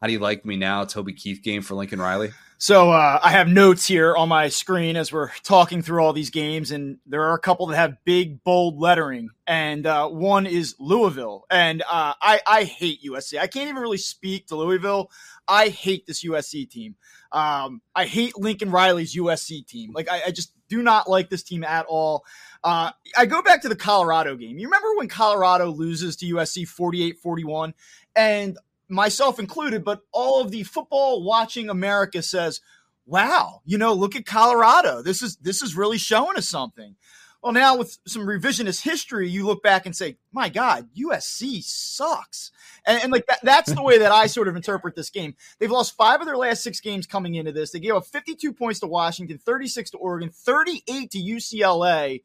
how 0.00 0.06
do 0.06 0.12
you 0.12 0.18
like 0.18 0.44
me 0.44 0.56
now 0.56 0.84
Toby 0.84 1.12
Keith 1.12 1.42
game 1.42 1.62
for 1.62 1.74
Lincoln 1.74 2.00
Riley? 2.00 2.32
So 2.62 2.92
uh, 2.92 3.18
I 3.20 3.32
have 3.32 3.48
notes 3.48 3.88
here 3.88 4.14
on 4.14 4.28
my 4.28 4.48
screen 4.48 4.94
as 4.94 5.12
we're 5.12 5.30
talking 5.42 5.82
through 5.82 6.00
all 6.00 6.12
these 6.12 6.30
games, 6.30 6.70
and 6.70 6.98
there 7.06 7.24
are 7.24 7.34
a 7.34 7.40
couple 7.40 7.66
that 7.66 7.74
have 7.74 7.96
big, 8.04 8.44
bold 8.44 8.78
lettering, 8.78 9.30
and 9.48 9.84
uh, 9.84 10.08
one 10.08 10.46
is 10.46 10.76
Louisville. 10.78 11.44
And 11.50 11.82
uh, 11.82 12.14
I, 12.22 12.40
I 12.46 12.62
hate 12.62 13.02
USC. 13.02 13.36
I 13.36 13.48
can't 13.48 13.68
even 13.68 13.82
really 13.82 13.98
speak 13.98 14.46
to 14.46 14.54
Louisville. 14.54 15.10
I 15.48 15.70
hate 15.70 16.06
this 16.06 16.24
USC 16.24 16.70
team. 16.70 16.94
Um, 17.32 17.82
I 17.96 18.04
hate 18.04 18.38
Lincoln 18.38 18.70
Riley's 18.70 19.16
USC 19.16 19.66
team. 19.66 19.90
Like 19.92 20.08
I, 20.08 20.26
I 20.26 20.30
just 20.30 20.52
do 20.68 20.84
not 20.84 21.10
like 21.10 21.30
this 21.30 21.42
team 21.42 21.64
at 21.64 21.86
all. 21.88 22.24
Uh, 22.62 22.92
I 23.18 23.26
go 23.26 23.42
back 23.42 23.62
to 23.62 23.68
the 23.70 23.74
Colorado 23.74 24.36
game. 24.36 24.56
You 24.60 24.68
remember 24.68 24.94
when 24.94 25.08
Colorado 25.08 25.72
loses 25.72 26.14
to 26.18 26.26
USC 26.26 26.68
48 26.68 27.18
41? 27.18 27.74
And 28.14 28.56
myself 28.92 29.38
included, 29.38 29.84
but 29.84 30.02
all 30.12 30.40
of 30.40 30.50
the 30.50 30.62
football 30.62 31.22
watching 31.22 31.68
America 31.68 32.22
says, 32.22 32.60
"Wow, 33.06 33.62
you 33.64 33.78
know, 33.78 33.92
look 33.92 34.14
at 34.14 34.26
Colorado. 34.26 35.02
This 35.02 35.22
is 35.22 35.36
this 35.36 35.62
is 35.62 35.76
really 35.76 35.98
showing 35.98 36.36
us 36.36 36.48
something." 36.48 36.96
Well, 37.42 37.52
now 37.52 37.76
with 37.76 37.98
some 38.06 38.22
revisionist 38.22 38.82
history, 38.82 39.28
you 39.28 39.44
look 39.44 39.64
back 39.64 39.84
and 39.84 39.96
say, 39.96 40.18
"My 40.30 40.48
God, 40.48 40.88
USC 40.94 41.60
sucks," 41.62 42.52
and, 42.86 43.02
and 43.02 43.12
like 43.12 43.26
that, 43.26 43.40
that's 43.42 43.72
the 43.72 43.82
way 43.82 43.98
that 43.98 44.12
I 44.12 44.26
sort 44.26 44.46
of 44.46 44.54
interpret 44.54 44.94
this 44.94 45.10
game. 45.10 45.34
They've 45.58 45.70
lost 45.70 45.96
five 45.96 46.20
of 46.20 46.26
their 46.26 46.36
last 46.36 46.62
six 46.62 46.78
games 46.80 47.06
coming 47.06 47.34
into 47.34 47.50
this. 47.50 47.72
They 47.72 47.80
gave 47.80 47.94
up 47.94 48.06
52 48.06 48.52
points 48.52 48.78
to 48.80 48.86
Washington, 48.86 49.38
36 49.38 49.90
to 49.90 49.98
Oregon, 49.98 50.30
38 50.30 51.10
to 51.10 51.18
UCLA. 51.18 52.22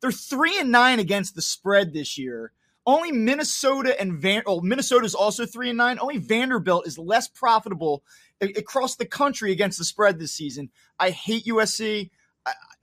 They're 0.00 0.12
three 0.12 0.58
and 0.58 0.70
nine 0.70 0.98
against 0.98 1.34
the 1.34 1.42
spread 1.42 1.92
this 1.92 2.16
year. 2.16 2.52
Only 2.90 3.12
Minnesota 3.12 3.98
and 4.00 4.14
Van. 4.14 4.42
Oh, 4.46 4.60
Minnesota 4.60 5.04
is 5.06 5.14
also 5.14 5.46
three 5.46 5.68
and 5.68 5.78
nine. 5.78 6.00
Only 6.00 6.18
Vanderbilt 6.18 6.88
is 6.88 6.98
less 6.98 7.28
profitable 7.28 8.02
across 8.40 8.96
the 8.96 9.06
country 9.06 9.52
against 9.52 9.78
the 9.78 9.84
spread 9.84 10.18
this 10.18 10.32
season. 10.32 10.70
I 10.98 11.10
hate 11.10 11.44
USC. 11.44 12.10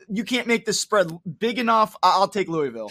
You 0.07 0.23
can't 0.23 0.47
make 0.47 0.65
this 0.65 0.79
spread 0.79 1.11
big 1.39 1.59
enough. 1.59 1.97
I'll 2.01 2.29
take 2.29 2.47
Louisville. 2.47 2.89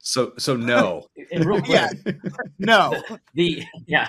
So 0.00 0.34
so 0.36 0.54
no. 0.54 1.06
and 1.32 1.46
real 1.46 1.62
quick, 1.62 1.70
yeah, 1.70 2.12
no. 2.58 3.02
The 3.34 3.64
yeah. 3.86 4.08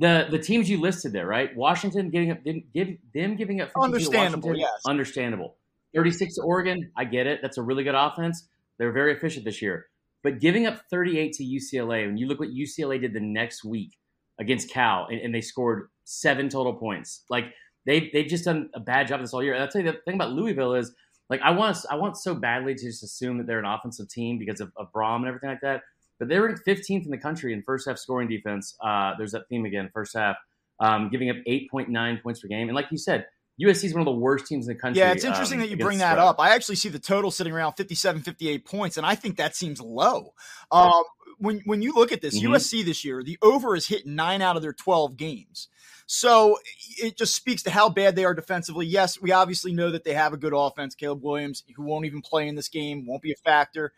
The 0.00 0.26
the 0.28 0.40
teams 0.40 0.68
you 0.68 0.80
listed 0.80 1.12
there, 1.12 1.28
right? 1.28 1.54
Washington 1.54 2.10
getting 2.10 2.32
up 2.32 2.42
them, 2.42 2.64
give, 2.74 2.88
them 3.14 3.36
giving 3.36 3.60
up 3.60 3.70
understandable, 3.80 4.56
yes. 4.56 4.82
Understandable. 4.84 5.58
36 5.94 6.34
to 6.34 6.42
Oregon, 6.42 6.90
I 6.96 7.04
get 7.04 7.28
it. 7.28 7.38
That's 7.40 7.56
a 7.56 7.62
really 7.62 7.84
good 7.84 7.94
offense. 7.94 8.48
They're 8.78 8.90
very 8.90 9.12
efficient 9.12 9.44
this 9.44 9.62
year. 9.62 9.86
But 10.24 10.40
giving 10.40 10.66
up 10.66 10.80
38 10.90 11.34
to 11.34 11.44
UCLA, 11.44 12.06
when 12.06 12.16
you 12.16 12.26
look 12.26 12.40
what 12.40 12.48
UCLA 12.48 13.00
did 13.00 13.12
the 13.12 13.20
next 13.20 13.62
week 13.62 13.96
against 14.40 14.70
Cal, 14.70 15.06
and, 15.10 15.20
and 15.20 15.34
they 15.34 15.42
scored 15.42 15.90
seven 16.04 16.48
total 16.48 16.74
points. 16.74 17.22
Like 17.30 17.52
they've 17.86 18.10
they've 18.12 18.26
just 18.26 18.44
done 18.44 18.70
a 18.74 18.80
bad 18.80 19.06
job 19.06 19.20
this 19.20 19.34
all 19.34 19.42
year. 19.42 19.54
And 19.54 19.62
I'll 19.62 19.68
tell 19.68 19.82
you 19.82 19.92
the 19.92 19.98
thing 20.04 20.14
about 20.14 20.32
Louisville 20.32 20.74
is 20.74 20.92
like 21.30 21.40
I 21.42 21.50
want 21.50 21.76
I 21.90 21.96
want 21.96 22.16
so 22.16 22.34
badly 22.34 22.74
to 22.74 22.84
just 22.84 23.02
assume 23.02 23.38
that 23.38 23.46
they're 23.46 23.58
an 23.58 23.64
offensive 23.64 24.08
team 24.08 24.38
because 24.38 24.60
of, 24.60 24.72
of 24.76 24.92
Brohm 24.92 25.16
and 25.16 25.26
everything 25.28 25.50
like 25.50 25.60
that. 25.60 25.82
But 26.18 26.28
they 26.28 26.38
were 26.38 26.56
15th 26.66 27.04
in 27.04 27.10
the 27.10 27.18
country 27.18 27.52
in 27.52 27.62
first 27.62 27.88
half 27.88 27.98
scoring 27.98 28.28
defense. 28.28 28.76
Uh, 28.80 29.12
there's 29.18 29.32
that 29.32 29.48
theme 29.48 29.64
again, 29.64 29.90
first 29.92 30.16
half, 30.16 30.36
um, 30.80 31.10
giving 31.10 31.28
up 31.28 31.36
8.9 31.46 32.22
points 32.22 32.40
per 32.40 32.48
game. 32.48 32.68
And 32.68 32.76
like 32.76 32.86
you 32.92 32.98
said, 32.98 33.26
USC 33.60 33.84
is 33.84 33.94
one 33.94 34.00
of 34.00 34.06
the 34.06 34.12
worst 34.12 34.46
teams 34.46 34.66
in 34.66 34.74
the 34.74 34.80
country. 34.80 35.00
Yeah, 35.00 35.12
it's 35.12 35.24
interesting 35.24 35.58
um, 35.58 35.66
that 35.66 35.70
you 35.70 35.76
bring 35.76 35.98
that 35.98 36.18
up. 36.18 36.40
I 36.40 36.54
actually 36.54 36.76
see 36.76 36.88
the 36.88 36.98
total 36.98 37.30
sitting 37.30 37.52
around 37.52 37.74
57, 37.74 38.22
58 38.22 38.64
points, 38.64 38.96
and 38.96 39.06
I 39.06 39.14
think 39.14 39.36
that 39.36 39.54
seems 39.54 39.80
low. 39.80 40.34
Um, 40.72 41.04
when 41.38 41.60
when 41.64 41.82
you 41.82 41.92
look 41.94 42.10
at 42.12 42.20
this, 42.20 42.38
mm-hmm. 42.38 42.52
USC 42.52 42.84
this 42.84 43.04
year, 43.04 43.22
the 43.22 43.38
over 43.42 43.76
is 43.76 43.86
hit 43.86 44.06
nine 44.06 44.42
out 44.42 44.56
of 44.56 44.62
their 44.62 44.72
12 44.72 45.16
games. 45.16 45.68
So 46.06 46.58
it 46.98 47.16
just 47.16 47.34
speaks 47.34 47.62
to 47.62 47.70
how 47.70 47.88
bad 47.88 48.14
they 48.14 48.24
are 48.24 48.34
defensively. 48.34 48.86
Yes, 48.86 49.20
we 49.20 49.32
obviously 49.32 49.72
know 49.72 49.90
that 49.90 50.04
they 50.04 50.12
have 50.12 50.32
a 50.32 50.36
good 50.36 50.52
offense. 50.54 50.94
Caleb 50.94 51.22
Williams, 51.22 51.64
who 51.76 51.82
won't 51.82 52.04
even 52.04 52.20
play 52.20 52.46
in 52.46 52.56
this 52.56 52.68
game, 52.68 53.06
won't 53.06 53.22
be 53.22 53.32
a 53.32 53.36
factor. 53.36 53.92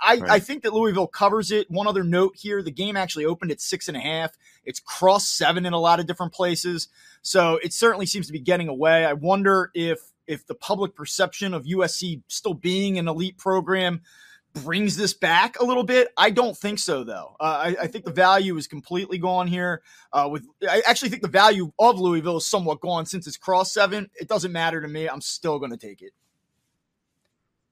I, 0.00 0.16
right. 0.16 0.30
I 0.30 0.38
think 0.38 0.62
that 0.62 0.72
Louisville 0.72 1.06
covers 1.06 1.50
it. 1.50 1.70
One 1.70 1.86
other 1.86 2.04
note 2.04 2.34
here 2.36 2.62
the 2.62 2.70
game 2.70 2.96
actually 2.96 3.24
opened 3.24 3.50
at 3.50 3.60
six 3.60 3.88
and 3.88 3.96
a 3.96 4.00
half. 4.00 4.36
It's 4.64 4.80
crossed 4.80 5.36
seven 5.36 5.66
in 5.66 5.72
a 5.72 5.78
lot 5.78 6.00
of 6.00 6.06
different 6.06 6.32
places. 6.32 6.88
So 7.22 7.58
it 7.62 7.72
certainly 7.72 8.06
seems 8.06 8.26
to 8.26 8.32
be 8.32 8.40
getting 8.40 8.68
away. 8.68 9.04
I 9.04 9.12
wonder 9.12 9.70
if 9.74 10.00
if 10.26 10.46
the 10.46 10.54
public 10.54 10.94
perception 10.94 11.52
of 11.52 11.64
USC 11.64 12.22
still 12.28 12.54
being 12.54 12.98
an 12.98 13.08
elite 13.08 13.36
program 13.36 14.00
brings 14.54 14.96
this 14.96 15.12
back 15.12 15.58
a 15.58 15.64
little 15.64 15.82
bit. 15.82 16.08
I 16.16 16.30
don't 16.30 16.56
think 16.56 16.78
so, 16.78 17.04
though. 17.04 17.36
Uh, 17.40 17.42
I, 17.42 17.76
I, 17.82 17.86
think 17.88 18.04
the 18.04 18.12
value 18.12 18.56
is 18.56 18.66
completely 18.68 19.18
gone 19.18 19.48
here. 19.48 19.82
Uh, 20.12 20.28
with 20.30 20.46
I 20.68 20.80
actually 20.86 21.08
think 21.08 21.22
the 21.22 21.28
value 21.28 21.72
of 21.78 21.98
Louisville 21.98 22.36
is 22.36 22.46
somewhat 22.46 22.80
gone 22.80 23.04
since 23.04 23.26
it's 23.26 23.36
cross 23.36 23.72
seven. 23.72 24.08
It 24.14 24.28
doesn't 24.28 24.52
matter 24.52 24.80
to 24.80 24.88
me. 24.88 25.08
I'm 25.08 25.20
still 25.20 25.58
going 25.58 25.72
to 25.72 25.76
take 25.76 26.02
it. 26.02 26.12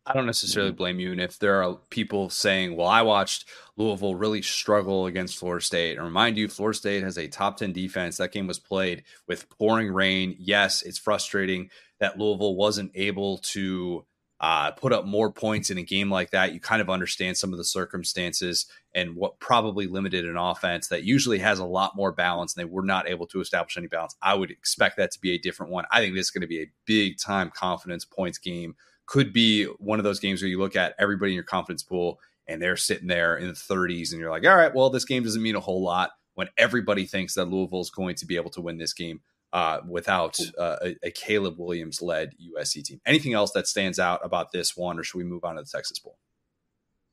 I 0.05 0.14
don't 0.14 0.26
necessarily 0.26 0.72
blame 0.72 0.98
you. 0.98 1.12
And 1.12 1.20
if 1.20 1.38
there 1.38 1.62
are 1.62 1.76
people 1.90 2.28
saying, 2.28 2.76
well, 2.76 2.88
I 2.88 3.03
watched 3.03 3.48
Louisville 3.76 4.16
really 4.16 4.42
struggle 4.42 5.07
against 5.07 5.36
Florida 5.36 5.64
State, 5.64 5.96
and 5.96 6.05
remind 6.05 6.36
you, 6.36 6.48
Florida 6.48 6.76
State 6.76 7.05
has 7.05 7.16
a 7.18 7.28
top 7.28 7.57
10 7.57 7.72
defense. 7.72 8.16
That 8.16 8.32
game 8.32 8.48
was 8.48 8.59
played 8.59 9.05
with 9.28 9.48
pouring 9.48 9.92
rain. 9.92 10.34
Yes, 10.38 10.82
it's 10.82 10.98
frustrating 10.98 11.70
that 12.00 12.18
Louisville 12.18 12.57
wasn't 12.57 12.90
able 12.96 13.38
to 13.38 14.05
uh, 14.40 14.72
put 14.72 14.92
up 14.92 15.07
more 15.07 15.30
points 15.30 15.70
in 15.70 15.78
a 15.78 15.84
game 15.84 16.11
like 16.11 16.30
that. 16.30 16.53
You 16.53 16.59
kind 16.59 16.82
of 16.82 16.90
understand 16.90 17.36
some 17.36 17.53
of 17.53 17.59
the 17.59 17.64
circumstances 17.64 18.66
and 18.92 19.14
what 19.14 19.38
probably 19.38 19.86
limited 19.86 20.24
an 20.24 20.36
offense 20.36 20.88
that 20.88 21.05
usually 21.05 21.38
has 21.38 21.61
a 21.61 21.64
lot 21.64 21.94
more 21.94 22.11
balance, 22.11 22.57
and 22.57 22.61
they 22.61 22.68
were 22.68 22.82
not 22.82 23.09
able 23.09 23.28
to 23.28 23.40
establish 23.40 23.76
any 23.76 23.86
balance. 23.86 24.16
I 24.20 24.34
would 24.34 24.50
expect 24.50 24.96
that 24.96 25.12
to 25.12 25.20
be 25.20 25.32
a 25.32 25.38
different 25.38 25.70
one. 25.70 25.84
I 25.92 26.00
think 26.00 26.16
this 26.16 26.26
is 26.26 26.30
going 26.32 26.40
to 26.40 26.48
be 26.48 26.62
a 26.62 26.72
big 26.86 27.18
time 27.18 27.53
confidence 27.55 28.05
points 28.05 28.38
game 28.38 28.74
could 29.12 29.30
be 29.30 29.64
one 29.78 30.00
of 30.00 30.04
those 30.04 30.20
games 30.20 30.40
where 30.40 30.48
you 30.48 30.58
look 30.58 30.74
at 30.74 30.94
everybody 30.98 31.32
in 31.32 31.34
your 31.34 31.44
confidence 31.44 31.82
pool 31.82 32.18
and 32.46 32.62
they're 32.62 32.78
sitting 32.78 33.08
there 33.08 33.36
in 33.36 33.46
the 33.46 33.52
30s 33.52 34.10
and 34.10 34.18
you're 34.18 34.30
like, 34.30 34.46
all 34.46 34.56
right, 34.56 34.74
well, 34.74 34.88
this 34.88 35.04
game 35.04 35.22
doesn't 35.22 35.42
mean 35.42 35.54
a 35.54 35.60
whole 35.60 35.82
lot 35.82 36.12
when 36.32 36.48
everybody 36.56 37.04
thinks 37.04 37.34
that 37.34 37.44
Louisville 37.44 37.82
is 37.82 37.90
going 37.90 38.14
to 38.14 38.24
be 38.24 38.36
able 38.36 38.48
to 38.52 38.62
win 38.62 38.78
this 38.78 38.94
game 38.94 39.20
uh, 39.52 39.80
without 39.86 40.38
uh, 40.58 40.76
a, 40.82 40.96
a, 41.02 41.10
Caleb 41.10 41.58
Williams 41.58 42.00
led 42.00 42.32
USC 42.40 42.82
team. 42.84 43.02
Anything 43.04 43.34
else 43.34 43.52
that 43.52 43.68
stands 43.68 43.98
out 43.98 44.20
about 44.24 44.50
this 44.50 44.78
one, 44.78 44.98
or 44.98 45.02
should 45.02 45.18
we 45.18 45.24
move 45.24 45.44
on 45.44 45.56
to 45.56 45.62
the 45.62 45.68
Texas 45.68 45.98
Bowl? 45.98 46.16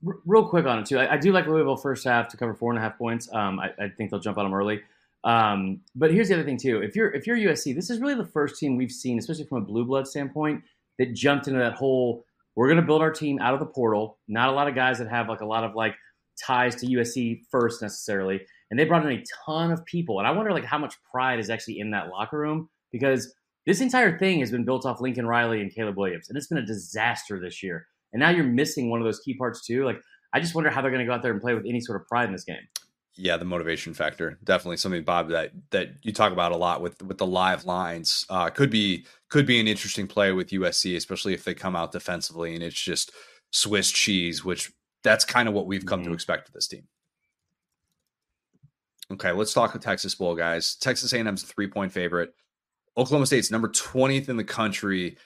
Real 0.02 0.48
quick 0.48 0.66
on 0.66 0.80
it 0.80 0.86
too. 0.86 1.00
I, 1.00 1.16
I 1.16 1.18
do 1.18 1.34
like 1.34 1.48
Louisville 1.48 1.76
first 1.76 2.06
half 2.06 2.30
to 2.30 2.38
cover 2.38 2.54
four 2.54 2.72
and 2.72 2.80
a 2.80 2.82
half 2.82 2.98
points. 2.98 3.28
Um, 3.34 3.60
I, 3.60 3.72
I, 3.78 3.90
think 3.90 4.10
they'll 4.10 4.22
jump 4.22 4.38
on 4.38 4.46
them 4.46 4.54
early. 4.54 4.80
Um, 5.26 5.82
but 5.96 6.14
here's 6.14 6.30
the 6.30 6.36
other 6.36 6.46
thing 6.46 6.58
too. 6.58 6.82
If 6.82 6.96
you're 6.96 7.12
if 7.12 7.28
you're 7.28 7.36
USC, 7.36 7.76
this 7.76 7.90
is 7.90 8.00
really 8.00 8.16
the 8.16 8.24
first 8.24 8.58
team 8.58 8.78
we've 8.78 8.90
seen, 8.90 9.20
especially 9.20 9.44
from 9.44 9.58
a 9.58 9.66
blue 9.66 9.84
blood 9.84 10.08
standpoint, 10.08 10.64
that 11.00 11.14
jumped 11.14 11.48
into 11.48 11.60
that 11.60 11.74
whole 11.74 12.26
we're 12.56 12.68
going 12.68 12.82
to 12.82 12.86
build 12.86 13.02
our 13.02 13.12
team 13.12 13.40
out 13.40 13.54
of 13.54 13.62
the 13.62 13.66
portal. 13.66 14.20
Not 14.28 14.50
a 14.50 14.52
lot 14.52 14.68
of 14.68 14.76
guys 14.76 14.98
that 15.00 15.08
have 15.10 15.30
like 15.30 15.40
a 15.40 15.46
lot 15.46 15.64
of 15.64 15.76
like 15.76 15.96
ties 16.38 16.76
to 16.76 16.88
USC 16.88 17.42
first 17.50 17.82
necessarily, 17.82 18.42
and 18.70 18.78
they 18.78 18.84
brought 18.84 19.06
in 19.06 19.18
a 19.18 19.24
ton 19.46 19.72
of 19.72 19.86
people. 19.86 20.20
And 20.20 20.28
I 20.28 20.32
wonder 20.32 20.52
like 20.52 20.66
how 20.66 20.78
much 20.78 20.96
pride 21.10 21.40
is 21.40 21.50
actually 21.50 21.80
in 21.80 21.92
that 21.92 22.10
locker 22.10 22.38
room 22.38 22.70
because 22.92 23.34
this 23.66 23.80
entire 23.80 24.20
thing 24.20 24.42
has 24.42 24.52
been 24.52 24.66
built 24.66 24.86
off 24.86 25.00
Lincoln 25.00 25.26
Riley 25.26 25.62
and 25.62 25.74
Caleb 25.74 25.98
Williams, 25.98 26.28
and 26.28 26.38
it's 26.38 26.48
been 26.48 26.58
a 26.58 26.66
disaster 26.66 27.40
this 27.40 27.64
year. 27.64 27.88
And 28.12 28.20
now 28.20 28.30
you're 28.30 28.44
missing 28.44 28.90
one 28.90 29.00
of 29.00 29.06
those 29.06 29.22
key 29.22 29.36
parts 29.36 29.66
too. 29.66 29.86
Like 29.86 30.02
I 30.34 30.42
just 30.42 30.54
wonder 30.54 30.70
how 30.70 30.82
they're 30.82 30.92
going 30.92 31.06
to 31.06 31.08
go 31.08 31.14
out 31.14 31.22
there 31.22 31.32
and 31.32 31.42
play 31.42 31.54
with 31.54 31.66
any 31.66 31.80
sort 31.80 32.02
of 32.02 32.08
pride 32.08 32.26
in 32.26 32.34
this 32.34 32.44
game 32.44 32.68
yeah, 33.20 33.38
the 33.38 33.46
motivation 33.46 33.94
factor 33.94 34.40
definitely 34.44 34.78
something, 34.78 35.04
Bob, 35.04 35.30
that 35.30 35.52
that 35.72 35.90
you 36.04 36.14
talk 36.14 36.32
about 36.32 36.52
a 36.52 36.58
lot 36.58 36.82
with 36.82 37.02
with 37.04 37.18
the 37.18 37.26
live 37.26 37.66
lines. 37.66 38.26
Uh, 38.30 38.50
could 38.50 38.70
be 38.70 39.06
could 39.30 39.46
be 39.46 39.60
an 39.60 39.68
interesting 39.68 40.08
play 40.08 40.32
with 40.32 40.50
USC, 40.50 40.96
especially 40.96 41.34
if 41.34 41.44
they 41.44 41.54
come 41.54 41.76
out 41.76 41.92
defensively 41.92 42.56
and 42.56 42.64
it's 42.64 42.82
just 42.82 43.12
Swiss 43.52 43.92
cheese, 43.92 44.44
which 44.46 44.72
that's 45.04 45.26
kind 45.26 45.48
of 45.48 45.54
what 45.54 45.68
we've 45.68 45.86
come 45.86 46.02
mm-hmm. 46.02 46.10
to 46.10 46.14
expect 46.14 46.48
of 46.48 46.54
this 46.54 46.68
team. 46.68 46.88
Okay, 49.12 49.32
let's 49.32 49.54
talk 49.54 49.74
the 49.74 49.80
Texas 49.80 50.16
Bowl, 50.16 50.36
guys. 50.36 50.76
Texas 50.76 51.14
A&M's 51.14 51.44
a 51.44 51.48
three 51.48 51.68
point 51.68 51.92
favorite. 51.92 52.34
Oklahoma 52.98 53.26
State's 53.26 53.52
number 53.52 53.70
20th 53.70 54.30
in 54.30 54.38
the 54.38 54.44
country. 54.44 55.18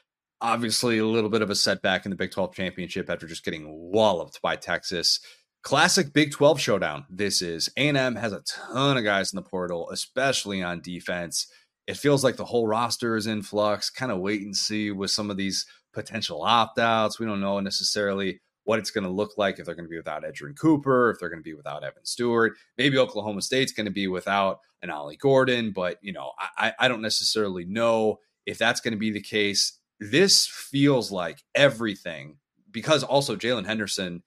Obviously, 0.41 0.97
a 0.97 1.05
little 1.05 1.29
bit 1.29 1.41
of 1.41 1.49
a 1.49 1.55
setback 1.55 2.05
in 2.05 2.09
the 2.09 2.15
Big 2.15 2.31
12 2.31 2.55
championship 2.55 3.09
after 3.09 3.27
just 3.27 3.45
getting 3.45 3.65
walloped 3.67 4.41
by 4.41 4.55
Texas 4.55 5.19
classic 5.63 6.13
Big 6.13 6.31
12 6.31 6.59
showdown. 6.59 7.05
This 7.09 7.41
is 7.41 7.69
A&M 7.77 8.15
has 8.15 8.33
a 8.33 8.41
ton 8.41 8.97
of 8.97 9.03
guys 9.03 9.31
in 9.31 9.37
the 9.37 9.41
portal, 9.41 9.89
especially 9.89 10.61
on 10.61 10.81
defense. 10.81 11.47
It 11.87 11.97
feels 11.97 12.23
like 12.23 12.35
the 12.35 12.45
whole 12.45 12.67
roster 12.67 13.15
is 13.15 13.27
in 13.27 13.41
flux, 13.41 13.89
kind 13.89 14.11
of 14.11 14.19
wait 14.19 14.41
and 14.41 14.55
see 14.55 14.91
with 14.91 15.11
some 15.11 15.31
of 15.31 15.37
these 15.37 15.65
potential 15.93 16.43
opt 16.43 16.79
outs. 16.79 17.19
We 17.19 17.25
don't 17.25 17.41
know 17.41 17.59
necessarily 17.59 18.39
what 18.65 18.79
it's 18.79 18.91
going 18.91 19.03
to 19.03 19.09
look 19.09 19.37
like 19.37 19.59
if 19.59 19.65
they're 19.65 19.75
going 19.75 19.85
to 19.85 19.89
be 19.89 19.97
without 19.97 20.23
Edgerrin 20.23 20.57
Cooper, 20.57 21.09
if 21.09 21.19
they're 21.19 21.29
going 21.29 21.41
to 21.41 21.43
be 21.43 21.53
without 21.53 21.83
Evan 21.83 22.05
Stewart. 22.05 22.53
Maybe 22.77 22.97
Oklahoma 22.97 23.41
State's 23.41 23.73
going 23.73 23.85
to 23.85 23.91
be 23.91 24.07
without 24.07 24.59
an 24.81 24.89
Ollie 24.89 25.17
Gordon, 25.17 25.71
but 25.71 25.97
you 26.01 26.13
know, 26.13 26.31
I, 26.57 26.73
I 26.79 26.87
don't 26.87 27.01
necessarily 27.01 27.65
know 27.65 28.19
if 28.45 28.57
that's 28.57 28.81
going 28.81 28.93
to 28.93 28.97
be 28.97 29.11
the 29.11 29.21
case. 29.21 29.79
This 29.99 30.45
feels 30.47 31.11
like 31.11 31.43
everything 31.55 32.37
because 32.71 33.03
also 33.03 33.35
Jaylen 33.35 33.65
Henderson 33.65 34.23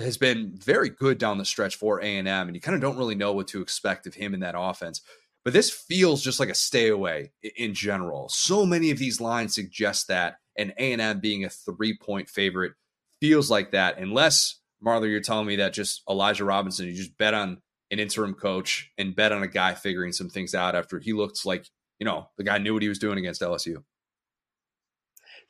has 0.00 0.16
been 0.16 0.52
very 0.54 0.88
good 0.88 1.18
down 1.18 1.38
the 1.38 1.44
stretch 1.44 1.76
for 1.76 2.00
A&M 2.00 2.26
and 2.26 2.54
you 2.54 2.60
kind 2.60 2.74
of 2.74 2.80
don't 2.80 2.96
really 2.96 3.14
know 3.14 3.32
what 3.32 3.48
to 3.48 3.62
expect 3.62 4.06
of 4.06 4.14
him 4.14 4.34
in 4.34 4.40
that 4.40 4.54
offense. 4.56 5.00
But 5.44 5.52
this 5.52 5.70
feels 5.70 6.22
just 6.22 6.38
like 6.38 6.50
a 6.50 6.54
stay 6.54 6.88
away 6.88 7.32
in 7.56 7.72
general. 7.74 8.28
So 8.28 8.66
many 8.66 8.90
of 8.90 8.98
these 8.98 9.20
lines 9.20 9.54
suggest 9.54 10.08
that 10.08 10.36
and 10.56 10.74
A&M 10.76 11.20
being 11.20 11.44
a 11.44 11.48
3-point 11.48 12.28
favorite 12.28 12.72
feels 13.20 13.50
like 13.50 13.70
that 13.72 13.98
unless 13.98 14.60
Marler 14.84 15.10
you're 15.10 15.20
telling 15.20 15.46
me 15.46 15.56
that 15.56 15.72
just 15.72 16.02
Elijah 16.08 16.44
Robinson 16.44 16.86
you 16.86 16.94
just 16.94 17.16
bet 17.16 17.34
on 17.34 17.62
an 17.90 17.98
interim 17.98 18.34
coach 18.34 18.90
and 18.98 19.16
bet 19.16 19.32
on 19.32 19.42
a 19.42 19.48
guy 19.48 19.74
figuring 19.74 20.12
some 20.12 20.28
things 20.28 20.54
out 20.54 20.74
after 20.74 20.98
he 20.98 21.12
looked 21.12 21.44
like, 21.44 21.66
you 21.98 22.04
know, 22.04 22.28
the 22.36 22.44
guy 22.44 22.58
knew 22.58 22.72
what 22.72 22.82
he 22.82 22.88
was 22.88 22.98
doing 22.98 23.18
against 23.18 23.42
LSU. 23.42 23.82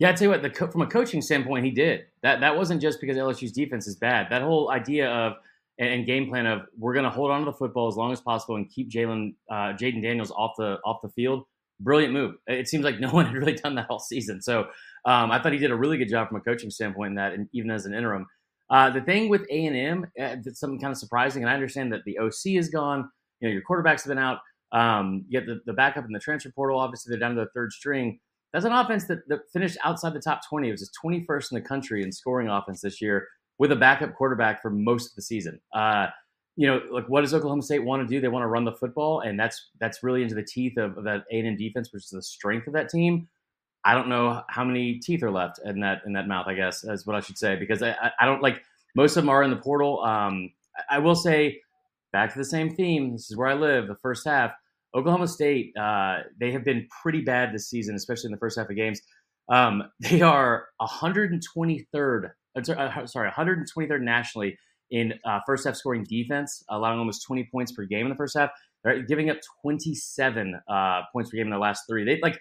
Yeah, 0.00 0.08
I 0.08 0.12
tell 0.14 0.24
you 0.24 0.30
what, 0.30 0.42
the 0.42 0.50
from 0.50 0.80
a 0.80 0.86
coaching 0.86 1.20
standpoint, 1.20 1.66
he 1.66 1.70
did 1.70 2.06
that. 2.22 2.40
That 2.40 2.56
wasn't 2.56 2.80
just 2.80 3.00
because 3.02 3.18
LSU's 3.18 3.52
defense 3.52 3.86
is 3.86 3.96
bad. 3.96 4.28
That 4.30 4.40
whole 4.40 4.70
idea 4.70 5.10
of 5.10 5.34
and, 5.78 6.06
game 6.06 6.28
plan 6.28 6.46
of 6.46 6.62
we're 6.78 6.94
going 6.94 7.04
to 7.04 7.10
hold 7.10 7.30
on 7.30 7.40
to 7.40 7.44
the 7.44 7.52
football 7.52 7.86
as 7.86 7.96
long 7.96 8.10
as 8.10 8.20
possible 8.20 8.56
and 8.56 8.68
keep 8.70 8.90
Jalen 8.90 9.34
uh, 9.50 9.74
Jayden 9.74 10.02
Daniels 10.02 10.30
off 10.30 10.52
the 10.56 10.78
off 10.86 11.02
the 11.02 11.10
field. 11.10 11.44
Brilliant 11.80 12.14
move. 12.14 12.36
It 12.46 12.66
seems 12.66 12.82
like 12.82 12.98
no 12.98 13.10
one 13.12 13.26
had 13.26 13.34
really 13.34 13.52
done 13.52 13.74
that 13.74 13.88
all 13.90 13.98
season. 13.98 14.40
So 14.40 14.60
um, 15.04 15.30
I 15.30 15.40
thought 15.40 15.52
he 15.52 15.58
did 15.58 15.70
a 15.70 15.76
really 15.76 15.98
good 15.98 16.08
job 16.08 16.28
from 16.28 16.38
a 16.38 16.40
coaching 16.40 16.70
standpoint 16.70 17.10
in 17.10 17.14
that, 17.16 17.34
and 17.34 17.46
even 17.52 17.70
as 17.70 17.84
an 17.84 17.92
interim. 17.92 18.26
Uh, 18.70 18.88
the 18.88 19.02
thing 19.02 19.28
with 19.28 19.42
A 19.50 19.66
and 19.66 19.76
M, 19.76 20.04
uh, 20.18 20.36
that's 20.42 20.60
something 20.60 20.80
kind 20.80 20.92
of 20.92 20.98
surprising, 20.98 21.42
and 21.42 21.50
I 21.50 21.54
understand 21.54 21.92
that 21.92 22.04
the 22.06 22.18
OC 22.18 22.56
is 22.58 22.70
gone. 22.70 23.10
You 23.40 23.48
know, 23.48 23.52
your 23.52 23.62
quarterbacks 23.68 24.04
have 24.04 24.06
been 24.06 24.18
out. 24.18 24.38
Um, 24.72 25.24
you 25.28 25.40
get 25.40 25.46
the, 25.46 25.60
the 25.66 25.72
backup 25.72 26.06
in 26.06 26.12
the 26.12 26.20
transfer 26.20 26.50
portal. 26.54 26.78
Obviously, 26.78 27.10
they're 27.10 27.18
down 27.18 27.34
to 27.34 27.42
the 27.42 27.50
third 27.54 27.72
string. 27.72 28.20
That's 28.52 28.64
an 28.64 28.72
offense 28.72 29.06
that, 29.06 29.26
that 29.28 29.50
finished 29.52 29.78
outside 29.84 30.12
the 30.12 30.20
top 30.20 30.40
20. 30.48 30.68
It 30.68 30.72
was 30.72 30.80
his 30.80 30.92
21st 31.04 31.52
in 31.52 31.54
the 31.56 31.60
country 31.60 32.02
in 32.02 32.10
scoring 32.10 32.48
offense 32.48 32.80
this 32.80 33.00
year 33.00 33.28
with 33.58 33.72
a 33.72 33.76
backup 33.76 34.14
quarterback 34.14 34.60
for 34.60 34.70
most 34.70 35.10
of 35.10 35.16
the 35.16 35.22
season. 35.22 35.60
Uh, 35.72 36.08
you 36.56 36.66
know, 36.66 36.80
like 36.90 37.08
what 37.08 37.20
does 37.20 37.32
Oklahoma 37.32 37.62
State 37.62 37.84
want 37.84 38.02
to 38.02 38.12
do? 38.12 38.20
They 38.20 38.28
want 38.28 38.42
to 38.42 38.48
run 38.48 38.64
the 38.64 38.72
football, 38.72 39.20
and 39.20 39.38
that's 39.38 39.70
that's 39.78 40.02
really 40.02 40.22
into 40.22 40.34
the 40.34 40.42
teeth 40.42 40.76
of, 40.76 40.98
of 40.98 41.04
that 41.04 41.24
A 41.30 41.42
defense, 41.54 41.92
which 41.92 42.04
is 42.04 42.10
the 42.10 42.22
strength 42.22 42.66
of 42.66 42.72
that 42.72 42.88
team. 42.88 43.28
I 43.84 43.94
don't 43.94 44.08
know 44.08 44.42
how 44.48 44.64
many 44.64 44.98
teeth 44.98 45.22
are 45.22 45.30
left 45.30 45.60
in 45.64 45.80
that 45.80 46.02
in 46.06 46.12
that 46.14 46.28
mouth. 46.28 46.46
I 46.48 46.54
guess 46.54 46.84
is 46.84 47.06
what 47.06 47.16
I 47.16 47.20
should 47.20 47.38
say 47.38 47.56
because 47.56 47.82
I, 47.82 47.94
I 48.20 48.26
don't 48.26 48.42
like 48.42 48.62
most 48.94 49.16
of 49.16 49.22
them 49.22 49.30
are 49.30 49.42
in 49.42 49.50
the 49.50 49.56
portal. 49.56 50.02
Um, 50.04 50.50
I 50.90 50.98
will 50.98 51.14
say 51.14 51.60
back 52.12 52.32
to 52.32 52.38
the 52.38 52.44
same 52.44 52.74
theme. 52.74 53.12
This 53.12 53.30
is 53.30 53.36
where 53.36 53.48
I 53.48 53.54
live. 53.54 53.86
The 53.86 53.96
first 53.96 54.26
half, 54.26 54.52
Oklahoma 54.94 55.28
State, 55.28 55.72
uh, 55.76 56.18
they 56.38 56.50
have 56.52 56.64
been 56.64 56.86
pretty 57.02 57.20
bad 57.20 57.54
this 57.54 57.68
season, 57.68 57.94
especially 57.94 58.28
in 58.28 58.32
the 58.32 58.38
first 58.38 58.58
half 58.58 58.68
of 58.68 58.76
games. 58.76 59.00
Um, 59.48 59.84
they 60.00 60.20
are 60.20 60.66
123rd, 60.80 62.30
uh, 62.56 63.06
sorry, 63.06 63.30
123rd 63.30 64.00
nationally 64.02 64.56
in 64.90 65.14
uh, 65.24 65.40
first 65.46 65.66
half 65.66 65.76
scoring 65.76 66.04
defense, 66.08 66.64
allowing 66.68 66.98
almost 66.98 67.24
20 67.26 67.48
points 67.52 67.72
per 67.72 67.84
game 67.84 68.06
in 68.06 68.10
the 68.10 68.16
first 68.16 68.36
half. 68.36 68.50
They're 68.82 69.02
giving 69.02 69.30
up 69.30 69.36
27 69.62 70.60
uh, 70.68 71.02
points 71.12 71.30
per 71.30 71.36
game 71.36 71.46
in 71.46 71.52
the 71.52 71.58
last 71.58 71.84
three. 71.88 72.04
They 72.04 72.18
like 72.22 72.40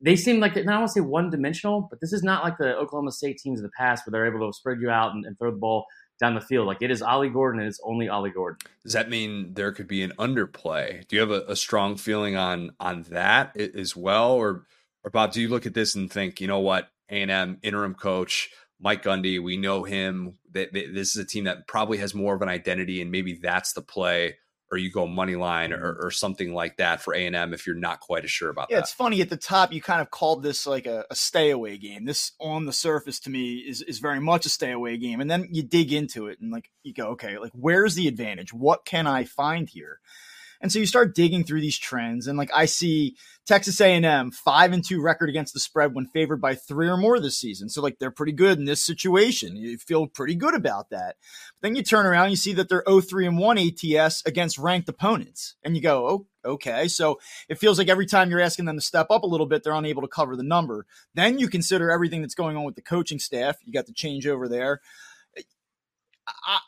they 0.00 0.16
seem 0.16 0.40
like 0.40 0.56
not 0.56 0.68
I 0.68 0.78
want 0.78 0.88
to 0.88 0.92
say 0.92 1.00
one 1.00 1.30
dimensional, 1.30 1.86
but 1.90 2.00
this 2.00 2.12
is 2.12 2.22
not 2.22 2.42
like 2.42 2.56
the 2.58 2.76
Oklahoma 2.76 3.12
State 3.12 3.38
teams 3.38 3.58
of 3.58 3.64
the 3.64 3.72
past 3.76 4.06
where 4.06 4.12
they're 4.12 4.34
able 4.34 4.50
to 4.50 4.56
spread 4.56 4.80
you 4.80 4.88
out 4.88 5.12
and, 5.14 5.26
and 5.26 5.38
throw 5.38 5.50
the 5.50 5.58
ball 5.58 5.84
down 6.20 6.34
the 6.34 6.40
field. 6.40 6.66
Like 6.66 6.82
it 6.82 6.90
is 6.90 7.02
Ollie 7.02 7.30
Gordon 7.30 7.60
and 7.60 7.68
it's 7.68 7.80
only 7.82 8.08
Ollie 8.08 8.30
Gordon. 8.30 8.58
Does 8.84 8.92
that 8.92 9.10
mean 9.10 9.54
there 9.54 9.72
could 9.72 9.88
be 9.88 10.02
an 10.02 10.12
underplay? 10.18 11.06
Do 11.08 11.16
you 11.16 11.20
have 11.20 11.30
a, 11.30 11.42
a 11.48 11.56
strong 11.56 11.96
feeling 11.96 12.36
on 12.36 12.72
on 12.78 13.02
that 13.10 13.56
as 13.56 13.96
well, 13.96 14.32
or 14.32 14.66
or 15.02 15.10
Bob? 15.10 15.32
Do 15.32 15.40
you 15.40 15.48
look 15.48 15.66
at 15.66 15.74
this 15.74 15.94
and 15.94 16.10
think, 16.10 16.40
you 16.40 16.46
know 16.46 16.60
what, 16.60 16.90
A 17.08 17.22
and 17.22 17.30
M 17.30 17.58
interim 17.62 17.94
coach 17.94 18.50
Mike 18.80 19.02
Gundy, 19.02 19.42
we 19.42 19.56
know 19.56 19.84
him. 19.84 20.38
That 20.52 20.72
this 20.72 21.10
is 21.10 21.16
a 21.16 21.24
team 21.24 21.44
that 21.44 21.68
probably 21.68 21.98
has 21.98 22.14
more 22.14 22.34
of 22.34 22.42
an 22.42 22.48
identity, 22.48 23.00
and 23.00 23.10
maybe 23.10 23.34
that's 23.34 23.72
the 23.72 23.82
play 23.82 24.38
or 24.70 24.78
you 24.78 24.90
go 24.90 25.06
money 25.06 25.36
line 25.36 25.72
or, 25.72 25.94
mm-hmm. 25.94 26.06
or 26.06 26.10
something 26.10 26.54
like 26.54 26.76
that 26.76 27.02
for 27.02 27.14
A&M 27.14 27.52
if 27.52 27.66
you're 27.66 27.76
not 27.76 28.00
quite 28.00 28.24
as 28.24 28.30
sure 28.30 28.50
about 28.50 28.68
yeah, 28.70 28.76
that. 28.76 28.82
it's 28.82 28.92
funny 28.92 29.20
at 29.20 29.28
the 29.28 29.36
top 29.36 29.72
you 29.72 29.82
kind 29.82 30.00
of 30.00 30.10
called 30.10 30.42
this 30.42 30.66
like 30.66 30.86
a, 30.86 31.04
a 31.10 31.14
stay 31.14 31.50
away 31.50 31.76
game. 31.76 32.04
This 32.04 32.32
on 32.40 32.66
the 32.66 32.72
surface 32.72 33.18
to 33.20 33.30
me 33.30 33.56
is 33.56 33.82
is 33.82 33.98
very 33.98 34.20
much 34.20 34.46
a 34.46 34.48
stay 34.48 34.72
away 34.72 34.96
game, 34.96 35.20
and 35.20 35.30
then 35.30 35.48
you 35.50 35.62
dig 35.62 35.92
into 35.92 36.28
it 36.28 36.40
and 36.40 36.50
like 36.50 36.70
you 36.82 36.94
go, 36.94 37.08
okay, 37.08 37.38
like 37.38 37.52
where's 37.54 37.94
the 37.94 38.08
advantage? 38.08 38.52
What 38.52 38.84
can 38.84 39.06
I 39.06 39.24
find 39.24 39.68
here? 39.68 40.00
And 40.60 40.70
so 40.70 40.78
you 40.78 40.86
start 40.86 41.14
digging 41.14 41.44
through 41.44 41.60
these 41.60 41.78
trends, 41.78 42.26
and 42.26 42.36
like 42.36 42.50
I 42.54 42.66
see 42.66 43.16
Texas 43.46 43.80
A&M 43.80 44.30
five 44.30 44.72
and 44.72 44.86
two 44.86 45.00
record 45.00 45.28
against 45.28 45.54
the 45.54 45.60
spread 45.60 45.94
when 45.94 46.06
favored 46.06 46.40
by 46.40 46.54
three 46.54 46.88
or 46.88 46.96
more 46.96 47.18
this 47.18 47.38
season. 47.38 47.68
So 47.68 47.82
like 47.82 47.98
they're 47.98 48.10
pretty 48.10 48.32
good 48.32 48.58
in 48.58 48.64
this 48.64 48.84
situation. 48.84 49.56
You 49.56 49.78
feel 49.78 50.06
pretty 50.06 50.34
good 50.34 50.54
about 50.54 50.90
that. 50.90 51.16
But 51.60 51.68
then 51.68 51.76
you 51.76 51.82
turn 51.82 52.06
around, 52.06 52.30
you 52.30 52.36
see 52.36 52.52
that 52.54 52.68
they're 52.68 52.84
0-3 52.86 53.26
and 53.26 53.38
one 53.38 53.58
ATS 53.58 54.22
against 54.26 54.58
ranked 54.58 54.88
opponents, 54.88 55.56
and 55.64 55.74
you 55.74 55.82
go, 55.82 56.06
oh, 56.08 56.26
okay. 56.52 56.88
So 56.88 57.18
it 57.48 57.58
feels 57.58 57.78
like 57.78 57.88
every 57.88 58.06
time 58.06 58.30
you're 58.30 58.40
asking 58.40 58.66
them 58.66 58.76
to 58.76 58.82
step 58.82 59.06
up 59.10 59.22
a 59.22 59.26
little 59.26 59.46
bit, 59.46 59.64
they're 59.64 59.72
unable 59.72 60.02
to 60.02 60.08
cover 60.08 60.36
the 60.36 60.42
number. 60.42 60.86
Then 61.14 61.38
you 61.38 61.48
consider 61.48 61.90
everything 61.90 62.20
that's 62.20 62.34
going 62.34 62.56
on 62.56 62.64
with 62.64 62.76
the 62.76 62.82
coaching 62.82 63.18
staff. 63.18 63.56
You 63.64 63.72
got 63.72 63.86
the 63.86 63.92
changeover 63.92 64.48
there. 64.48 64.80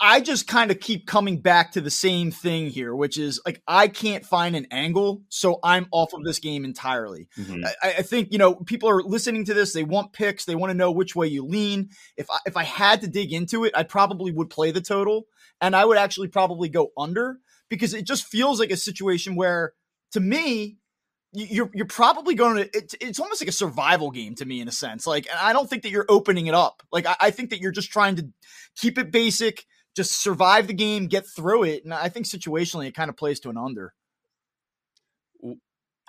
I, 0.01 0.21
just 0.21 0.47
kind 0.47 0.71
of 0.71 0.81
keep 0.81 1.07
coming 1.07 1.41
back 1.41 1.73
to 1.73 1.81
the 1.81 1.91
same 1.91 2.31
thing 2.31 2.71
here, 2.71 2.95
which 2.95 3.19
is 3.19 3.41
like 3.45 3.63
I 3.67 3.89
can't 3.89 4.25
find 4.25 4.55
an 4.55 4.67
angle, 4.71 5.23
so 5.29 5.59
I'm 5.63 5.87
off 5.91 6.13
of 6.13 6.25
this 6.25 6.39
game 6.39 6.65
entirely. 6.65 7.29
Mm-hmm. 7.39 7.65
I, 7.83 7.95
I, 7.99 8.03
think 8.03 8.33
you 8.33 8.39
know 8.39 8.55
people 8.55 8.89
are 8.89 9.03
listening 9.03 9.45
to 9.47 9.55
this; 9.55 9.73
they 9.73 9.85
want 9.85 10.13
picks, 10.13 10.45
they 10.45 10.55
want 10.55 10.71
to 10.71 10.77
know 10.77 10.91
which 10.91 11.17
way 11.17 11.27
you 11.27 11.45
lean. 11.45 11.91
If 12.17 12.31
I, 12.31 12.39
if 12.47 12.57
I 12.57 12.65
had 12.65 13.01
to 13.03 13.09
dig 13.09 13.33
into 13.33 13.65
it, 13.65 13.73
I 13.77 13.83
probably 13.83 14.33
would 14.33 14.51
play 14.51 14.71
the 14.71 14.81
total, 14.81 15.27
and 15.61 15.75
I 15.75 15.85
would 15.85 15.99
actually 15.99 16.29
probably 16.29 16.69
go 16.69 16.91
under 16.97 17.39
because 17.69 17.95
it 17.95 18.07
just 18.07 18.25
feels 18.25 18.61
like 18.61 18.71
a 18.71 18.77
situation 18.77 19.35
where, 19.35 19.73
to 20.13 20.21
me, 20.21 20.79
you're 21.33 21.71
you're 21.73 21.87
probably 21.87 22.35
going 22.35 22.57
to 22.57 22.77
it's, 22.77 22.95
it's 23.01 23.19
almost 23.19 23.41
like 23.41 23.49
a 23.49 23.53
survival 23.53 24.11
game 24.11 24.35
to 24.35 24.45
me 24.45 24.61
in 24.61 24.69
a 24.69 24.73
sense 24.73 25.07
like 25.07 25.27
and 25.31 25.39
i 25.41 25.53
don't 25.53 25.69
think 25.69 25.83
that 25.83 25.91
you're 25.91 26.07
opening 26.09 26.47
it 26.47 26.55
up. 26.55 26.83
Like 26.93 27.07
I, 27.07 27.17
I, 27.21 27.31
think 27.31 27.51
that 27.51 27.61
you're 27.61 27.73
just 27.73 27.91
trying 27.91 28.17
to 28.17 28.29
keep 28.77 28.99
it 28.99 29.11
basic 29.11 29.65
just 29.97 30.21
survive 30.23 30.67
the 30.67 30.75
game 30.75 31.07
get 31.07 31.27
through 31.27 31.65
it 31.65 31.85
and 31.85 31.95
i 31.95 32.09
think 32.09 32.27
situationally 32.27 32.87
it 32.87 32.95
kind 32.95 33.09
of 33.09 33.17
plays 33.17 33.41
to 33.41 33.51
an 33.51 33.57
under 33.57 33.95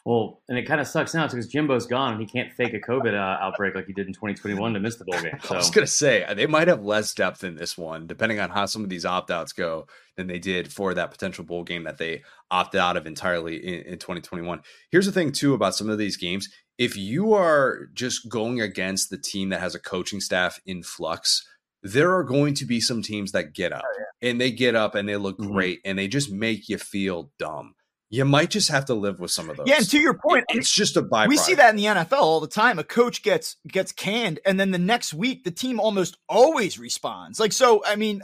well, 0.06 0.42
and 0.50 0.58
it 0.58 0.64
kind 0.64 0.82
of 0.82 0.88
sucks 0.88 1.14
now 1.14 1.28
because 1.28 1.48
Jimbo's 1.48 1.86
gone 1.86 2.14
and 2.14 2.22
he 2.22 2.28
can't 2.28 2.52
fake 2.52 2.74
a 2.74 2.80
COVID 2.80 3.14
uh, 3.14 3.42
outbreak 3.42 3.74
like 3.74 3.86
he 3.86 3.94
did 3.94 4.06
in 4.06 4.14
2021 4.14 4.74
to 4.74 4.80
miss 4.82 4.98
the 4.98 5.06
bowl 5.06 5.22
game. 5.22 5.38
So. 5.42 5.56
I 5.56 5.58
was 5.58 5.70
going 5.70 5.86
to 5.86 5.92
say 5.92 6.26
they 6.36 6.46
might 6.46 6.68
have 6.68 6.84
less 6.84 7.14
depth 7.14 7.44
in 7.44 7.56
this 7.56 7.78
one, 7.78 8.06
depending 8.06 8.40
on 8.40 8.50
how 8.50 8.66
some 8.66 8.84
of 8.84 8.90
these 8.90 9.06
opt 9.06 9.32
outs 9.32 9.54
go, 9.54 9.88
than 10.18 10.28
they 10.28 10.40
did 10.40 10.74
for 10.74 10.94
that 10.94 11.10
potential 11.10 11.46
bowl 11.46 11.64
game 11.64 11.86
that 11.86 12.00
they 12.00 12.22
opted 12.52 12.82
out 12.82 12.98
of 12.98 13.08
entirely 13.08 13.56
in, 13.56 13.94
in 13.94 14.00
2021. 14.00 14.62
Here's 14.92 15.06
the 15.06 15.14
thing, 15.14 15.32
too, 15.32 15.54
about 15.54 15.76
some 15.76 15.90
of 15.90 15.98
these 15.98 16.18
games. 16.18 16.50
If 16.78 16.98
you 16.98 17.34
are 17.34 17.88
just 17.94 18.30
going 18.30 18.60
against 18.60 19.10
the 19.10 19.18
team 19.18 19.50
that 19.50 19.62
has 19.62 19.74
a 19.74 19.80
coaching 19.80 20.20
staff 20.20 20.60
in 20.66 20.84
flux, 20.84 21.48
there 21.82 22.14
are 22.14 22.24
going 22.24 22.56
to 22.56 22.66
be 22.66 22.82
some 22.82 23.02
teams 23.02 23.32
that 23.32 23.54
get 23.54 23.72
up 23.72 23.84
oh, 23.86 24.00
yeah. 24.00 24.30
and 24.30 24.42
they 24.42 24.52
get 24.52 24.76
up 24.76 24.96
and 24.96 25.08
they 25.08 25.16
look 25.16 25.38
mm-hmm. 25.38 25.52
great 25.52 25.80
and 25.86 25.98
they 25.98 26.08
just 26.08 26.32
make 26.32 26.68
you 26.68 26.78
feel 26.78 27.32
dumb 27.38 27.76
you 28.14 28.26
might 28.26 28.52
just 28.52 28.70
have 28.70 28.86
to 28.86 28.94
live 28.94 29.20
with 29.20 29.32
some 29.32 29.50
of 29.50 29.58
those. 29.58 29.66
Yeah, 29.68 29.78
and 29.78 29.90
to 29.90 30.00
your 30.00 30.14
point, 30.14 30.46
it's 30.50 30.72
just 30.72 30.96
a 30.98 31.02
byproduct. 31.02 31.30
We 31.30 31.38
see 31.38 31.56
that 31.56 31.72
in 31.72 31.78
the 31.78 31.86
NFL 31.86 32.22
all 32.22 32.40
the 32.40 32.48
time. 32.48 32.78
A 32.78 32.84
coach 32.84 33.24
gets 33.24 33.56
gets 33.68 33.92
canned, 33.92 34.40
and 34.46 34.60
then 34.60 34.70
the 34.70 34.78
next 34.78 35.16
week, 35.16 35.44
the 35.44 35.50
team 35.50 35.80
almost 35.80 36.18
always 36.30 36.78
responds. 36.78 37.40
Like 37.40 37.52
so, 37.52 37.84
I 37.84 37.96
mean, 37.96 38.22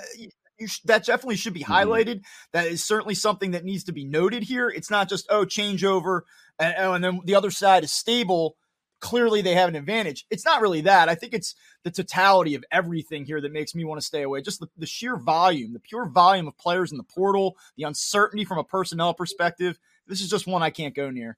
sh- 0.63 0.81
that 0.85 1.05
definitely 1.05 1.37
should 1.37 1.55
be 1.55 1.63
mm-hmm. 1.63 1.73
highlighted. 1.73 2.17
Mm-hmm. 2.17 2.49
That 2.53 2.67
is 2.67 2.83
certainly 2.83 3.15
something 3.15 3.51
that 3.51 3.65
needs 3.65 3.85
to 3.85 3.91
be 3.91 4.05
noted 4.05 4.43
here. 4.43 4.69
It's 4.69 4.91
not 4.91 5.09
just 5.09 5.25
oh 5.31 5.43
changeover, 5.43 6.21
and, 6.59 6.75
oh, 6.77 6.93
and 6.93 7.03
then 7.03 7.21
the 7.25 7.33
other 7.33 7.49
side 7.49 7.83
is 7.83 7.91
stable 7.91 8.57
clearly 8.99 9.41
they 9.41 9.55
have 9.55 9.69
an 9.69 9.75
advantage. 9.75 10.25
It's 10.29 10.45
not 10.45 10.61
really 10.61 10.81
that. 10.81 11.09
I 11.09 11.15
think 11.15 11.33
it's 11.33 11.55
the 11.83 11.91
totality 11.91 12.55
of 12.55 12.63
everything 12.71 13.25
here 13.25 13.41
that 13.41 13.51
makes 13.51 13.73
me 13.75 13.83
want 13.83 13.99
to 13.99 14.05
stay 14.05 14.23
away. 14.23 14.41
Just 14.41 14.59
the, 14.59 14.67
the 14.77 14.85
sheer 14.85 15.17
volume, 15.17 15.73
the 15.73 15.79
pure 15.79 16.07
volume 16.07 16.47
of 16.47 16.57
players 16.57 16.91
in 16.91 16.97
the 16.97 17.03
portal, 17.03 17.57
the 17.77 17.83
uncertainty 17.83 18.45
from 18.45 18.57
a 18.57 18.63
personnel 18.63 19.13
perspective. 19.13 19.79
This 20.07 20.21
is 20.21 20.29
just 20.29 20.47
one 20.47 20.63
I 20.63 20.69
can't 20.69 20.95
go 20.95 21.09
near. 21.09 21.37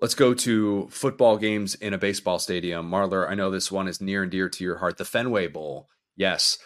Let's 0.00 0.14
go 0.16 0.34
to 0.34 0.88
football 0.90 1.36
games 1.36 1.76
in 1.76 1.94
a 1.94 1.98
baseball 1.98 2.40
stadium. 2.40 2.90
Marler, 2.90 3.28
I 3.28 3.34
know 3.34 3.50
this 3.50 3.70
one 3.70 3.86
is 3.86 4.00
near 4.00 4.24
and 4.24 4.32
dear 4.32 4.48
to 4.48 4.64
your 4.64 4.78
heart. 4.78 4.98
The 4.98 5.04
Fenway 5.04 5.46
Bowl. 5.46 5.88
Yes. 6.16 6.58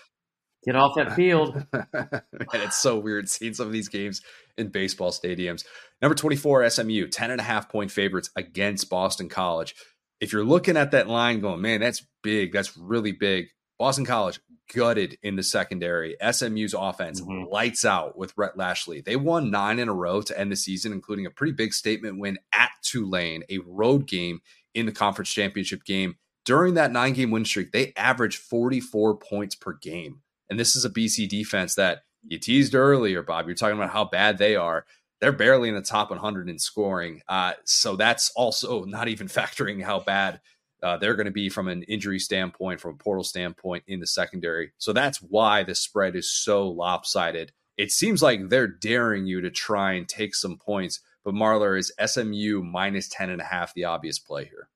Get 0.67 0.77
off 0.77 0.97
that 0.97 1.15
field. 1.15 1.65
Man, 1.73 2.23
it's 2.55 2.77
so 2.77 2.99
weird 2.99 3.29
seeing 3.29 3.55
some 3.55 3.69
of 3.69 3.73
these 3.73 3.89
games 3.89 4.21
in 4.59 4.69
baseball 4.69 5.13
stadiums. 5.13 5.65
Number 6.03 6.17
24, 6.17 6.69
SMU, 6.71 7.07
10 7.07 7.31
and 7.31 7.41
a 7.41 7.45
half 7.45 7.69
point 7.69 7.93
favorites 7.93 8.31
against 8.35 8.91
Boston 8.91 9.29
College. 9.29 9.77
If 10.21 10.33
you're 10.33 10.45
looking 10.45 10.77
at 10.77 10.91
that 10.91 11.09
line 11.09 11.41
going, 11.41 11.61
man, 11.61 11.81
that's 11.81 12.05
big. 12.23 12.53
That's 12.53 12.77
really 12.77 13.13
big. 13.13 13.47
Boston 13.79 14.05
College 14.05 14.41
gutted 14.75 15.19
in 15.23 15.37
the 15.37 15.43
secondary. 15.43 16.17
SMU's 16.21 16.75
offense 16.75 17.21
mm-hmm. 17.21 17.45
lights 17.51 17.85
out 17.85 18.19
with 18.19 18.33
Rhett 18.37 18.57
Lashlee. 18.57 19.03
They 19.03 19.17
won 19.17 19.51
nine 19.51 19.79
in 19.79 19.89
a 19.89 19.95
row 19.95 20.23
to 20.23 20.39
end 20.39 20.51
the 20.51 20.57
season, 20.57 20.93
including 20.93 21.27
a 21.27 21.31
pretty 21.31 21.53
big 21.53 21.73
statement 21.73 22.19
win 22.19 22.39
at 22.53 22.71
Tulane, 22.83 23.45
a 23.49 23.59
road 23.59 24.07
game 24.09 24.41
in 24.75 24.87
the 24.87 24.93
conference 24.93 25.31
championship 25.31 25.85
game. 25.85 26.17
During 26.45 26.75
that 26.75 26.93
nine 26.93 27.13
game 27.13 27.31
win 27.31 27.45
streak, 27.45 27.73
they 27.73 27.93
averaged 27.97 28.39
44 28.39 29.19
points 29.19 29.55
per 29.55 29.75
game. 29.75 30.23
And 30.49 30.59
this 30.59 30.77
is 30.77 30.85
a 30.85 30.91
BC 30.91 31.29
defense 31.29 31.75
that 31.75 32.03
you 32.27 32.39
teased 32.39 32.75
earlier, 32.75 33.23
Bob. 33.23 33.47
You're 33.47 33.55
talking 33.55 33.77
about 33.77 33.91
how 33.91 34.05
bad 34.05 34.39
they 34.39 34.57
are. 34.57 34.87
They're 35.21 35.33
barely 35.33 35.69
in 35.69 35.75
the 35.75 35.83
top 35.83 36.11
100 36.11 36.49
in 36.49 36.59
scoring. 36.59 37.23
Uh, 37.29 37.53
so 37.65 37.97
that's 37.97 38.31
also 38.37 38.85
not 38.85 39.09
even 39.09 39.27
factoring 39.29 39.83
how 39.83 40.01
bad 40.01 40.41
uh, 40.83 40.97
they're 40.97 41.15
going 41.15 41.27
to 41.27 41.33
be 41.33 41.49
from 41.49 41.69
an 41.69 41.83
injury 41.85 42.19
standpoint, 42.19 42.81
from 42.81 42.95
a 42.95 42.99
portal 42.99 43.25
standpoint 43.25 43.85
in 43.87 44.01
the 44.01 44.07
secondary. 44.07 44.73
So 44.79 44.93
that's 44.93 45.19
why 45.23 45.63
the 45.63 45.75
spread 45.75 46.17
is 46.17 46.31
so 46.31 46.69
lopsided. 46.69 47.53
It 47.77 47.93
seems 47.93 48.23
like 48.23 48.49
they're 48.49 48.67
daring 48.67 49.27
you 49.27 49.41
to 49.41 49.51
try 49.51 49.93
and 49.93 50.09
take 50.09 50.35
some 50.35 50.59
points, 50.59 51.01
but 51.25 51.35
Marler 51.35 51.79
is 51.79 51.93
SMU 52.05 52.63
minus 52.63 53.09
10 53.09 53.31
and 53.31 53.41
a 53.41 53.45
half 53.45 53.75
the 53.75 53.85
obvious 53.85 54.19
play 54.19 54.45
here. 54.45 54.69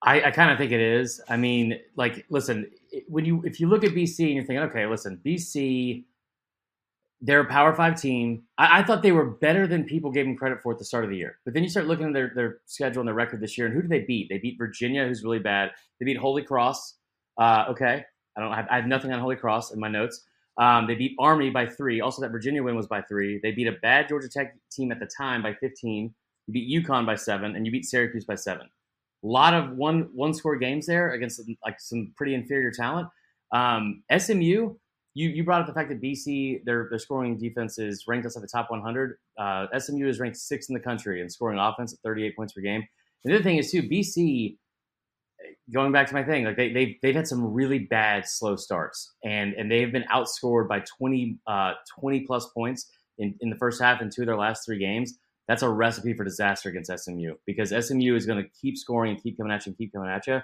I, 0.00 0.22
I 0.22 0.30
kind 0.30 0.50
of 0.50 0.58
think 0.58 0.72
it 0.72 0.80
is. 0.80 1.20
I 1.28 1.36
mean, 1.36 1.78
like, 1.96 2.24
listen, 2.30 2.70
when 3.08 3.24
you 3.24 3.42
if 3.44 3.60
you 3.60 3.68
look 3.68 3.84
at 3.84 3.92
BC 3.92 4.20
and 4.20 4.34
you're 4.34 4.44
thinking, 4.44 4.64
okay, 4.68 4.86
listen, 4.86 5.20
BC, 5.24 6.04
they're 7.20 7.40
a 7.40 7.46
Power 7.46 7.74
Five 7.74 8.00
team. 8.00 8.44
I, 8.56 8.80
I, 8.80 8.82
thought 8.82 9.02
they 9.02 9.12
were 9.12 9.24
better 9.24 9.66
than 9.66 9.84
people 9.84 10.10
gave 10.10 10.24
them 10.24 10.36
credit 10.36 10.62
for 10.62 10.72
at 10.72 10.78
the 10.78 10.84
start 10.84 11.04
of 11.04 11.10
the 11.10 11.16
year. 11.16 11.38
But 11.44 11.54
then 11.54 11.62
you 11.62 11.68
start 11.68 11.86
looking 11.86 12.06
at 12.06 12.12
their 12.12 12.32
their 12.34 12.58
schedule 12.66 13.00
and 13.00 13.08
their 13.08 13.14
record 13.14 13.40
this 13.40 13.58
year, 13.58 13.66
and 13.66 13.74
who 13.74 13.82
do 13.82 13.88
they 13.88 14.00
beat? 14.00 14.28
They 14.28 14.38
beat 14.38 14.58
Virginia, 14.58 15.06
who's 15.06 15.24
really 15.24 15.38
bad. 15.38 15.70
They 15.98 16.04
beat 16.04 16.16
Holy 16.16 16.42
Cross. 16.42 16.94
Uh, 17.36 17.66
okay, 17.70 18.04
I 18.36 18.40
don't 18.40 18.52
have 18.52 18.66
I 18.70 18.76
have 18.76 18.86
nothing 18.86 19.12
on 19.12 19.20
Holy 19.20 19.36
Cross 19.36 19.72
in 19.72 19.80
my 19.80 19.88
notes. 19.88 20.24
Um, 20.58 20.86
they 20.86 20.96
beat 20.96 21.14
Army 21.20 21.50
by 21.50 21.66
three. 21.66 22.00
Also, 22.00 22.20
that 22.22 22.30
Virginia 22.30 22.62
win 22.62 22.74
was 22.74 22.88
by 22.88 23.02
three. 23.02 23.38
They 23.42 23.52
beat 23.52 23.68
a 23.68 23.76
bad 23.80 24.08
Georgia 24.08 24.28
Tech 24.28 24.56
team 24.72 24.90
at 24.90 24.98
the 24.98 25.06
time 25.06 25.40
by 25.40 25.54
15. 25.54 26.12
You 26.48 26.52
beat 26.52 26.84
UConn 26.84 27.06
by 27.06 27.14
seven, 27.14 27.54
and 27.54 27.64
you 27.64 27.70
beat 27.70 27.84
Syracuse 27.84 28.24
by 28.24 28.34
seven. 28.34 28.68
A 29.24 29.26
lot 29.26 29.54
of 29.54 29.76
one 29.76 30.08
one 30.14 30.32
score 30.32 30.56
games 30.56 30.86
there 30.86 31.10
against 31.10 31.40
like 31.64 31.80
some 31.80 32.12
pretty 32.16 32.34
inferior 32.34 32.70
talent. 32.70 33.08
Um, 33.52 34.02
SMU, 34.16 34.76
you 35.14 35.28
you 35.28 35.44
brought 35.44 35.62
up 35.62 35.66
the 35.66 35.72
fact 35.72 35.88
that 35.88 36.00
BC 36.00 36.64
their 36.64 36.86
their 36.90 36.98
scoring 36.98 37.36
defense 37.36 37.78
is 37.78 38.04
ranked 38.06 38.26
us 38.26 38.36
at 38.36 38.42
the 38.42 38.48
top 38.48 38.70
100. 38.70 39.18
Uh, 39.36 39.66
SMU 39.76 40.08
is 40.08 40.20
ranked 40.20 40.36
sixth 40.36 40.70
in 40.70 40.74
the 40.74 40.80
country 40.80 41.20
in 41.20 41.28
scoring 41.28 41.58
offense 41.58 41.92
at 41.92 41.98
38 42.00 42.36
points 42.36 42.52
per 42.52 42.60
game. 42.60 42.86
And 43.24 43.32
the 43.32 43.36
other 43.36 43.44
thing 43.44 43.56
is 43.56 43.70
too, 43.70 43.82
BC. 43.82 44.56
Going 45.72 45.92
back 45.92 46.08
to 46.08 46.14
my 46.14 46.24
thing, 46.24 46.44
like 46.44 46.56
they 46.56 46.72
they've, 46.72 46.96
they've 47.02 47.14
had 47.14 47.28
some 47.28 47.44
really 47.44 47.78
bad 47.78 48.26
slow 48.26 48.56
starts, 48.56 49.14
and 49.24 49.54
and 49.54 49.70
they've 49.70 49.92
been 49.92 50.04
outscored 50.04 50.68
by 50.68 50.82
20 50.98 51.38
uh, 51.46 51.74
20 52.00 52.20
plus 52.20 52.46
points 52.50 52.90
in, 53.18 53.34
in 53.40 53.50
the 53.50 53.56
first 53.56 53.80
half 53.80 54.00
in 54.00 54.10
two 54.10 54.22
of 54.22 54.26
their 54.26 54.36
last 54.36 54.64
three 54.64 54.78
games 54.78 55.18
that's 55.48 55.62
a 55.62 55.68
recipe 55.68 56.12
for 56.12 56.24
disaster 56.24 56.68
against 56.68 56.92
SMU 56.96 57.34
because 57.46 57.70
SMU 57.70 58.14
is 58.14 58.26
going 58.26 58.42
to 58.42 58.48
keep 58.60 58.76
scoring 58.76 59.12
and 59.12 59.22
keep 59.22 59.38
coming 59.38 59.50
at 59.50 59.64
you 59.66 59.70
and 59.70 59.78
keep 59.78 59.92
coming 59.92 60.10
at 60.10 60.26
you. 60.26 60.34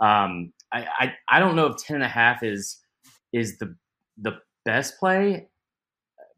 Um, 0.00 0.52
I, 0.70 0.86
I, 0.98 1.14
I 1.28 1.38
don't 1.40 1.56
know 1.56 1.66
if 1.66 1.78
10 1.78 1.96
and 1.96 2.04
a 2.04 2.08
half 2.08 2.42
is 2.42 2.78
is 3.32 3.58
the 3.58 3.74
the 4.18 4.38
best 4.64 4.98
play, 4.98 5.48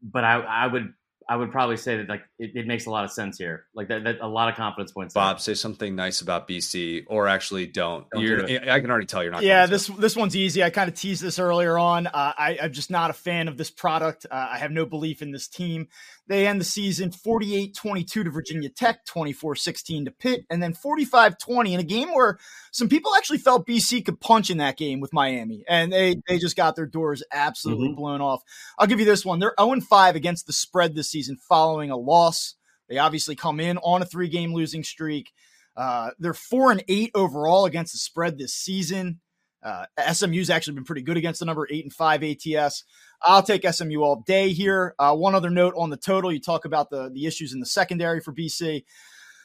but 0.03 0.25
I, 0.25 0.41
I 0.41 0.67
would 0.69 0.95
I 1.29 1.37
would 1.37 1.51
probably 1.51 1.77
say 1.77 1.99
that 1.99 2.09
like 2.09 2.23
it, 2.39 2.53
it, 2.55 2.67
makes 2.67 2.87
a 2.87 2.91
lot 2.91 3.05
of 3.05 3.13
sense 3.13 3.39
here. 3.39 3.67
Like 3.75 3.89
that, 3.89 4.05
that 4.05 4.21
a 4.21 4.29
lot 4.29 4.49
of 4.49 4.57
confidence 4.57 4.93
points. 4.93 5.15
Bob, 5.15 5.37
there. 5.37 5.41
say 5.41 5.55
something 5.55 5.95
nice 5.95 6.21
about 6.21 6.49
BC, 6.49 7.05
or 7.09 7.29
actually 7.29 7.67
don't. 7.67 8.07
don't 8.11 8.23
do 8.23 8.59
I 8.69 8.81
can 8.81 8.91
already 8.91 9.07
tell 9.07 9.23
you're 9.23 9.33
not. 9.33 9.43
Yeah, 9.43 9.67
this 9.67 9.87
this 9.87 10.17
one's 10.17 10.37
easy. 10.37 10.63
I 10.63 10.71
kind 10.71 10.89
of 10.89 10.97
teased 10.97 11.23
this 11.23 11.39
earlier 11.39 11.79
on. 11.79 12.07
Uh, 12.07 12.33
I, 12.37 12.59
am 12.61 12.73
just 12.73 12.91
not 12.91 13.11
a 13.11 13.15
fan 13.15 13.49
of 13.49 13.57
this 13.57 13.71
product. 13.71 14.27
Uh, 14.31 14.49
I 14.53 14.59
have 14.59 14.71
no 14.71 14.85
belief 14.85 15.23
in 15.23 15.33
this 15.33 15.49
team. 15.49 15.89
They 16.29 16.47
end 16.47 16.61
the 16.61 16.65
season 16.65 17.11
48-22 17.11 18.07
to 18.07 18.31
Virginia 18.31 18.69
Tech, 18.69 19.05
24-16 19.07 20.05
to 20.05 20.11
Pitt, 20.13 20.47
and 20.49 20.63
then 20.63 20.73
45-20 20.73 21.73
in 21.73 21.81
a 21.81 21.85
game 21.85 22.15
where 22.15 22.39
some 22.71 22.89
people 22.89 23.15
actually 23.17 23.39
felt 23.39 23.67
BC 23.67 24.05
could 24.05 24.21
punch 24.21 24.49
in 24.49 24.59
that 24.59 24.77
game 24.77 25.01
with 25.01 25.13
Miami, 25.13 25.65
and 25.69 25.93
they 25.93 26.17
they 26.29 26.39
just 26.39 26.57
got 26.57 26.77
their 26.77 26.87
doors 26.87 27.23
absolutely 27.33 27.89
mm-hmm. 27.89 27.97
blown 27.97 28.21
off. 28.21 28.43
I'll 28.79 28.87
give 28.87 29.01
you 29.01 29.07
this 29.07 29.25
one. 29.25 29.41
They're 29.41 29.55
0-5 29.59 30.15
against 30.15 30.47
the 30.47 30.53
spread 30.53 30.95
this 30.95 31.11
season 31.11 31.37
following 31.37 31.91
a 31.91 31.97
loss. 31.97 32.55
They 32.89 32.99
obviously 32.99 33.35
come 33.35 33.59
in 33.59 33.79
on 33.79 34.03
a 34.03 34.07
three 34.07 34.29
game 34.29 34.55
losing 34.55 34.85
streak. 34.85 35.33
Uh, 35.77 36.11
they're 36.19 36.35
four 36.35 36.71
and 36.71 36.85
eight 36.89 37.11
overall 37.15 37.65
against 37.65 37.93
the 37.93 37.99
spread 37.99 38.39
this 38.39 38.55
season. 38.55 39.21
Uh, 39.63 39.87
SMU's 40.13 40.51
actually 40.51 40.75
been 40.75 40.85
pretty 40.85 41.03
good 41.03 41.17
against 41.17 41.41
the 41.41 41.47
number 41.47 41.67
eight 41.71 41.85
and 41.85 41.93
five 41.93 42.23
ATS. 42.23 42.85
I'll 43.23 43.43
take 43.43 43.67
SMU 43.69 44.03
all 44.03 44.23
day 44.27 44.53
here. 44.53 44.95
Uh, 44.99 45.15
one 45.15 45.35
other 45.35 45.51
note 45.51 45.75
on 45.77 45.91
the 45.91 45.97
total: 45.97 46.33
you 46.33 46.41
talk 46.41 46.65
about 46.65 46.91
the 46.91 47.11
the 47.11 47.27
issues 47.27 47.53
in 47.53 47.61
the 47.61 47.67
secondary 47.67 48.21
for 48.21 48.33
BC. 48.33 48.85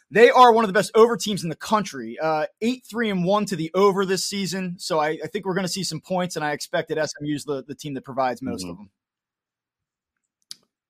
They 0.10 0.30
are 0.30 0.54
one 0.54 0.64
of 0.64 0.70
the 0.70 0.74
best 0.74 0.92
over 0.96 1.18
teams 1.18 1.44
in 1.44 1.50
the 1.50 1.56
country. 1.56 2.18
Uh, 2.20 2.46
eight 2.62 2.86
three 2.90 3.10
and 3.10 3.26
one 3.26 3.46
to 3.46 3.56
the 3.56 3.70
over 3.74 4.06
this 4.06 4.24
season. 4.24 4.76
So 4.80 5.00
I, 5.00 5.20
I 5.24 5.28
think 5.28 5.46
we're 5.46 5.54
going 5.54 5.66
to 5.66 5.72
see 5.72 5.84
some 5.84 6.02
points, 6.02 6.36
and 6.36 6.46
I 6.46 6.54
expect 6.54 6.90
that 6.90 7.10
SMU's 7.10 7.44
the 7.44 7.64
the 7.64 7.76
team 7.76 7.94
that 7.94 8.06
provides 8.06 8.42
most 8.42 8.64
mm-hmm. 8.64 8.72
of 8.72 8.78
them. 8.78 8.90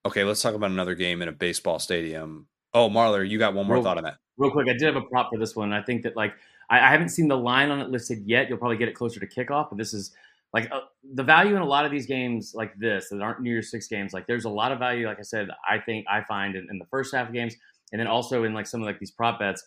Okay, 0.06 0.24
let's 0.24 0.42
talk 0.42 0.54
about 0.54 0.72
another 0.72 0.96
game 0.96 1.22
in 1.22 1.28
a 1.28 1.34
baseball 1.34 1.80
stadium. 1.80 2.48
Oh, 2.74 2.90
Marler, 2.90 3.28
you 3.28 3.40
got 3.40 3.54
one 3.54 3.68
more 3.68 3.78
real, 3.78 3.84
thought 3.84 3.98
on 3.98 4.04
that? 4.04 4.18
Real 4.38 4.52
quick, 4.52 4.68
I 4.70 4.74
did 4.74 4.84
have 4.84 4.96
a 4.96 5.02
prop 5.02 5.32
for 5.34 5.40
this 5.40 5.56
one. 5.56 5.74
I 5.74 5.82
think 5.82 6.04
that 6.04 6.16
like 6.16 6.34
I, 6.70 6.80
I, 6.80 6.90
haven't 6.90 7.10
seen 7.10 7.28
the 7.28 7.38
line 7.38 7.72
on 7.72 7.80
it 7.80 7.90
listed 7.90 8.24
yet. 8.26 8.50
You'll 8.50 8.58
probably 8.58 8.78
get 8.78 8.88
it 8.88 8.96
closer 8.96 9.20
to 9.20 9.28
kickoff, 9.28 9.70
but 9.70 9.78
this 9.78 9.94
is 9.94 10.12
like 10.54 10.72
uh, 10.72 10.82
the 11.14 11.24
value 11.24 11.56
in 11.56 11.62
a 11.62 11.66
lot 11.66 11.86
of 11.86 11.92
these 11.92 12.06
games 12.06 12.54
like 12.56 12.78
this 12.78 13.10
that 13.10 13.22
aren't 13.22 13.42
New 13.42 13.52
Year's 13.52 13.72
Six 13.72 13.88
games. 13.88 14.14
Like 14.14 14.28
there's 14.28 14.46
a 14.46 14.50
lot 14.50 14.72
of 14.72 14.80
value. 14.80 15.08
Like 15.08 15.20
I 15.20 15.24
said, 15.24 15.50
I 15.68 15.80
think 15.80 16.06
I 16.10 16.22
find 16.24 16.56
in, 16.56 16.68
in 16.70 16.80
the 16.80 16.86
first 16.86 17.14
half 17.14 17.28
of 17.28 17.34
games, 17.34 17.56
and 17.92 18.00
then 18.00 18.08
also 18.08 18.44
in 18.44 18.54
like 18.54 18.68
some 18.68 18.82
of 18.82 18.86
like 18.86 19.00
these 19.00 19.12
prop 19.12 19.40
bets, 19.40 19.66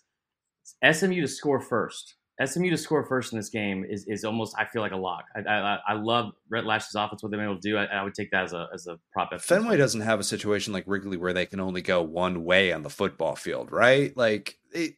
SMU 0.90 1.20
to 1.20 1.28
score 1.28 1.60
first. 1.60 2.16
SMU 2.44 2.70
to 2.70 2.78
score 2.78 3.04
first 3.04 3.32
in 3.32 3.38
this 3.38 3.50
game 3.50 3.84
is, 3.84 4.06
is 4.06 4.24
almost 4.24 4.54
I 4.58 4.64
feel 4.64 4.80
like 4.80 4.92
a 4.92 4.96
lock. 4.96 5.24
I, 5.36 5.40
I, 5.40 5.78
I 5.88 5.92
love 5.92 6.32
Rhett 6.48 6.64
Lashlee's 6.64 6.94
offense. 6.94 7.22
What 7.22 7.30
they're 7.30 7.42
able 7.42 7.56
to 7.56 7.60
do, 7.60 7.76
I, 7.76 7.84
I, 7.84 8.02
would 8.02 8.14
take 8.14 8.30
that 8.30 8.44
as 8.44 8.54
a 8.54 8.66
as 8.72 8.86
a 8.86 8.98
prop. 9.12 9.30
Bet. 9.30 9.42
Fenway 9.42 9.76
doesn't 9.76 10.00
have 10.00 10.20
a 10.20 10.24
situation 10.24 10.72
like 10.72 10.84
Wrigley 10.86 11.18
where 11.18 11.34
they 11.34 11.44
can 11.44 11.60
only 11.60 11.82
go 11.82 12.02
one 12.02 12.44
way 12.44 12.72
on 12.72 12.82
the 12.82 12.88
football 12.88 13.36
field, 13.36 13.70
right? 13.70 14.16
Like 14.16 14.58
it, 14.72 14.94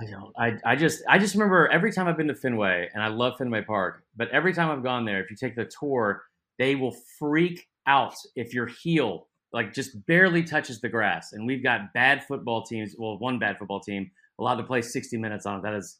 I 0.00 0.10
don't. 0.10 0.32
I, 0.38 0.72
I 0.72 0.76
just 0.76 1.02
I 1.08 1.18
just 1.18 1.34
remember 1.34 1.68
every 1.68 1.92
time 1.92 2.08
I've 2.08 2.16
been 2.16 2.28
to 2.28 2.34
Fenway, 2.34 2.88
and 2.94 3.02
I 3.02 3.08
love 3.08 3.34
Fenway 3.38 3.62
Park, 3.62 4.04
but 4.16 4.28
every 4.30 4.54
time 4.54 4.70
I've 4.70 4.82
gone 4.82 5.04
there, 5.04 5.22
if 5.22 5.30
you 5.30 5.36
take 5.36 5.54
the 5.54 5.66
tour, 5.66 6.22
they 6.58 6.74
will 6.74 6.96
freak 7.18 7.68
out 7.86 8.14
if 8.36 8.54
your 8.54 8.66
heel 8.66 9.28
like 9.52 9.74
just 9.74 10.06
barely 10.06 10.42
touches 10.42 10.80
the 10.80 10.88
grass. 10.88 11.32
And 11.32 11.46
we've 11.46 11.62
got 11.62 11.92
bad 11.92 12.24
football 12.24 12.62
teams. 12.62 12.94
Well, 12.98 13.18
one 13.18 13.38
bad 13.38 13.58
football 13.58 13.80
team 13.80 14.10
allowed 14.38 14.56
to 14.56 14.62
play 14.62 14.82
60 14.82 15.16
minutes 15.18 15.46
on 15.46 15.58
it. 15.58 15.62
That 15.62 15.74
is 15.74 15.98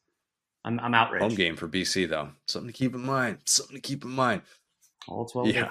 I'm, 0.65 0.79
I'm 0.81 0.95
outraged. 0.95 1.23
Home 1.23 1.35
game 1.35 1.57
for 1.57 1.69
BC 1.69 2.09
though. 2.09 2.31
Something 2.47 2.73
to 2.73 2.77
keep 2.77 2.95
in 2.95 3.05
mind. 3.05 3.39
Something 3.45 3.77
to 3.77 3.83
keep 3.83 4.05
in 4.05 4.11
mind. 4.11 4.43
All 5.09 5.27
12 5.27 5.49
yeah. 5.49 5.69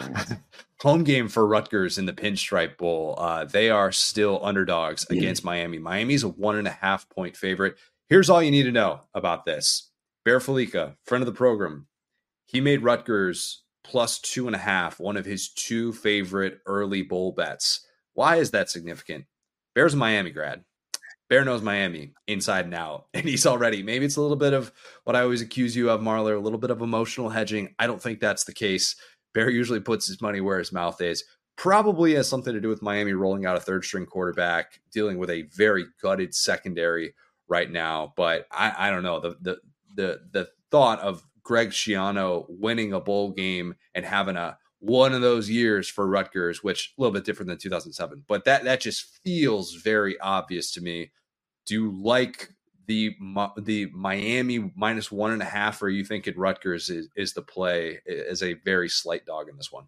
Home 0.81 1.03
game 1.03 1.29
for 1.29 1.47
Rutgers 1.47 1.97
in 1.97 2.05
the 2.05 2.13
Pinstripe 2.13 2.77
Bowl. 2.77 3.15
Uh, 3.17 3.45
they 3.45 3.69
are 3.69 3.91
still 3.91 4.41
underdogs 4.43 5.05
yeah. 5.09 5.17
against 5.17 5.45
Miami. 5.45 5.79
Miami's 5.79 6.23
a 6.23 6.27
one 6.27 6.57
and 6.57 6.67
a 6.67 6.71
half 6.71 7.07
point 7.09 7.37
favorite. 7.37 7.77
Here's 8.11 8.29
all 8.29 8.43
you 8.43 8.51
need 8.51 8.63
to 8.63 8.73
know 8.73 8.99
about 9.13 9.45
this. 9.45 9.89
Bear 10.25 10.39
Felica, 10.39 10.97
friend 11.05 11.21
of 11.21 11.27
the 11.27 11.31
program, 11.31 11.87
he 12.45 12.59
made 12.59 12.83
Rutgers 12.83 13.63
plus 13.85 14.19
two 14.19 14.47
and 14.47 14.55
a 14.55 14.59
half, 14.59 14.99
one 14.99 15.15
of 15.15 15.23
his 15.23 15.47
two 15.47 15.93
favorite 15.93 16.59
early 16.65 17.03
bowl 17.03 17.31
bets. 17.31 17.87
Why 18.11 18.35
is 18.35 18.51
that 18.51 18.69
significant? 18.69 19.27
Bear's 19.75 19.93
a 19.93 19.97
Miami 19.97 20.31
grad. 20.31 20.65
Bear 21.29 21.45
knows 21.45 21.61
Miami 21.61 22.11
inside 22.27 22.65
and 22.65 22.73
out, 22.73 23.05
and 23.13 23.23
he's 23.23 23.45
already. 23.45 23.81
Maybe 23.81 24.03
it's 24.03 24.17
a 24.17 24.21
little 24.21 24.35
bit 24.35 24.51
of 24.51 24.73
what 25.05 25.15
I 25.15 25.21
always 25.21 25.41
accuse 25.41 25.73
you 25.73 25.89
of, 25.89 26.01
Marler, 26.01 26.35
a 26.35 26.41
little 26.41 26.59
bit 26.59 26.69
of 26.69 26.81
emotional 26.81 27.29
hedging. 27.29 27.73
I 27.79 27.87
don't 27.87 28.03
think 28.03 28.19
that's 28.19 28.43
the 28.43 28.53
case. 28.53 28.97
Bear 29.33 29.49
usually 29.49 29.79
puts 29.79 30.05
his 30.05 30.21
money 30.21 30.41
where 30.41 30.59
his 30.59 30.73
mouth 30.73 30.99
is. 30.99 31.23
Probably 31.55 32.15
has 32.15 32.27
something 32.27 32.53
to 32.53 32.59
do 32.59 32.67
with 32.67 32.81
Miami 32.81 33.13
rolling 33.13 33.45
out 33.45 33.55
a 33.55 33.61
third 33.61 33.85
string 33.85 34.05
quarterback, 34.05 34.81
dealing 34.91 35.17
with 35.17 35.29
a 35.29 35.43
very 35.43 35.85
gutted 36.01 36.35
secondary 36.35 37.13
right 37.51 37.69
now. 37.69 38.13
But 38.15 38.47
I, 38.51 38.87
I 38.87 38.89
don't 38.89 39.03
know 39.03 39.19
the 39.19 39.37
the 39.41 39.57
the 39.95 40.19
the 40.31 40.49
thought 40.71 40.99
of 41.01 41.23
Greg 41.43 41.69
Schiano 41.69 42.45
winning 42.47 42.93
a 42.93 42.99
bowl 42.99 43.31
game 43.31 43.75
and 43.93 44.05
having 44.05 44.37
a 44.37 44.57
one 44.79 45.13
of 45.13 45.21
those 45.21 45.47
years 45.47 45.87
for 45.87 46.07
Rutgers, 46.07 46.63
which 46.63 46.93
a 46.97 47.01
little 47.01 47.13
bit 47.13 47.25
different 47.25 47.49
than 47.49 47.59
2007, 47.59 48.23
but 48.27 48.45
that 48.45 48.63
that 48.63 48.81
just 48.81 49.19
feels 49.23 49.75
very 49.75 50.19
obvious 50.19 50.71
to 50.71 50.81
me 50.81 51.11
do 51.65 51.73
you 51.75 52.01
like 52.01 52.49
the 52.87 53.15
the 53.57 53.87
Miami 53.93 54.71
minus 54.75 55.11
one 55.11 55.31
and 55.31 55.41
a 55.41 55.45
half, 55.45 55.81
or 55.81 55.89
you 55.89 56.03
think 56.03 56.27
it 56.27 56.37
Rutgers 56.37 56.89
is, 56.89 57.07
is 57.15 57.33
the 57.33 57.41
play 57.41 57.99
as 58.29 58.43
a 58.43 58.53
very 58.53 58.89
slight 58.89 59.25
dog 59.25 59.49
in 59.49 59.55
this 59.55 59.71
one? 59.71 59.85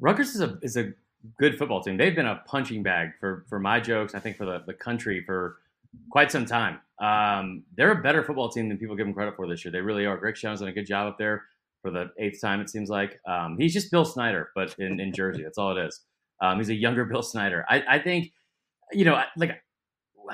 Rutgers 0.00 0.34
is 0.34 0.40
a 0.40 0.58
is 0.62 0.76
a 0.76 0.92
good 1.38 1.56
football 1.56 1.82
team. 1.82 1.96
They've 1.96 2.14
been 2.14 2.26
a 2.26 2.42
punching 2.46 2.82
bag 2.82 3.12
for 3.20 3.44
for 3.48 3.58
my 3.58 3.80
jokes. 3.80 4.14
I 4.14 4.20
think 4.20 4.36
for 4.36 4.44
the, 4.44 4.62
the 4.66 4.74
country 4.74 5.22
for 5.24 5.58
quite 6.10 6.30
some 6.30 6.46
time. 6.46 6.80
Um, 7.00 7.64
they're 7.76 7.92
a 7.92 8.02
better 8.02 8.22
football 8.22 8.48
team 8.48 8.68
than 8.68 8.78
people 8.78 8.96
give 8.96 9.06
them 9.06 9.14
credit 9.14 9.34
for 9.36 9.48
this 9.48 9.64
year. 9.64 9.72
They 9.72 9.80
really 9.80 10.06
are. 10.06 10.16
Greg 10.16 10.34
Schiano's 10.34 10.60
done 10.60 10.68
a 10.68 10.72
good 10.72 10.86
job 10.86 11.08
up 11.08 11.18
there 11.18 11.44
for 11.82 11.90
the 11.90 12.10
eighth 12.18 12.40
time. 12.40 12.60
It 12.60 12.70
seems 12.70 12.88
like 12.88 13.20
um, 13.26 13.56
he's 13.58 13.72
just 13.72 13.90
Bill 13.90 14.04
Snyder, 14.04 14.50
but 14.54 14.74
in, 14.78 15.00
in 15.00 15.12
Jersey. 15.12 15.42
That's 15.42 15.58
all 15.58 15.76
it 15.76 15.84
is. 15.84 16.00
Um, 16.40 16.58
he's 16.58 16.68
a 16.68 16.74
younger 16.74 17.04
Bill 17.04 17.22
Snyder. 17.22 17.64
I, 17.68 17.82
I 17.88 17.98
think 17.98 18.32
you 18.92 19.04
know, 19.04 19.20
like 19.36 19.62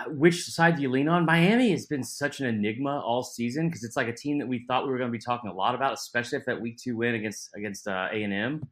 which 0.09 0.45
side 0.45 0.77
do 0.77 0.83
you 0.83 0.91
lean 0.91 1.09
on? 1.09 1.25
Miami 1.25 1.71
has 1.71 1.87
been 1.87 2.03
such 2.03 2.41
an 2.41 2.47
enigma 2.47 3.01
all 3.01 3.23
season 3.23 3.69
because 3.69 3.85
it's 3.85 3.97
like 3.97 4.09
a 4.09 4.15
team 4.15 4.39
that 4.39 4.47
we 4.47 4.65
thought 4.67 4.85
we 4.85 4.93
were 4.93 4.99
going 4.99 5.11
to 5.11 5.17
be 5.17 5.23
talking 5.23 5.51
a 5.51 5.55
lot 5.55 5.75
about, 5.75 5.95
especially 5.95 6.39
if 6.39 6.45
that 6.47 6.61
week 6.61 6.79
two 6.79 6.97
win 6.97 7.15
against 7.15 7.51
against 7.57 7.89
uh, 7.89 8.09
A 8.13 8.23
and 8.23 8.33
M. 8.33 8.69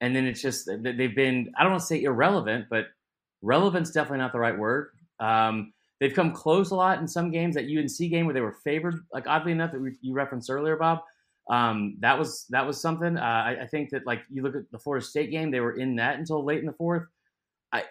And 0.00 0.16
then 0.16 0.26
it's 0.26 0.40
just 0.40 0.66
they've 0.66 1.14
been 1.14 1.52
I 1.56 1.62
don't 1.62 1.72
want 1.72 1.80
to 1.80 1.86
say 1.86 2.02
irrelevant, 2.02 2.66
but 2.70 2.86
relevance 3.42 3.90
definitely 3.90 4.18
not 4.18 4.32
the 4.32 4.40
right 4.40 4.58
word. 4.58 4.90
Um, 5.20 5.72
they've 6.02 6.12
come 6.12 6.32
close 6.32 6.72
a 6.72 6.74
lot 6.74 6.98
in 6.98 7.06
some 7.06 7.30
games. 7.30 7.54
That 7.54 7.64
UNC 7.64 8.10
game 8.10 8.26
where 8.26 8.34
they 8.34 8.40
were 8.40 8.56
favored, 8.64 9.06
like 9.12 9.28
oddly 9.28 9.52
enough 9.52 9.70
that 9.70 9.80
we, 9.80 9.92
you 10.00 10.12
referenced 10.12 10.50
earlier, 10.50 10.76
Bob. 10.76 10.98
Um, 11.48 11.96
that 12.00 12.18
was 12.18 12.46
that 12.50 12.66
was 12.66 12.80
something. 12.80 13.16
Uh, 13.16 13.20
I, 13.20 13.62
I 13.62 13.66
think 13.68 13.90
that 13.90 14.04
like 14.04 14.22
you 14.28 14.42
look 14.42 14.56
at 14.56 14.70
the 14.72 14.78
Florida 14.80 15.06
State 15.06 15.30
game, 15.30 15.52
they 15.52 15.60
were 15.60 15.78
in 15.78 15.94
that 15.96 16.18
until 16.18 16.44
late 16.44 16.58
in 16.58 16.66
the 16.66 16.72
fourth. 16.72 17.04
I 17.72 17.84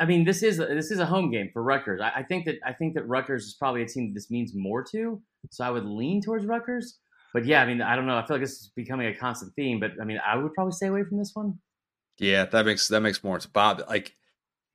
I 0.00 0.06
mean, 0.06 0.24
this 0.24 0.42
is 0.42 0.56
this 0.56 0.90
is 0.90 0.98
a 0.98 1.06
home 1.06 1.30
game 1.30 1.50
for 1.52 1.62
Rutgers. 1.62 2.00
I, 2.00 2.20
I, 2.20 2.22
think 2.22 2.46
that 2.46 2.58
I 2.64 2.72
think 2.72 2.94
that 2.94 3.06
Rutgers 3.06 3.44
is 3.44 3.54
probably 3.54 3.82
a 3.82 3.86
team 3.86 4.08
that 4.08 4.14
this 4.14 4.30
means 4.30 4.54
more 4.54 4.82
to. 4.84 5.20
So 5.50 5.62
I 5.62 5.70
would 5.70 5.84
lean 5.84 6.22
towards 6.22 6.46
Rutgers. 6.46 6.98
But 7.34 7.44
yeah, 7.44 7.62
I 7.62 7.66
mean, 7.66 7.80
I 7.82 7.96
don't 7.96 8.06
know. 8.06 8.16
I 8.16 8.26
feel 8.26 8.36
like 8.36 8.42
this 8.42 8.60
is 8.60 8.72
becoming 8.74 9.08
a 9.08 9.14
constant 9.14 9.54
theme. 9.54 9.78
But 9.78 9.92
I 10.00 10.04
mean, 10.04 10.20
I 10.26 10.36
would 10.36 10.54
probably 10.54 10.72
stay 10.72 10.86
away 10.86 11.04
from 11.04 11.18
this 11.18 11.32
one. 11.34 11.58
Yeah, 12.18 12.44
that 12.46 12.66
makes 12.66 12.88
that 12.88 13.00
makes 13.00 13.22
more. 13.22 13.38
Bob, 13.52 13.82
like, 13.88 14.14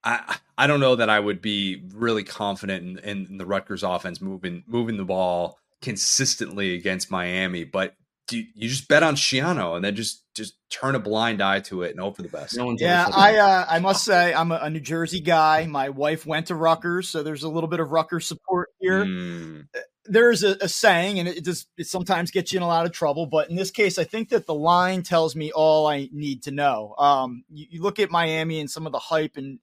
I 0.04 0.38
I 0.58 0.68
don't 0.68 0.80
know 0.80 0.96
that 0.96 1.10
I 1.10 1.20
would 1.20 1.42
be 1.42 1.84
really 1.94 2.24
confident 2.24 3.00
in, 3.00 3.26
in 3.26 3.38
the 3.38 3.46
Rutgers 3.46 3.84
offense 3.84 4.22
moving 4.22 4.64
moving 4.68 4.98
the 4.98 5.06
ball 5.06 5.58
consistently 5.82 6.74
against 6.74 7.12
Miami, 7.12 7.64
but 7.64 7.96
do 8.28 8.40
you, 8.40 8.46
you, 8.56 8.68
just 8.68 8.88
bet 8.88 9.04
on 9.04 9.16
Schiano 9.16 9.76
and 9.76 9.86
then 9.86 9.96
just 9.96 10.24
just 10.36 10.56
turn 10.70 10.96
a 10.96 11.00
blind 11.00 11.42
eye 11.42 11.62
to 11.62 11.84
it 11.84 11.92
and 11.92 12.00
hope 12.00 12.18
for 12.18 12.22
the 12.22 12.30
best. 12.30 12.58
No 12.58 12.76
yeah, 12.78 13.08
I 13.12 13.38
uh, 13.38 13.66
I 13.70 13.80
must 13.80 14.04
say 14.04 14.34
I'm 14.34 14.52
a, 14.52 14.60
a, 14.64 14.70
New 14.70 14.82
Jersey 14.82 15.22
guy. 15.22 15.66
My 15.66 15.90
wife 15.90 16.26
went 16.26 16.48
to 16.48 16.56
Rutgers, 16.56 17.08
so 17.08 17.24
there's 17.24 17.44
a 17.44 17.50
little 17.50 17.70
bit 17.70 17.80
of 17.80 17.92
Rutgers 17.92 18.28
support 18.28 18.70
here. 18.80 19.06
Mm. 19.06 19.68
There's 20.06 20.44
a, 20.44 20.58
a, 20.62 20.70
saying, 20.70 21.20
and 21.20 21.28
it 21.28 21.44
just 21.44 21.68
it 21.78 21.88
sometimes 21.88 22.32
gets 22.32 22.52
you 22.52 22.58
in 22.58 22.64
a 22.64 22.68
lot 22.68 22.86
of 22.86 22.92
trouble, 22.92 23.28
but 23.28 23.50
in 23.50 23.56
this 23.56 23.72
case, 23.72 23.98
I 23.98 24.04
think 24.04 24.30
that 24.30 24.46
the 24.46 24.54
line 24.54 25.04
tells 25.04 25.36
me 25.36 25.52
all 25.52 25.88
I 25.88 26.10
need 26.12 26.44
to 26.44 26.52
know. 26.52 26.96
Um, 26.98 27.44
you, 27.50 27.66
you 27.72 27.82
look 27.82 28.00
at 28.00 28.12
Miami 28.12 28.60
and 28.60 28.70
some 28.70 28.86
of 28.86 28.92
the 28.92 29.00
hype, 29.00 29.38
and 29.38 29.60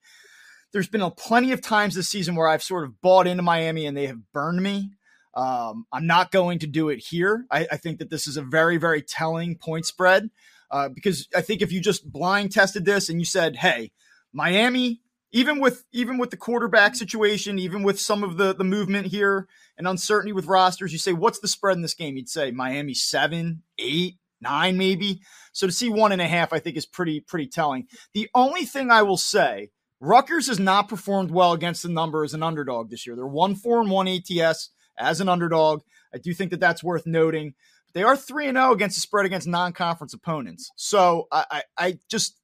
there's 0.74 0.88
been 0.88 1.00
a 1.00 1.10
plenty 1.10 1.52
of 1.52 1.62
times 1.62 1.94
this 1.94 2.08
season 2.08 2.34
where 2.34 2.48
I've 2.48 2.62
sort 2.62 2.82
of 2.84 3.00
bought 3.00 3.28
into 3.28 3.42
Miami 3.42 3.86
and 3.86 3.96
they 3.96 4.08
have 4.08 4.18
burned 4.32 4.60
me. 4.60 4.90
Um, 5.34 5.86
I'm 5.92 6.06
not 6.06 6.32
going 6.32 6.58
to 6.58 6.66
do 6.66 6.88
it 6.88 6.98
here. 6.98 7.46
I, 7.50 7.66
I, 7.70 7.76
think 7.76 8.00
that 8.00 8.10
this 8.10 8.26
is 8.26 8.36
a 8.36 8.42
very, 8.42 8.76
very 8.76 9.00
telling 9.02 9.56
point 9.56 9.86
spread 9.86 10.30
uh, 10.70 10.88
because 10.88 11.28
I 11.34 11.40
think 11.40 11.62
if 11.62 11.72
you 11.72 11.80
just 11.80 12.10
blind 12.10 12.52
tested 12.52 12.84
this 12.84 13.08
and 13.08 13.20
you 13.20 13.24
said, 13.24 13.56
"Hey, 13.56 13.92
Miami," 14.32 15.00
even 15.32 15.60
with 15.60 15.84
even 15.92 16.18
with 16.18 16.30
the 16.30 16.36
quarterback 16.36 16.94
situation, 16.94 17.58
even 17.58 17.82
with 17.82 18.00
some 18.00 18.22
of 18.22 18.36
the 18.36 18.54
the 18.54 18.64
movement 18.64 19.08
here 19.08 19.48
and 19.76 19.88
uncertainty 19.88 20.32
with 20.32 20.46
rosters, 20.46 20.92
you 20.92 20.98
say, 20.98 21.12
"What's 21.12 21.40
the 21.40 21.48
spread 21.48 21.76
in 21.76 21.82
this 21.82 21.94
game?" 21.94 22.16
You'd 22.16 22.28
say 22.28 22.50
Miami 22.50 22.94
seven, 22.94 23.62
eight, 23.78 24.18
nine, 24.40 24.76
maybe. 24.76 25.20
So 25.52 25.66
to 25.66 25.72
see 25.72 25.88
one 25.88 26.12
and 26.12 26.22
a 26.22 26.26
half, 26.26 26.52
I 26.52 26.60
think 26.60 26.76
is 26.76 26.86
pretty 26.86 27.20
pretty 27.20 27.48
telling. 27.48 27.86
The 28.12 28.28
only 28.34 28.64
thing 28.64 28.90
I 28.90 29.02
will 29.02 29.16
say, 29.16 29.70
Rutgers 30.04 30.48
has 30.48 30.60
not 30.60 30.88
performed 30.88 31.30
well 31.30 31.52
against 31.52 31.82
the 31.82 31.88
number 31.88 32.24
as 32.24 32.34
an 32.34 32.42
underdog 32.42 32.90
this 32.90 33.06
year. 33.06 33.16
They're 33.16 33.26
one 33.26 33.54
four 33.54 33.80
and 33.80 33.90
one 33.90 34.06
ATS 34.06 34.70
as 34.98 35.20
an 35.20 35.28
underdog. 35.28 35.82
I 36.14 36.18
do 36.18 36.34
think 36.34 36.50
that 36.50 36.60
that's 36.60 36.84
worth 36.84 37.06
noting. 37.06 37.54
They 37.94 38.02
are 38.02 38.16
three 38.16 38.46
and 38.46 38.56
zero 38.56 38.68
oh 38.68 38.72
against 38.72 38.96
the 38.96 39.00
spread 39.00 39.24
against 39.24 39.46
non-conference 39.46 40.12
opponents. 40.12 40.70
So 40.76 41.26
I, 41.32 41.44
I, 41.50 41.62
I 41.78 41.98
just 42.10 42.38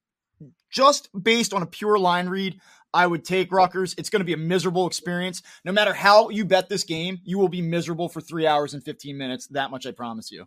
just 0.71 1.11
based 1.23 1.53
on 1.53 1.63
a 1.63 1.67
pure 1.67 1.99
line 1.99 2.29
read, 2.29 2.59
I 2.95 3.07
would 3.07 3.25
take 3.25 3.53
Rutgers. 3.53 3.95
It's 3.99 4.09
going 4.09 4.21
to 4.21 4.25
be 4.25 4.33
a 4.33 4.39
miserable 4.39 4.87
experience. 4.87 5.43
No 5.65 5.73
matter 5.73 5.93
how 5.93 6.31
you 6.31 6.47
bet 6.47 6.69
this 6.69 6.85
game, 6.85 7.19
you 7.25 7.39
will 7.39 7.49
be 7.49 7.61
miserable 7.61 8.09
for 8.09 8.23
three 8.23 8.47
hours 8.47 8.73
and 8.73 8.83
15 8.83 9.19
minutes. 9.19 9.49
That 9.49 9.71
much 9.71 9.87
I 9.87 9.93
promise 9.93 10.31
you. 10.31 10.47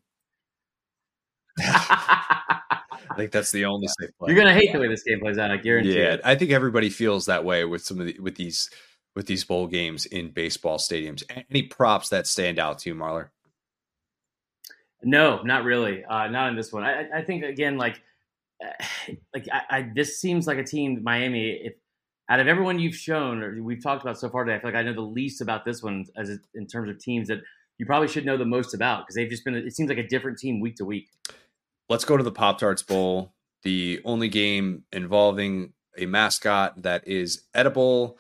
I 1.59 3.15
think 3.15 3.31
that's 3.31 3.51
the 3.51 3.65
only 3.65 3.87
safe 3.99 4.09
play. 4.19 4.33
You're 4.33 4.37
gonna 4.37 4.53
hate 4.53 4.71
the 4.73 4.79
way 4.79 4.87
this 4.87 5.03
game 5.03 5.19
plays 5.19 5.37
out. 5.37 5.51
I 5.51 5.57
guarantee. 5.57 5.97
Yeah, 5.97 6.13
it. 6.13 6.21
I 6.23 6.35
think 6.35 6.51
everybody 6.51 6.89
feels 6.89 7.25
that 7.27 7.45
way 7.45 7.65
with 7.65 7.83
some 7.83 7.99
of 7.99 8.07
the, 8.07 8.19
with 8.19 8.35
these 8.35 8.69
with 9.15 9.27
these 9.27 9.43
bowl 9.43 9.67
games 9.67 10.05
in 10.05 10.31
baseball 10.31 10.77
stadiums. 10.77 11.23
Any 11.49 11.63
props 11.63 12.09
that 12.09 12.27
stand 12.27 12.59
out 12.59 12.79
to 12.79 12.89
you, 12.89 12.95
Marler? 12.95 13.29
No, 15.03 15.41
not 15.43 15.63
really. 15.63 16.03
Uh, 16.05 16.27
not 16.27 16.49
in 16.49 16.55
this 16.55 16.71
one. 16.71 16.83
I, 16.83 17.05
I 17.17 17.21
think 17.21 17.43
again, 17.43 17.77
like, 17.77 18.01
like 19.33 19.47
I, 19.51 19.61
I, 19.69 19.91
this 19.93 20.19
seems 20.19 20.47
like 20.47 20.57
a 20.57 20.63
team, 20.63 21.01
Miami. 21.03 21.51
If 21.51 21.73
out 22.29 22.39
of 22.39 22.47
everyone 22.47 22.79
you've 22.79 22.95
shown 22.95 23.43
or 23.43 23.61
we've 23.61 23.83
talked 23.83 24.01
about 24.01 24.17
so 24.17 24.29
far 24.29 24.45
today, 24.45 24.55
I 24.55 24.61
feel 24.61 24.71
like 24.71 24.79
I 24.79 24.83
know 24.83 24.93
the 24.93 25.01
least 25.01 25.41
about 25.41 25.65
this 25.65 25.83
one 25.83 26.05
as 26.15 26.39
in 26.55 26.65
terms 26.67 26.89
of 26.89 26.97
teams 26.99 27.27
that 27.27 27.41
you 27.77 27.85
probably 27.85 28.07
should 28.07 28.25
know 28.25 28.37
the 28.37 28.45
most 28.45 28.73
about 28.73 29.05
because 29.05 29.15
they've 29.15 29.29
just 29.29 29.43
been. 29.43 29.55
It 29.55 29.75
seems 29.75 29.89
like 29.89 29.97
a 29.97 30.07
different 30.07 30.39
team 30.39 30.59
week 30.59 30.77
to 30.77 30.85
week. 30.85 31.09
Let's 31.89 32.05
go 32.05 32.17
to 32.17 32.23
the 32.23 32.31
Pop 32.31 32.59
Tarts 32.59 32.83
Bowl, 32.83 33.33
the 33.63 34.01
only 34.05 34.29
game 34.29 34.83
involving 34.91 35.73
a 35.97 36.05
mascot 36.05 36.81
that 36.83 37.07
is 37.07 37.43
edible. 37.53 38.17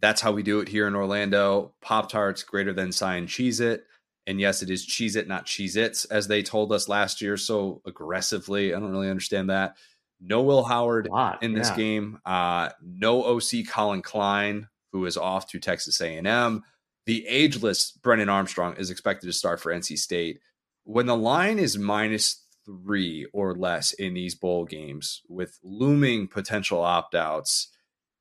That's 0.00 0.20
how 0.20 0.32
we 0.32 0.42
do 0.42 0.60
it 0.60 0.68
here 0.68 0.86
in 0.86 0.94
Orlando. 0.94 1.72
Pop 1.80 2.10
Tarts 2.10 2.42
greater 2.42 2.72
than 2.72 2.92
sign 2.92 3.26
Cheez-It. 3.26 3.84
And 4.26 4.40
yes, 4.40 4.62
it 4.62 4.70
is 4.70 4.86
Cheez-It, 4.86 5.28
not 5.28 5.46
Cheez-Its, 5.46 6.04
as 6.06 6.28
they 6.28 6.42
told 6.42 6.72
us 6.72 6.88
last 6.88 7.22
year 7.22 7.36
so 7.36 7.80
aggressively. 7.86 8.74
I 8.74 8.80
don't 8.80 8.90
really 8.90 9.10
understand 9.10 9.50
that. 9.50 9.76
No 10.20 10.42
Will 10.42 10.64
Howard 10.64 11.08
lot, 11.08 11.42
in 11.42 11.52
this 11.52 11.70
yeah. 11.70 11.76
game. 11.76 12.18
Uh, 12.24 12.70
no 12.82 13.24
OC 13.24 13.66
Collin 13.68 14.02
Klein, 14.02 14.68
who 14.92 15.04
is 15.06 15.16
off 15.16 15.48
to 15.48 15.58
Texas 15.58 16.00
A&M. 16.00 16.62
The 17.06 17.26
ageless 17.26 17.92
Brennan 17.92 18.28
Armstrong 18.28 18.76
is 18.76 18.90
expected 18.90 19.26
to 19.26 19.32
start 19.32 19.60
for 19.60 19.72
NC 19.72 19.98
State. 19.98 20.40
When 20.84 21.06
the 21.06 21.16
line 21.16 21.58
is 21.58 21.78
minus 21.78 22.44
three 22.66 23.26
or 23.32 23.54
less 23.54 23.92
in 23.92 24.14
these 24.14 24.34
bowl 24.34 24.64
games 24.64 25.22
with 25.28 25.58
looming 25.62 26.28
potential 26.28 26.82
opt 26.82 27.14
outs, 27.14 27.68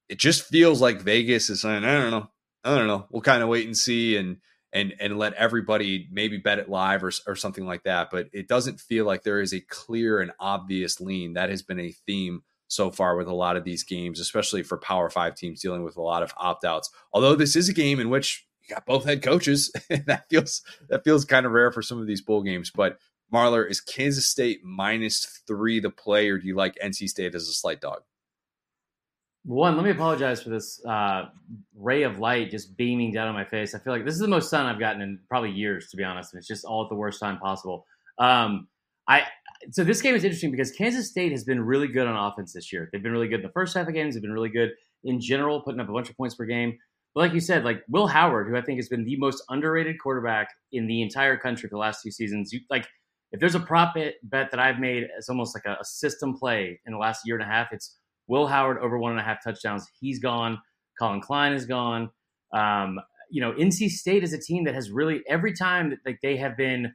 it 0.08 0.20
just 0.20 0.44
feels 0.44 0.82
like 0.82 1.02
Vegas 1.02 1.50
is 1.50 1.62
saying, 1.62 1.84
I 1.84 2.00
don't 2.00 2.12
know. 2.12 2.30
I 2.64 2.78
don't 2.78 2.88
know. 2.88 3.08
We'll 3.12 3.22
kind 3.22 3.44
of 3.44 3.50
wait 3.50 3.66
and 3.66 3.78
see 3.78 4.16
and 4.16 4.38
and 4.74 4.94
and 5.00 5.18
let 5.18 5.34
everybody 5.34 6.08
maybe 6.12 6.38
bet 6.38 6.60
it 6.60 6.70
live 6.70 7.04
or, 7.04 7.12
or 7.28 7.36
something 7.36 7.66
like 7.66 7.84
that. 7.84 8.10
But 8.12 8.28
it 8.34 8.48
doesn't 8.48 8.80
feel 8.80 9.06
like 9.06 9.24
there 9.24 9.40
is 9.40 9.54
a 9.54 9.62
clear 9.62 10.20
and 10.20 10.32
obvious 10.40 11.00
lean. 11.00 11.34
That 11.34 11.50
has 11.50 11.62
been 11.62 11.80
a 11.80 11.94
theme 12.06 12.42
so 12.68 12.92
far 12.92 13.16
with 13.16 13.28
a 13.28 13.34
lot 13.34 13.56
of 13.58 13.64
these 13.64 13.84
games, 13.84 14.20
especially 14.20 14.64
for 14.64 14.78
Power 14.78 15.10
Five 15.10 15.36
teams 15.36 15.62
dealing 15.62 15.84
with 15.84 15.98
a 15.98 16.02
lot 16.02 16.24
of 16.24 16.34
opt 16.38 16.66
outs. 16.66 16.90
Although 17.14 17.36
this 17.36 17.56
is 17.56 17.70
a 17.70 17.74
game 17.74 18.00
in 18.00 18.10
which 18.10 18.46
you 18.68 18.76
got 18.76 18.86
both 18.86 19.06
head 19.06 19.24
coaches, 19.24 19.72
that 19.90 20.26
feels 20.30 20.62
that 20.90 21.04
feels 21.04 21.26
kind 21.26 21.46
of 21.46 21.52
rare 21.52 21.72
for 21.72 21.82
some 21.82 22.00
of 22.00 22.08
these 22.08 22.22
bowl 22.22 22.44
games. 22.44 22.72
But 22.74 22.98
Marler, 23.34 23.70
is 23.70 23.82
Kansas 23.82 24.30
State 24.30 24.64
minus 24.64 25.42
three 25.48 25.80
the 25.80 25.90
play, 25.90 26.30
or 26.30 26.38
do 26.38 26.48
you 26.48 26.56
like 26.56 26.76
NC 26.84 27.08
State 27.08 27.36
as 27.36 27.48
a 27.48 27.54
slight 27.54 27.82
dog? 27.82 28.02
One, 29.44 29.76
let 29.76 29.86
me 29.86 29.92
apologize 29.92 30.42
for 30.42 30.50
this 30.50 30.84
uh, 30.86 31.26
ray 31.76 32.02
of 32.02 32.18
light 32.18 32.50
just 32.50 32.76
beaming 32.76 33.12
down 33.12 33.28
on 33.28 33.36
my 33.36 33.46
face. 33.46 33.76
I 33.76 33.80
feel 33.80 33.94
like 33.94 34.04
this 34.04 34.16
is 34.16 34.20
the 34.20 34.28
most 34.28 34.50
sun 34.50 34.66
I've 34.66 34.80
gotten 34.80 35.02
in 35.02 35.20
probably 35.30 35.52
years, 35.52 35.90
to 35.92 35.98
be 35.98 36.04
honest. 36.04 36.34
And 36.34 36.40
it's 36.40 36.48
just 36.48 36.66
all 36.66 36.84
at 36.84 36.90
the 36.90 36.96
worst 36.96 37.20
time 37.20 37.38
possible. 37.38 37.86
Um, 38.18 38.68
I 39.08 39.24
so 39.72 39.84
this 39.84 40.02
game 40.02 40.16
is 40.16 40.24
interesting 40.24 40.52
because 40.52 40.72
Kansas 40.72 41.10
State 41.10 41.32
has 41.32 41.44
been 41.44 41.62
really 41.62 41.88
good 41.88 42.08
on 42.08 42.16
offense 42.16 42.54
this 42.54 42.74
year. 42.74 42.90
They've 42.92 43.02
been 43.02 43.12
really 43.12 43.28
good 43.28 43.42
in 43.42 43.46
the 43.46 43.52
first 43.52 43.76
half 43.76 43.88
of 43.88 43.94
games. 43.94 44.16
They've 44.16 44.22
been 44.22 44.32
really 44.32 44.50
good 44.50 44.72
in 45.04 45.22
general, 45.22 45.62
putting 45.62 45.80
up 45.80 45.90
a 45.90 45.94
bunch 45.94 46.10
of 46.10 46.18
points 46.18 46.36
per 46.36 46.46
game. 46.46 46.78
But 47.14 47.22
like 47.22 47.34
you 47.34 47.40
said, 47.40 47.64
like 47.64 47.84
Will 47.88 48.08
Howard, 48.08 48.48
who 48.50 48.58
I 48.58 48.62
think 48.62 48.78
has 48.78 48.90
been 48.90 49.06
the 49.06 49.16
most 49.18 49.44
underrated 49.50 49.98
quarterback 50.02 50.50
in 50.72 50.88
the 50.88 51.02
entire 51.02 51.38
country 51.38 51.70
for 51.70 51.76
the 51.76 51.80
last 51.80 52.02
two 52.04 52.12
seasons. 52.12 52.52
You, 52.52 52.60
like 52.70 52.88
if 53.36 53.42
there's 53.42 53.56
a 53.56 53.60
prop 53.60 53.96
bet, 53.96 54.16
that 54.32 54.60
I've 54.60 54.80
made, 54.80 55.08
it's 55.18 55.28
almost 55.28 55.54
like 55.54 55.66
a, 55.66 55.78
a 55.82 55.84
system 55.84 56.38
play 56.38 56.80
in 56.86 56.94
the 56.94 56.98
last 56.98 57.24
year 57.26 57.36
and 57.36 57.44
a 57.44 57.54
half. 57.54 57.68
It's 57.74 57.98
Will 58.28 58.48
Howard 58.48 58.78
over 58.78 58.98
one 58.98 59.12
and 59.12 59.20
a 59.20 59.24
half 59.24 59.44
touchdowns. 59.44 59.86
He's 60.00 60.20
gone. 60.20 60.58
Collin 60.98 61.20
Klein 61.20 61.52
is 61.52 61.66
gone. 61.66 62.10
Um, 62.54 62.98
you 63.30 63.42
know, 63.42 63.52
NC 63.52 63.90
State 63.90 64.24
is 64.24 64.32
a 64.32 64.40
team 64.40 64.64
that 64.64 64.74
has 64.74 64.90
really 64.90 65.22
every 65.28 65.52
time 65.52 65.90
that 65.90 66.00
like 66.06 66.20
they 66.24 66.38
have 66.38 66.56
been, 66.56 66.94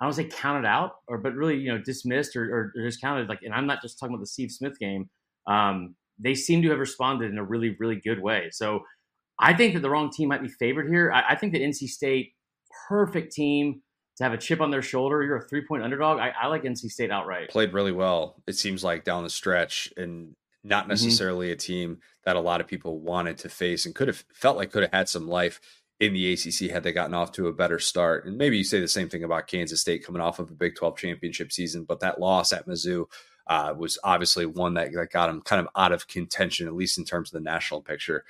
I 0.00 0.04
don't 0.04 0.12
say 0.12 0.24
counted 0.24 0.66
out 0.66 0.94
or 1.06 1.18
but 1.18 1.34
really 1.34 1.56
you 1.56 1.72
know 1.72 1.78
dismissed 1.80 2.34
or, 2.34 2.42
or, 2.52 2.72
or 2.76 2.84
discounted. 2.84 3.28
Like, 3.28 3.42
and 3.42 3.54
I'm 3.54 3.68
not 3.68 3.80
just 3.80 4.00
talking 4.00 4.14
about 4.14 4.22
the 4.22 4.26
Steve 4.26 4.50
Smith 4.50 4.80
game. 4.80 5.08
Um, 5.46 5.94
they 6.18 6.34
seem 6.34 6.60
to 6.62 6.70
have 6.70 6.80
responded 6.80 7.30
in 7.30 7.38
a 7.38 7.44
really 7.44 7.76
really 7.78 8.00
good 8.00 8.20
way. 8.20 8.48
So 8.50 8.80
I 9.38 9.54
think 9.54 9.74
that 9.74 9.80
the 9.80 9.90
wrong 9.90 10.10
team 10.10 10.28
might 10.30 10.42
be 10.42 10.48
favored 10.48 10.88
here. 10.88 11.12
I, 11.12 11.30
I 11.30 11.34
think 11.36 11.52
that 11.52 11.62
NC 11.62 11.86
State, 11.86 12.32
perfect 12.88 13.30
team 13.32 13.82
to 14.18 14.24
have 14.24 14.32
a 14.32 14.38
chip 14.38 14.60
on 14.60 14.70
their 14.70 14.82
shoulder. 14.82 15.22
You're 15.22 15.36
a 15.36 15.48
three 15.48 15.64
point 15.64 15.82
underdog. 15.82 16.18
I, 16.18 16.32
I 16.40 16.46
like 16.48 16.62
NC 16.62 16.90
State 16.90 17.10
outright. 17.10 17.50
Played 17.50 17.72
really 17.72 17.92
well. 17.92 18.36
It 18.46 18.56
seems 18.56 18.84
like 18.84 19.04
down 19.04 19.24
the 19.24 19.30
stretch 19.30 19.92
and 19.96 20.34
not 20.62 20.82
mm-hmm. 20.82 20.90
necessarily 20.90 21.46
mm-hmm. 21.46 21.54
a 21.54 21.56
team 21.56 21.98
that 22.24 22.36
a 22.36 22.40
lot 22.40 22.60
of 22.60 22.66
people 22.66 22.98
wanted 23.00 23.38
to 23.38 23.48
face 23.48 23.86
and 23.86 23.94
could 23.94 24.08
have 24.08 24.24
felt 24.34 24.56
like 24.56 24.70
could 24.70 24.82
have 24.82 24.92
had 24.92 25.08
some 25.08 25.28
life 25.28 25.60
in 26.00 26.12
the 26.12 26.32
ACC 26.32 26.70
had 26.70 26.82
they 26.82 26.92
gotten 26.92 27.14
off 27.14 27.32
to 27.32 27.48
a 27.48 27.52
better 27.52 27.78
start. 27.78 28.26
And 28.26 28.36
maybe 28.36 28.58
you 28.58 28.64
say 28.64 28.80
the 28.80 28.88
same 28.88 29.08
thing 29.08 29.24
about 29.24 29.48
Kansas 29.48 29.80
State 29.80 30.04
coming 30.04 30.22
off 30.22 30.38
of 30.38 30.50
a 30.50 30.54
Big 30.54 30.76
12 30.76 30.96
championship 30.96 31.52
season, 31.52 31.84
but 31.84 32.00
that 32.00 32.20
loss 32.20 32.52
at 32.52 32.66
Mizzou 32.66 33.06
uh, 33.48 33.74
was 33.76 33.98
obviously 34.04 34.46
one 34.46 34.74
that, 34.74 34.92
that 34.92 35.10
got 35.10 35.26
them 35.28 35.40
kind 35.40 35.60
of 35.60 35.68
out 35.74 35.92
of 35.92 36.06
contention, 36.06 36.68
at 36.68 36.74
least 36.74 36.98
in 36.98 37.04
terms 37.04 37.30
of 37.30 37.32
the 37.32 37.50
national 37.50 37.82
picture. 37.82 38.24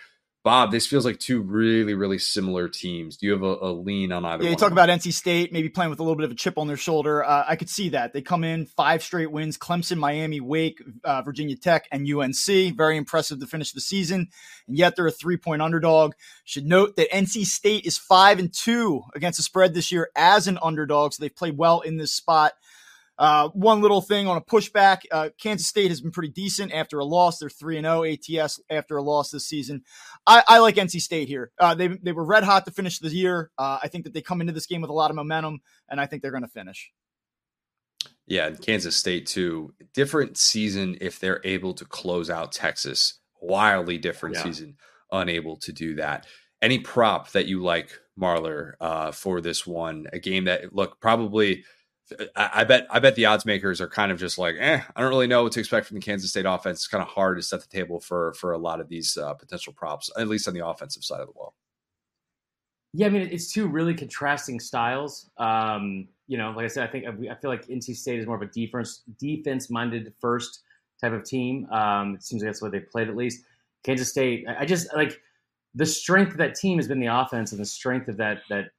Bob, 0.48 0.70
this 0.70 0.86
feels 0.86 1.04
like 1.04 1.18
two 1.18 1.42
really, 1.42 1.92
really 1.92 2.16
similar 2.16 2.70
teams. 2.70 3.18
Do 3.18 3.26
you 3.26 3.32
have 3.32 3.42
a, 3.42 3.58
a 3.60 3.70
lean 3.70 4.12
on 4.12 4.24
either? 4.24 4.44
Yeah, 4.44 4.48
you 4.48 4.56
talk 4.56 4.72
about 4.72 4.88
NC 4.88 5.12
State 5.12 5.52
maybe 5.52 5.68
playing 5.68 5.90
with 5.90 6.00
a 6.00 6.02
little 6.02 6.16
bit 6.16 6.24
of 6.24 6.30
a 6.30 6.34
chip 6.34 6.56
on 6.56 6.66
their 6.66 6.78
shoulder. 6.78 7.22
Uh, 7.22 7.44
I 7.46 7.54
could 7.54 7.68
see 7.68 7.90
that 7.90 8.14
they 8.14 8.22
come 8.22 8.44
in 8.44 8.64
five 8.64 9.02
straight 9.02 9.30
wins: 9.30 9.58
Clemson, 9.58 9.98
Miami, 9.98 10.40
Wake, 10.40 10.82
uh, 11.04 11.20
Virginia 11.20 11.54
Tech, 11.54 11.86
and 11.92 12.10
UNC. 12.10 12.74
Very 12.74 12.96
impressive 12.96 13.40
to 13.40 13.46
finish 13.46 13.72
the 13.72 13.82
season, 13.82 14.28
and 14.66 14.78
yet 14.78 14.96
they're 14.96 15.06
a 15.06 15.10
three-point 15.10 15.60
underdog. 15.60 16.14
Should 16.44 16.64
note 16.64 16.96
that 16.96 17.10
NC 17.10 17.44
State 17.44 17.84
is 17.84 17.98
five 17.98 18.38
and 18.38 18.50
two 18.50 19.02
against 19.14 19.36
the 19.36 19.42
spread 19.42 19.74
this 19.74 19.92
year 19.92 20.08
as 20.16 20.48
an 20.48 20.58
underdog, 20.62 21.12
so 21.12 21.20
they've 21.20 21.36
played 21.36 21.58
well 21.58 21.80
in 21.82 21.98
this 21.98 22.14
spot. 22.14 22.54
Uh, 23.18 23.48
one 23.48 23.80
little 23.80 24.00
thing 24.00 24.28
on 24.28 24.36
a 24.36 24.40
pushback 24.40 24.98
uh, 25.10 25.30
Kansas 25.40 25.66
State 25.66 25.90
has 25.90 26.00
been 26.00 26.12
pretty 26.12 26.32
decent 26.32 26.72
after 26.72 27.00
a 27.00 27.04
loss. 27.04 27.38
They're 27.38 27.50
3 27.50 27.80
0 27.80 28.04
ATS 28.04 28.60
after 28.70 28.96
a 28.96 29.02
loss 29.02 29.30
this 29.30 29.46
season. 29.46 29.82
I, 30.26 30.42
I 30.46 30.58
like 30.60 30.76
NC 30.76 31.00
State 31.00 31.28
here. 31.28 31.50
Uh, 31.58 31.74
they, 31.74 31.88
they 31.88 32.12
were 32.12 32.24
red 32.24 32.44
hot 32.44 32.64
to 32.66 32.70
finish 32.70 33.00
the 33.00 33.08
year. 33.08 33.50
Uh, 33.58 33.78
I 33.82 33.88
think 33.88 34.04
that 34.04 34.14
they 34.14 34.22
come 34.22 34.40
into 34.40 34.52
this 34.52 34.66
game 34.66 34.80
with 34.80 34.90
a 34.90 34.94
lot 34.94 35.10
of 35.10 35.16
momentum, 35.16 35.60
and 35.88 36.00
I 36.00 36.06
think 36.06 36.22
they're 36.22 36.30
going 36.30 36.44
to 36.44 36.48
finish. 36.48 36.92
Yeah, 38.26 38.50
Kansas 38.50 38.94
State, 38.94 39.26
too. 39.26 39.74
Different 39.94 40.36
season 40.36 40.96
if 41.00 41.18
they're 41.18 41.40
able 41.44 41.74
to 41.74 41.84
close 41.84 42.30
out 42.30 42.52
Texas. 42.52 43.18
Wildly 43.40 43.98
different 43.98 44.36
yeah. 44.36 44.42
season, 44.44 44.76
unable 45.10 45.56
to 45.58 45.72
do 45.72 45.96
that. 45.96 46.26
Any 46.60 46.78
prop 46.78 47.30
that 47.32 47.46
you 47.46 47.62
like, 47.62 47.98
Marler, 48.20 48.72
uh, 48.80 49.12
for 49.12 49.40
this 49.40 49.66
one? 49.66 50.06
A 50.12 50.18
game 50.18 50.44
that, 50.44 50.74
look, 50.74 51.00
probably 51.00 51.64
I, 52.36 52.64
bet 52.64 52.86
I 52.90 52.98
bet 53.00 53.14
the 53.14 53.26
odds 53.26 53.44
makers 53.44 53.80
are 53.80 53.88
kind 53.88 54.10
of 54.10 54.18
just 54.18 54.38
like, 54.38 54.56
eh, 54.58 54.80
I 54.94 55.00
don't 55.00 55.10
really 55.10 55.26
know 55.26 55.42
what 55.42 55.52
to 55.52 55.60
expect 55.60 55.86
from 55.86 55.96
the 55.96 56.00
Kansas 56.00 56.30
State 56.30 56.46
offense. 56.46 56.78
It's 56.78 56.88
kind 56.88 57.02
of 57.02 57.08
hard 57.08 57.38
to 57.38 57.42
set 57.42 57.60
the 57.60 57.68
table 57.68 58.00
for 58.00 58.32
for 58.34 58.52
a 58.52 58.58
lot 58.58 58.80
of 58.80 58.88
these 58.88 59.16
uh, 59.16 59.34
potential 59.34 59.72
props, 59.72 60.10
at 60.16 60.28
least 60.28 60.48
on 60.48 60.54
the 60.54 60.66
offensive 60.66 61.04
side 61.04 61.20
of 61.20 61.26
the 61.26 61.32
ball. 61.32 61.54
Yeah, 62.94 63.06
I 63.06 63.10
mean 63.10 63.28
it's 63.30 63.52
two 63.52 63.66
really 63.66 63.94
contrasting 63.94 64.60
styles. 64.60 65.28
Um, 65.36 66.08
you 66.26 66.38
know, 66.38 66.50
like 66.52 66.64
I 66.64 66.68
said, 66.68 66.88
I 66.88 66.92
think 66.92 67.06
I 67.06 67.34
feel 67.34 67.50
like 67.50 67.66
NC 67.66 67.96
State 67.96 68.20
is 68.20 68.26
more 68.26 68.36
of 68.36 68.42
a 68.42 68.46
defense 68.46 69.02
defense 69.18 69.70
minded 69.70 70.12
first 70.20 70.60
type 71.00 71.12
of 71.12 71.24
team. 71.24 71.66
Um, 71.70 72.14
it 72.14 72.22
seems 72.22 72.42
like 72.42 72.48
that's 72.48 72.62
what 72.62 72.72
they 72.72 72.80
played 72.80 73.08
at 73.08 73.16
least. 73.16 73.44
Kansas 73.84 74.08
State, 74.08 74.46
I 74.48 74.64
just 74.64 74.94
like 74.94 75.20
the 75.74 75.86
strength 75.86 76.32
of 76.32 76.38
that 76.38 76.54
team 76.54 76.78
has 76.78 76.88
been 76.88 77.00
the 77.00 77.06
offense, 77.06 77.52
and 77.52 77.60
the 77.60 77.66
strength 77.66 78.08
of 78.08 78.16
that 78.16 78.42
that 78.48 78.70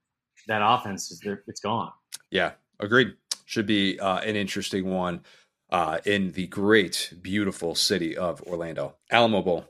that 0.47 0.61
offense 0.63 1.11
is 1.11 1.19
there. 1.19 1.43
It's 1.47 1.61
gone. 1.61 1.91
Yeah, 2.31 2.51
Agreed. 2.79 3.13
Should 3.45 3.65
be 3.65 3.99
uh, 3.99 4.19
an 4.19 4.35
interesting 4.35 4.91
one 4.91 5.21
uh, 5.71 5.99
in 6.05 6.31
the 6.33 6.47
great, 6.47 7.13
beautiful 7.21 7.75
city 7.75 8.15
of 8.15 8.41
Orlando. 8.43 8.95
Alamo 9.11 9.41
Bowl. 9.41 9.65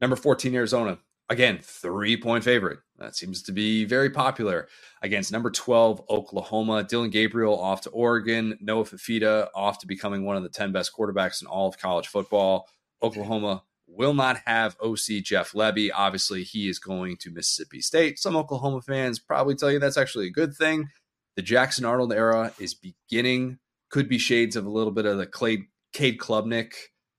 Number 0.00 0.16
14, 0.16 0.54
Arizona. 0.54 0.98
Again, 1.28 1.60
three 1.62 2.16
point 2.16 2.42
favorite. 2.42 2.80
That 2.98 3.14
seems 3.14 3.42
to 3.44 3.52
be 3.52 3.84
very 3.84 4.10
popular 4.10 4.66
against 5.00 5.30
number 5.30 5.50
12, 5.50 6.02
Oklahoma. 6.10 6.82
Dillon 6.82 7.10
Gabriel 7.10 7.58
off 7.58 7.82
to 7.82 7.90
Oregon. 7.90 8.58
Noah 8.60 8.84
Fifita 8.84 9.48
off 9.54 9.78
to 9.78 9.86
becoming 9.86 10.24
one 10.24 10.36
of 10.36 10.42
the 10.42 10.48
10 10.48 10.72
best 10.72 10.92
quarterbacks 10.94 11.40
in 11.40 11.46
all 11.46 11.68
of 11.68 11.78
college 11.78 12.08
football. 12.08 12.68
Oklahoma 13.02 13.62
will 13.86 14.12
not 14.12 14.38
have 14.44 14.76
OC 14.82 15.22
Jeff 15.22 15.52
Lebby. 15.52 15.90
Obviously, 15.94 16.42
he 16.42 16.68
is 16.68 16.78
going 16.78 17.16
to 17.18 17.30
Mississippi 17.30 17.80
State. 17.80 18.18
Some 18.18 18.36
Oklahoma 18.36 18.82
fans 18.82 19.18
probably 19.18 19.54
tell 19.54 19.70
you 19.70 19.78
that's 19.78 19.96
actually 19.96 20.26
a 20.26 20.32
good 20.32 20.54
thing. 20.54 20.88
The 21.36 21.42
Jackson 21.42 21.84
Arnold 21.84 22.12
era 22.12 22.52
is 22.58 22.74
beginning. 22.74 23.58
Could 23.90 24.08
be 24.08 24.18
shades 24.18 24.56
of 24.56 24.66
a 24.66 24.70
little 24.70 24.92
bit 24.92 25.06
of 25.06 25.18
the 25.18 25.26
Clay, 25.26 25.68
Cade 25.92 26.18
Klubnik 26.18 26.72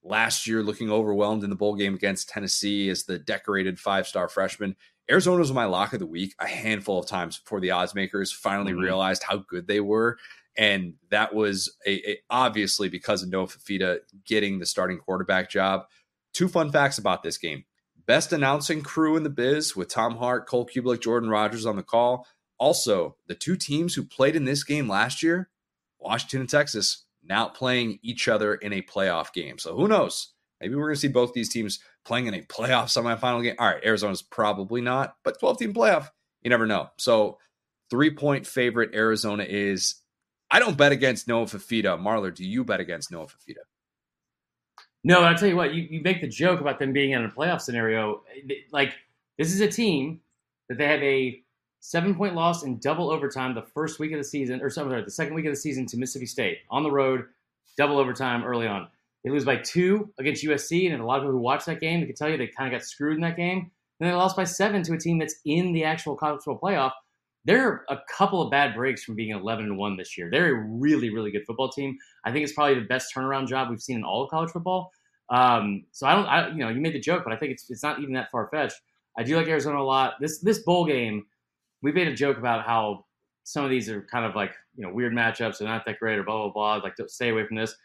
last 0.03 0.47
year, 0.47 0.63
looking 0.63 0.91
overwhelmed 0.91 1.43
in 1.43 1.49
the 1.49 1.55
bowl 1.55 1.75
game 1.75 1.95
against 1.95 2.29
Tennessee 2.29 2.89
as 2.89 3.03
the 3.03 3.19
decorated 3.19 3.79
five 3.79 4.07
star 4.07 4.29
freshman. 4.29 4.75
Arizona 5.09 5.39
was 5.39 5.51
my 5.51 5.65
lock 5.65 5.93
of 5.93 5.99
the 5.99 6.05
week 6.05 6.33
a 6.39 6.47
handful 6.47 6.99
of 6.99 7.07
times 7.07 7.39
before 7.39 7.59
the 7.59 7.71
odds 7.71 7.93
makers 7.93 8.31
finally 8.31 8.71
mm-hmm. 8.71 8.81
realized 8.81 9.23
how 9.23 9.37
good 9.37 9.67
they 9.67 9.79
were. 9.79 10.17
And 10.57 10.95
that 11.09 11.33
was 11.33 11.75
a, 11.85 12.11
a, 12.11 12.19
obviously 12.29 12.89
because 12.89 13.23
of 13.23 13.29
Noah 13.29 13.47
Fifita 13.47 13.99
getting 14.25 14.59
the 14.59 14.65
starting 14.65 14.99
quarterback 14.99 15.49
job. 15.49 15.85
Two 16.33 16.47
fun 16.47 16.71
facts 16.71 16.97
about 16.97 17.23
this 17.23 17.37
game. 17.37 17.65
Best 18.05 18.33
announcing 18.33 18.81
crew 18.81 19.15
in 19.15 19.23
the 19.23 19.29
biz 19.29 19.75
with 19.75 19.89
Tom 19.89 20.17
Hart, 20.17 20.47
Cole 20.47 20.67
Cubelic, 20.67 21.01
Jordan 21.01 21.29
Rodgers 21.29 21.65
on 21.65 21.75
the 21.75 21.83
call. 21.83 22.25
Also, 22.61 23.15
the 23.25 23.33
two 23.33 23.55
teams 23.55 23.95
who 23.95 24.03
played 24.03 24.35
in 24.35 24.45
this 24.45 24.63
game 24.63 24.87
last 24.87 25.23
year, 25.23 25.49
Washington 25.97 26.41
and 26.41 26.49
Texas, 26.49 27.05
now 27.23 27.47
playing 27.47 27.97
each 28.03 28.27
other 28.27 28.53
in 28.53 28.71
a 28.71 28.83
playoff 28.83 29.33
game. 29.33 29.57
So 29.57 29.75
who 29.75 29.87
knows? 29.87 30.33
Maybe 30.59 30.75
we're 30.75 30.83
going 30.83 30.93
to 30.93 31.01
see 31.01 31.07
both 31.07 31.33
these 31.33 31.49
teams 31.49 31.79
playing 32.05 32.27
in 32.27 32.35
a 32.35 32.43
playoff 32.43 32.85
semifinal 32.85 33.41
game. 33.41 33.55
All 33.57 33.65
right, 33.65 33.83
Arizona's 33.83 34.21
probably 34.21 34.79
not, 34.79 35.15
but 35.23 35.39
12 35.39 35.57
team 35.57 35.73
playoff, 35.73 36.09
you 36.43 36.51
never 36.51 36.67
know. 36.67 36.91
So, 36.99 37.39
three 37.89 38.11
point 38.11 38.45
favorite 38.45 38.93
Arizona 38.93 39.43
is. 39.43 39.95
I 40.53 40.59
don't 40.59 40.77
bet 40.77 40.91
against 40.91 41.27
Noah 41.27 41.45
Fifita. 41.45 41.99
Marler, 41.99 42.35
do 42.35 42.45
you 42.45 42.63
bet 42.63 42.79
against 42.81 43.09
Noah 43.09 43.25
Fifita? 43.25 43.63
No, 45.03 45.21
I'll 45.21 45.33
tell 45.33 45.47
you 45.47 45.55
what, 45.55 45.73
you, 45.73 45.87
you 45.89 46.01
make 46.03 46.21
the 46.21 46.27
joke 46.27 46.59
about 46.59 46.77
them 46.77 46.93
being 46.93 47.11
in 47.11 47.25
a 47.25 47.29
playoff 47.29 47.61
scenario. 47.61 48.21
Like, 48.71 48.93
this 49.39 49.51
is 49.51 49.61
a 49.61 49.67
team 49.67 50.19
that 50.69 50.77
they 50.77 50.85
have 50.85 51.01
a 51.01 51.40
seven 51.81 52.15
point 52.15 52.35
loss 52.35 52.63
in 52.63 52.79
double 52.79 53.11
overtime 53.11 53.53
the 53.53 53.61
first 53.61 53.99
week 53.99 54.13
of 54.13 54.17
the 54.17 54.23
season, 54.23 54.61
or 54.61 54.69
sorry, 54.69 55.03
the 55.03 55.11
second 55.11 55.33
week 55.33 55.45
of 55.45 55.51
the 55.51 55.59
season 55.59 55.85
to 55.87 55.97
Mississippi 55.97 56.25
State 56.25 56.59
on 56.69 56.83
the 56.83 56.91
road, 56.91 57.25
double 57.77 57.99
overtime 57.99 58.43
early 58.43 58.67
on. 58.67 58.87
They 59.23 59.29
lose 59.29 59.45
by 59.45 59.57
two 59.57 60.11
against 60.19 60.43
USC, 60.43 60.91
and 60.91 61.01
a 61.01 61.05
lot 61.05 61.17
of 61.17 61.23
people 61.23 61.33
who 61.33 61.39
watched 61.39 61.65
that 61.65 61.81
game, 61.81 61.99
they 61.99 62.07
can 62.07 62.15
tell 62.15 62.29
you 62.29 62.37
they 62.37 62.47
kind 62.47 62.73
of 62.73 62.79
got 62.79 62.85
screwed 62.85 63.15
in 63.15 63.21
that 63.21 63.35
game. 63.35 63.69
And 63.99 64.09
they 64.09 64.13
lost 64.13 64.35
by 64.35 64.45
seven 64.45 64.81
to 64.83 64.93
a 64.93 64.97
team 64.97 65.19
that's 65.19 65.35
in 65.45 65.73
the 65.73 65.83
actual 65.83 66.15
college 66.15 66.41
football 66.43 66.71
playoff. 66.71 66.91
They're 67.45 67.85
a 67.89 67.99
couple 68.09 68.41
of 68.41 68.49
bad 68.49 68.75
breaks 68.75 69.03
from 69.03 69.15
being 69.15 69.31
11 69.35 69.65
and 69.65 69.77
one 69.77 69.97
this 69.97 70.17
year. 70.17 70.29
They're 70.31 70.55
a 70.55 70.63
really, 70.63 71.11
really 71.11 71.31
good 71.31 71.45
football 71.45 71.69
team. 71.69 71.97
I 72.25 72.31
think 72.31 72.43
it's 72.43 72.53
probably 72.53 72.75
the 72.75 72.85
best 72.87 73.13
turnaround 73.15 73.47
job 73.47 73.69
we've 73.69 73.81
seen 73.81 73.97
in 73.97 74.03
all 74.03 74.23
of 74.23 74.29
college 74.29 74.51
football. 74.51 74.91
Um, 75.29 75.85
so 75.91 76.07
I 76.07 76.15
don't, 76.15 76.25
I, 76.25 76.49
you 76.49 76.57
know, 76.57 76.69
you 76.69 76.81
made 76.81 76.93
the 76.93 76.99
joke, 76.99 77.23
but 77.23 77.33
I 77.33 77.37
think 77.37 77.51
it's 77.53 77.69
it's 77.69 77.83
not 77.83 77.99
even 77.99 78.13
that 78.15 78.29
far 78.31 78.47
fetched. 78.51 78.81
I 79.17 79.23
do 79.23 79.35
like 79.35 79.47
Arizona 79.47 79.79
a 79.79 79.83
lot. 79.83 80.15
This 80.19 80.39
this 80.39 80.59
bowl 80.59 80.85
game, 80.85 81.25
we 81.81 81.91
made 81.91 82.07
a 82.07 82.13
joke 82.13 82.37
about 82.37 82.65
how 82.65 83.05
some 83.43 83.63
of 83.63 83.69
these 83.71 83.89
are 83.89 84.01
kind 84.03 84.25
of 84.25 84.35
like 84.35 84.53
you 84.75 84.85
know 84.85 84.93
weird 84.93 85.13
matchups. 85.13 85.57
They're 85.57 85.67
not 85.67 85.85
that 85.85 85.99
great 85.99 86.19
or 86.19 86.23
blah 86.23 86.49
blah 86.49 86.53
blah. 86.53 86.75
Like 86.83 86.95
stay 87.07 87.29
away 87.29 87.45
from 87.45 87.57
this. 87.57 87.75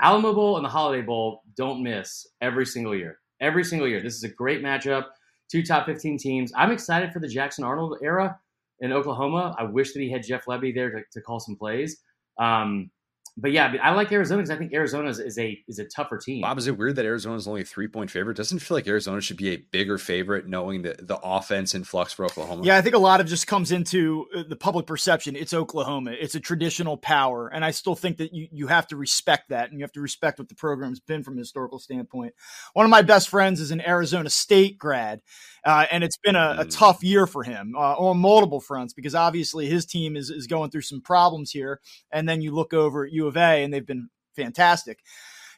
Alamo 0.00 0.34
Bowl 0.34 0.56
and 0.56 0.64
the 0.64 0.68
Holiday 0.68 1.02
Bowl 1.02 1.42
don't 1.56 1.82
miss 1.82 2.26
every 2.40 2.66
single 2.66 2.94
year. 2.94 3.20
Every 3.40 3.64
single 3.64 3.88
year. 3.88 4.02
This 4.02 4.16
is 4.16 4.24
a 4.24 4.28
great 4.28 4.62
matchup. 4.62 5.06
Two 5.50 5.62
top 5.62 5.86
15 5.86 6.18
teams. 6.18 6.52
I'm 6.56 6.72
excited 6.72 7.12
for 7.12 7.20
the 7.20 7.28
Jackson 7.28 7.64
Arnold 7.64 7.98
era 8.02 8.38
in 8.80 8.92
Oklahoma. 8.92 9.54
I 9.58 9.64
wish 9.64 9.92
that 9.92 10.00
he 10.00 10.10
had 10.10 10.24
Jeff 10.24 10.46
Lebby 10.46 10.74
there 10.74 10.90
to, 10.90 11.02
to 11.12 11.20
call 11.20 11.38
some 11.38 11.54
plays. 11.54 12.00
Um, 12.38 12.90
but 13.36 13.50
yeah, 13.50 13.74
I 13.82 13.92
like 13.92 14.12
Arizona 14.12 14.42
because 14.42 14.50
I 14.50 14.56
think 14.56 14.72
Arizona 14.72 15.08
is, 15.08 15.18
is, 15.18 15.38
a 15.38 15.60
is 15.66 15.80
a 15.80 15.84
tougher 15.84 16.18
team. 16.18 16.42
Bob, 16.42 16.56
is 16.56 16.68
it 16.68 16.78
weird 16.78 16.96
that 16.96 17.04
Arizona 17.04 17.34
is 17.34 17.48
only 17.48 17.62
a 17.62 17.64
three 17.64 17.88
point 17.88 18.10
favorite? 18.10 18.36
Doesn't 18.36 18.60
feel 18.60 18.76
like 18.76 18.86
Arizona 18.86 19.20
should 19.20 19.36
be 19.36 19.50
a 19.50 19.56
bigger 19.56 19.98
favorite, 19.98 20.46
knowing 20.46 20.82
the 20.82 20.94
the 21.00 21.18
offense 21.18 21.74
in 21.74 21.82
flux 21.82 22.12
for 22.12 22.24
Oklahoma. 22.24 22.64
Yeah, 22.64 22.76
I 22.76 22.80
think 22.80 22.94
a 22.94 22.98
lot 22.98 23.20
of 23.20 23.26
just 23.26 23.48
comes 23.48 23.72
into 23.72 24.26
uh, 24.34 24.44
the 24.48 24.54
public 24.54 24.86
perception. 24.86 25.34
It's 25.34 25.52
Oklahoma. 25.52 26.12
It's 26.12 26.36
a 26.36 26.40
traditional 26.40 26.96
power, 26.96 27.48
and 27.48 27.64
I 27.64 27.72
still 27.72 27.96
think 27.96 28.18
that 28.18 28.32
you 28.32 28.46
you 28.52 28.66
have 28.68 28.86
to 28.88 28.96
respect 28.96 29.48
that, 29.48 29.70
and 29.70 29.80
you 29.80 29.84
have 29.84 29.92
to 29.92 30.00
respect 30.00 30.38
what 30.38 30.48
the 30.48 30.54
program's 30.54 31.00
been 31.00 31.24
from 31.24 31.36
a 31.36 31.40
historical 31.40 31.80
standpoint. 31.80 32.34
One 32.72 32.86
of 32.86 32.90
my 32.90 33.02
best 33.02 33.28
friends 33.28 33.60
is 33.60 33.72
an 33.72 33.80
Arizona 33.80 34.30
State 34.30 34.78
grad, 34.78 35.20
uh, 35.64 35.86
and 35.90 36.04
it's 36.04 36.18
been 36.18 36.36
a, 36.36 36.56
a, 36.58 36.64
mm. 36.64 36.76
tough 36.76 37.02
year 37.02 37.26
for 37.26 37.42
him 37.42 37.74
uh, 37.74 37.94
on 37.94 38.18
multiple 38.18 38.60
fronts 38.60 38.92
because 38.92 39.14
obviously 39.14 39.66
his 39.66 39.86
team 39.86 40.14
is, 40.14 40.28
is 40.30 40.46
going 40.46 40.70
through 40.70 40.82
some 40.82 41.00
problems 41.00 41.50
here. 41.50 41.80
And 42.12 42.28
then 42.28 42.42
you 42.42 42.54
look 42.54 42.74
over 42.74 43.06
at 43.06 43.12
U 43.24 43.28
of 43.28 43.36
A 43.36 43.64
and 43.64 43.72
they've 43.72 43.86
been 43.86 44.08
fantastic. 44.36 45.00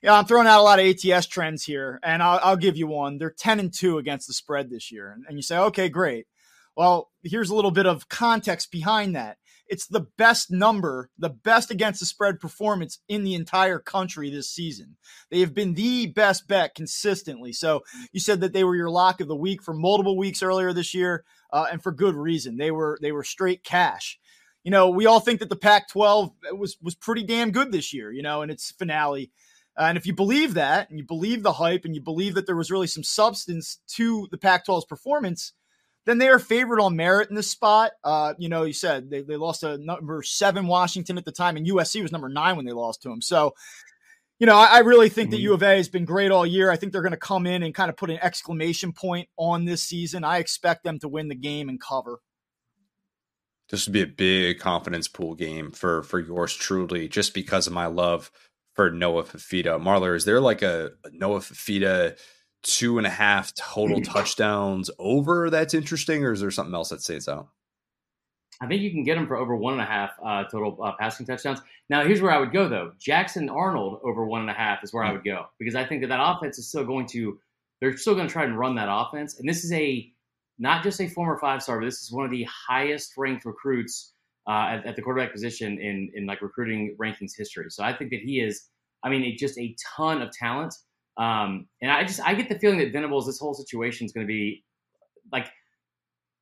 Yeah, 0.03 0.15
I'm 0.15 0.27
throwing 0.27 0.47
out 0.47 0.61
a 0.61 0.63
lot 0.63 0.79
of 0.79 0.87
ATS 0.87 1.27
trends 1.27 1.65
here, 1.65 1.99
and 2.03 2.23
I'll, 2.23 2.39
I'll 2.43 2.57
give 2.57 2.77
you 2.77 2.87
one. 2.87 3.19
They're 3.19 3.31
10 3.31 3.59
and 3.59 3.73
2 3.73 3.99
against 3.99 4.27
the 4.27 4.35
spread 4.35 4.71
this 4.71 4.93
year. 4.93 5.11
And, 5.11 5.25
and 5.27 5.39
you 5.39 5.43
say, 5.43 5.57
okay, 5.59 5.89
great. 5.89 6.27
Well, 6.77 7.11
here's 7.23 7.51
a 7.51 7.55
little 7.55 7.71
bit 7.71 7.87
of 7.87 8.09
context 8.09 8.71
behind 8.71 9.17
that. 9.17 9.39
It's 9.69 9.87
the 9.87 10.07
best 10.17 10.51
number, 10.51 11.11
the 11.19 11.31
best 11.31 11.71
against 11.71 11.99
the 11.99 12.07
spread 12.07 12.39
performance 12.39 13.01
in 13.09 13.25
the 13.25 13.35
entire 13.35 13.81
country 13.81 14.31
this 14.31 14.49
season. 14.51 14.97
They 15.31 15.41
have 15.41 15.55
been 15.55 15.75
the 15.75 16.07
best 16.07 16.47
bet 16.47 16.75
consistently. 16.75 17.53
So 17.53 17.83
you 18.13 18.21
said 18.21 18.41
that 18.43 18.53
they 18.53 18.63
were 18.63 18.77
your 18.77 18.91
lock 18.91 19.21
of 19.21 19.29
the 19.29 19.35
week 19.35 19.63
for 19.63 19.75
multiple 19.75 20.17
weeks 20.17 20.43
earlier 20.43 20.73
this 20.73 20.95
year, 20.95 21.25
uh, 21.53 21.67
and 21.73 21.83
for 21.83 21.91
good 21.91 22.15
reason. 22.15 22.59
They 22.59 22.71
were 22.71 22.99
they 23.03 23.11
were 23.11 23.25
straight 23.25 23.65
cash. 23.65 24.21
You 24.67 24.73
know, 24.73 24.91
we 24.91 25.07
all 25.07 25.21
think 25.21 25.39
that 25.39 25.49
the 25.49 25.55
Pac-12 25.55 26.33
was 26.59 26.77
was 26.83 26.97
pretty 26.97 27.23
damn 27.23 27.53
good 27.53 27.71
this 27.71 27.95
year. 27.95 28.11
You 28.11 28.23
know, 28.23 28.43
in 28.43 28.51
its 28.51 28.73
finale. 28.73 29.31
Uh, 29.79 29.85
and 29.85 29.97
if 29.97 30.07
you 30.07 30.13
believe 30.13 30.55
that, 30.55 30.91
and 30.91 30.99
you 30.99 31.05
believe 31.05 31.45
the 31.45 31.53
hype, 31.53 31.85
and 31.85 31.95
you 31.95 32.01
believe 32.01 32.35
that 32.35 32.47
there 32.47 32.57
was 32.57 32.69
really 32.69 32.89
some 32.89 33.05
substance 33.05 33.79
to 33.87 34.27
the 34.33 34.39
Pac 34.39 34.67
12's 34.67 34.87
performance, 34.87 35.53
then 36.05 36.19
they 36.19 36.27
are 36.29 36.41
favored 36.41 36.81
on 36.81 36.97
merit 36.97 37.31
in 37.31 37.37
this 37.37 37.49
spot. 37.49 37.93
Uh, 38.03 38.35
you 38.39 38.49
know, 38.49 38.65
you 38.65 38.73
said 38.73 39.09
they, 39.09 39.23
they 39.23 39.37
lost 39.37 39.61
to 39.61 39.79
number 39.79 40.21
seven 40.25 40.67
Washington 40.67 41.17
at 41.17 41.25
the 41.25 41.31
time, 41.31 41.57
and 41.57 41.69
USC 41.69 42.03
was 42.03 42.11
number 42.11 42.29
nine 42.29 42.57
when 42.57 42.67
they 42.67 42.73
lost 42.73 43.03
to 43.03 43.09
them. 43.09 43.23
So, 43.23 43.55
you 44.41 44.49
know, 44.49 44.57
I, 44.57 44.67
I 44.67 44.79
really 44.81 45.11
think 45.11 45.31
that 45.31 45.37
mm-hmm. 45.37 45.45
U 45.45 45.55
of 45.55 45.63
A 45.63 45.77
has 45.77 45.89
been 45.89 46.07
great 46.07 46.33
all 46.33 46.45
year. 46.45 46.73
I 46.73 46.77
think 46.77 46.91
they're 46.91 47.03
going 47.03 47.13
to 47.13 47.19
come 47.19 47.47
in 47.47 47.63
and 47.63 47.73
kind 47.73 47.89
of 47.89 47.97
put 47.97 48.11
an 48.11 48.19
exclamation 48.21 48.93
point 48.93 49.29
on 49.37 49.65
this 49.65 49.85
season. 49.85 50.25
I 50.25 50.39
expect 50.39 50.83
them 50.83 50.99
to 51.01 51.09
win 51.09 51.29
the 51.29 51.37
game 51.37 51.69
and 51.69 51.81
cover. 51.81 52.19
This 53.71 53.87
would 53.87 53.93
be 53.93 54.03
a 54.03 54.07
big 54.07 54.59
confidence 54.59 55.09
pool 55.09 55.35
game 55.35 55.73
for 55.73 56.03
for 56.03 56.21
yours 56.21 56.55
truly, 56.55 57.09
just 57.09 57.35
because 57.35 57.67
of 57.67 57.73
my 57.73 57.87
love 57.87 58.31
for 58.75 58.91
Noah 58.91 59.25
Fifita. 59.25 59.81
Marler, 59.81 60.15
is 60.15 60.25
there 60.25 60.41
like 60.41 60.63
a, 60.63 60.91
a 61.05 61.11
Noah 61.11 61.41
Fifita 61.41 62.17
two 62.63 62.99
and 62.99 63.07
a 63.07 63.11
half 63.11 63.55
total 63.55 64.01
touchdowns 64.03 64.91
over 64.99 65.51
that's 65.51 65.75
interesting, 65.75 66.25
or 66.25 66.33
is 66.33 66.41
there 66.41 66.51
something 66.51 66.75
else 66.75 66.91
that 66.91 67.03
stands 67.03 67.29
out? 67.29 67.49
I 68.61 68.67
think 68.67 68.83
you 68.83 68.91
can 68.91 69.05
get 69.05 69.19
him 69.19 69.27
for 69.27 69.37
over 69.37 69.55
one 69.55 69.75
and 69.75 69.83
a 69.83 69.87
half 69.87 70.13
uh, 70.25 70.45
total 70.45 70.79
uh, 70.83 70.93
passing 70.99 71.27
touchdowns. 71.27 71.61
Now, 71.91 72.05
here's 72.05 72.23
where 72.23 72.33
I 72.33 72.39
would 72.39 72.53
go 72.53 72.69
though. 72.69 72.93
Jackson 72.99 73.49
Arnold 73.49 74.01
over 74.03 74.25
one 74.25 74.41
and 74.43 74.51
a 74.51 74.55
half 74.55 74.83
is 74.83 74.93
where 74.93 75.05
I 75.05 75.13
would 75.13 75.25
go 75.25 75.47
because 75.59 75.75
I 75.75 75.85
think 75.85 76.01
that 76.03 76.09
that 76.09 76.21
offense 76.23 76.59
is 76.59 76.69
still 76.69 76.85
going 76.85 77.07
to 77.09 77.39
they're 77.81 77.97
still 77.97 78.15
going 78.15 78.27
to 78.27 78.33
try 78.33 78.45
and 78.45 78.59
run 78.59 78.77
that 78.77 78.89
offense. 78.91 79.39
And 79.39 79.49
this 79.49 79.65
is 79.65 79.73
a 79.73 80.11
not 80.59 80.83
just 80.83 81.01
a 81.01 81.09
former 81.09 81.39
five 81.39 81.63
star, 81.63 81.79
but 81.79 81.85
this 81.85 82.03
is 82.03 82.13
one 82.13 82.25
of 82.25 82.31
the 82.31 82.47
highest 82.69 83.13
ranked 83.17 83.45
recruits 83.45 84.15
uh, 84.49 84.69
at, 84.71 84.87
at, 84.87 84.97
the 84.97 85.03
quarterback 85.03 85.33
position 85.33 85.79
in 85.79 86.11
in 86.15 86.27
like 86.27 86.41
recruiting 86.41 86.97
rankings 87.01 87.33
history. 87.37 87.67
So 87.69 87.83
I 87.83 87.93
think 87.93 88.11
that 88.11 88.21
he 88.21 88.41
is. 88.41 88.69
I 89.03 89.11
mean, 89.11 89.37
just 89.37 89.59
a 89.59 89.77
ton 89.97 90.23
of 90.23 90.33
talent. 90.33 90.75
Um, 91.17 91.67
and 91.83 91.91
I 91.91 92.05
just 92.05 92.21
I 92.21 92.35
get 92.35 92.49
the 92.49 92.59
feeling 92.59 92.79
that 92.79 92.93
Venables, 92.93 93.27
this 93.27 93.39
whole 93.39 93.55
situation 93.55 94.07
is 94.07 94.13
going 94.13 94.27
to 94.27 94.33
be 94.33 94.65
like 95.33 95.49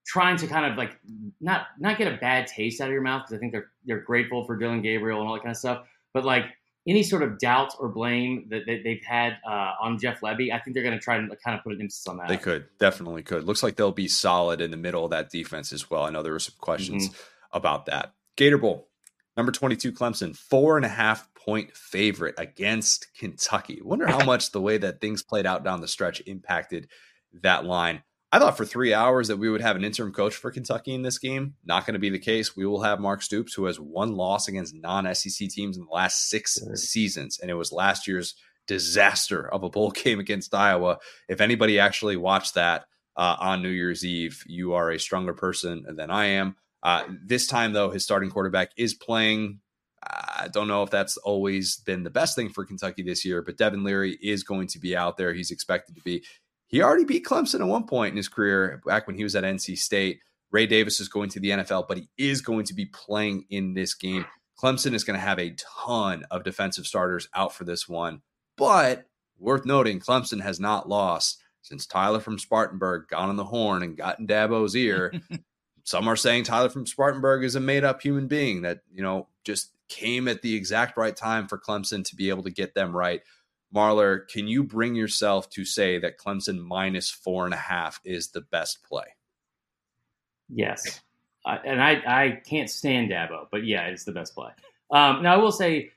trying 0.06 0.36
to 0.36 0.46
kind 0.46 0.70
of 0.70 0.76
like 0.76 0.98
not 1.40 1.66
not 1.78 1.98
get 1.98 2.12
a 2.12 2.16
bad 2.18 2.46
taste 2.46 2.80
out 2.80 2.88
of 2.88 2.92
your 2.92 3.02
mouth 3.02 3.22
because 3.22 3.36
I 3.36 3.38
think 3.38 3.52
they're 3.52 3.70
they're 3.84 4.00
grateful 4.00 4.44
for 4.44 4.56
Dillon 4.56 4.82
Gabriel 4.82 5.20
and 5.20 5.28
all 5.28 5.34
that 5.34 5.42
kind 5.42 5.52
of 5.52 5.56
stuff, 5.56 5.86
but 6.12 6.24
like 6.24 6.46
any 6.86 7.02
sort 7.02 7.22
of 7.22 7.38
doubt 7.38 7.74
or 7.78 7.88
blame 7.88 8.46
that, 8.50 8.66
that 8.66 8.82
they've 8.84 9.02
had 9.06 9.38
uh, 9.48 9.72
on 9.80 9.98
Jeff 9.98 10.20
Lebby, 10.20 10.52
I 10.52 10.58
think 10.58 10.74
they're 10.74 10.82
going 10.82 10.96
to 10.98 11.02
try 11.02 11.16
and 11.16 11.34
kind 11.42 11.56
of 11.56 11.64
put 11.64 11.72
an 11.72 11.80
emphasis 11.80 12.06
on 12.06 12.18
that. 12.18 12.28
They 12.28 12.36
could 12.36 12.66
definitely 12.78 13.22
could. 13.22 13.44
Looks 13.44 13.62
like 13.62 13.76
they'll 13.76 13.92
be 13.92 14.08
solid 14.08 14.60
in 14.60 14.70
the 14.70 14.76
middle 14.76 15.04
of 15.04 15.10
that 15.10 15.30
defense 15.30 15.72
as 15.72 15.90
well. 15.90 16.04
I 16.04 16.10
know 16.10 16.22
there 16.22 16.32
were 16.32 16.38
some 16.38 16.56
questions 16.58 17.08
mm-hmm. 17.08 17.56
about 17.56 17.86
that. 17.86 18.12
Gator 18.36 18.58
Bowl, 18.58 18.88
number 19.36 19.52
twenty-two, 19.52 19.92
Clemson, 19.92 20.36
four 20.36 20.76
and 20.76 20.84
a 20.84 20.90
half 20.90 21.28
point 21.34 21.76
favorite 21.76 22.34
against 22.38 23.08
Kentucky. 23.18 23.80
Wonder 23.82 24.06
how 24.06 24.24
much 24.26 24.52
the 24.52 24.60
way 24.60 24.78
that 24.78 25.00
things 25.00 25.22
played 25.22 25.46
out 25.46 25.64
down 25.64 25.80
the 25.80 25.88
stretch 25.88 26.22
impacted 26.26 26.88
that 27.42 27.64
line. 27.64 28.02
I 28.34 28.40
thought 28.40 28.56
for 28.56 28.64
three 28.64 28.92
hours 28.92 29.28
that 29.28 29.36
we 29.36 29.48
would 29.48 29.60
have 29.60 29.76
an 29.76 29.84
interim 29.84 30.12
coach 30.12 30.34
for 30.34 30.50
Kentucky 30.50 30.92
in 30.92 31.02
this 31.02 31.18
game. 31.18 31.54
Not 31.64 31.86
going 31.86 31.94
to 31.94 32.00
be 32.00 32.10
the 32.10 32.18
case. 32.18 32.56
We 32.56 32.66
will 32.66 32.82
have 32.82 32.98
Mark 32.98 33.22
Stoops, 33.22 33.54
who 33.54 33.66
has 33.66 33.78
one 33.78 34.16
loss 34.16 34.48
against 34.48 34.74
non 34.74 35.12
SEC 35.14 35.48
teams 35.48 35.76
in 35.76 35.84
the 35.84 35.94
last 35.94 36.28
six 36.28 36.58
seasons. 36.74 37.38
And 37.38 37.48
it 37.48 37.54
was 37.54 37.70
last 37.70 38.08
year's 38.08 38.34
disaster 38.66 39.48
of 39.52 39.62
a 39.62 39.70
bowl 39.70 39.90
game 40.02 40.18
against 40.18 40.52
Iowa. 40.52 40.98
If 41.28 41.40
anybody 41.40 41.78
actually 41.78 42.16
watched 42.16 42.54
that, 42.54 42.86
uh, 43.16 43.36
on 43.38 43.62
New 43.62 43.68
Year's 43.68 44.04
Eve. 44.04 44.42
You 44.46 44.74
are 44.74 44.90
a 44.90 44.98
stronger 44.98 45.34
person 45.34 45.84
than 45.96 46.10
I 46.10 46.26
am. 46.26 46.56
Uh, 46.82 47.04
this 47.24 47.46
time, 47.46 47.72
though, 47.72 47.90
his 47.90 48.02
starting 48.02 48.30
quarterback 48.30 48.70
is 48.76 48.94
playing. 48.94 49.60
I 50.02 50.48
don't 50.52 50.68
know 50.68 50.82
if 50.82 50.90
that's 50.90 51.16
always 51.18 51.78
been 51.78 52.02
the 52.02 52.10
best 52.10 52.36
thing 52.36 52.50
for 52.50 52.66
Kentucky 52.66 53.02
this 53.02 53.24
year, 53.24 53.40
but 53.40 53.56
Devin 53.56 53.84
Leary 53.84 54.18
is 54.20 54.42
going 54.42 54.66
to 54.68 54.78
be 54.78 54.94
out 54.94 55.16
there. 55.16 55.32
He's 55.32 55.50
expected 55.50 55.94
to 55.94 56.02
be. 56.02 56.24
He 56.74 56.82
already 56.82 57.04
beat 57.04 57.24
Clemson 57.24 57.60
at 57.60 57.68
one 57.68 57.86
point 57.86 58.10
in 58.10 58.16
his 58.16 58.28
career 58.28 58.82
back 58.84 59.06
when 59.06 59.14
he 59.14 59.22
was 59.22 59.36
at 59.36 59.44
NC 59.44 59.78
State. 59.78 60.18
Ray 60.50 60.66
Davis 60.66 60.98
is 60.98 61.08
going 61.08 61.28
to 61.30 61.38
the 61.38 61.50
NFL, 61.50 61.86
but 61.86 61.98
he 61.98 62.08
is 62.18 62.40
going 62.40 62.64
to 62.64 62.74
be 62.74 62.86
playing 62.86 63.44
in 63.48 63.74
this 63.74 63.94
game. 63.94 64.26
Clemson 64.60 64.92
is 64.92 65.04
going 65.04 65.14
to 65.16 65.24
have 65.24 65.38
a 65.38 65.54
ton 65.56 66.24
of 66.32 66.42
defensive 66.42 66.84
starters 66.84 67.28
out 67.32 67.54
for 67.54 67.62
this 67.62 67.88
one. 67.88 68.22
But 68.56 69.06
worth 69.38 69.64
noting, 69.64 70.00
Clemson 70.00 70.40
has 70.40 70.58
not 70.58 70.88
lost 70.88 71.44
since 71.62 71.86
Tyler 71.86 72.18
from 72.18 72.40
Spartanburg 72.40 73.06
got 73.06 73.28
on 73.28 73.36
the 73.36 73.44
horn 73.44 73.84
and 73.84 73.96
got 73.96 74.18
in 74.18 74.26
Dabo's 74.26 74.74
ear. 74.74 75.12
Some 75.84 76.08
are 76.08 76.16
saying 76.16 76.42
Tyler 76.42 76.70
from 76.70 76.86
Spartanburg 76.86 77.44
is 77.44 77.54
a 77.54 77.60
made 77.60 77.84
up 77.84 78.02
human 78.02 78.26
being 78.26 78.62
that, 78.62 78.80
you 78.92 79.04
know, 79.04 79.28
just 79.44 79.70
came 79.88 80.26
at 80.26 80.42
the 80.42 80.56
exact 80.56 80.96
right 80.96 81.14
time 81.14 81.46
for 81.46 81.56
Clemson 81.56 82.04
to 82.06 82.16
be 82.16 82.30
able 82.30 82.42
to 82.42 82.50
get 82.50 82.74
them 82.74 82.96
right. 82.96 83.22
Marler, 83.74 84.28
can 84.28 84.46
you 84.46 84.62
bring 84.62 84.94
yourself 84.94 85.50
to 85.50 85.64
say 85.64 85.98
that 85.98 86.18
Clemson 86.18 86.60
minus 86.60 87.10
four 87.10 87.44
and 87.44 87.54
a 87.54 87.58
half 87.58 88.00
is 88.04 88.28
the 88.28 88.40
best 88.40 88.82
play? 88.84 89.06
Yes. 90.48 91.00
Uh, 91.44 91.58
and 91.64 91.82
I, 91.82 92.02
I 92.06 92.42
can't 92.48 92.70
stand 92.70 93.10
Dabo, 93.10 93.46
but 93.50 93.64
yeah, 93.64 93.86
it's 93.86 94.04
the 94.04 94.12
best 94.12 94.34
play. 94.34 94.50
Um, 94.90 95.22
now 95.22 95.34
I 95.34 95.36
will 95.38 95.52
say 95.52 95.90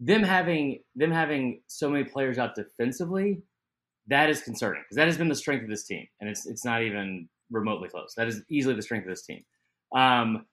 them 0.00 0.22
having 0.22 0.80
them 0.96 1.10
having 1.10 1.60
so 1.66 1.90
many 1.90 2.04
players 2.04 2.38
out 2.38 2.54
defensively, 2.54 3.42
that 4.06 4.30
is 4.30 4.40
concerning 4.40 4.82
because 4.82 4.96
that 4.96 5.06
has 5.06 5.18
been 5.18 5.28
the 5.28 5.34
strength 5.34 5.64
of 5.64 5.68
this 5.68 5.84
team, 5.84 6.06
and 6.20 6.30
it's 6.30 6.46
it's 6.46 6.64
not 6.64 6.82
even 6.82 7.28
remotely 7.50 7.88
close. 7.88 8.14
That 8.14 8.28
is 8.28 8.42
easily 8.48 8.74
the 8.74 8.82
strength 8.82 9.04
of 9.04 9.10
this 9.10 9.22
team. 9.22 9.44
Um, 9.94 10.46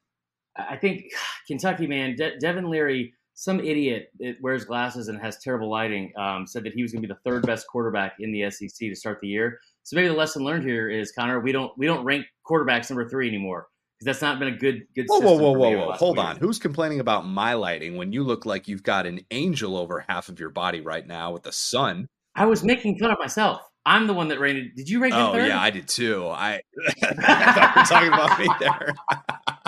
I 0.56 0.78
think 0.78 1.12
Kentucky 1.48 1.88
man, 1.88 2.16
De- 2.16 2.38
Devin 2.40 2.70
Leary, 2.70 3.14
some 3.36 3.60
idiot 3.60 4.10
that 4.20 4.38
wears 4.42 4.66
glasses 4.66 5.10
and 5.10 5.20
has 5.22 5.38
terrible 5.38 5.70
lighting, 5.70 6.12
um, 6.18 6.48
said 6.48 6.64
that 6.64 6.74
he 6.74 6.82
was 6.82 6.92
going 6.92 7.02
to 7.02 7.08
be 7.08 7.14
the 7.14 7.20
third 7.30 7.46
best 7.46 7.68
quarterback 7.68 8.14
in 8.20 8.32
the 8.32 8.50
SEC 8.50 8.70
to 8.80 8.96
start 8.96 9.20
the 9.22 9.28
year. 9.28 9.60
So 9.84 9.96
maybe 9.96 10.08
the 10.08 10.14
lesson 10.16 10.44
learned 10.44 10.64
here 10.64 10.90
is 10.90 11.12
Connor, 11.12 11.40
we 11.42 11.52
don't 11.52 11.78
we 11.78 11.86
don't 11.86 12.04
rank 12.04 12.26
quarterbacks 12.50 12.90
number 12.90 13.08
three 13.08 13.28
anymore 13.28 13.68
because 14.00 14.06
that's 14.06 14.22
not 14.22 14.40
been 14.40 14.48
a 14.54 14.58
good 14.58 14.84
good. 14.96 15.06
Whoa, 15.08 15.20
whoa, 15.20 15.36
whoa, 15.36 15.52
whoa, 15.52 15.78
whoa! 15.78 15.92
Hold 15.94 16.18
on. 16.18 16.38
Who's 16.38 16.60
complaining 16.60 17.00
about 17.00 17.28
my 17.28 17.54
lighting 17.54 17.98
when 17.98 18.12
you 18.12 18.24
look 18.24 18.46
like 18.46 18.68
you've 18.68 18.84
got 18.84 19.06
an 19.06 19.20
angel 19.32 19.78
over 19.78 20.04
half 20.08 20.30
of 20.30 20.40
your 20.40 20.50
body 20.50 20.82
right 20.82 21.06
now 21.06 21.32
with 21.32 21.44
the 21.44 21.52
sun? 21.52 22.08
I 22.36 22.46
was 22.46 22.64
making 22.64 22.98
fun 23.00 23.12
of 23.12 23.20
myself. 23.20 23.62
I'm 23.86 24.08
the 24.08 24.14
one 24.14 24.30
that 24.30 24.40
rated. 24.40 24.76
Did 24.76 24.90
you 24.90 25.02
rate 25.02 25.14
Oh 25.14 25.34
third? 25.34 25.48
yeah, 25.48 25.62
I 25.62 25.70
did 25.70 25.88
too. 25.88 26.28
I, 26.28 26.62
I 27.04 27.14
thought 27.54 27.76
you 27.76 27.82
were 27.82 27.86
talking 27.86 28.14
about 28.14 28.40
me 28.40 28.48
there. 28.60 28.96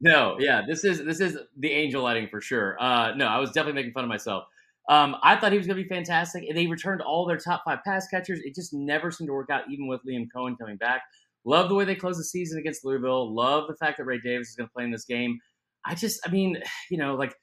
no, 0.00 0.36
yeah, 0.38 0.62
this 0.66 0.84
is 0.84 1.04
this 1.04 1.20
is 1.20 1.36
the 1.58 1.70
angel 1.70 2.02
lighting 2.02 2.28
for 2.28 2.40
sure. 2.40 2.76
Uh, 2.80 3.14
no, 3.14 3.26
I 3.26 3.38
was 3.38 3.50
definitely 3.50 3.80
making 3.80 3.92
fun 3.92 4.04
of 4.04 4.08
myself. 4.08 4.44
Um, 4.88 5.16
I 5.22 5.36
thought 5.36 5.52
he 5.52 5.58
was 5.58 5.66
going 5.66 5.76
to 5.76 5.82
be 5.82 5.88
fantastic, 5.88 6.44
and 6.48 6.56
they 6.56 6.66
returned 6.66 7.00
all 7.00 7.26
their 7.26 7.36
top 7.36 7.62
five 7.64 7.78
pass 7.84 8.08
catchers. 8.08 8.40
It 8.42 8.54
just 8.54 8.72
never 8.72 9.10
seemed 9.10 9.28
to 9.28 9.34
work 9.34 9.50
out, 9.50 9.64
even 9.70 9.86
with 9.86 10.00
Liam 10.08 10.26
Coen 10.34 10.58
coming 10.58 10.76
back. 10.76 11.02
Love 11.44 11.68
the 11.68 11.74
way 11.74 11.84
they 11.84 11.94
closed 11.94 12.18
the 12.18 12.24
season 12.24 12.58
against 12.58 12.84
Louisville. 12.84 13.34
Love 13.34 13.68
the 13.68 13.76
fact 13.76 13.98
that 13.98 14.04
Ray 14.04 14.18
Davis 14.18 14.48
is 14.48 14.56
going 14.56 14.68
to 14.68 14.72
play 14.72 14.84
in 14.84 14.90
this 14.90 15.04
game. 15.04 15.38
I 15.84 15.94
just, 15.94 16.20
I 16.26 16.30
mean, 16.30 16.56
you 16.90 16.98
know, 16.98 17.14
like 17.14 17.34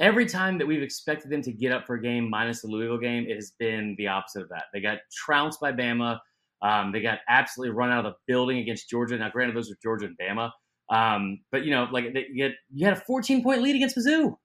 every 0.00 0.26
time 0.26 0.58
that 0.58 0.66
we've 0.66 0.82
expected 0.82 1.30
them 1.30 1.42
to 1.42 1.52
get 1.52 1.72
up 1.72 1.86
for 1.86 1.94
a 1.94 2.02
game, 2.02 2.28
minus 2.28 2.62
the 2.62 2.68
Louisville 2.68 2.98
game, 2.98 3.26
it 3.28 3.36
has 3.36 3.52
been 3.58 3.94
the 3.98 4.08
opposite 4.08 4.42
of 4.42 4.48
that. 4.48 4.64
They 4.72 4.80
got 4.80 4.98
trounced 5.12 5.60
by 5.60 5.72
Bama. 5.72 6.18
Um, 6.62 6.92
they 6.92 7.00
got 7.00 7.20
absolutely 7.28 7.74
run 7.74 7.90
out 7.90 8.04
of 8.04 8.12
the 8.12 8.18
building 8.26 8.58
against 8.58 8.90
Georgia. 8.90 9.16
Now, 9.16 9.30
granted, 9.30 9.56
those 9.56 9.70
are 9.70 9.76
Georgia 9.82 10.06
and 10.06 10.18
Bama, 10.18 10.50
um, 10.90 11.40
but 11.52 11.64
you 11.64 11.70
know, 11.70 11.86
like 11.90 12.12
they, 12.12 12.26
you, 12.32 12.44
had, 12.44 12.52
you 12.72 12.84
had 12.84 12.96
a 12.96 13.00
14 13.00 13.42
point 13.42 13.62
lead 13.62 13.76
against 13.76 13.96
Mizzou. 13.96 14.36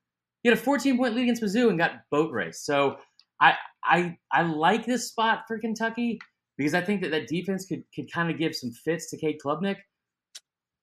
You 0.43 0.51
had 0.51 0.57
a 0.57 0.61
14 0.61 0.97
point 0.97 1.15
lead 1.15 1.23
against 1.23 1.41
Mizzou 1.41 1.69
and 1.69 1.77
got 1.77 2.01
boat 2.11 2.31
race. 2.31 2.61
So 2.61 2.97
I 3.41 3.55
I 3.83 4.17
I 4.31 4.43
like 4.43 4.85
this 4.85 5.07
spot 5.07 5.41
for 5.47 5.59
Kentucky 5.59 6.19
because 6.57 6.73
I 6.73 6.81
think 6.81 7.01
that 7.01 7.11
that 7.11 7.27
defense 7.27 7.65
could 7.65 7.83
could 7.93 8.11
kind 8.11 8.31
of 8.31 8.37
give 8.37 8.55
some 8.55 8.71
fits 8.71 9.09
to 9.09 9.17
Cade 9.17 9.39
Klubnik. 9.43 9.77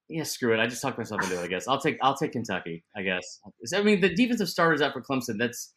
Yeah, 0.09 0.25
screw 0.25 0.53
it. 0.53 0.61
I 0.61 0.67
just 0.67 0.83
talked 0.83 0.99
myself 0.99 1.23
into 1.23 1.41
it. 1.41 1.45
I 1.45 1.47
guess 1.47 1.69
I'll 1.69 1.81
take 1.81 1.97
I'll 2.03 2.17
take 2.17 2.33
Kentucky. 2.33 2.85
I 2.97 3.03
guess. 3.03 3.41
I 3.75 3.83
mean, 3.83 4.01
the 4.01 4.13
defensive 4.13 4.49
starters 4.49 4.83
out 4.83 4.93
for 4.93 5.01
Clemson. 5.01 5.39
That's 5.39 5.73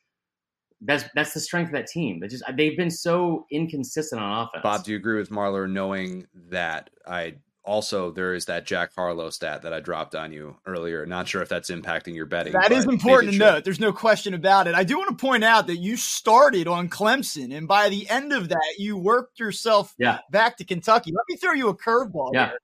that's 0.82 1.06
that's 1.16 1.34
the 1.34 1.40
strength 1.40 1.70
of 1.70 1.74
that 1.74 1.88
team. 1.88 2.20
They 2.20 2.28
just 2.28 2.44
they've 2.57 2.76
been 2.76 2.91
so 2.91 3.45
inconsistent 3.52 4.22
on 4.22 4.48
offense. 4.48 4.64
Bob, 4.64 4.84
do 4.84 4.91
you 4.91 4.98
agree 4.98 5.18
with 5.18 5.30
Marler 5.30 5.70
knowing 5.70 6.28
that 6.49 6.90
I 7.07 7.36
also 7.65 8.11
there 8.11 8.33
is 8.33 8.45
that 8.45 8.65
Jack 8.65 8.91
Harlow 8.95 9.29
stat 9.29 9.63
that 9.63 9.73
I 9.73 9.79
dropped 9.79 10.15
on 10.15 10.31
you 10.31 10.55
earlier. 10.65 11.05
Not 11.05 11.27
sure 11.27 11.41
if 11.41 11.49
that's 11.49 11.69
impacting 11.69 12.15
your 12.15 12.25
betting. 12.25 12.53
That 12.53 12.71
is 12.71 12.85
important 12.85 13.33
to 13.33 13.37
note. 13.37 13.63
There's 13.63 13.79
no 13.79 13.91
question 13.91 14.33
about 14.33 14.67
it. 14.67 14.75
I 14.75 14.83
do 14.83 14.97
want 14.97 15.09
to 15.09 15.15
point 15.15 15.43
out 15.43 15.67
that 15.67 15.77
you 15.77 15.97
started 15.97 16.67
on 16.67 16.89
Clemson, 16.89 17.55
and 17.55 17.67
by 17.67 17.89
the 17.89 18.09
end 18.09 18.33
of 18.33 18.49
that, 18.49 18.75
you 18.77 18.97
worked 18.97 19.39
yourself 19.39 19.93
yeah. 19.97 20.19
back 20.31 20.57
to 20.57 20.65
Kentucky. 20.65 21.11
Let 21.11 21.25
me 21.29 21.35
throw 21.35 21.53
you 21.53 21.69
a 21.69 21.77
curveball. 21.77 22.31
Yeah. 22.33 22.49
Here. 22.49 22.59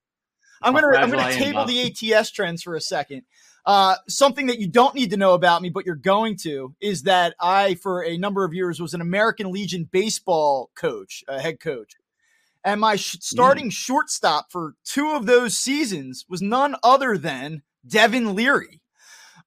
I'm 0.62 0.74
gonna 0.74 0.96
I'm 0.96 1.10
gonna 1.10 1.34
table 1.34 1.66
the 1.66 2.14
ATS 2.14 2.32
trends 2.32 2.62
for 2.62 2.76
a 2.76 2.82
second. 2.82 3.24
Uh, 3.66 3.96
something 4.08 4.48
that 4.48 4.60
you 4.60 4.68
don't 4.68 4.96
need 4.96 5.12
to 5.12 5.18
know 5.18 5.34
about 5.34 5.62
me, 5.62 5.70
but 5.70 5.86
you're 5.86 5.96
going 5.96 6.36
to, 6.36 6.74
is 6.82 7.04
that 7.04 7.36
I, 7.40 7.76
for 7.76 8.04
a 8.04 8.18
number 8.18 8.44
of 8.44 8.54
years, 8.54 8.82
was 8.82 8.96
an 8.96 9.02
American 9.02 9.52
Legion 9.52 9.88
baseball 9.92 10.72
coach, 10.76 11.24
a 11.28 11.40
head 11.40 11.60
coach. 11.60 11.94
And 12.64 12.82
my 12.82 12.96
sh- 12.96 13.18
starting 13.22 13.68
mm. 13.68 13.74
shortstop 13.74 14.52
for 14.52 14.76
two 14.86 15.12
of 15.12 15.26
those 15.26 15.58
seasons 15.58 16.26
was 16.30 16.42
none 16.42 16.76
other 16.84 17.18
than 17.18 17.64
Devin 17.88 18.36
Leary. 18.36 18.82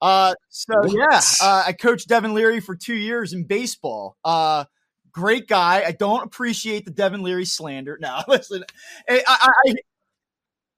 Uh, 0.01 0.35
so 0.49 0.75
what? 0.77 0.93
yeah, 0.93 1.21
uh, 1.41 1.65
I 1.67 1.73
coached 1.73 2.09
Devin 2.09 2.35
Leary 2.35 2.61
for 2.61 2.77
two 2.77 2.95
years 2.95 3.33
in 3.33 3.45
baseball. 3.45 4.17
Uh, 4.25 4.65
great 5.13 5.49
guy. 5.49 5.85
I 5.87 5.93
don't 5.93 6.25
appreciate 6.25 6.85
the 6.85 6.91
Devin 6.91 7.23
Leary 7.23 7.45
slander. 7.45 7.99
No, 8.01 8.21
listen, 8.29 8.65
I, 9.09 9.23
I, 9.27 9.49
I 9.67 9.75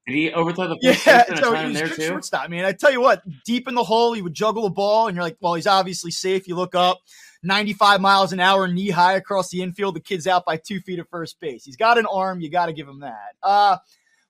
did 0.06 0.14
he 0.14 0.32
overthrow 0.32 0.68
the 0.68 0.78
first 0.80 1.04
yeah, 1.04 1.34
so 1.34 1.52
he 1.54 1.66
was 1.66 1.74
there 1.74 1.88
too? 1.88 2.02
Shortstop. 2.02 2.44
I 2.44 2.46
mean, 2.46 2.64
I 2.64 2.70
tell 2.70 2.92
you 2.92 3.00
what, 3.00 3.22
deep 3.44 3.66
in 3.66 3.74
the 3.74 3.82
hole, 3.82 4.12
he 4.12 4.22
would 4.22 4.34
juggle 4.34 4.62
the 4.62 4.70
ball, 4.70 5.08
and 5.08 5.16
you're 5.16 5.24
like, 5.24 5.36
well, 5.40 5.54
he's 5.54 5.66
obviously 5.66 6.12
safe. 6.12 6.46
You 6.46 6.54
look 6.54 6.76
up, 6.76 7.00
95 7.42 8.00
miles 8.00 8.32
an 8.32 8.40
hour, 8.40 8.68
knee 8.68 8.90
high 8.90 9.14
across 9.14 9.50
the 9.50 9.62
infield. 9.62 9.96
The 9.96 10.00
kid's 10.00 10.26
out 10.26 10.44
by 10.44 10.56
two 10.56 10.80
feet 10.80 10.98
at 10.98 11.10
first 11.10 11.38
base. 11.40 11.64
He's 11.64 11.76
got 11.76 11.98
an 11.98 12.06
arm. 12.06 12.40
You 12.40 12.50
got 12.50 12.66
to 12.66 12.72
give 12.72 12.88
him 12.88 13.00
that. 13.00 13.34
Uh, 13.42 13.78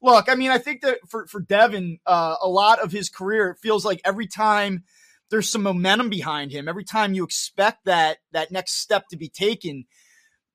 look, 0.03 0.29
I 0.29 0.35
mean, 0.35 0.51
I 0.51 0.59
think 0.59 0.83
that 0.83 0.99
for, 1.09 1.27
for 1.27 1.41
Devin, 1.41 1.99
uh, 2.07 2.37
a 2.43 2.49
lot 2.49 2.81
of 2.81 2.93
his 2.93 3.09
career, 3.09 3.51
it 3.51 3.59
feels 3.63 3.85
like 3.85 4.01
every 4.05 4.27
time 4.27 4.85
there's 5.31 5.51
some 5.51 5.63
momentum 5.63 6.09
behind 6.09 6.53
him, 6.53 6.69
every 6.69 6.85
time 6.85 7.15
you 7.15 7.25
expect 7.25 7.85
that, 7.85 8.19
that 8.33 8.51
next 8.51 8.81
step 8.81 9.05
to 9.11 9.17
be 9.17 9.29
taken 9.29 9.85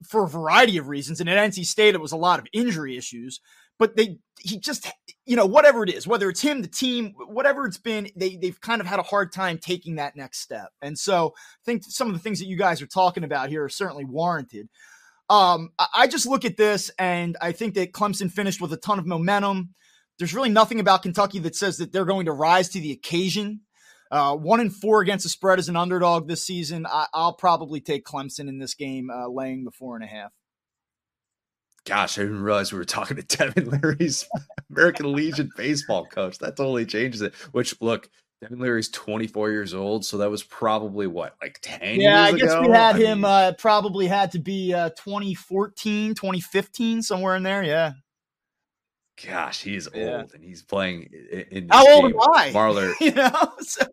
for 0.07 0.23
a 0.23 0.30
variety 0.30 0.78
of 0.78 0.88
reasons. 0.88 1.19
And 1.19 1.30
at 1.30 1.52
NC 1.52 1.65
State, 1.65 1.95
it 1.95 2.02
was 2.02 2.11
a 2.11 2.18
lot 2.18 2.40
of 2.40 2.48
injury 2.53 2.98
issues 2.98 3.40
but 3.82 3.95
they 3.95 4.20
he 4.40 4.60
just 4.60 4.88
you 5.26 5.36
know 5.36 5.48
whatever 5.48 5.84
it 5.84 5.90
is 5.90 6.06
whether 6.06 6.30
it's 6.30 6.40
him 6.40 6.62
the 6.62 6.68
team 6.68 7.14
whatever 7.18 7.66
it's 7.66 7.80
been 7.80 8.08
they 8.16 8.36
they've 8.36 8.62
kind 8.62 8.80
of 8.80 8.86
had 8.86 8.99
a 8.99 9.03
hard 9.03 9.34
time 9.34 9.58
taking 9.58 9.95
that 9.95 10.16
next 10.16 10.40
step 10.40 10.70
and 10.84 10.98
so 10.98 11.34
i 11.36 11.64
think 11.66 11.84
some 11.84 12.08
of 12.08 12.14
the 12.14 12.20
things 12.20 12.38
that 12.40 12.45
you 12.45 12.56
guys 12.56 12.82
are 12.82 12.88
talking 12.88 13.24
about 13.24 13.49
here 13.49 13.64
are 13.64 13.70
certainly 13.70 14.06
warranted 14.06 14.70
um 15.30 15.72
i 15.95 16.08
just 16.08 16.28
look 16.28 16.45
at 16.45 16.58
this 16.58 16.91
and 16.99 17.36
i 17.41 17.52
think 17.52 17.74
that 17.74 17.91
clemson 17.91 18.32
finished 18.32 18.62
with 18.62 18.72
a 18.72 18.78
ton 18.78 18.99
of 18.99 19.08
momentum 19.08 19.74
there's 20.20 20.36
really 20.36 20.49
nothing 20.49 20.80
about 20.80 21.02
kentucky 21.02 21.40
that 21.40 21.56
says 21.56 21.78
that 21.78 21.91
they're 21.91 22.06
going 22.06 22.28
to 22.28 22.32
rise 22.32 22.70
to 22.70 22.80
the 22.80 22.91
occasion 22.91 23.62
uh, 24.12 24.36
one 24.36 24.60
in 24.60 24.70
four 24.70 25.02
against 25.02 25.24
the 25.24 25.30
spread 25.30 25.58
as 25.58 25.70
an 25.70 25.78
underdog 25.78 26.28
this 26.28 26.44
season. 26.44 26.86
I, 26.86 27.08
will 27.16 27.32
probably 27.32 27.80
take 27.80 28.03
Clemson 28.03 28.49
in 28.49 28.60
this 28.60 28.74
game, 28.74 29.10
uh, 29.10 29.30
laying 29.30 29.64
the 29.64 29.72
four 29.72 29.95
and 29.95 30.03
a 30.03 30.08
half. 30.08 30.34
Gosh, 31.86 32.20
I 32.20 32.24
didn't 32.24 32.44
realize 32.44 32.72
we 32.72 32.78
were 32.78 32.86
talking 32.86 33.18
to 33.18 33.24
Devin 33.38 33.70
Leary's 33.70 34.28
American 34.70 35.14
Legion 35.14 35.49
baseball 35.58 36.06
coach. 36.06 36.38
That 36.40 36.56
totally 36.56 36.86
changes 36.86 37.22
it. 37.22 37.34
Which 37.52 37.80
look, 37.82 38.10
Devin 38.41 38.60
Leary's 38.60 38.90
24 38.90 39.52
years 39.52 39.74
old, 39.74 40.06
so 40.06 40.18
that 40.20 40.30
was 40.30 40.44
probably 40.44 41.08
what, 41.08 41.36
like 41.41 41.60
10 41.62 41.99
yeah, 41.99 42.24
I 42.24 42.32
guess 42.34 42.52
ago? 42.52 42.62
we 42.62 42.70
had 42.70 42.95
I 42.95 42.99
him 42.99 43.22
mean, 43.22 43.26
uh, 43.26 43.53
probably 43.58 44.08
had 44.08 44.32
to 44.32 44.40
be 44.40 44.74
uh, 44.74 44.90
2014, 44.90 46.14
2015, 46.14 47.02
somewhere 47.02 47.36
in 47.36 47.44
there. 47.44 47.64
Yeah. 47.64 47.94
Gosh, 49.26 49.62
he's 49.62 49.88
yeah. 49.94 50.18
old 50.18 50.34
and 50.34 50.44
he's 50.44 50.64
playing 50.64 51.10
in. 51.52 51.68
How 51.70 51.88
old 51.88 52.06
am 52.06 52.20
I? 52.20 52.52
Marler. 52.52 52.94
you 53.02 53.12
know, 53.12 53.52
so. 53.60 53.86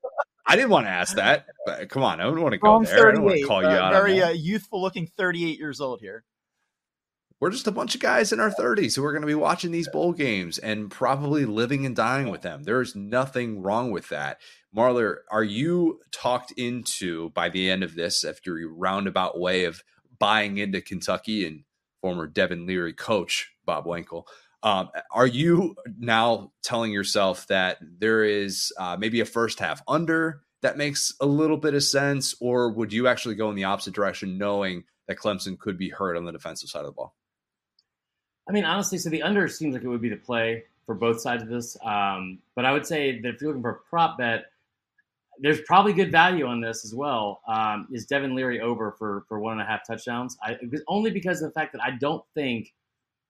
I 0.46 0.56
didn't 0.56 0.70
want 0.70 0.86
to 0.86 0.90
ask 0.90 1.16
that, 1.16 1.44
but 1.66 1.90
come 1.90 2.02
on, 2.02 2.20
I 2.20 2.24
don't 2.24 2.40
want 2.40 2.52
to 2.52 2.58
go 2.58 2.82
there. 2.82 3.08
I 3.08 3.12
don't 3.12 3.24
want 3.24 3.36
to 3.38 3.46
call 3.46 3.60
you 3.60 3.68
uh, 3.68 3.72
out. 3.72 3.92
Very 3.92 4.22
uh, 4.22 4.30
youthful 4.30 4.80
looking, 4.80 5.06
38 5.06 5.58
years 5.58 5.80
old 5.82 6.00
here 6.00 6.24
we're 7.40 7.50
just 7.50 7.66
a 7.68 7.72
bunch 7.72 7.94
of 7.94 8.00
guys 8.00 8.32
in 8.32 8.40
our 8.40 8.50
30s 8.50 8.96
who 8.96 9.04
are 9.04 9.12
going 9.12 9.22
to 9.22 9.26
be 9.26 9.34
watching 9.34 9.70
these 9.70 9.88
bowl 9.88 10.12
games 10.12 10.58
and 10.58 10.90
probably 10.90 11.44
living 11.44 11.86
and 11.86 11.94
dying 11.94 12.30
with 12.30 12.42
them. 12.42 12.64
There's 12.64 12.96
nothing 12.96 13.62
wrong 13.62 13.92
with 13.92 14.08
that. 14.08 14.40
Marler, 14.76 15.18
are 15.30 15.44
you 15.44 16.00
talked 16.10 16.52
into 16.52 17.30
by 17.30 17.48
the 17.48 17.70
end 17.70 17.84
of 17.84 17.94
this, 17.94 18.24
after 18.24 18.58
your 18.58 18.74
roundabout 18.74 19.38
way 19.38 19.64
of 19.64 19.82
buying 20.18 20.58
into 20.58 20.80
Kentucky 20.80 21.46
and 21.46 21.62
former 22.00 22.26
Devin 22.26 22.66
Leary 22.66 22.92
coach 22.92 23.52
Bob 23.64 23.86
Wankel? 23.86 24.24
Um, 24.64 24.90
are 25.12 25.26
you 25.26 25.76
now 25.98 26.50
telling 26.64 26.90
yourself 26.90 27.46
that 27.46 27.78
there 27.80 28.24
is 28.24 28.72
uh, 28.78 28.96
maybe 28.98 29.20
a 29.20 29.24
first 29.24 29.60
half 29.60 29.80
under 29.86 30.42
that 30.62 30.76
makes 30.76 31.14
a 31.20 31.26
little 31.26 31.56
bit 31.56 31.74
of 31.74 31.84
sense, 31.84 32.34
or 32.40 32.72
would 32.72 32.92
you 32.92 33.06
actually 33.06 33.36
go 33.36 33.48
in 33.50 33.54
the 33.54 33.64
opposite 33.64 33.94
direction, 33.94 34.38
knowing 34.38 34.82
that 35.06 35.18
Clemson 35.18 35.56
could 35.56 35.78
be 35.78 35.88
hurt 35.88 36.16
on 36.16 36.24
the 36.24 36.32
defensive 36.32 36.68
side 36.68 36.80
of 36.80 36.86
the 36.86 36.92
ball? 36.92 37.14
I 38.48 38.52
mean, 38.52 38.64
honestly, 38.64 38.98
so 38.98 39.10
the 39.10 39.22
under 39.22 39.46
seems 39.48 39.74
like 39.74 39.84
it 39.84 39.88
would 39.88 40.00
be 40.00 40.08
the 40.08 40.16
play 40.16 40.64
for 40.86 40.94
both 40.94 41.20
sides 41.20 41.42
of 41.42 41.48
this. 41.48 41.76
Um, 41.84 42.38
but 42.54 42.64
I 42.64 42.72
would 42.72 42.86
say 42.86 43.20
that 43.20 43.34
if 43.34 43.40
you're 43.40 43.50
looking 43.50 43.62
for 43.62 43.70
a 43.70 43.90
prop 43.90 44.16
bet, 44.16 44.46
there's 45.40 45.60
probably 45.62 45.92
good 45.92 46.10
value 46.10 46.46
on 46.46 46.60
this 46.60 46.84
as 46.84 46.94
well. 46.94 47.42
Um, 47.46 47.86
is 47.92 48.06
Devin 48.06 48.34
Leary 48.34 48.60
over 48.60 48.92
for 48.92 49.24
for 49.28 49.38
one 49.38 49.52
and 49.52 49.60
a 49.60 49.64
half 49.64 49.86
touchdowns? 49.86 50.36
I, 50.42 50.58
only 50.88 51.10
because 51.10 51.42
of 51.42 51.50
the 51.50 51.54
fact 51.54 51.72
that 51.72 51.82
I 51.82 51.92
don't 51.92 52.24
think 52.34 52.72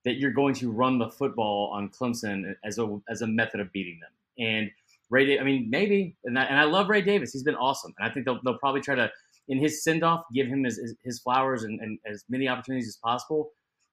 that 0.04 0.14
you're 0.14 0.30
going 0.30 0.54
to 0.54 0.70
run 0.70 0.98
the 0.98 1.08
football 1.08 1.70
on 1.72 1.90
Clemson 1.90 2.54
as 2.64 2.78
a 2.78 2.98
as 3.10 3.22
a 3.22 3.26
method 3.26 3.60
of 3.60 3.70
beating 3.72 4.00
them. 4.00 4.10
And 4.38 4.70
Ray, 5.10 5.38
I 5.38 5.42
mean, 5.42 5.68
maybe, 5.68 6.16
and 6.24 6.38
I, 6.38 6.44
and 6.44 6.58
I 6.58 6.64
love 6.64 6.88
Ray 6.88 7.02
Davis. 7.02 7.32
He's 7.32 7.42
been 7.42 7.56
awesome, 7.56 7.92
and 7.98 8.08
I 8.08 8.12
think 8.12 8.24
they'll 8.24 8.40
they'll 8.42 8.58
probably 8.58 8.80
try 8.80 8.94
to 8.94 9.10
in 9.48 9.58
his 9.58 9.82
send 9.82 10.04
off 10.04 10.24
give 10.32 10.46
him 10.46 10.64
his, 10.64 10.76
his, 10.78 10.94
his 11.02 11.18
flowers 11.18 11.64
and, 11.64 11.80
and 11.80 11.98
as 12.06 12.24
many 12.28 12.48
opportunities 12.48 12.88
as 12.88 12.96
possible. 12.96 13.50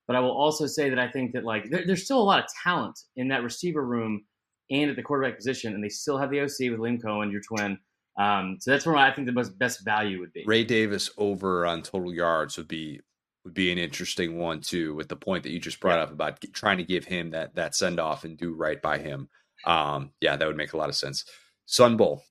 But 0.07 0.15
I 0.15 0.19
will 0.19 0.31
also 0.31 0.67
say 0.67 0.89
that 0.89 0.99
I 0.99 1.09
think 1.09 1.33
that 1.33 1.43
like 1.43 1.69
there, 1.69 1.83
there's 1.85 2.05
still 2.05 2.21
a 2.21 2.23
lot 2.23 2.39
of 2.39 2.45
talent 2.63 2.99
in 3.15 3.29
that 3.29 3.43
receiver 3.43 3.85
room 3.85 4.23
and 4.69 4.89
at 4.89 4.95
the 4.95 5.03
quarterback 5.03 5.35
position, 5.37 5.73
and 5.73 5.83
they 5.83 5.89
still 5.89 6.17
have 6.17 6.31
the 6.31 6.41
OC 6.41 6.71
with 6.71 6.79
Liam 6.79 7.01
Coen, 7.01 7.31
your 7.31 7.41
twin. 7.41 7.77
Um, 8.17 8.57
so 8.59 8.71
that's 8.71 8.85
where 8.85 8.95
I 8.95 9.13
think 9.13 9.27
the 9.27 9.33
most 9.33 9.57
best 9.59 9.83
value 9.83 10.19
would 10.19 10.31
be. 10.33 10.43
Ray 10.45 10.63
Davis 10.63 11.09
over 11.17 11.65
on 11.65 11.81
total 11.81 12.13
yards 12.13 12.57
would 12.57 12.67
be 12.67 13.01
would 13.43 13.53
be 13.53 13.71
an 13.71 13.77
interesting 13.77 14.37
one 14.39 14.59
too, 14.59 14.95
with 14.95 15.07
the 15.07 15.15
point 15.15 15.43
that 15.43 15.51
you 15.51 15.59
just 15.59 15.79
brought 15.79 15.97
yeah. 15.97 16.03
up 16.03 16.11
about 16.11 16.43
trying 16.53 16.77
to 16.77 16.83
give 16.83 17.05
him 17.05 17.31
that 17.31 17.55
that 17.55 17.75
send 17.75 17.99
off 17.99 18.23
and 18.23 18.37
do 18.37 18.53
right 18.53 18.81
by 18.81 18.97
him. 18.97 19.29
Um, 19.65 20.11
yeah, 20.21 20.35
that 20.35 20.47
would 20.47 20.57
make 20.57 20.73
a 20.73 20.77
lot 20.77 20.89
of 20.89 20.95
sense. 20.95 21.25
Sun 21.65 21.97
Bowl, 21.97 22.23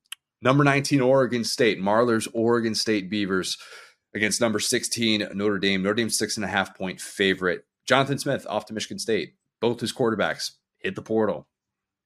number 0.42 0.64
19 0.64 1.00
Oregon 1.00 1.44
State, 1.44 1.78
Marler's 1.78 2.28
Oregon 2.32 2.74
State 2.74 3.10
Beavers 3.10 3.56
against 4.14 4.40
number 4.40 4.60
16 4.60 5.28
Notre 5.34 5.58
Dame. 5.58 5.82
Notre 5.82 5.94
Dame 5.94 6.10
six 6.10 6.36
and 6.36 6.44
a 6.44 6.48
half 6.48 6.76
point 6.76 7.00
favorite. 7.00 7.64
Jonathan 7.86 8.18
Smith 8.18 8.46
off 8.48 8.66
to 8.66 8.74
Michigan 8.74 8.98
State. 8.98 9.34
Both 9.60 9.80
his 9.80 9.92
quarterbacks 9.92 10.52
hit 10.78 10.94
the 10.94 11.02
portal. 11.02 11.46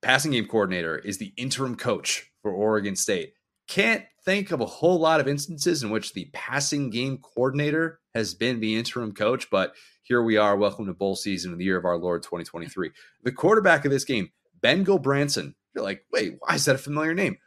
Passing 0.01 0.33
game 0.33 0.47
coordinator 0.47 0.97
is 0.97 1.19
the 1.19 1.33
interim 1.37 1.77
coach 1.77 2.31
for 2.43 2.53
Oregon 2.53 2.97
State. 2.97 3.35
Can't 3.69 4.05
think 4.25 4.51
of 4.51 4.61
a 4.61 4.67
whole 4.67 4.99
lot 4.99 5.21
of 5.21 5.29
instances 5.29 5.83
in 5.83 5.91
which 5.91 6.15
the 6.15 6.31
passing 6.33 6.91
game 6.91 7.19
coordinator 7.19 8.01
has 8.15 8.35
been 8.35 8.61
the 8.61 8.77
interim 8.77 9.13
coach, 9.13 9.51
but 9.51 9.75
here 10.03 10.23
we 10.23 10.37
are. 10.37 10.57
Welcome 10.57 10.87
to 10.87 10.95
bowl 10.95 11.17
season 11.17 11.53
in 11.53 11.59
the 11.59 11.65
year 11.65 11.77
of 11.77 11.85
our 11.85 11.99
Lord 11.99 12.23
2023. 12.23 12.91
The 13.25 13.33
quarterback 13.33 13.85
of 13.85 13.91
this 13.91 14.05
game, 14.05 14.31
Ben 14.61 14.85
Gulbranson. 14.85 15.55
You're 15.75 15.85
like, 15.85 16.05
wait, 16.13 16.37
why 16.39 16.55
is 16.55 16.65
that 16.65 16.77
a 16.77 16.79
familiar 16.79 17.15
name? 17.15 17.39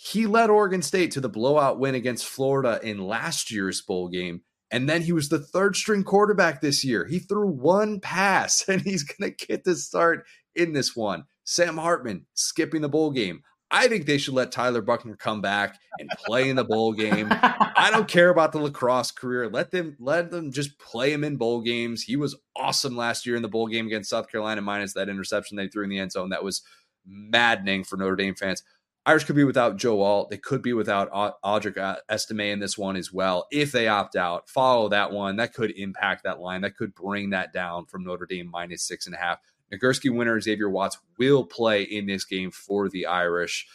He 0.00 0.26
led 0.26 0.48
Oregon 0.48 0.80
State 0.80 1.10
to 1.12 1.20
the 1.20 1.28
blowout 1.28 1.80
win 1.80 1.96
against 1.96 2.24
Florida 2.24 2.78
in 2.84 2.98
last 2.98 3.50
year's 3.50 3.82
bowl 3.82 4.06
game. 4.06 4.42
And 4.70 4.88
then 4.88 5.02
he 5.02 5.12
was 5.12 5.28
the 5.28 5.40
third 5.40 5.74
string 5.74 6.04
quarterback 6.04 6.60
this 6.60 6.84
year. 6.84 7.04
He 7.04 7.18
threw 7.18 7.48
one 7.48 7.98
pass 7.98 8.64
and 8.68 8.80
he's 8.80 9.02
going 9.02 9.34
to 9.34 9.46
get 9.46 9.64
the 9.64 9.74
start 9.74 10.24
in 10.54 10.72
this 10.72 10.94
one. 10.94 11.24
Sam 11.42 11.76
Hartman 11.76 12.26
skipping 12.34 12.80
the 12.80 12.88
bowl 12.88 13.10
game. 13.10 13.42
I 13.72 13.88
think 13.88 14.06
they 14.06 14.18
should 14.18 14.34
let 14.34 14.52
Tyler 14.52 14.82
Buchner 14.82 15.16
come 15.16 15.40
back 15.40 15.76
and 15.98 16.08
play 16.24 16.48
in 16.48 16.54
the 16.54 16.64
bowl 16.64 16.92
game. 16.92 17.26
I 17.32 17.88
don't 17.90 18.08
care 18.08 18.30
about 18.30 18.52
the 18.52 18.60
lacrosse 18.60 19.10
career. 19.10 19.48
Let 19.48 19.72
them 19.72 19.96
let 19.98 20.30
them 20.30 20.52
just 20.52 20.78
play 20.78 21.12
him 21.12 21.24
in 21.24 21.36
bowl 21.36 21.60
games. 21.60 22.04
He 22.04 22.14
was 22.14 22.36
awesome 22.54 22.96
last 22.96 23.26
year 23.26 23.34
in 23.34 23.42
the 23.42 23.48
bowl 23.48 23.66
game 23.66 23.86
against 23.86 24.10
South 24.10 24.30
Carolina, 24.30 24.62
minus 24.62 24.94
that 24.94 25.08
interception 25.08 25.56
they 25.56 25.66
threw 25.66 25.82
in 25.82 25.90
the 25.90 25.98
end 25.98 26.12
zone. 26.12 26.30
That 26.30 26.44
was 26.44 26.62
maddening 27.04 27.84
for 27.84 27.96
Notre 27.96 28.16
Dame 28.16 28.36
fans. 28.36 28.62
Irish 29.06 29.24
could 29.24 29.36
be 29.36 29.44
without 29.44 29.76
Joe 29.76 30.02
Alt. 30.02 30.28
They 30.28 30.36
could 30.36 30.60
be 30.60 30.74
without 30.74 31.10
Audric 31.42 31.98
Estime 32.10 32.40
in 32.52 32.58
this 32.58 32.76
one 32.76 32.96
as 32.96 33.12
well. 33.12 33.46
If 33.50 33.72
they 33.72 33.88
opt 33.88 34.16
out, 34.16 34.50
follow 34.50 34.88
that 34.90 35.12
one. 35.12 35.36
That 35.36 35.54
could 35.54 35.70
impact 35.70 36.24
that 36.24 36.40
line. 36.40 36.60
That 36.60 36.76
could 36.76 36.94
bring 36.94 37.30
that 37.30 37.52
down 37.52 37.86
from 37.86 38.04
Notre 38.04 38.26
Dame 38.26 38.50
minus 38.50 38.82
six 38.82 39.06
and 39.06 39.14
a 39.14 39.18
half. 39.18 39.38
Nagurski 39.72 40.14
winner 40.14 40.40
Xavier 40.40 40.68
Watts 40.68 40.98
will 41.18 41.44
play 41.44 41.82
in 41.82 42.06
this 42.06 42.24
game 42.24 42.50
for 42.50 42.88
the 42.88 43.06
Irish. 43.06 43.66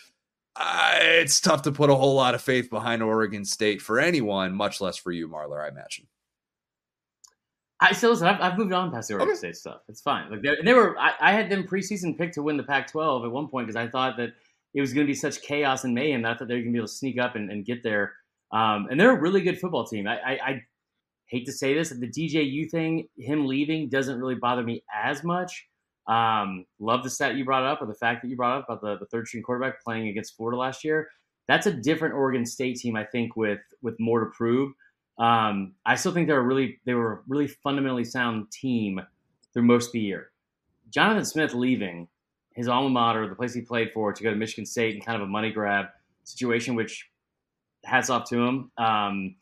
Uh, 0.56 0.98
it's 1.00 1.42
tough 1.42 1.64
to 1.64 1.72
put 1.72 1.90
a 1.90 1.96
whole 1.96 2.16
lot 2.16 2.36
of 2.36 2.42
faith 2.42 2.70
behind 2.70 3.02
Oregon 3.02 3.44
State 3.44 3.82
for 3.82 4.00
anyone, 4.00 4.54
much 4.54 4.82
less 4.82 4.98
for 4.98 5.12
you, 5.12 5.28
Marler. 5.28 5.64
I 5.64 5.70
imagine. 5.70 6.08
I 7.80 7.92
still 7.92 8.12
listen. 8.12 8.28
I've, 8.28 8.40
I've 8.40 8.58
moved 8.58 8.72
on 8.72 8.92
past 8.92 9.10
the 9.10 9.16
Oregon 9.16 9.32
okay. 9.32 9.38
State 9.38 9.58
stuff. 9.58 9.82
It's 9.90 10.02
fine. 10.02 10.30
Like 10.30 10.42
they, 10.42 10.56
they 10.64 10.74
were, 10.74 10.98
I, 10.98 11.14
I, 11.20 11.32
had 11.34 11.50
them 11.50 11.64
preseason 11.64 12.18
picked 12.18 12.36
to 12.36 12.44
win 12.44 12.56
the 12.56 12.64
Pac-12 12.64 13.26
at 13.26 13.32
one 13.32 13.48
point 13.48 13.68
because 13.68 13.76
I 13.76 13.88
thought 13.88 14.16
that 14.18 14.34
it 14.74 14.82
was 14.82 14.94
going 14.94 15.06
to 15.06 15.12
be 15.12 15.16
such 15.16 15.42
chaos 15.42 15.84
and 15.84 15.94
mayhem. 15.94 16.26
I 16.26 16.36
thought 16.36 16.48
they 16.48 16.56
were 16.56 16.62
going 16.62 16.72
to 16.72 16.74
be 16.74 16.80
able 16.80 16.88
to 16.88 16.94
sneak 16.94 17.20
up 17.20 17.36
and, 17.36 17.52
and 17.52 17.66
get 17.66 17.84
there. 17.84 18.14
Um, 18.52 18.88
and 18.90 19.00
they're 19.00 19.16
a 19.16 19.20
really 19.20 19.42
good 19.42 19.60
football 19.60 19.86
team. 19.86 20.08
I, 20.08 20.18
I, 20.20 20.32
I 20.32 20.62
hate 21.28 21.46
to 21.46 21.52
say 21.52 21.74
this, 21.74 21.90
but 21.90 22.00
the 22.00 22.08
DJU 22.08 22.70
thing, 22.70 23.08
him 23.18 23.48
leaving 23.48 23.90
doesn't 23.90 24.20
really 24.20 24.36
bother 24.36 24.64
me 24.64 24.84
as 24.94 25.24
much. 25.24 25.68
Um, 26.08 26.66
love 26.80 27.04
the 27.04 27.10
stat 27.10 27.36
you 27.36 27.46
brought 27.46 27.64
up, 27.64 27.82
or 27.82 27.88
the 27.88 27.96
fact 27.96 28.22
that 28.22 28.28
you 28.28 28.36
brought 28.36 28.60
up 28.60 28.66
about 28.70 28.82
the, 28.82 28.98
the 29.00 29.06
third 29.06 29.28
string 29.28 29.42
quarterback 29.42 29.84
playing 29.84 30.10
against 30.10 30.36
Florida 30.36 30.58
last 30.58 30.84
year. 30.84 31.10
That's 31.48 31.66
a 31.66 31.72
different 31.72 32.14
Oregon 32.14 32.46
State 32.46 32.78
team, 32.78 32.96
I 32.96 33.06
think, 33.06 33.36
with 33.36 33.60
with 33.82 34.00
more 34.00 34.20
to 34.20 34.26
prove. 34.28 34.74
Um, 35.18 35.74
I 35.86 35.96
still 35.96 36.12
think 36.12 36.28
they're 36.28 36.40
a 36.40 36.44
really 36.44 36.80
they 36.86 36.94
were 36.94 37.14
a 37.14 37.20
really 37.28 37.48
fundamentally 37.48 38.04
sound 38.04 38.52
team 38.52 39.02
through 39.54 39.64
most 39.64 39.88
of 39.88 39.94
the 39.94 40.00
year. 40.02 40.32
Jonathan 40.90 41.26
Smith 41.26 41.54
leaving 41.54 42.08
his 42.56 42.68
alma 42.68 42.90
mater, 42.90 43.28
the 43.28 43.36
place 43.36 43.54
he 43.54 43.62
played 43.62 43.92
for, 43.94 44.14
to 44.14 44.24
go 44.24 44.30
to 44.30 44.36
Michigan 44.36 44.66
State 44.66 44.96
in 44.96 45.02
kind 45.02 45.16
of 45.16 45.28
a 45.28 45.32
money 45.32 45.52
grab 45.52 45.88
situation, 46.24 46.76
which 46.76 47.10
hats 47.84 48.10
off 48.10 48.30
to 48.30 48.42
him. 48.42 48.72
Um, 48.78 49.36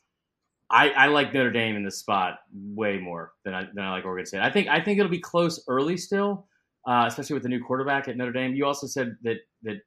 I, 0.70 0.90
I, 0.92 1.08
like 1.08 1.34
Notre 1.34 1.52
Dame 1.52 1.76
in 1.76 1.84
this 1.84 1.98
spot 1.98 2.40
way 2.54 2.98
more 2.98 3.34
than 3.44 3.54
I, 3.54 3.66
than 3.74 3.84
I 3.84 3.92
like 3.92 4.06
Oregon 4.06 4.26
State. 4.26 4.42
I 4.42 4.50
think 4.50 4.70
I 4.70 4.82
think 4.82 5.00
it'll 5.00 5.12
be 5.12 5.20
close 5.20 5.64
early 5.68 5.98
still, 5.98 6.48
uh, 6.88 7.06
especially 7.08 7.34
with 7.34 7.44
the 7.44 7.50
new 7.50 7.62
quarterback 7.62 8.08
at 8.08 8.16
Notre 8.16 8.32
Dame. 8.32 8.56
You 8.56 8.66
also 8.66 8.88
said 8.88 9.18
that 9.24 9.38
that 9.64 9.82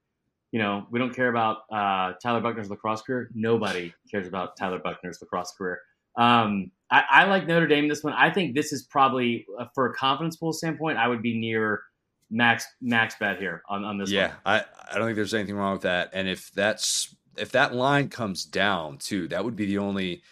you 0.53 0.59
know 0.59 0.87
we 0.91 0.99
don't 0.99 1.15
care 1.15 1.31
about 1.31 1.59
uh, 1.73 2.13
Tyler 2.23 2.41
Buchner's 2.41 2.69
lacrosse 2.69 3.01
career. 3.01 3.31
Nobody 3.35 3.95
cares 4.11 4.29
about 4.29 4.59
Tyler 4.59 4.79
Buchner's 4.79 5.19
lacrosse 5.23 5.53
career. 5.57 5.81
Um, 6.17 6.71
I, 6.91 7.03
I, 7.11 7.25
like 7.25 7.49
Notre 7.49 7.67
Dame 7.67 7.89
this 7.89 8.05
one. 8.05 8.13
I 8.13 8.31
think 8.31 8.55
this 8.55 8.73
is 8.73 8.83
probably 8.83 9.47
uh, 9.59 9.65
for 9.75 9.87
a 9.87 9.95
confidence 9.95 10.37
pool 10.37 10.53
standpoint. 10.53 10.99
I 10.99 11.09
would 11.09 11.23
be 11.23 11.37
near 11.37 11.83
max 12.31 12.67
max 12.81 13.15
bet 13.19 13.39
here 13.39 13.63
on, 13.69 13.85
on 13.85 13.99
this. 13.99 14.11
Yeah, 14.11 14.29
one. 14.29 14.37
I 14.47 14.65
I 14.93 14.99
don't 14.99 15.07
think 15.07 15.17
there's 15.17 15.35
anything 15.35 15.57
wrong 15.57 15.75
with 15.75 15.83
that. 15.83 16.11
And 16.13 16.29
if 16.29 16.51
that's 16.53 17.15
if 17.37 17.53
that 17.53 17.75
line 17.75 18.09
comes 18.09 18.45
down 18.45 18.99
too, 18.99 19.29
that 19.29 19.45
would 19.45 19.57
be 19.57 19.67
the 19.67 19.79
only 19.79 20.23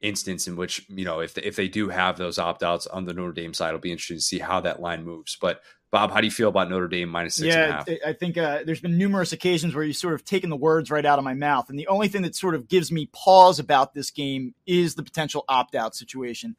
instance 0.00 0.48
in 0.48 0.56
which 0.56 0.84
you 0.88 1.04
know 1.04 1.20
if 1.20 1.38
if 1.38 1.56
they 1.56 1.68
do 1.68 1.88
have 1.88 2.18
those 2.18 2.38
opt 2.38 2.62
outs 2.62 2.86
on 2.86 3.04
the 3.04 3.14
Notre 3.14 3.32
Dame 3.32 3.54
side, 3.54 3.68
it'll 3.68 3.80
be 3.80 3.92
interesting 3.92 4.18
to 4.18 4.22
see 4.22 4.38
how 4.38 4.60
that 4.60 4.80
line 4.80 5.04
moves. 5.04 5.36
But 5.40 5.62
Bob, 5.90 6.10
how 6.10 6.20
do 6.20 6.26
you 6.26 6.30
feel 6.30 6.48
about 6.48 6.70
Notre 6.70 6.88
Dame 6.88 7.10
minus 7.10 7.36
six 7.36 7.54
yeah, 7.54 7.84
I 8.04 8.14
think 8.14 8.38
uh, 8.38 8.60
there's 8.64 8.80
been 8.80 8.96
numerous 8.96 9.32
occasions 9.32 9.74
where 9.74 9.84
you've 9.84 9.96
sort 9.96 10.14
of 10.14 10.24
taken 10.24 10.48
the 10.48 10.56
words 10.56 10.90
right 10.90 11.04
out 11.04 11.18
of 11.18 11.24
my 11.24 11.34
mouth, 11.34 11.68
and 11.68 11.78
the 11.78 11.86
only 11.88 12.08
thing 12.08 12.22
that 12.22 12.34
sort 12.34 12.54
of 12.54 12.66
gives 12.66 12.90
me 12.90 13.10
pause 13.12 13.58
about 13.58 13.92
this 13.92 14.10
game 14.10 14.54
is 14.66 14.94
the 14.94 15.02
potential 15.02 15.44
opt 15.48 15.74
out 15.74 15.94
situation. 15.94 16.56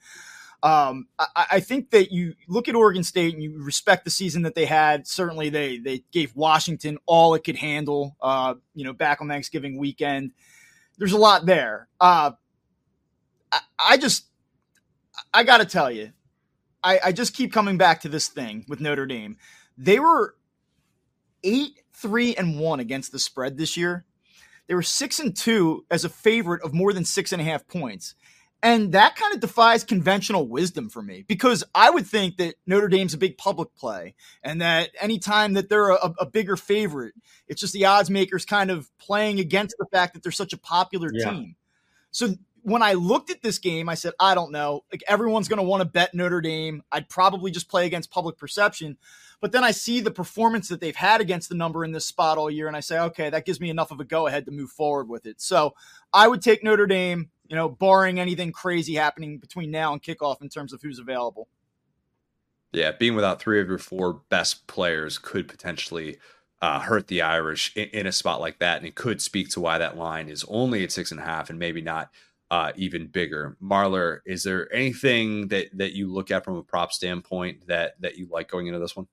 Um, 0.64 1.08
I, 1.20 1.46
I, 1.52 1.60
think 1.60 1.90
that 1.90 2.14
you 2.14 2.36
look 2.48 2.70
at 2.70 2.76
Oregon 2.76 3.04
State 3.04 3.34
and 3.34 3.44
you 3.44 3.62
respect 3.62 4.06
the 4.06 4.10
season 4.10 4.44
that 4.44 4.56
they 4.56 4.64
had. 4.64 5.06
Certainly, 5.06 5.50
they 5.50 5.78
they 5.78 6.06
gave 6.14 6.34
Washington 6.38 6.98
all 7.06 7.36
it 7.36 7.44
could 7.44 7.58
handle. 7.58 8.16
Uh, 8.22 8.56
you 8.74 8.86
know, 8.86 8.94
back 8.94 9.20
on 9.20 9.28
Thanksgiving 9.28 9.78
weekend, 9.78 10.32
there's 10.98 11.12
a 11.12 11.18
lot 11.18 11.46
there. 11.46 11.90
Uh, 12.00 12.32
I, 13.52 13.60
I 13.78 13.98
just, 13.98 14.28
I 15.34 15.44
got 15.44 15.58
to 15.58 15.66
tell 15.66 15.92
you, 15.92 16.14
I, 16.82 17.00
I 17.06 17.12
just 17.12 17.36
keep 17.36 17.52
coming 17.52 17.78
back 17.78 18.00
to 18.02 18.10
this 18.10 18.30
thing 18.30 18.64
with 18.70 18.80
Notre 18.80 19.06
Dame. 19.06 19.36
They 19.78 20.00
were 20.00 20.36
eight, 21.44 21.82
three, 21.92 22.36
and 22.36 22.58
one 22.58 22.80
against 22.80 23.12
the 23.12 23.20
spread 23.20 23.58
this 23.58 23.76
year. 23.76 24.06
They 24.68 24.76
were 24.76 24.82
six 24.82 25.20
and 25.20 25.36
two 25.36 25.86
as 25.92 26.06
a 26.06 26.10
favorite 26.10 26.64
of 26.64 26.74
more 26.74 26.94
than 26.94 27.04
six 27.04 27.34
and 27.34 27.42
a 27.42 27.46
half 27.46 27.68
points. 27.68 28.16
And 28.64 28.94
that 28.94 29.18
kind 29.18 29.34
of 29.34 29.42
defies 29.42 29.84
conventional 29.84 30.48
wisdom 30.48 30.90
for 30.90 31.02
me 31.02 31.26
because 31.28 31.66
I 31.76 31.90
would 31.90 32.08
think 32.08 32.38
that 32.38 32.56
Notre 32.66 32.88
Dame's 32.88 33.14
a 33.14 33.18
big 33.18 33.38
public 33.38 33.76
play 33.76 34.16
and 34.42 34.62
that 34.62 34.92
anytime 35.02 35.54
that 35.54 35.68
they're 35.68 35.90
a, 35.90 36.14
a 36.18 36.26
bigger 36.26 36.56
favorite, 36.56 37.14
it's 37.50 37.60
just 37.60 37.74
the 37.74 37.86
odds 37.86 38.10
makers 38.10 38.46
kind 38.46 38.72
of 38.72 38.90
playing 38.98 39.42
against 39.42 39.76
the 39.78 39.86
fact 39.92 40.14
that 40.14 40.24
they're 40.24 40.32
such 40.32 40.54
a 40.54 40.58
popular 40.58 41.10
yeah. 41.14 41.30
team. 41.30 41.56
So 42.12 42.36
when 42.62 42.82
I 42.82 42.94
looked 42.94 43.30
at 43.30 43.42
this 43.42 43.60
game, 43.60 43.90
I 43.90 43.96
said, 43.96 44.14
I 44.18 44.34
don't 44.34 44.54
know. 44.54 44.86
Like 44.90 45.04
everyone's 45.10 45.50
going 45.50 45.58
to 45.58 45.68
want 45.68 45.82
to 45.82 45.86
bet 45.86 46.14
Notre 46.14 46.40
Dame. 46.40 46.84
I'd 46.90 47.10
probably 47.10 47.52
just 47.52 47.68
play 47.68 47.86
against 47.86 48.12
public 48.12 48.38
perception. 48.38 48.98
But 49.42 49.52
then 49.52 49.66
I 49.66 49.72
see 49.72 50.00
the 50.00 50.10
performance 50.10 50.70
that 50.70 50.80
they've 50.80 50.96
had 50.96 51.20
against 51.20 51.50
the 51.50 51.56
number 51.56 51.84
in 51.84 51.92
this 51.92 52.06
spot 52.06 52.38
all 52.38 52.50
year, 52.50 52.68
and 52.68 52.78
I 52.78 52.80
say, 52.80 52.98
okay, 52.98 53.30
that 53.30 53.46
gives 53.46 53.60
me 53.60 53.70
enough 53.70 53.92
of 53.92 54.00
a 54.00 54.06
go 54.06 54.26
ahead 54.26 54.46
to 54.46 54.52
move 54.52 54.70
forward 54.70 55.10
with 55.10 55.26
it. 55.26 55.42
So 55.42 55.74
I 56.14 56.30
would 56.30 56.42
take 56.42 56.64
Notre 56.64 56.88
Dame, 56.88 57.30
you 57.48 57.56
know, 57.56 57.70
barring 57.70 58.20
anything 58.20 58.52
crazy 58.52 58.96
happening 58.96 59.38
between 59.38 59.72
now 59.72 59.94
and 59.94 60.02
kickoff 60.02 60.42
in 60.42 60.50
terms 60.50 60.74
of 60.74 60.82
who's 60.82 61.00
available. 61.00 61.48
Yeah, 62.72 62.92
being 62.92 63.16
without 63.16 63.40
three 63.40 63.62
of 63.62 63.68
your 63.68 63.78
four 63.78 64.22
best 64.30 64.66
players 64.66 65.20
could 65.20 65.48
potentially 65.48 66.18
uh, 66.62 66.80
hurt 66.80 67.08
the 67.08 67.22
Irish 67.22 67.76
in, 67.76 67.90
in, 67.90 68.08
a 68.08 68.12
spot 68.12 68.40
like 68.40 68.60
that, 68.60 68.78
and 68.78 68.88
it 68.88 68.96
could 68.96 69.22
speak 69.22 69.50
to 69.50 69.60
why 69.60 69.78
that 69.78 69.98
line 69.98 70.30
is 70.30 70.46
only 70.48 70.84
at 70.84 70.92
six 70.92 71.12
and 71.12 71.20
a 71.20 71.24
half 71.24 71.50
and 71.50 71.60
maybe 71.60 71.82
not 71.82 72.10
uh, 72.50 72.72
even 72.76 73.08
bigger. 73.08 73.58
Marler, 73.62 74.20
is 74.26 74.44
there 74.44 74.74
anything 74.74 75.50
that 75.50 75.68
that 75.78 75.94
you 75.94 76.12
look 76.12 76.32
at 76.32 76.44
from 76.44 76.56
a 76.56 76.64
prop 76.64 76.92
standpoint 76.92 77.68
that 77.68 78.00
that 78.00 78.18
you 78.18 78.28
like 78.32 78.50
going 78.50 78.68
into 78.68 78.80
this 78.80 78.96
one? 78.96 79.08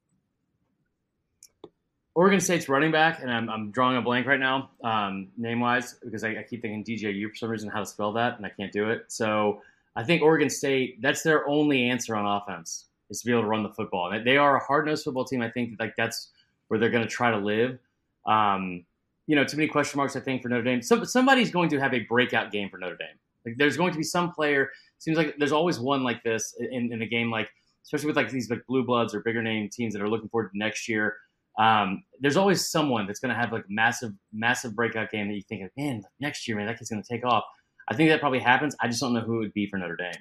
Oregon 2.21 2.39
State's 2.39 2.69
running 2.69 2.93
back, 2.93 3.23
and 3.23 3.31
I'm, 3.31 3.49
I'm 3.49 3.71
drawing 3.71 3.97
a 3.97 4.03
blank 4.03 4.27
right 4.27 4.39
now, 4.39 4.69
um, 4.85 5.29
name 5.39 5.59
wise, 5.59 5.95
because 6.05 6.23
I, 6.23 6.33
I, 6.33 6.43
keep 6.43 6.61
thinking 6.61 6.85
DJU 6.85 7.31
for 7.31 7.35
some 7.35 7.49
reason 7.49 7.71
how 7.71 7.81
to 7.81 7.87
spell 7.87 8.13
that, 8.13 8.37
and 8.37 8.45
I 8.45 8.51
can't 8.51 8.71
do 8.71 8.91
it. 8.91 9.07
So 9.09 9.63
I 9.97 10.05
think 10.05 10.21
Oregon 10.21 10.51
State, 10.51 11.01
that's 11.01 11.23
their 11.23 11.49
only 11.49 11.89
answer 11.89 12.15
on 12.15 12.27
offense 12.27 12.89
is 13.09 13.21
to 13.21 13.27
be 13.27 13.33
able 13.33 13.45
to 13.45 13.49
run 13.49 13.63
the 13.63 13.71
football. 13.71 14.13
And 14.13 14.27
they 14.27 14.37
are 14.37 14.57
a 14.57 14.61
hard 14.63 14.85
nosed 14.85 15.05
football 15.05 15.25
team. 15.25 15.41
I 15.41 15.51
think 15.51 15.81
like 15.81 15.95
that's 15.97 16.29
where 16.69 16.79
they're 16.79 16.91
going 16.91 17.05
to 17.05 17.09
try 17.09 17.31
to 17.31 17.39
live. 17.39 17.79
Um, 18.27 18.85
you 19.27 19.35
know, 19.35 19.43
too 19.43 19.57
many 19.57 19.71
question 19.71 19.97
marks. 19.97 20.15
I 20.15 20.21
think 20.21 20.43
for 20.43 20.51
Notre 20.51 20.63
Dame. 20.63 20.83
So, 20.83 21.05
somebody's 21.05 21.51
going 21.51 21.71
to 21.71 21.81
have 21.81 21.95
a 21.95 22.01
breakout 22.01 22.53
game 22.53 22.69
for 22.69 22.77
Notre 22.77 22.99
Dame. 22.99 23.17
Like 23.47 23.57
there's 23.57 23.79
going 23.79 23.93
to 23.93 23.99
be 23.99 24.05
some 24.05 24.31
player. 24.31 24.69
Seems 24.99 25.17
like 25.17 25.37
there's 25.39 25.53
always 25.53 25.81
one 25.81 26.05
like 26.05 26.23
this 26.23 26.55
in, 26.71 26.93
in 26.93 27.01
a 27.01 27.07
game 27.07 27.31
like, 27.31 27.49
especially 27.83 28.09
with 28.09 28.17
like 28.17 28.31
these 28.31 28.51
like 28.51 28.67
blue 28.67 28.85
bloods 28.85 29.15
or 29.15 29.21
bigger 29.21 29.43
name 29.43 29.71
teams 29.71 29.95
that 29.95 30.03
are 30.03 30.09
looking 30.11 30.29
forward 30.29 30.51
to 30.53 30.59
next 30.59 30.87
year 30.87 31.17
um, 31.61 32.03
there's 32.20 32.39
always 32.39 32.70
someone 32.70 33.07
that's 33.07 33.20
going 33.20 33.35
to 33.35 33.39
have 33.39 33.53
like 33.53 33.65
massive, 33.69 34.12
massive 34.32 34.74
breakout 34.74 35.11
game 35.11 35.28
that 35.28 35.35
you 35.35 35.43
think, 35.43 35.62
of, 35.62 35.70
man, 35.77 36.03
next 36.19 36.49
year, 36.49 36.57
man, 36.57 36.66
that 36.66 36.78
kid's 36.78 36.89
going 36.89 37.03
to 37.03 37.09
take 37.09 37.24
off. 37.24 37.45
I 37.89 37.95
think 37.95 38.09
that 38.09 38.19
probably 38.19 38.39
happens. 38.39 38.74
I 38.81 38.89
just 38.89 39.01
don't 39.01 39.12
know 39.12 39.20
who 39.20 39.37
it 39.37 39.41
would 39.41 39.53
be 39.53 39.66
for 39.66 39.77
Notre 39.77 39.97
Dame. 39.97 40.12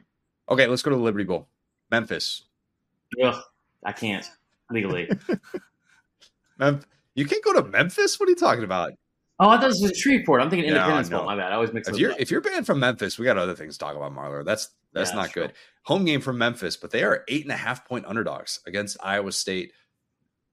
Okay, 0.49 0.67
let's 0.67 0.81
go 0.81 0.89
to 0.89 0.97
the 0.97 1.01
Liberty 1.01 1.23
Bowl. 1.23 1.47
Memphis. 1.91 2.43
Ugh, 3.23 3.41
I 3.85 3.93
can't 3.93 4.29
legally. 4.69 5.09
Mem- 6.59 6.81
you 7.15 7.25
can't 7.25 7.43
go 7.43 7.53
to 7.53 7.63
Memphis. 7.63 8.19
What 8.19 8.27
are 8.27 8.31
you 8.31 8.35
talking 8.35 8.65
about? 8.65 8.91
Oh, 9.39 9.47
I 9.49 9.57
thought 9.57 9.69
this 9.69 9.81
was 9.81 9.97
Shreveport. 9.97 10.41
I'm 10.41 10.49
thinking 10.49 10.67
Independence 10.67 11.09
no, 11.09 11.17
no. 11.17 11.21
Bowl. 11.21 11.27
My 11.27 11.41
bad. 11.41 11.53
I 11.53 11.55
always 11.55 11.71
mix. 11.71 11.87
If 11.87 11.97
you're 11.97 12.11
up. 12.11 12.19
if 12.19 12.29
you're 12.29 12.41
banned 12.41 12.65
from 12.65 12.79
Memphis, 12.79 13.17
we 13.17 13.23
got 13.23 13.37
other 13.37 13.55
things 13.55 13.77
to 13.77 13.85
talk 13.85 13.95
about, 13.95 14.13
Marler. 14.13 14.43
That's 14.43 14.71
that's 14.91 15.11
yeah, 15.11 15.15
not 15.15 15.21
that's 15.23 15.33
good. 15.33 15.49
True. 15.49 15.55
Home 15.83 16.03
game 16.03 16.19
from 16.19 16.37
Memphis, 16.37 16.75
but 16.75 16.91
they 16.91 17.03
are 17.03 17.23
eight 17.29 17.43
and 17.43 17.51
a 17.51 17.57
half 17.57 17.87
point 17.87 18.05
underdogs 18.05 18.59
against 18.67 18.97
Iowa 19.01 19.31
State. 19.31 19.71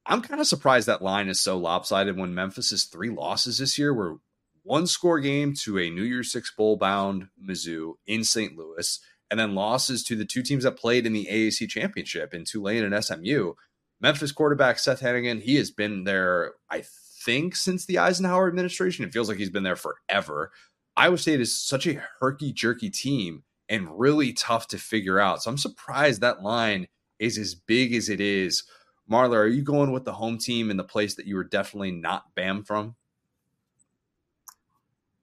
I'm 0.09 0.23
kind 0.23 0.41
of 0.41 0.47
surprised 0.47 0.87
that 0.87 1.03
line 1.03 1.29
is 1.29 1.41
so 1.41 1.59
lopsided 1.59 2.17
when 2.17 2.35
Memphis' 2.35 2.85
three 2.85 3.11
losses 3.11 3.59
this 3.59 3.77
year 3.77 3.93
were 3.93 4.19
one 4.63 4.87
score 4.87 5.21
game 5.21 5.53
to 5.63 5.79
a 5.79 5.91
New 5.91 6.03
Year's 6.03 6.31
Six 6.31 6.53
bowl 6.57 6.77
bound 6.77 7.29
Mizzou 7.43 7.95
in 8.07 8.23
St. 8.23 8.57
Louis, 8.57 9.01
and 9.31 9.39
then 9.39 9.55
losses 9.55 10.05
to 10.05 10.17
the 10.17 10.25
two 10.25 10.43
teams 10.43 10.65
that 10.65 10.77
played 10.77 11.07
in 11.07 11.13
the 11.13 11.27
AAC 11.31 11.69
championship 11.69 12.35
in 12.35 12.45
Tulane 12.45 12.85
and 12.85 13.05
SMU. 13.05 13.55
Memphis 14.01 14.33
quarterback 14.33 14.79
Seth 14.79 15.01
Henigan, 15.01 15.43
he 15.43 15.57
has 15.57 15.71
been 15.71 16.05
there, 16.05 16.55
I 16.71 16.85
think, 17.25 17.57
since 17.57 17.85
the 17.85 17.99
Eisenhower 17.99 18.47
administration. 18.47 19.05
It 19.05 19.13
feels 19.13 19.29
like 19.29 19.39
he's 19.39 19.51
been 19.51 19.65
there 19.65 19.77
forever. 19.77 20.53
Iowa 20.97 21.19
State 21.19 21.41
is 21.41 21.55
such 21.55 21.87
a 21.87 22.03
herky 22.21 22.53
jerky 22.53 22.91
team 22.91 23.43
and 23.69 23.99
really 23.99 24.33
tough 24.33 24.69
to 24.69 24.79
figure 24.79 25.19
out. 25.19 25.43
So 25.43 25.51
I'm 25.51 25.59
surprised 25.59 26.21
that 26.21 26.43
line 26.43 26.87
is 27.19 27.39
as 27.39 27.55
big 27.55 27.95
as 27.95 28.09
it 28.09 28.21
is 28.21 28.63
Marler, 29.11 29.37
are 29.37 29.47
you 29.47 29.63
going 29.63 29.93
with 29.93 30.05
the 30.05 30.13
home 30.13 30.39
team 30.39 30.71
in 30.71 30.77
the 30.77 30.85
place 30.85 31.15
that 31.15 31.27
you 31.27 31.37
were 31.37 31.45
definitely 31.45 31.93
not 31.93 32.35
banned 32.35 32.67
from? 32.67 32.95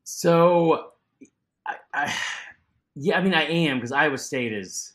So, 0.03 0.91
I, 1.65 1.75
I, 1.93 2.15
yeah, 2.95 3.17
I 3.17 3.23
mean, 3.23 3.33
I 3.33 3.43
am 3.43 3.77
because 3.77 3.91
Iowa 3.91 4.17
State 4.17 4.53
is 4.53 4.93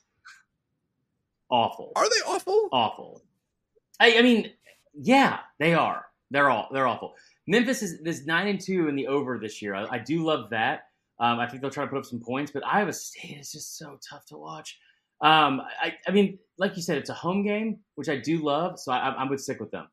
awful. 1.51 1.93
Are 1.97 2.09
they 2.09 2.23
awful? 2.27 2.69
Awful. 2.73 3.23
I, 4.01 4.19
I 4.19 4.23
mean, 4.23 4.53
yeah, 4.95 5.41
they 5.59 5.75
are. 5.75 6.07
They're 6.31 6.51
all 6.51 6.69
they're 6.73 6.87
awful. 6.87 7.15
Memphis 7.47 7.83
is 7.83 8.01
this 8.03 8.27
nine 8.27 8.49
and 8.49 8.61
two 8.61 8.89
in 8.89 8.97
the 8.97 9.07
over 9.07 9.39
this 9.39 9.63
year. 9.63 9.75
I, 9.75 9.87
I 9.93 9.99
do 9.99 10.25
love 10.25 10.51
that. 10.51 10.89
Um, 11.21 11.41
I 11.41 11.49
think 11.49 11.63
they'll 11.63 11.71
try 11.71 11.85
to 11.85 11.91
put 11.91 11.99
up 11.99 12.05
some 12.05 12.21
points, 12.21 12.53
but 12.53 12.65
Iowa 12.67 12.93
State 12.93 13.39
is 13.41 13.53
just 13.53 13.79
so 13.79 13.99
tough 14.09 14.27
to 14.27 14.37
watch. 14.37 14.79
Um, 15.21 15.63
I, 15.81 15.95
I 16.07 16.13
mean, 16.13 16.39
like 16.59 16.77
you 16.77 16.83
said, 16.83 16.99
it's 16.99 17.11
a 17.11 17.15
home 17.15 17.43
game, 17.43 17.81
which 17.95 18.09
I 18.09 18.17
do 18.17 18.39
love, 18.39 18.79
so 18.79 18.93
I, 18.93 19.11
I 19.11 19.29
would 19.29 19.41
stick 19.41 19.61
with 19.61 19.71
them. 19.71 19.89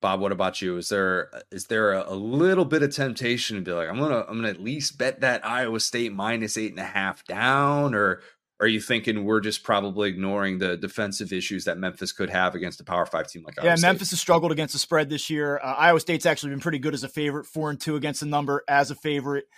Bob, 0.00 0.20
what 0.20 0.32
about 0.32 0.62
you? 0.62 0.78
Is 0.78 0.88
there 0.88 1.30
is 1.50 1.66
there 1.66 1.92
a, 1.92 2.12
a, 2.12 2.14
little 2.14 2.64
bit 2.64 2.82
of 2.82 2.94
temptation 2.94 3.56
to 3.56 3.62
be 3.62 3.72
like, 3.72 3.88
I'm 3.88 3.98
gonna 3.98 4.24
I'm 4.26 4.36
gonna 4.36 4.48
at 4.48 4.60
least 4.60 4.96
bet 4.96 5.20
that 5.20 5.44
Iowa 5.46 5.78
State 5.78 6.12
minus 6.12 6.56
eight 6.56 6.70
and 6.70 6.80
a 6.80 6.84
half 6.84 7.22
down, 7.24 7.94
or 7.94 8.22
are 8.60 8.66
you 8.66 8.80
thinking 8.80 9.24
we're 9.24 9.40
just 9.40 9.62
probably 9.62 10.08
ignoring 10.08 10.58
the 10.58 10.78
defensive 10.78 11.34
issues 11.34 11.66
that 11.66 11.76
Memphis 11.76 12.12
could 12.12 12.30
have 12.30 12.54
against 12.54 12.80
a 12.80 12.84
Power 12.84 13.04
Five 13.04 13.28
team 13.28 13.42
like 13.42 13.58
Iowa 13.58 13.68
yeah? 13.68 13.74
State? 13.74 13.88
Memphis 13.88 14.10
has 14.10 14.20
struggled 14.20 14.52
against 14.52 14.72
the 14.72 14.78
spread 14.78 15.10
this 15.10 15.28
year. 15.28 15.60
Uh, 15.62 15.74
Iowa 15.74 16.00
State's 16.00 16.24
actually 16.24 16.50
been 16.50 16.60
pretty 16.60 16.78
good 16.78 16.94
as 16.94 17.04
a 17.04 17.08
favorite, 17.08 17.44
four 17.44 17.68
and 17.68 17.78
two 17.78 17.96
against 17.96 18.20
the 18.20 18.26
number 18.26 18.64
as 18.68 18.90
a 18.90 18.94
favorite. 18.94 19.48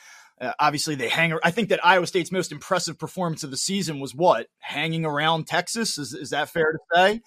Uh, 0.42 0.52
obviously, 0.58 0.96
they 0.96 1.08
hang. 1.08 1.38
I 1.44 1.52
think 1.52 1.68
that 1.68 1.84
Iowa 1.84 2.06
State's 2.06 2.32
most 2.32 2.50
impressive 2.50 2.98
performance 2.98 3.44
of 3.44 3.50
the 3.50 3.56
season 3.56 4.00
was 4.00 4.14
what 4.14 4.48
hanging 4.58 5.04
around 5.04 5.46
Texas. 5.46 5.98
Is 5.98 6.12
is 6.12 6.30
that 6.30 6.50
fair 6.50 6.72
to 6.72 6.78
say? 6.94 7.20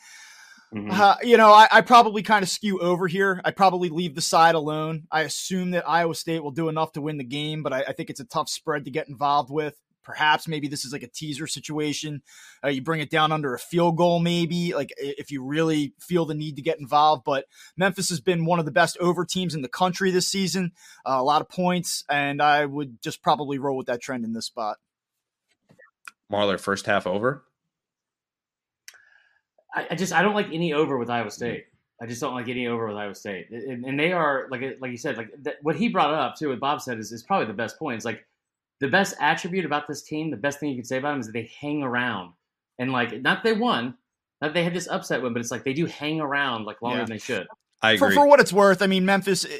Mm-hmm. 0.73 0.91
Uh, 0.91 1.15
you 1.23 1.37
know, 1.37 1.51
I, 1.51 1.67
I 1.71 1.81
probably 1.81 2.21
kind 2.21 2.43
of 2.43 2.49
skew 2.49 2.79
over 2.79 3.07
here. 3.07 3.39
I 3.45 3.51
probably 3.51 3.87
leave 3.87 4.15
the 4.15 4.21
side 4.21 4.55
alone. 4.55 5.03
I 5.09 5.21
assume 5.21 5.71
that 5.71 5.87
Iowa 5.87 6.15
State 6.15 6.43
will 6.43 6.51
do 6.51 6.67
enough 6.67 6.91
to 6.93 7.01
win 7.01 7.17
the 7.17 7.23
game, 7.23 7.63
but 7.63 7.71
I, 7.71 7.83
I 7.83 7.93
think 7.93 8.09
it's 8.09 8.19
a 8.19 8.25
tough 8.25 8.49
spread 8.49 8.83
to 8.85 8.91
get 8.91 9.07
involved 9.07 9.49
with 9.49 9.75
perhaps 10.05 10.47
maybe 10.47 10.67
this 10.67 10.85
is 10.85 10.93
like 10.93 11.03
a 11.03 11.07
teaser 11.07 11.47
situation. 11.47 12.21
Uh, 12.63 12.69
you 12.69 12.81
bring 12.81 13.01
it 13.01 13.09
down 13.09 13.31
under 13.31 13.53
a 13.53 13.59
field 13.59 13.97
goal, 13.97 14.19
maybe 14.19 14.73
like 14.73 14.93
if 14.97 15.31
you 15.31 15.43
really 15.43 15.93
feel 15.99 16.25
the 16.25 16.33
need 16.33 16.55
to 16.55 16.61
get 16.61 16.79
involved. 16.79 17.23
But 17.25 17.45
Memphis 17.75 18.09
has 18.09 18.21
been 18.21 18.45
one 18.45 18.59
of 18.59 18.65
the 18.65 18.71
best 18.71 18.97
over 18.99 19.25
teams 19.25 19.55
in 19.55 19.61
the 19.61 19.67
country 19.67 20.11
this 20.11 20.27
season, 20.27 20.71
uh, 21.05 21.17
a 21.17 21.23
lot 21.23 21.41
of 21.41 21.49
points, 21.49 22.05
and 22.09 22.41
I 22.41 22.65
would 22.65 23.01
just 23.01 23.21
probably 23.21 23.57
roll 23.57 23.75
with 23.75 23.87
that 23.87 24.01
trend 24.01 24.23
in 24.23 24.33
this 24.33 24.45
spot. 24.45 24.77
Marler, 26.31 26.59
first 26.59 26.85
half 26.85 27.05
over. 27.05 27.43
I, 29.73 29.87
I 29.91 29.95
just 29.95 30.13
I 30.13 30.21
don't 30.21 30.35
like 30.35 30.51
any 30.53 30.73
over 30.73 30.97
with 30.97 31.09
Iowa 31.09 31.31
State. 31.31 31.65
I 32.01 32.05
just 32.05 32.19
don't 32.19 32.33
like 32.33 32.49
any 32.49 32.67
over 32.67 32.87
with 32.87 32.97
Iowa 32.97 33.15
State, 33.15 33.49
and, 33.51 33.85
and 33.85 33.99
they 33.99 34.11
are 34.11 34.47
like 34.49 34.61
like 34.79 34.91
you 34.91 34.97
said, 34.97 35.17
like 35.17 35.29
what 35.61 35.75
he 35.75 35.89
brought 35.89 36.13
up 36.13 36.35
too. 36.35 36.49
What 36.49 36.59
Bob 36.59 36.81
said 36.81 36.99
is, 36.99 37.11
is 37.11 37.23
probably 37.23 37.47
the 37.47 37.53
best 37.53 37.79
point. 37.79 37.97
It's 37.97 38.05
like 38.05 38.25
the 38.79 38.87
best 38.87 39.15
attribute 39.19 39.65
about 39.65 39.87
this 39.87 40.03
team, 40.03 40.31
the 40.31 40.37
best 40.37 40.59
thing 40.59 40.69
you 40.69 40.75
can 40.75 40.85
say 40.85 40.97
about 40.97 41.11
them 41.11 41.19
is 41.21 41.27
that 41.27 41.33
they 41.33 41.49
hang 41.59 41.81
around. 41.81 42.33
And 42.77 42.91
like, 42.91 43.21
not 43.21 43.43
they 43.43 43.53
won, 43.53 43.95
not 44.41 44.53
they 44.53 44.63
had 44.63 44.73
this 44.73 44.87
upset 44.87 45.21
win, 45.21 45.33
but 45.33 45.39
it's 45.39 45.51
like 45.51 45.63
they 45.63 45.73
do 45.73 45.85
hang 45.85 46.19
around 46.19 46.65
like 46.65 46.81
longer 46.81 46.99
yeah. 46.99 47.05
than 47.05 47.13
they 47.15 47.19
should. 47.19 47.47
I 47.81 47.93
agree. 47.93 48.09
For, 48.09 48.13
for 48.13 48.27
what 48.27 48.39
it's 48.39 48.51
worth, 48.51 48.81
I 48.81 48.87
mean, 48.87 49.05
Memphis. 49.05 49.45
Eh, 49.45 49.59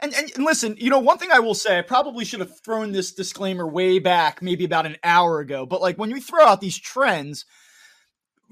and, 0.00 0.14
and, 0.14 0.30
and 0.34 0.44
listen, 0.44 0.76
you 0.78 0.90
know, 0.90 0.98
one 0.98 1.18
thing 1.18 1.30
I 1.32 1.40
will 1.40 1.54
say, 1.54 1.78
I 1.78 1.82
probably 1.82 2.24
should 2.24 2.40
have 2.40 2.60
thrown 2.60 2.92
this 2.92 3.12
disclaimer 3.12 3.66
way 3.66 3.98
back, 3.98 4.42
maybe 4.42 4.64
about 4.64 4.86
an 4.86 4.96
hour 5.02 5.40
ago. 5.40 5.64
But 5.64 5.80
like 5.80 5.96
when 5.96 6.10
you 6.10 6.20
throw 6.20 6.44
out 6.44 6.60
these 6.60 6.78
trends, 6.78 7.44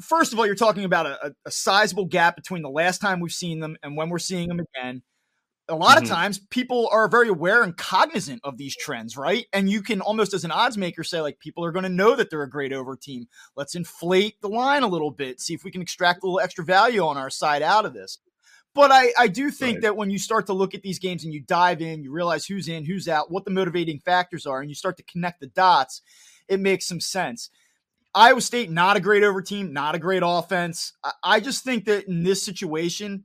first 0.01 0.33
of 0.33 0.39
all, 0.39 0.47
you're 0.47 0.55
talking 0.55 0.85
about 0.85 1.07
a, 1.07 1.35
a, 1.45 1.51
sizable 1.51 2.07
gap 2.07 2.37
between 2.37 2.63
the 2.63 2.71
last 2.71 3.01
time 3.01 3.21
we've 3.21 3.33
seen 3.33 3.61
them 3.61 3.77
and 3.83 3.97
when 3.97 4.09
we're 4.09 4.19
seeing 4.19 4.49
them 4.49 4.61
again 4.61 5.03
a 5.71 5.75
lot 5.75 5.97
mm-hmm. 5.97 6.05
of 6.05 6.11
times 6.11 6.39
people 6.51 6.89
are 6.93 7.09
very 7.09 7.29
aware 7.29 7.63
and 7.63 7.77
cognizant 7.77 8.41
of 8.45 8.59
these 8.59 8.77
trends, 8.77 9.17
right? 9.17 9.47
And 9.53 9.71
you 9.71 9.83
can 9.83 10.01
almost 10.01 10.35
as 10.35 10.45
an 10.45 10.51
odds 10.51 10.77
maker 10.77 11.05
say, 11.05 11.21
like, 11.21 11.39
people 11.39 11.65
are 11.65 11.73
going 11.73 11.85
to 11.85 11.89
know 11.89 12.17
that 12.17 12.29
they're 12.29 12.43
a 12.43 12.51
great 12.51 12.73
over 12.73 12.97
team. 12.97 13.29
Let's 13.57 13.75
inflate 13.75 14.41
the 14.41 14.49
line 14.49 14.83
a 14.83 14.89
little 14.89 15.11
bit, 15.11 15.41
see 15.41 15.55
if 15.55 15.65
we 15.65 15.71
can 15.71 15.83
extract 15.83 16.23
a 16.23 16.27
little 16.27 16.41
extra 16.41 16.65
value 16.65 17.03
on 17.07 17.17
our 17.17 17.31
side 17.31 17.63
out 17.63 17.87
of 17.87 17.95
this. 17.95 18.19
But 18.75 18.93
I, 18.93 19.13
I 19.19 19.29
do 19.29 19.51
think 19.51 19.77
right. 19.77 19.83
that 19.83 19.97
when 19.97 20.11
you 20.11 20.19
start 20.19 20.47
to 20.47 20.53
look 20.53 20.75
at 20.75 20.83
these 20.83 20.99
games 20.99 21.25
and 21.25 21.35
you 21.35 21.41
dive 21.41 21.81
in, 21.81 22.03
you 22.03 22.13
realize 22.13 22.47
who's 22.47 22.69
in, 22.69 22.85
who's 22.85 23.09
out, 23.09 23.31
what 23.31 23.45
the 23.45 23.51
motivating 23.51 23.99
factors 23.99 24.47
are, 24.47 24.61
and 24.61 24.71
you 24.71 24.77
start 24.77 24.97
to 24.99 25.03
connect 25.03 25.41
the 25.41 25.49
dots, 25.49 26.03
it 26.49 26.61
makes 26.61 26.87
some 26.87 27.01
sense. 27.01 27.51
Iowa 28.15 28.41
State, 28.41 28.71
not 28.71 28.97
a 28.97 29.01
great 29.01 29.23
over 29.23 29.41
team, 29.41 29.73
not 29.73 29.95
a 29.95 29.99
great 29.99 30.23
offense. 30.25 30.93
I, 31.05 31.13
I 31.23 31.41
just 31.41 31.65
think 31.65 31.85
that 31.85 32.07
in 32.07 32.23
this 32.23 32.43
situation, 32.43 33.25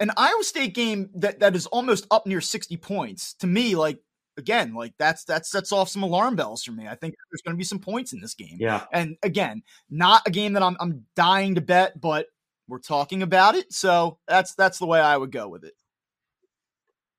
an 0.00 0.10
Iowa 0.16 0.42
State 0.42 0.74
game 0.74 1.10
that 1.14 1.40
that 1.40 1.54
is 1.54 1.66
almost 1.66 2.06
up 2.10 2.26
near 2.26 2.40
60 2.40 2.76
points 2.78 3.34
to 3.34 3.46
me 3.46 3.76
like 3.76 3.98
again 4.36 4.74
like 4.74 4.92
that's 4.98 5.24
that 5.24 5.46
sets 5.46 5.72
off 5.72 5.88
some 5.88 6.02
alarm 6.02 6.36
bells 6.36 6.64
for 6.64 6.72
me. 6.72 6.86
I 6.86 6.94
think 6.94 7.14
there's 7.30 7.42
going 7.42 7.54
to 7.54 7.58
be 7.58 7.64
some 7.64 7.78
points 7.78 8.12
in 8.12 8.20
this 8.20 8.34
game. 8.34 8.56
Yeah. 8.58 8.84
And 8.92 9.16
again, 9.22 9.62
not 9.90 10.22
a 10.26 10.30
game 10.30 10.54
that 10.54 10.62
I'm 10.62 10.76
I'm 10.80 11.04
dying 11.14 11.54
to 11.54 11.60
bet, 11.60 12.00
but 12.00 12.26
we're 12.68 12.78
talking 12.78 13.22
about 13.22 13.54
it, 13.54 13.72
so 13.72 14.18
that's 14.26 14.54
that's 14.54 14.78
the 14.78 14.86
way 14.86 15.00
I 15.00 15.16
would 15.16 15.30
go 15.30 15.48
with 15.48 15.64
it. 15.64 15.74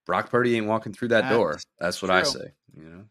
Brock 0.05 0.29
Purdy 0.29 0.55
ain't 0.55 0.67
walking 0.67 0.93
through 0.93 1.09
that 1.09 1.21
that's 1.21 1.35
door. 1.35 1.59
That's 1.79 2.01
what 2.01 2.09
true. 2.09 2.17
I 2.17 2.23
say. 2.23 2.51
You 2.75 2.83
know, 2.83 3.03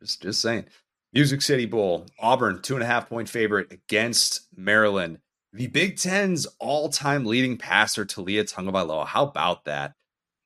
just 0.00 0.22
just 0.22 0.40
saying. 0.40 0.66
Music 1.12 1.40
City 1.40 1.64
Bowl, 1.64 2.04
Auburn, 2.18 2.60
two 2.60 2.74
and 2.74 2.82
a 2.82 2.86
half 2.86 3.08
point 3.08 3.28
favorite 3.28 3.72
against 3.72 4.48
Maryland 4.54 5.18
the 5.52 5.68
Big 5.68 5.96
Ten's 5.96 6.46
all-time 6.60 7.24
leading 7.24 7.56
passer, 7.56 8.04
Taulia 8.04 8.42
Tagovailoa. 8.42 9.06
How 9.06 9.26
about 9.26 9.64
that? 9.64 9.94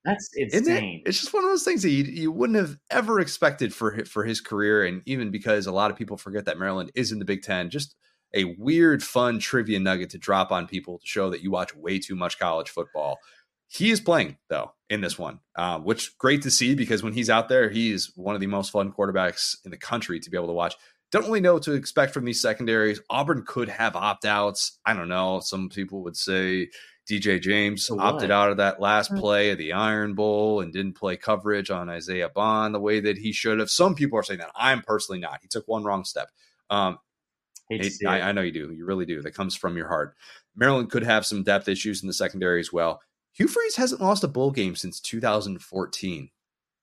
That's 0.04 0.30
insane. 0.34 1.02
It? 1.04 1.08
It's 1.08 1.20
just 1.20 1.34
one 1.34 1.44
of 1.44 1.50
those 1.50 1.64
things 1.64 1.82
that 1.82 1.90
you, 1.90 2.04
you 2.04 2.32
wouldn't 2.32 2.58
have 2.58 2.78
ever 2.90 3.20
expected 3.20 3.74
for 3.74 4.04
for 4.06 4.24
his 4.24 4.40
career, 4.40 4.84
and 4.84 5.02
even 5.04 5.30
because 5.30 5.66
a 5.66 5.72
lot 5.72 5.90
of 5.90 5.96
people 5.96 6.16
forget 6.16 6.46
that 6.46 6.58
Maryland 6.58 6.90
is 6.94 7.12
in 7.12 7.18
the 7.18 7.24
Big 7.24 7.42
Ten. 7.42 7.68
Just 7.70 7.96
a 8.34 8.44
weird, 8.58 9.02
fun 9.02 9.38
trivia 9.38 9.78
nugget 9.78 10.10
to 10.10 10.18
drop 10.18 10.52
on 10.52 10.66
people 10.66 10.98
to 10.98 11.06
show 11.06 11.30
that 11.30 11.42
you 11.42 11.50
watch 11.50 11.74
way 11.74 11.98
too 11.98 12.16
much 12.16 12.38
college 12.38 12.70
football. 12.70 13.18
He 13.66 13.90
is 13.90 14.00
playing 14.00 14.38
though 14.48 14.72
in 14.88 15.00
this 15.00 15.18
one, 15.18 15.40
uh, 15.54 15.78
which 15.78 16.16
great 16.18 16.42
to 16.42 16.50
see 16.50 16.74
because 16.74 17.02
when 17.02 17.12
he's 17.12 17.30
out 17.30 17.48
there, 17.48 17.68
he's 17.68 18.10
one 18.16 18.34
of 18.34 18.40
the 18.40 18.46
most 18.46 18.70
fun 18.70 18.92
quarterbacks 18.92 19.56
in 19.64 19.70
the 19.70 19.76
country 19.76 20.18
to 20.18 20.30
be 20.30 20.36
able 20.36 20.48
to 20.48 20.52
watch. 20.52 20.76
Don't 21.10 21.24
really 21.24 21.40
know 21.40 21.54
what 21.54 21.62
to 21.64 21.72
expect 21.72 22.14
from 22.14 22.24
these 22.24 22.40
secondaries. 22.40 23.00
Auburn 23.10 23.44
could 23.46 23.68
have 23.68 23.96
opt 23.96 24.24
outs. 24.24 24.78
I 24.86 24.94
don't 24.94 25.08
know. 25.08 25.40
Some 25.40 25.68
people 25.68 26.02
would 26.04 26.16
say 26.16 26.68
DJ 27.08 27.40
James 27.40 27.86
So 27.86 27.98
opted 27.98 28.30
out 28.30 28.50
of 28.52 28.58
that 28.58 28.80
last 28.80 29.10
Mm. 29.10 29.18
play 29.18 29.50
of 29.50 29.58
the 29.58 29.72
Iron 29.72 30.14
Bowl 30.14 30.60
and 30.60 30.72
didn't 30.72 30.92
play 30.94 31.16
coverage 31.16 31.68
on 31.70 31.88
Isaiah 31.88 32.28
Bond 32.28 32.72
the 32.74 32.78
way 32.80 33.00
that 33.00 33.18
he 33.18 33.32
should 33.32 33.58
have. 33.58 33.70
Some 33.70 33.96
people 33.96 34.18
are 34.18 34.22
saying 34.22 34.38
that. 34.38 34.52
I'm 34.54 34.82
personally 34.82 35.18
not. 35.18 35.40
He 35.42 35.48
took 35.48 35.66
one 35.66 35.82
wrong 35.82 36.04
step. 36.04 36.28
Um, 36.70 36.98
Hate 37.68 37.78
to 37.78 37.84
Hey, 37.84 37.90
see 37.90 38.04
it. 38.04 38.08
I, 38.08 38.20
I 38.28 38.32
know 38.32 38.42
you 38.42 38.52
do. 38.52 38.72
You 38.72 38.84
really 38.84 39.06
do. 39.06 39.22
That 39.22 39.34
comes 39.34 39.56
from 39.56 39.76
your 39.76 39.88
heart. 39.88 40.14
Maryland 40.54 40.90
could 40.90 41.02
have 41.02 41.26
some 41.26 41.42
depth 41.42 41.68
issues 41.68 42.02
in 42.02 42.06
the 42.06 42.12
secondary 42.12 42.60
as 42.60 42.72
well. 42.72 43.00
Hugh 43.32 43.48
Freeze 43.48 43.76
hasn't 43.76 44.00
lost 44.00 44.22
a 44.24 44.28
bowl 44.28 44.50
game 44.52 44.76
since 44.76 45.00
2014 45.00 46.30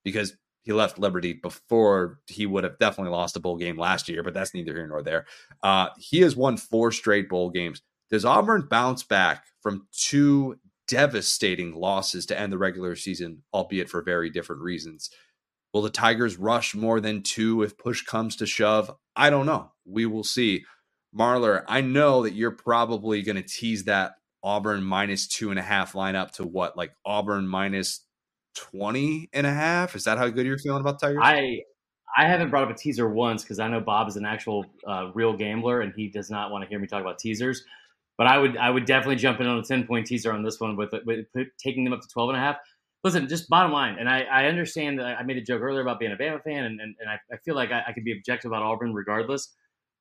because 0.04 0.36
he 0.68 0.74
left 0.74 1.00
Liberty 1.00 1.32
before 1.32 2.20
he 2.28 2.46
would 2.46 2.66
have 2.66 2.78
definitely 2.78 3.14
lost 3.14 3.38
a 3.38 3.40
bowl 3.40 3.56
game 3.56 3.78
last 3.78 4.10
year, 4.10 4.22
but 4.22 4.34
that's 4.34 4.54
neither 4.54 4.74
here 4.74 4.86
nor 4.86 5.02
there. 5.02 5.26
Uh, 5.64 5.88
he 5.98 6.20
has 6.20 6.36
won 6.36 6.58
four 6.58 6.92
straight 6.92 7.30
bowl 7.30 7.50
games. 7.50 7.82
Does 8.12 8.26
Auburn 8.26 8.68
bounce 8.70 9.02
back 9.02 9.46
from 9.62 9.88
two 9.94 10.60
devastating 10.90 11.74
losses 11.74 12.26
to 12.26 12.38
end 12.38 12.52
the 12.52 12.58
regular 12.58 12.98
season, 12.98 13.44
albeit 13.54 13.90
for 13.90 14.02
very 14.02 14.30
different 14.30 14.62
reasons? 14.62 15.10
Will 15.74 15.84
the 15.84 15.90
Tigers 15.90 16.36
rush 16.36 16.76
more 16.76 17.00
than 17.00 17.24
two 17.24 17.64
if 17.64 17.78
push 17.78 18.02
comes 18.02 18.36
to 18.36 18.46
shove? 18.46 18.94
I 19.16 19.30
don't 19.30 19.46
know. 19.46 19.72
We 19.86 20.06
will 20.06 20.26
see. 20.26 20.66
Marler, 21.18 21.64
I 21.70 21.80
know 21.80 22.24
that 22.24 22.34
you're 22.34 22.52
probably 22.52 23.22
going 23.22 23.38
to 23.38 23.42
tease 23.42 23.86
that 23.86 24.16
Auburn 24.44 24.84
minus 24.84 25.28
two 25.30 25.50
and 25.50 25.60
a 25.60 25.64
half 25.64 25.94
lineup 25.94 26.32
to 26.32 26.46
what, 26.46 26.76
like 26.76 26.92
Auburn 27.06 27.48
minus 27.48 28.02
20 28.58 29.30
and 29.34 29.48
a 29.48 29.54
half? 29.54 29.96
Is 29.96 30.04
that 30.06 30.18
how 30.18 30.28
good 30.30 30.46
you're 30.46 30.58
feeling 30.58 30.82
about 30.82 31.00
Tigers? 31.00 31.20
I 31.22 31.62
I 32.18 32.26
haven't 32.26 32.50
brought 32.50 32.64
up 32.64 32.70
a 32.70 32.78
teaser 32.78 33.08
once 33.08 33.44
because 33.44 33.60
I 33.60 33.68
know 33.68 33.80
Bob 33.80 34.08
is 34.08 34.16
an 34.16 34.26
actual 34.26 34.66
uh, 34.88 35.12
real 35.14 35.36
gambler 35.36 35.82
and 35.82 35.94
he 35.96 36.08
does 36.08 36.30
not 36.30 36.52
want 36.52 36.64
to 36.64 36.70
hear 36.70 36.80
me 36.80 36.88
talk 36.88 37.02
about 37.02 37.20
teasers. 37.20 37.64
But 38.18 38.28
I 38.28 38.38
would 38.40 38.58
I 38.58 38.70
would 38.70 38.86
definitely 38.86 39.18
jump 39.18 39.40
in 39.40 39.48
on 39.48 39.60
a 39.60 39.64
ten 39.64 39.86
point 39.86 40.08
teaser 40.08 40.32
on 40.32 40.44
this 40.44 40.60
one 40.60 40.76
with, 40.76 40.94
with 41.06 41.28
taking 41.64 41.84
them 41.84 41.94
up 41.94 42.02
to 42.02 42.08
12 42.08 42.30
and 42.30 42.38
a 42.38 42.42
half. 42.42 42.58
Listen, 43.04 43.28
just 43.30 43.48
bottom 43.48 43.72
line, 43.72 43.98
and 44.00 44.10
I, 44.10 44.22
I 44.24 44.46
understand 44.48 44.98
that 44.98 45.06
I 45.06 45.24
made 45.24 45.38
a 45.38 45.42
joke 45.42 45.62
earlier 45.62 45.82
about 45.82 46.00
being 46.00 46.12
a 46.12 46.16
Bama 46.16 46.42
fan, 46.44 46.66
and, 46.66 46.82
and, 46.82 46.96
and 47.00 47.08
I, 47.08 47.20
I 47.32 47.38
feel 47.46 47.56
like 47.56 47.72
I, 47.72 47.84
I 47.88 47.94
could 47.94 48.04
be 48.04 48.12
objective 48.12 48.50
about 48.50 48.64
Auburn 48.64 48.92
regardless. 48.92 49.54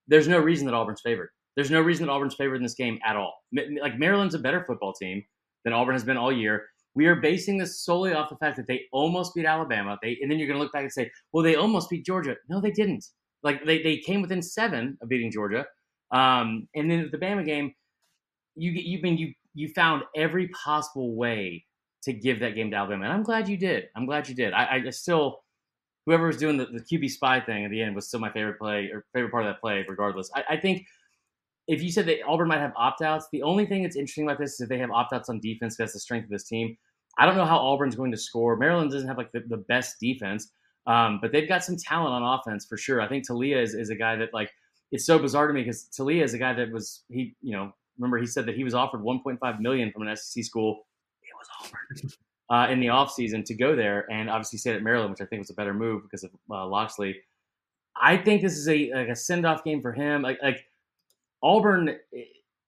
There's 0.09 0.27
no 0.27 0.39
reason 0.39 0.66
that 0.66 0.74
Auburn's 0.74 1.03
favored. 1.03 1.28
There's 1.57 1.70
no 1.70 1.83
reason 1.83 2.07
that 2.07 2.12
Auburn's 2.12 2.35
favored 2.35 2.57
in 2.57 2.62
this 2.62 2.74
game 2.74 2.99
at 3.05 3.16
all. 3.16 3.35
Like 3.53 3.99
Maryland's 3.99 4.35
a 4.35 4.39
better 4.39 4.65
football 4.65 4.95
team 4.95 5.24
than 5.65 5.74
Auburn 5.74 5.95
has 5.95 6.05
been 6.05 6.16
all 6.16 6.33
year. 6.33 6.69
We 6.97 7.06
are 7.06 7.16
basing 7.16 7.59
this 7.59 7.85
solely 7.85 8.14
off 8.14 8.31
the 8.31 8.36
fact 8.36 8.56
that 8.56 8.66
they 8.66 8.82
almost 8.90 9.35
beat 9.35 9.44
Alabama. 9.44 9.98
They 10.02 10.18
and 10.20 10.31
then 10.31 10.39
you're 10.39 10.48
going 10.48 10.59
to 10.59 10.62
look 10.62 10.73
back 10.73 10.82
and 10.82 10.93
say, 10.93 11.10
well, 11.32 11.44
they 11.44 11.55
almost 11.55 11.90
beat 11.90 12.05
Georgia. 12.05 12.36
No, 12.48 12.60
they 12.60 12.70
didn't. 12.73 13.05
Like 13.43 13.64
they, 13.64 13.82
they 13.82 13.98
came 13.98 14.23
within 14.23 14.43
seven 14.43 14.98
of 15.01 15.09
beating 15.09 15.31
Georgia. 15.31 15.66
Um, 16.10 16.66
and 16.74 16.90
then 16.90 17.10
the 17.12 17.18
Bama 17.18 17.44
game, 17.44 17.73
you 18.56 18.73
you 18.73 19.01
mean 19.02 19.18
you 19.18 19.32
you 19.55 19.68
found 19.68 20.02
every 20.16 20.48
possible 20.48 21.14
way 21.14 21.64
to 22.02 22.12
give 22.12 22.40
that 22.40 22.55
game 22.55 22.70
to 22.70 22.77
Alabama, 22.77 23.05
and 23.05 23.12
I'm 23.12 23.23
glad 23.23 23.48
you 23.48 23.56
did. 23.56 23.85
I'm 23.94 24.06
glad 24.06 24.28
you 24.28 24.35
did. 24.35 24.52
I, 24.52 24.82
I 24.86 24.90
still 24.90 25.40
whoever 26.06 26.28
was 26.28 26.36
doing 26.36 26.56
the, 26.56 26.66
the 26.66 26.81
QB 26.81 27.10
spy 27.10 27.40
thing 27.40 27.64
at 27.64 27.70
the 27.70 27.82
end 27.82 27.94
was 27.94 28.09
still 28.09 28.20
my 28.20 28.32
favorite 28.32 28.59
play 28.59 28.90
or 28.93 29.05
favorite 29.12 29.32
part 29.32 29.44
of 29.44 29.52
that 29.52 29.60
play, 29.60 29.85
regardless. 29.89 30.31
I, 30.35 30.44
I 30.51 30.56
think 30.56 30.86
if 31.68 31.82
you 31.82 31.90
said 31.90 32.06
that 32.06 32.24
Auburn 32.27 32.48
might 32.48 32.60
have 32.60 32.73
opt 32.77 33.02
outs, 33.02 33.27
the 33.32 33.43
only 33.43 33.66
thing 33.66 33.82
that's 33.82 33.97
interesting 33.97 34.24
about 34.24 34.39
this 34.39 34.55
is 34.55 34.60
if 34.60 34.68
they 34.68 34.78
have 34.78 34.90
opt 34.90 35.12
outs 35.12 35.28
on 35.28 35.40
defense, 35.40 35.77
that's 35.77 35.93
the 35.93 36.01
strength 36.01 36.24
of 36.24 36.31
this 36.31 36.44
team. 36.44 36.77
I 37.18 37.26
don't 37.26 37.36
know 37.36 37.47
how 37.47 37.59
Auburn's 37.59 37.97
going 37.97 38.10
to 38.10 38.16
score. 38.16 38.56
Maryland 38.56 38.90
doesn't 38.90 39.09
have 39.09 39.16
like 39.16 39.32
the, 39.32 39.40
the 39.48 39.56
best 39.56 39.98
defense, 40.01 40.51
um, 40.86 41.18
but 41.20 41.32
they've 41.32 41.48
got 41.48 41.64
some 41.64 41.76
talent 41.76 42.12
on 42.12 42.38
offense 42.38 42.66
for 42.66 42.76
sure. 42.76 43.01
I 43.01 43.09
think 43.09 43.26
Taulia 43.26 43.62
is, 43.62 43.74
is 43.74 43.90
a 43.90 43.97
guy 43.97 44.16
that 44.16 44.34
like 44.34 44.51
it's 44.93 45.06
so 45.06 45.18
bizarre 45.18 45.47
to 45.47 45.55
me 45.55 45.62
because 45.62 45.88
Taulia 45.98 46.22
is 46.22 46.34
a 46.34 46.38
guy 46.38 46.52
that 46.55 46.70
was 46.70 47.05
he 47.09 47.34
you 47.40 47.52
know 47.52 47.72
remember 47.98 48.18
he 48.18 48.26
said 48.26 48.47
that 48.47 48.55
he 48.55 48.64
was 48.64 48.74
offered 48.74 49.01
1.5 49.01 49.60
million 49.60 49.90
from 49.93 50.06
an 50.06 50.16
SEC 50.16 50.44
school. 50.44 50.86
It 51.22 51.34
was 51.38 51.48
Auburn 51.60 52.10
uh, 52.51 52.72
in 52.72 52.80
the 52.80 52.86
offseason 52.86 53.44
to 53.47 53.55
go 53.55 53.74
there 53.74 54.06
and 54.10 54.28
obviously 54.28 54.59
stayed 54.59 54.76
at 54.76 54.82
Maryland, 54.82 55.10
which 55.10 55.20
I 55.22 55.26
think 55.26 55.40
was 55.40 55.51
a 55.51 55.55
better 55.55 55.74
move 55.74 56.02
because 56.02 56.22
of 56.24 56.30
uh, 56.51 56.66
Locksley. 56.66 57.16
I 58.01 58.18
think 58.18 58.43
this 58.43 58.59
is 58.59 58.68
a 58.68 58.93
like 58.93 59.09
a 59.09 59.16
send 59.16 59.47
off 59.47 59.64
game 59.64 59.80
for 59.80 59.93
him. 59.93 60.20
Like 60.20 60.38
like 60.43 60.66
Auburn, 61.43 61.97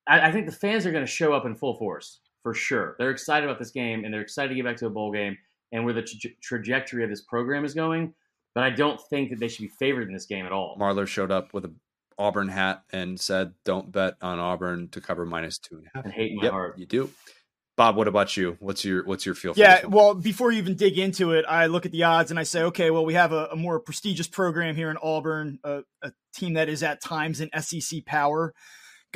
I, 0.07 0.29
I 0.29 0.33
think 0.33 0.47
the 0.47 0.53
fans 0.53 0.87
are 0.87 0.93
going 0.93 1.05
to 1.05 1.11
show 1.11 1.35
up 1.35 1.45
in 1.45 1.55
full 1.55 1.77
force 1.77 2.21
for 2.49 2.55
sure. 2.55 2.97
They're 2.99 3.11
excited 3.11 3.47
about 3.47 3.59
this 3.59 3.71
game 3.71 4.05
and 4.05 4.15
they're 4.15 4.23
excited 4.23 4.49
to 4.49 4.55
get 4.55 4.65
back 4.65 4.79
to 4.79 4.87
a 4.87 4.91
bowl 4.91 5.13
game 5.13 5.37
and 5.71 5.85
where 5.85 5.93
the 5.93 6.01
tra- 6.03 6.31
trajectory 6.43 7.05
of 7.05 7.11
this 7.11 7.21
program 7.21 7.63
is 7.63 7.75
going. 7.75 8.15
But 8.55 8.65
I 8.65 8.71
don't 8.71 8.99
think 9.11 9.29
that 9.31 9.39
they 9.39 9.49
should 9.49 9.63
be 9.63 9.69
favored 9.79 10.09
in 10.09 10.15
this 10.15 10.25
game 10.25 10.47
at 10.47 10.53
all. 10.53 10.79
Marler 10.81 11.07
showed 11.07 11.31
up 11.31 11.53
with 11.53 11.67
a 11.67 11.73
Auburn 12.19 12.49
hat 12.49 12.83
and 12.91 13.21
said, 13.21 13.53
"Don't 13.65 13.93
bet 13.93 14.15
on 14.23 14.39
Auburn 14.39 14.89
to 14.89 15.01
cover 15.01 15.27
minus 15.27 15.59
two 15.59 15.77
and 15.77 15.87
a 15.87 15.91
half." 15.95 16.05
And 16.07 16.13
hate 16.13 16.35
my 16.35 16.45
Yep, 16.45 16.53
heart. 16.53 16.79
you 16.79 16.87
do. 16.87 17.11
Bob, 17.77 17.95
what 17.95 18.09
about 18.09 18.37
you? 18.37 18.57
What's 18.59 18.85
your 18.85 19.05
what's 19.05 19.27
your 19.27 19.37
feel? 19.37 19.53
Yeah, 19.55 19.83
this 19.83 19.91
well, 19.91 20.15
before 20.15 20.51
you 20.51 20.59
even 20.59 20.75
dig 20.75 20.99
into 20.99 21.33
it, 21.33 21.45
I 21.47 21.67
look 21.67 21.87
at 21.87 21.93
the 21.93 22.03
odds 22.05 22.31
and 22.33 22.41
I 22.41 22.43
say, 22.43 22.63
okay, 22.63 22.91
well, 22.91 23.05
we 23.05 23.15
have 23.15 23.33
a, 23.33 23.51
a 23.53 23.57
more 23.57 23.79
prestigious 23.79 24.27
program 24.27 24.75
here 24.75 24.91
in 24.91 24.97
Auburn, 25.01 25.61
a, 25.63 25.83
a 26.03 26.13
team 26.35 26.55
that 26.55 26.69
is 26.69 26.83
at 26.83 27.01
times 27.03 27.41
an 27.41 27.51
SEC 27.61 28.05
power, 28.07 28.53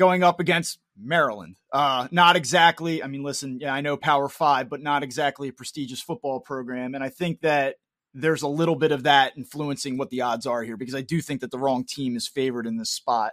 going 0.03 0.23
up 0.23 0.41
against 0.41 0.79
Maryland. 1.01 1.55
Uh, 1.71 2.09
not 2.11 2.35
exactly. 2.35 3.01
I 3.01 3.07
mean, 3.07 3.23
listen, 3.23 3.59
yeah, 3.61 3.73
I 3.73 3.79
know 3.79 3.95
Power 3.95 4.27
Five, 4.27 4.69
but 4.69 4.81
not 4.81 5.01
exactly 5.01 5.47
a 5.47 5.53
prestigious 5.53 6.01
football 6.01 6.41
program, 6.41 6.93
and 6.93 7.03
I 7.03 7.07
think 7.07 7.39
that 7.41 7.75
there's 8.13 8.41
a 8.41 8.47
little 8.47 8.75
bit 8.75 8.91
of 8.91 9.03
that 9.03 9.33
influencing 9.37 9.97
what 9.97 10.09
the 10.09 10.21
odds 10.21 10.45
are 10.45 10.61
here 10.61 10.77
because 10.77 10.93
I 10.93 11.01
do 11.01 11.21
think 11.21 11.41
that 11.41 11.51
the 11.51 11.57
wrong 11.57 11.85
team 11.85 12.15
is 12.15 12.27
favored 12.27 12.67
in 12.67 12.77
this 12.77 12.89
spot. 12.89 13.31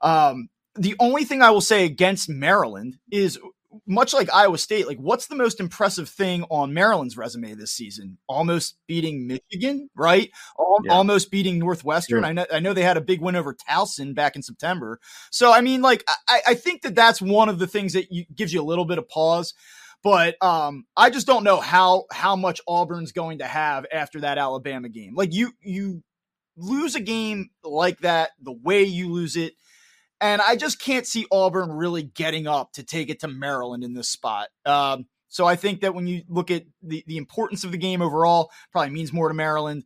Um, 0.00 0.48
the 0.76 0.94
only 1.00 1.24
thing 1.24 1.42
I 1.42 1.50
will 1.50 1.60
say 1.60 1.84
against 1.84 2.28
Maryland 2.28 2.98
is 3.10 3.38
much 3.86 4.14
like 4.14 4.32
Iowa 4.32 4.58
State, 4.58 4.86
like 4.86 4.98
what's 4.98 5.26
the 5.26 5.36
most 5.36 5.60
impressive 5.60 6.08
thing 6.08 6.44
on 6.50 6.72
Maryland's 6.72 7.16
resume 7.16 7.54
this 7.54 7.72
season? 7.72 8.18
Almost 8.26 8.76
beating 8.86 9.26
Michigan, 9.26 9.90
right? 9.94 10.30
Al- 10.58 10.78
Yeah. 10.84 10.92
Almost 10.92 11.30
beating 11.30 11.58
Northwestern. 11.58 12.20
Sure. 12.20 12.24
I 12.26 12.32
know, 12.32 12.46
I 12.52 12.60
know 12.60 12.72
they 12.72 12.82
had 12.82 12.96
a 12.96 13.02
big 13.02 13.20
win 13.20 13.36
over 13.36 13.54
Towson 13.54 14.14
back 14.14 14.36
in 14.36 14.42
September. 14.42 15.00
So 15.30 15.52
I 15.52 15.60
mean, 15.60 15.82
like 15.82 16.04
I, 16.28 16.40
I 16.48 16.54
think 16.54 16.82
that 16.82 16.94
that's 16.94 17.20
one 17.20 17.48
of 17.48 17.58
the 17.58 17.66
things 17.66 17.92
that 17.94 18.10
you, 18.12 18.24
gives 18.34 18.52
you 18.52 18.62
a 18.62 18.64
little 18.64 18.84
bit 18.84 18.98
of 18.98 19.08
pause. 19.08 19.54
But 20.02 20.40
um, 20.42 20.86
I 20.96 21.10
just 21.10 21.26
don't 21.26 21.42
know 21.44 21.58
how 21.60 22.04
how 22.12 22.36
much 22.36 22.60
Auburn's 22.68 23.12
going 23.12 23.38
to 23.38 23.46
have 23.46 23.84
after 23.92 24.20
that 24.20 24.38
Alabama 24.38 24.88
game. 24.88 25.14
Like 25.16 25.34
you 25.34 25.52
you 25.60 26.02
lose 26.56 26.94
a 26.94 27.00
game 27.00 27.50
like 27.64 27.98
that, 28.00 28.30
the 28.40 28.52
way 28.52 28.84
you 28.84 29.12
lose 29.12 29.36
it. 29.36 29.54
And 30.20 30.42
I 30.42 30.56
just 30.56 30.80
can't 30.80 31.06
see 31.06 31.26
Auburn 31.30 31.70
really 31.70 32.02
getting 32.02 32.46
up 32.46 32.72
to 32.72 32.82
take 32.82 33.08
it 33.08 33.20
to 33.20 33.28
Maryland 33.28 33.84
in 33.84 33.94
this 33.94 34.08
spot. 34.08 34.48
Um, 34.66 35.06
so 35.28 35.46
I 35.46 35.56
think 35.56 35.82
that 35.82 35.94
when 35.94 36.06
you 36.06 36.22
look 36.28 36.50
at 36.50 36.64
the, 36.82 37.04
the 37.06 37.18
importance 37.18 37.64
of 37.64 37.72
the 37.72 37.78
game 37.78 38.02
overall, 38.02 38.50
probably 38.72 38.90
means 38.90 39.12
more 39.12 39.28
to 39.28 39.34
Maryland. 39.34 39.84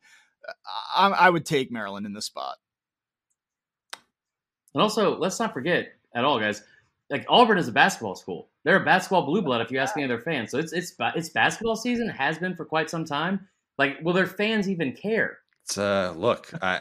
I, 0.97 1.09
I 1.09 1.31
would 1.31 1.45
take 1.45 1.71
Maryland 1.71 2.07
in 2.07 2.15
this 2.15 2.27
spot. 2.27 2.57
And 4.75 4.83
also, 4.83 5.19
let's 5.19 5.39
not 5.39 5.53
forget 5.53 5.93
at 6.15 6.25
all, 6.25 6.41
guys. 6.41 6.63
Like 7.11 7.27
Auburn 7.29 7.59
is 7.59 7.69
a 7.69 7.73
basketball 7.73 8.15
school. 8.15 8.49
They're 8.65 8.81
a 8.81 8.85
basketball 8.85 9.27
blue 9.27 9.43
blood. 9.43 9.61
If 9.61 9.71
you 9.71 9.79
ask 9.79 9.97
any 9.97 10.05
of 10.05 10.09
their 10.09 10.21
fans, 10.21 10.51
so 10.51 10.59
it's 10.59 10.73
it's 10.73 10.95
it's 11.15 11.29
basketball 11.29 11.77
season. 11.77 12.09
It 12.09 12.17
has 12.17 12.39
been 12.39 12.57
for 12.57 12.65
quite 12.65 12.89
some 12.89 13.05
time. 13.05 13.49
Like, 13.77 13.99
will 14.03 14.15
their 14.15 14.27
fans 14.27 14.69
even 14.69 14.93
care? 14.93 15.39
It's, 15.65 15.77
uh, 15.77 16.15
look, 16.17 16.53
I, 16.63 16.81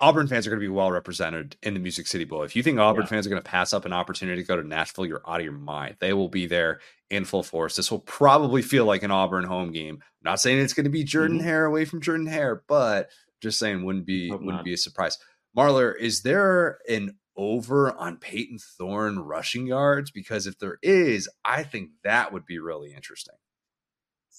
Auburn 0.00 0.26
fans 0.26 0.46
are 0.46 0.50
going 0.50 0.60
to 0.60 0.64
be 0.64 0.68
well 0.68 0.90
represented 0.90 1.56
in 1.62 1.72
the 1.74 1.80
Music 1.80 2.06
City 2.06 2.24
Bowl. 2.24 2.42
If 2.42 2.56
you 2.56 2.62
think 2.62 2.78
Auburn 2.78 3.02
Yeah. 3.04 3.08
fans 3.08 3.26
are 3.26 3.30
going 3.30 3.42
to 3.42 3.48
pass 3.48 3.72
up 3.72 3.84
an 3.84 3.92
opportunity 3.92 4.42
to 4.42 4.46
go 4.46 4.56
to 4.56 4.66
Nashville, 4.66 5.06
you're 5.06 5.22
out 5.26 5.40
of 5.40 5.44
your 5.44 5.52
mind. 5.52 5.96
They 6.00 6.12
will 6.12 6.28
be 6.28 6.46
there 6.46 6.80
in 7.10 7.24
full 7.24 7.42
force. 7.44 7.76
This 7.76 7.90
will 7.90 8.00
probably 8.00 8.60
feel 8.60 8.84
like 8.86 9.02
an 9.02 9.10
Auburn 9.12 9.44
home 9.44 9.70
game. 9.72 9.96
I'm 10.02 10.30
not 10.30 10.40
saying 10.40 10.58
it's 10.58 10.74
going 10.74 10.84
to 10.84 10.90
be 10.90 11.04
Jordan 11.04 11.38
Mhm. 11.38 11.44
Hare 11.44 11.64
away 11.64 11.84
from 11.84 12.00
Jordan 12.00 12.26
Hare, 12.26 12.62
but 12.66 13.10
just 13.40 13.58
saying 13.58 13.84
wouldn't 13.84 14.06
be 14.06 14.28
Hope 14.30 14.40
wouldn't 14.40 14.56
not. 14.58 14.64
be 14.64 14.74
a 14.74 14.78
surprise. 14.78 15.18
Marler, 15.56 15.96
is 15.98 16.22
there 16.22 16.78
an 16.88 17.16
over 17.36 17.92
on 17.92 18.16
Peyton 18.16 18.58
Thorne 18.58 19.18
rushing 19.20 19.66
yards? 19.66 20.10
Because 20.10 20.46
if 20.46 20.58
there 20.58 20.78
is, 20.82 21.28
I 21.44 21.62
think 21.62 21.90
that 22.02 22.32
would 22.32 22.46
be 22.46 22.58
really 22.58 22.92
interesting. 22.92 23.34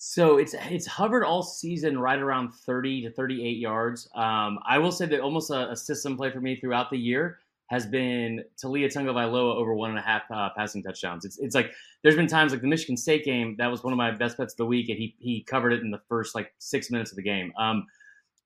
So 0.07 0.37
it's 0.37 0.53
it's 0.69 0.85
hovered 0.85 1.25
all 1.25 1.41
season 1.41 1.97
right 1.97 2.19
around 2.19 2.51
30 2.51 3.01
to 3.01 3.11
38 3.11 3.57
yards. 3.57 4.07
Um, 4.13 4.59
I 4.63 4.77
will 4.77 4.91
say 4.91 5.07
that 5.07 5.19
almost 5.19 5.49
a, 5.49 5.71
a 5.71 5.75
system 5.75 6.15
play 6.15 6.29
for 6.29 6.39
me 6.39 6.55
throughout 6.55 6.91
the 6.91 6.97
year 6.97 7.39
has 7.71 7.87
been 7.87 8.43
Taulia 8.63 8.85
Tagovailoa 8.85 9.55
over 9.55 9.73
one 9.73 9.89
and 9.89 9.97
a 9.97 10.03
half 10.03 10.21
uh, 10.29 10.49
passing 10.55 10.83
touchdowns. 10.83 11.25
It's 11.25 11.39
it's 11.39 11.55
like 11.55 11.71
there's 12.03 12.15
been 12.15 12.27
times 12.27 12.51
like 12.51 12.61
the 12.61 12.67
Michigan 12.67 12.95
State 12.95 13.25
game 13.25 13.55
that 13.57 13.65
was 13.65 13.83
one 13.83 13.93
of 13.93 13.97
my 13.97 14.11
best 14.11 14.37
bets 14.37 14.53
of 14.53 14.57
the 14.57 14.67
week, 14.67 14.89
and 14.89 14.99
he 14.99 15.15
he 15.17 15.41
covered 15.41 15.73
it 15.73 15.81
in 15.81 15.89
the 15.89 16.01
first 16.07 16.35
like 16.35 16.53
six 16.59 16.91
minutes 16.91 17.11
of 17.11 17.15
the 17.15 17.23
game. 17.23 17.51
Um, 17.57 17.87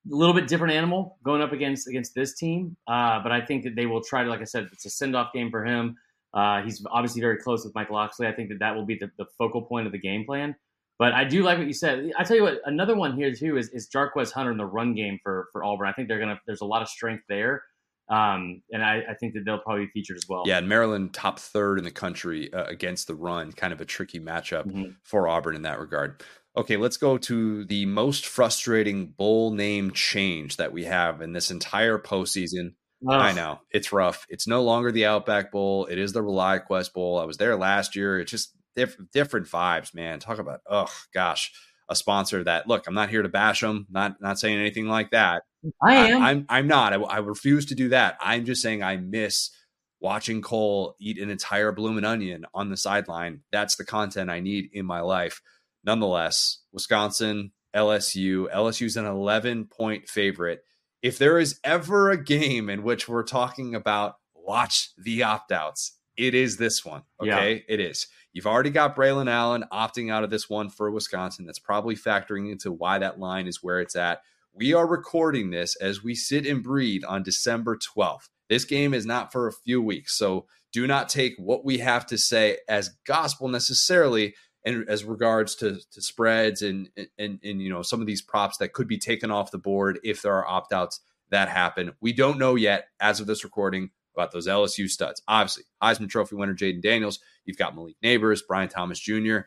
a 0.10 0.16
little 0.16 0.34
bit 0.34 0.48
different 0.48 0.74
animal 0.74 1.18
going 1.26 1.42
up 1.42 1.52
against 1.52 1.90
against 1.90 2.16
this 2.16 2.36
team. 2.36 2.78
Uh, 2.88 3.22
but 3.22 3.34
I 3.34 3.42
think 3.42 3.66
that 3.66 3.76
they 3.76 3.86
will 3.86 4.02
try 4.02 4.24
to, 4.24 4.30
like 4.30 4.40
I 4.40 4.46
said, 4.46 4.70
it's 4.72 4.86
a 4.86 4.90
send 4.90 5.14
off 5.14 5.34
game 5.34 5.52
for 5.52 5.66
him. 5.66 5.98
Uh, 6.34 6.62
he's 6.62 6.86
obviously 6.90 7.20
very 7.20 7.36
close 7.36 7.66
with 7.66 7.76
Mike 7.76 7.90
Locksley. 7.90 8.28
I 8.28 8.32
think 8.32 8.48
that 8.48 8.60
that 8.60 8.74
will 8.74 8.86
be 8.86 8.96
the, 8.96 9.12
the, 9.18 9.26
focal 9.38 9.64
point 9.64 9.88
of 9.88 9.92
the 9.92 9.98
game 9.98 10.26
plan. 10.26 10.56
But 11.00 11.14
I 11.14 11.24
do 11.24 11.44
like 11.44 11.58
what 11.58 11.66
you 11.68 11.74
said. 11.74 12.12
I 12.18 12.26
tell 12.26 12.36
you 12.36 12.44
what, 12.44 12.60
another 12.66 12.94
one 12.94 13.16
here 13.16 13.34
too 13.34 13.58
is, 13.58 13.70
is 13.70 13.90
Jarquez 13.90 14.34
Hunter 14.34 14.52
in 14.52 14.58
the 14.58 14.66
run 14.66 14.94
game 14.94 15.18
for 15.24 15.48
for 15.54 15.64
Auburn. 15.64 15.88
I 15.88 15.94
think 15.94 16.10
they're 16.10 16.20
gonna. 16.20 16.40
There's 16.46 16.62
a 16.62 16.66
lot 16.66 16.82
of 16.82 16.90
strength 16.90 17.24
there. 17.30 17.64
Um, 18.10 18.64
and 18.72 18.84
I, 18.84 19.04
I, 19.08 19.14
think 19.14 19.36
that 19.36 19.46
they'll 19.46 19.60
probably 19.60 19.86
be 19.86 19.92
featured 19.92 20.18
as 20.18 20.26
well. 20.28 20.42
Yeah, 20.48 20.58
and 20.58 20.68
Maryland 20.68 21.14
top 21.14 21.38
third 21.38 21.78
in 21.78 21.84
the 21.84 21.92
country 21.92 22.52
uh, 22.52 22.64
against 22.64 23.06
the 23.06 23.14
run, 23.14 23.52
kind 23.52 23.72
of 23.72 23.82
a 23.82 23.86
tricky 23.86 24.20
matchup 24.20 24.66
mm-hmm. 24.66 24.92
for 25.04 25.28
Auburn 25.28 25.56
in 25.56 25.62
that 25.62 25.80
regard. 25.80 26.24
Okay, 26.58 26.76
let's 26.76 26.98
go 26.98 27.20
to 27.20 27.66
the 27.66 27.86
most 27.86 28.26
frustrating 28.26 29.10
bowl 29.10 29.52
name 29.52 29.92
change 29.92 30.58
that 30.58 30.74
we 30.74 30.86
have 30.86 31.22
in 31.22 31.34
this 31.34 31.52
entire 31.52 32.00
postseason. 32.00 32.74
Ugh. 33.08 33.16
I 33.16 33.32
know 33.32 33.62
it's 33.70 33.94
rough. 33.94 34.26
It's 34.28 34.48
no 34.48 34.64
longer 34.64 34.92
the 34.92 35.06
Outback 35.06 35.52
Bowl. 35.52 35.86
It 35.86 36.00
is 36.00 36.12
the 36.12 36.24
ReliaQuest 36.24 36.94
Bowl. 36.94 37.20
I 37.20 37.26
was 37.26 37.38
there 37.38 37.56
last 37.56 37.96
year. 37.96 38.20
It 38.20 38.26
just 38.26 38.56
diff- 38.80 38.98
different 39.14 39.48
vibes, 39.48 39.94
man. 39.94 40.20
Talk 40.20 40.40
about 40.40 40.62
oh 40.70 40.92
gosh, 41.14 41.52
a 41.90 41.96
sponsor 41.96 42.44
that 42.44 42.68
look. 42.68 42.88
I'm 42.88 42.94
not 42.94 43.10
here 43.10 43.22
to 43.22 43.30
bash 43.30 43.62
them. 43.62 43.88
Not 43.90 44.22
not 44.22 44.40
saying 44.40 44.58
anything 44.58 44.88
like 44.88 45.12
that. 45.12 45.44
I 45.82 45.96
am. 45.96 46.04
I, 46.04 46.08
am 46.08 46.24
I'm, 46.24 46.46
I'm 46.50 46.68
not. 46.68 46.94
I, 46.94 46.98
I 46.98 47.18
refuse 47.18 47.66
to 47.68 47.76
do 47.76 47.90
that. 47.90 48.18
I'm 48.22 48.46
just 48.46 48.62
saying 48.62 48.84
I 48.84 48.98
miss 48.98 49.52
watching 50.00 50.42
Cole 50.42 50.96
eat 51.00 51.20
an 51.20 51.30
entire 51.30 51.72
blooming 51.72 52.06
onion 52.06 52.46
on 52.54 52.70
the 52.70 52.78
sideline. 52.78 53.42
That's 53.52 53.76
the 53.76 53.86
content 53.86 54.30
I 54.30 54.40
need 54.40 54.70
in 54.72 54.86
my 54.86 55.02
life. 55.02 55.42
Nonetheless, 55.84 56.60
Wisconsin, 56.72 57.52
LSU. 57.76 58.52
LSU's 58.54 58.98
an 58.98 59.06
11 59.06 59.66
point 59.66 60.08
favorite. 60.08 60.64
If 61.02 61.18
there 61.18 61.40
is 61.40 61.60
ever 61.64 62.12
a 62.12 62.22
game 62.22 62.70
in 62.70 62.84
which 62.84 63.08
we're 63.08 63.24
talking 63.24 63.76
about 63.76 64.16
watch 64.36 64.92
the 64.98 65.24
opt 65.24 65.52
outs, 65.52 65.98
it 66.18 66.34
is 66.34 66.58
this 66.58 66.84
one. 66.84 67.04
Okay. 67.22 67.64
Yeah. 67.68 67.74
It 67.74 67.80
is. 67.80 68.08
You've 68.34 68.48
already 68.48 68.70
got 68.70 68.96
Braylon 68.96 69.30
Allen 69.30 69.66
opting 69.72 70.12
out 70.12 70.24
of 70.24 70.30
this 70.30 70.50
one 70.50 70.70
for 70.70 70.92
Wisconsin. 70.92 71.46
That's 71.46 71.60
probably 71.60 71.96
factoring 71.96 72.52
into 72.52 72.72
why 72.72 73.00
that 73.00 73.20
line 73.20 73.48
is 73.48 73.64
where 73.64 73.80
it's 73.80 73.96
at. 73.96 74.22
We 74.54 74.74
are 74.74 74.88
recording 74.88 75.52
this 75.52 75.76
as 75.76 76.04
we 76.04 76.16
sit 76.16 76.46
and 76.46 76.64
breathe 76.64 77.04
on 77.08 77.24
December 77.24 77.78
12th. 77.78 78.30
This 78.50 78.66
game 78.66 78.94
is 78.94 79.06
not 79.06 79.32
for 79.32 79.48
a 79.48 79.54
few 79.54 79.82
weeks. 79.82 80.18
So 80.18 80.46
do 80.72 80.86
not 80.86 81.10
take 81.10 81.36
what 81.38 81.66
we 81.66 81.80
have 81.80 82.06
to 82.08 82.18
say 82.18 82.58
as 82.68 82.96
gospel 83.06 83.48
necessarily 83.48 84.36
and 84.66 84.88
as 84.90 85.04
regards 85.04 85.56
to, 85.56 85.80
to 85.92 86.02
spreads 86.02 86.62
and, 86.62 86.90
and 87.18 87.40
and 87.44 87.62
you 87.62 87.70
know 87.70 87.82
some 87.82 88.02
of 88.02 88.08
these 88.08 88.22
props 88.22 88.58
that 88.58 88.74
could 88.74 88.88
be 88.88 88.98
taken 88.98 89.32
off 89.32 89.52
the 89.52 89.58
board 89.58 90.00
if 90.04 90.22
there 90.22 90.34
are 90.34 90.48
opt-outs 90.48 91.00
that 91.32 91.48
happen. 91.48 91.94
We 92.02 92.12
don't 92.14 92.40
know 92.40 92.56
yet 92.56 92.88
as 93.00 93.20
of 93.20 93.28
this 93.28 93.44
recording 93.44 93.92
about 94.20 94.32
those 94.32 94.48
LSU 94.48 94.90
studs. 94.90 95.22
Obviously, 95.28 95.64
Heisman 95.82 96.10
Trophy 96.10 96.36
winner 96.36 96.56
Jayden 96.56 96.82
Daniels. 96.82 97.20
You've 97.46 97.58
got 97.58 97.76
Malik 97.76 97.96
Nabers, 98.04 98.42
Brian 98.48 98.70
Thomas 98.70 99.00
Jr 99.00 99.40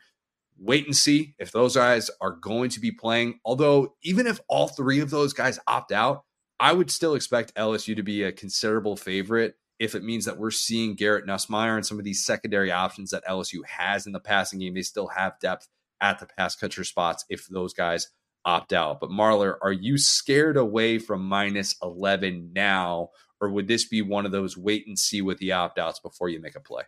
wait 0.59 0.87
and 0.87 0.97
see 0.97 1.35
if 1.39 1.51
those 1.51 1.75
guys 1.75 2.11
are 2.21 2.33
going 2.33 2.71
to 2.71 2.81
be 2.81 2.93
playing. 2.93 3.41
Although, 3.45 3.95
even 4.03 4.27
if 4.27 4.41
all 4.49 4.69
three 4.69 5.01
of 5.01 5.11
those 5.11 5.33
guys 5.33 5.59
opt 5.67 5.93
out, 5.93 6.25
I 6.61 6.73
would 6.73 6.91
still 6.91 7.15
expect 7.15 7.55
LSU 7.55 7.97
to 7.97 8.03
be 8.03 8.23
a 8.23 8.33
considerable 8.33 8.97
favorite 8.97 9.57
if 9.79 9.95
it 9.95 10.05
means 10.05 10.27
that 10.27 10.39
we're 10.39 10.53
seeing 10.53 10.95
Garrett 10.95 11.27
Nussmeier 11.27 11.75
and 11.75 11.85
some 11.85 11.99
of 11.99 12.05
these 12.05 12.25
secondary 12.25 12.71
options 12.71 13.11
that 13.11 13.25
LSU 13.29 13.65
has 13.67 14.07
in 14.07 14.13
the 14.13 14.21
passing 14.21 14.61
game. 14.61 14.75
They 14.75 14.83
still 14.83 15.09
have 15.09 15.41
depth 15.41 15.67
at 16.01 16.21
the 16.21 16.27
pass 16.27 16.55
catcher 16.55 16.85
spots 16.85 17.25
if 17.29 17.49
those 17.49 17.75
guys 17.75 18.09
opt 18.45 18.73
out. 18.73 19.01
But 19.01 19.11
Marler, 19.11 19.57
are 19.61 19.73
you 19.73 19.99
scared 19.99 20.57
away 20.57 20.99
from 20.99 21.25
minus 21.25 21.75
11 21.83 22.53
now? 22.55 23.11
Or 23.43 23.51
would 23.51 23.67
this 23.67 23.85
be 23.85 24.03
one 24.03 24.25
of 24.25 24.31
those 24.31 24.57
wait 24.57 24.87
and 24.87 24.97
see 24.97 25.21
with 25.21 25.39
the 25.39 25.51
opt 25.51 25.77
outs 25.77 25.99
before 25.99 26.29
you 26.29 26.41
make 26.41 26.55
a 26.55 26.61
play? 26.61 26.85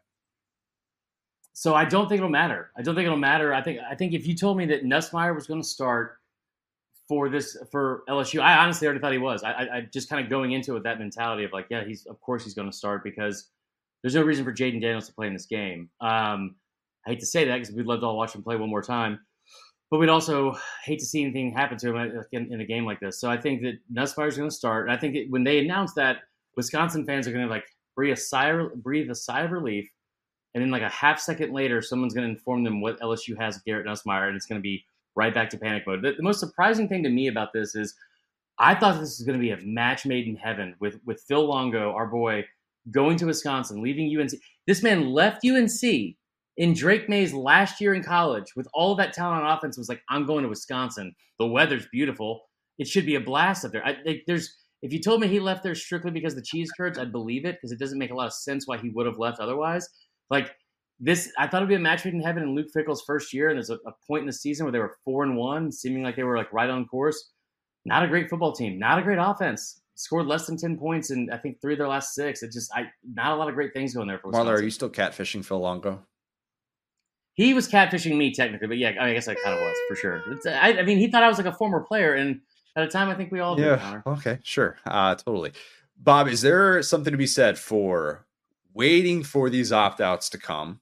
So 1.52 1.74
I 1.74 1.84
don't 1.84 2.08
think 2.08 2.18
it'll 2.18 2.30
matter. 2.30 2.70
I 2.76 2.82
don't 2.82 2.94
think 2.94 3.06
it'll 3.06 3.18
matter. 3.18 3.52
I 3.52 3.60
think 3.60 3.80
I 3.88 3.96
think 3.96 4.12
if 4.12 4.26
you 4.26 4.36
told 4.36 4.56
me 4.56 4.66
that 4.66 4.84
Nussmeier 4.84 5.34
was 5.34 5.48
going 5.48 5.60
to 5.60 5.66
start 5.66 6.18
for 7.08 7.28
this 7.28 7.56
for 7.72 8.04
LSU, 8.08 8.40
I 8.40 8.58
honestly 8.58 8.86
already 8.86 9.00
thought 9.00 9.12
he 9.12 9.18
was. 9.18 9.42
I, 9.42 9.50
I, 9.50 9.76
I 9.76 9.80
just 9.92 10.08
kind 10.08 10.24
of 10.24 10.30
going 10.30 10.52
into 10.52 10.70
it 10.70 10.74
with 10.74 10.84
that 10.84 11.00
mentality 11.00 11.42
of 11.44 11.52
like, 11.52 11.66
yeah, 11.70 11.84
he's 11.84 12.06
of 12.06 12.20
course 12.20 12.44
he's 12.44 12.54
going 12.54 12.70
to 12.70 12.76
start 12.76 13.02
because 13.02 13.50
there's 14.02 14.14
no 14.14 14.22
reason 14.22 14.44
for 14.44 14.52
Jayden 14.52 14.80
Daniels 14.80 15.08
to 15.08 15.12
play 15.12 15.26
in 15.26 15.32
this 15.32 15.46
game. 15.46 15.90
Um, 16.00 16.54
I 17.04 17.10
hate 17.10 17.20
to 17.20 17.26
say 17.26 17.44
that 17.46 17.54
because 17.54 17.74
we'd 17.74 17.86
love 17.86 18.00
to 18.00 18.06
all 18.06 18.16
watch 18.16 18.34
him 18.34 18.44
play 18.44 18.56
one 18.56 18.70
more 18.70 18.82
time, 18.82 19.18
but 19.90 19.98
we'd 19.98 20.08
also 20.08 20.56
hate 20.84 21.00
to 21.00 21.04
see 21.04 21.22
anything 21.22 21.52
happen 21.52 21.78
to 21.78 21.94
him 21.94 22.26
in, 22.30 22.52
in 22.52 22.60
a 22.60 22.64
game 22.64 22.84
like 22.84 23.00
this. 23.00 23.20
So 23.20 23.28
I 23.30 23.36
think 23.36 23.62
that 23.62 23.78
Nussmeier's 23.92 24.36
going 24.36 24.50
to 24.50 24.54
start. 24.54 24.86
And 24.86 24.96
I 24.96 25.00
think 25.00 25.16
when 25.30 25.44
they 25.44 25.58
announce 25.58 25.94
that, 25.94 26.18
Wisconsin 26.56 27.04
fans 27.04 27.26
are 27.26 27.32
going 27.32 27.46
to 27.46 27.50
like 27.50 27.64
breathe 27.96 28.12
a 28.12 28.20
sigh, 28.20 28.66
breathe 28.76 29.10
a 29.10 29.14
sigh 29.14 29.42
of 29.42 29.52
relief 29.52 29.90
and 30.54 30.62
then 30.62 30.70
like 30.70 30.82
a 30.82 30.88
half 30.88 31.18
second 31.18 31.52
later, 31.52 31.82
someone's 31.82 32.14
going 32.14 32.26
to 32.26 32.32
inform 32.32 32.62
them 32.62 32.80
what 32.80 33.00
LSU 33.00 33.36
has 33.38 33.58
Garrett 33.58 33.86
Nussmeier, 33.86 34.28
and 34.28 34.36
it's 34.36 34.46
going 34.46 34.60
to 34.60 34.62
be 34.62 34.84
right 35.16 35.34
back 35.34 35.50
to 35.50 35.58
panic 35.58 35.84
mode. 35.86 36.02
The, 36.02 36.12
the, 36.12 36.22
most 36.22 36.40
surprising 36.40 36.88
thing 36.88 37.02
to 37.02 37.08
me 37.10 37.26
about 37.26 37.52
this 37.52 37.74
is 37.74 37.94
I 38.58 38.74
thought 38.74 38.94
this 38.94 39.18
was 39.18 39.22
going 39.26 39.38
to 39.38 39.42
be 39.42 39.50
a 39.50 39.58
match 39.64 40.06
made 40.06 40.28
in 40.28 40.36
heaven 40.36 40.76
with 40.78 41.00
with 41.04 41.22
Phil 41.26 41.44
Longo, 41.44 41.92
our 41.92 42.06
boy, 42.06 42.44
going 42.90 43.16
to 43.18 43.26
Wisconsin, 43.26 43.82
leaving 43.82 44.16
UNC. 44.16 44.30
This 44.66 44.82
man 44.82 45.10
left 45.10 45.44
UNC 45.44 46.14
in 46.56 46.72
Drake 46.72 47.08
Maye's 47.08 47.34
last 47.34 47.80
year 47.80 47.94
in 47.94 48.04
college 48.04 48.54
with 48.54 48.68
all 48.72 48.94
that 48.94 49.12
talent 49.12 49.42
on 49.42 49.58
offense. 49.58 49.76
Was 49.76 49.88
like, 49.88 50.02
I'm 50.08 50.24
going 50.24 50.44
to 50.44 50.48
Wisconsin. 50.48 51.14
The 51.40 51.46
weather's 51.46 51.86
beautiful. 51.90 52.42
It 52.78 52.86
should 52.86 53.06
be 53.06 53.16
a 53.16 53.20
blast 53.20 53.64
up 53.64 53.72
there. 53.72 53.84
I, 53.84 54.22
there's 54.28 54.56
if 54.84 54.92
you 54.92 55.00
told 55.00 55.22
me 55.22 55.28
he 55.28 55.40
left 55.40 55.62
there 55.62 55.74
strictly 55.74 56.10
because 56.10 56.34
the 56.34 56.42
cheese 56.42 56.70
curds, 56.76 56.98
I'd 56.98 57.10
believe 57.10 57.46
it 57.46 57.56
because 57.56 57.72
it 57.72 57.78
doesn't 57.78 57.98
make 57.98 58.10
a 58.10 58.14
lot 58.14 58.26
of 58.26 58.34
sense 58.34 58.68
why 58.68 58.76
he 58.76 58.90
would 58.90 59.06
have 59.06 59.18
left 59.18 59.40
otherwise. 59.40 59.88
Like 60.28 60.54
this, 61.00 61.32
I 61.38 61.48
thought 61.48 61.62
it'd 61.62 61.70
be 61.70 61.74
a 61.74 61.78
match 61.78 62.04
made 62.04 62.12
in 62.12 62.20
heaven 62.20 62.42
in 62.42 62.54
Luke 62.54 62.68
Fickell's 62.72 63.02
first 63.06 63.32
year, 63.32 63.48
and 63.48 63.56
there's 63.56 63.70
a, 63.70 63.76
a 63.86 63.92
point 64.06 64.20
in 64.20 64.26
the 64.26 64.32
season 64.34 64.66
where 64.66 64.72
they 64.72 64.78
were 64.78 64.98
four 65.02 65.24
and 65.24 65.38
one, 65.38 65.72
seeming 65.72 66.02
like 66.02 66.16
they 66.16 66.22
were 66.22 66.36
like 66.36 66.52
right 66.52 66.68
on 66.68 66.86
course. 66.86 67.30
Not 67.86 68.04
a 68.04 68.08
great 68.08 68.28
football 68.28 68.52
team, 68.52 68.78
not 68.78 68.98
a 68.98 69.02
great 69.02 69.16
offense. 69.18 69.80
Scored 69.94 70.26
less 70.26 70.46
than 70.46 70.58
ten 70.58 70.76
points 70.76 71.10
in 71.10 71.30
I 71.32 71.38
think 71.38 71.62
three 71.62 71.72
of 71.72 71.78
their 71.78 71.88
last 71.88 72.14
six. 72.14 72.42
It 72.42 72.52
just 72.52 72.70
I 72.74 72.90
not 73.10 73.32
a 73.32 73.36
lot 73.36 73.48
of 73.48 73.54
great 73.54 73.72
things 73.72 73.94
going 73.94 74.06
there 74.06 74.18
for 74.18 74.28
Wisconsin. 74.28 74.52
Marler, 74.52 74.58
are 74.58 74.62
you 74.62 74.70
still 74.70 74.90
catfishing 74.90 75.42
Phil 75.46 75.60
Longo? 75.60 76.02
He 77.32 77.54
was 77.54 77.68
catfishing 77.68 78.18
me 78.18 78.34
technically, 78.34 78.68
but 78.68 78.76
yeah, 78.76 78.92
I 79.00 79.14
guess 79.14 79.28
I 79.28 79.34
kind 79.34 79.56
of 79.56 79.60
was 79.60 79.76
for 79.88 79.96
sure. 79.96 80.22
I, 80.46 80.80
I, 80.80 80.82
mean, 80.82 80.98
he 80.98 81.10
thought 81.10 81.22
I 81.22 81.28
was 81.28 81.38
like 81.38 81.46
a 81.46 81.52
former 81.52 81.80
player, 81.80 82.12
and 82.12 82.40
at 82.76 82.84
a 82.84 82.88
time, 82.88 83.08
I 83.08 83.14
think 83.14 83.30
we 83.32 83.40
all 83.40 83.58
yeah. 83.60 84.02
Did, 84.04 84.12
okay, 84.12 84.38
sure, 84.42 84.76
uh, 84.86 85.14
totally. 85.14 85.52
Bob, 85.96 86.28
is 86.28 86.42
there 86.42 86.82
something 86.82 87.12
to 87.12 87.18
be 87.18 87.26
said 87.26 87.58
for 87.58 88.26
waiting 88.72 89.22
for 89.22 89.48
these 89.48 89.72
opt 89.72 90.00
outs 90.00 90.30
to 90.30 90.38
come 90.38 90.80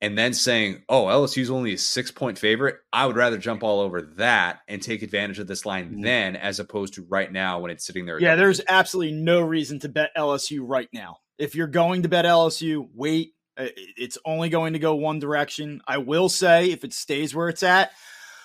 and 0.00 0.16
then 0.16 0.32
saying, 0.32 0.82
oh, 0.88 1.06
LSU's 1.06 1.50
only 1.50 1.74
a 1.74 1.78
six 1.78 2.10
point 2.10 2.38
favorite, 2.38 2.76
I 2.92 3.06
would 3.06 3.16
rather 3.16 3.38
jump 3.38 3.62
all 3.62 3.80
over 3.80 4.02
that 4.16 4.60
and 4.68 4.82
take 4.82 5.02
advantage 5.02 5.38
of 5.38 5.46
this 5.46 5.66
line 5.66 5.86
mm-hmm. 5.86 6.02
then 6.02 6.36
as 6.36 6.60
opposed 6.60 6.94
to 6.94 7.06
right 7.08 7.30
now 7.30 7.60
when 7.60 7.70
it's 7.70 7.84
sitting 7.84 8.06
there. 8.06 8.20
Yeah, 8.20 8.36
there's 8.36 8.60
absolutely 8.68 9.14
no 9.14 9.40
reason 9.40 9.80
to 9.80 9.88
bet 9.88 10.10
LSU 10.16 10.60
right 10.62 10.88
now. 10.92 11.18
If 11.38 11.54
you're 11.54 11.66
going 11.66 12.02
to 12.02 12.08
bet 12.08 12.24
LSU, 12.24 12.88
wait. 12.94 13.32
It's 13.58 14.18
only 14.26 14.50
going 14.50 14.74
to 14.74 14.78
go 14.78 14.96
one 14.96 15.18
direction. 15.18 15.80
I 15.86 15.96
will 15.96 16.28
say, 16.28 16.72
if 16.72 16.84
it 16.84 16.92
stays 16.92 17.34
where 17.34 17.48
it's 17.48 17.62
at, 17.62 17.90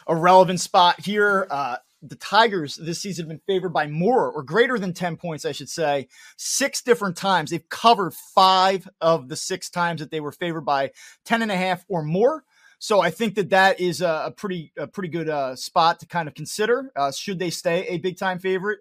a 0.07 0.15
relevant 0.15 0.61
spot 0.61 1.01
here. 1.01 1.47
Uh, 1.51 1.75
the 2.01 2.15
Tigers 2.15 2.75
this 2.75 3.01
season 3.01 3.23
have 3.23 3.29
been 3.29 3.41
favored 3.45 3.73
by 3.73 3.87
more 3.87 4.31
or 4.31 4.43
greater 4.43 4.79
than 4.79 4.93
10 4.93 5.17
points, 5.17 5.45
I 5.45 5.51
should 5.51 5.69
say, 5.69 6.07
six 6.35 6.81
different 6.81 7.15
times. 7.15 7.51
They've 7.51 7.69
covered 7.69 8.13
five 8.13 8.87
of 8.99 9.29
the 9.29 9.35
six 9.35 9.69
times 9.69 10.01
that 10.01 10.11
they 10.11 10.19
were 10.19 10.31
favored 10.31 10.65
by 10.65 10.91
10 11.25 11.41
and 11.41 11.51
a 11.51 11.57
half 11.57 11.85
or 11.87 12.01
more. 12.01 12.43
So 12.79 12.99
I 12.99 13.11
think 13.11 13.35
that 13.35 13.51
that 13.51 13.79
is 13.79 14.01
a, 14.01 14.33
pretty, 14.35 14.71
a 14.75 14.87
pretty 14.87 15.09
good 15.09 15.29
uh, 15.29 15.55
spot 15.55 15.99
to 15.99 16.07
kind 16.07 16.27
of 16.27 16.33
consider. 16.33 16.91
Uh, 16.95 17.11
should 17.11 17.37
they 17.37 17.51
stay 17.51 17.85
a 17.87 17.99
big 17.99 18.17
time 18.17 18.39
favorite? 18.39 18.79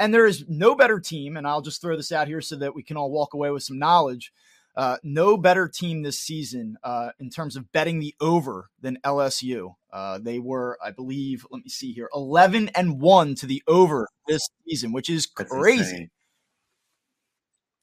And 0.00 0.12
there 0.12 0.26
is 0.26 0.44
no 0.48 0.74
better 0.74 0.98
team, 1.00 1.36
and 1.36 1.46
I'll 1.46 1.60
just 1.60 1.80
throw 1.80 1.96
this 1.96 2.12
out 2.12 2.28
here 2.28 2.40
so 2.40 2.56
that 2.56 2.74
we 2.74 2.82
can 2.82 2.96
all 2.96 3.10
walk 3.10 3.34
away 3.34 3.50
with 3.50 3.62
some 3.62 3.78
knowledge 3.78 4.32
uh, 4.78 4.96
no 5.02 5.36
better 5.36 5.66
team 5.66 6.04
this 6.04 6.20
season 6.20 6.78
uh, 6.84 7.10
in 7.18 7.30
terms 7.30 7.56
of 7.56 7.72
betting 7.72 7.98
the 7.98 8.14
over 8.20 8.70
than 8.80 8.96
LSU. 9.04 9.74
Uh, 9.92 10.18
they 10.18 10.38
were, 10.38 10.78
I 10.80 10.92
believe, 10.92 11.44
let 11.50 11.64
me 11.64 11.68
see 11.68 11.92
here, 11.92 12.08
eleven 12.14 12.68
and 12.76 13.00
one 13.00 13.34
to 13.36 13.46
the 13.46 13.60
over 13.66 14.06
this 14.28 14.48
season, 14.64 14.92
which 14.92 15.10
is 15.10 15.26
crazy. 15.26 16.10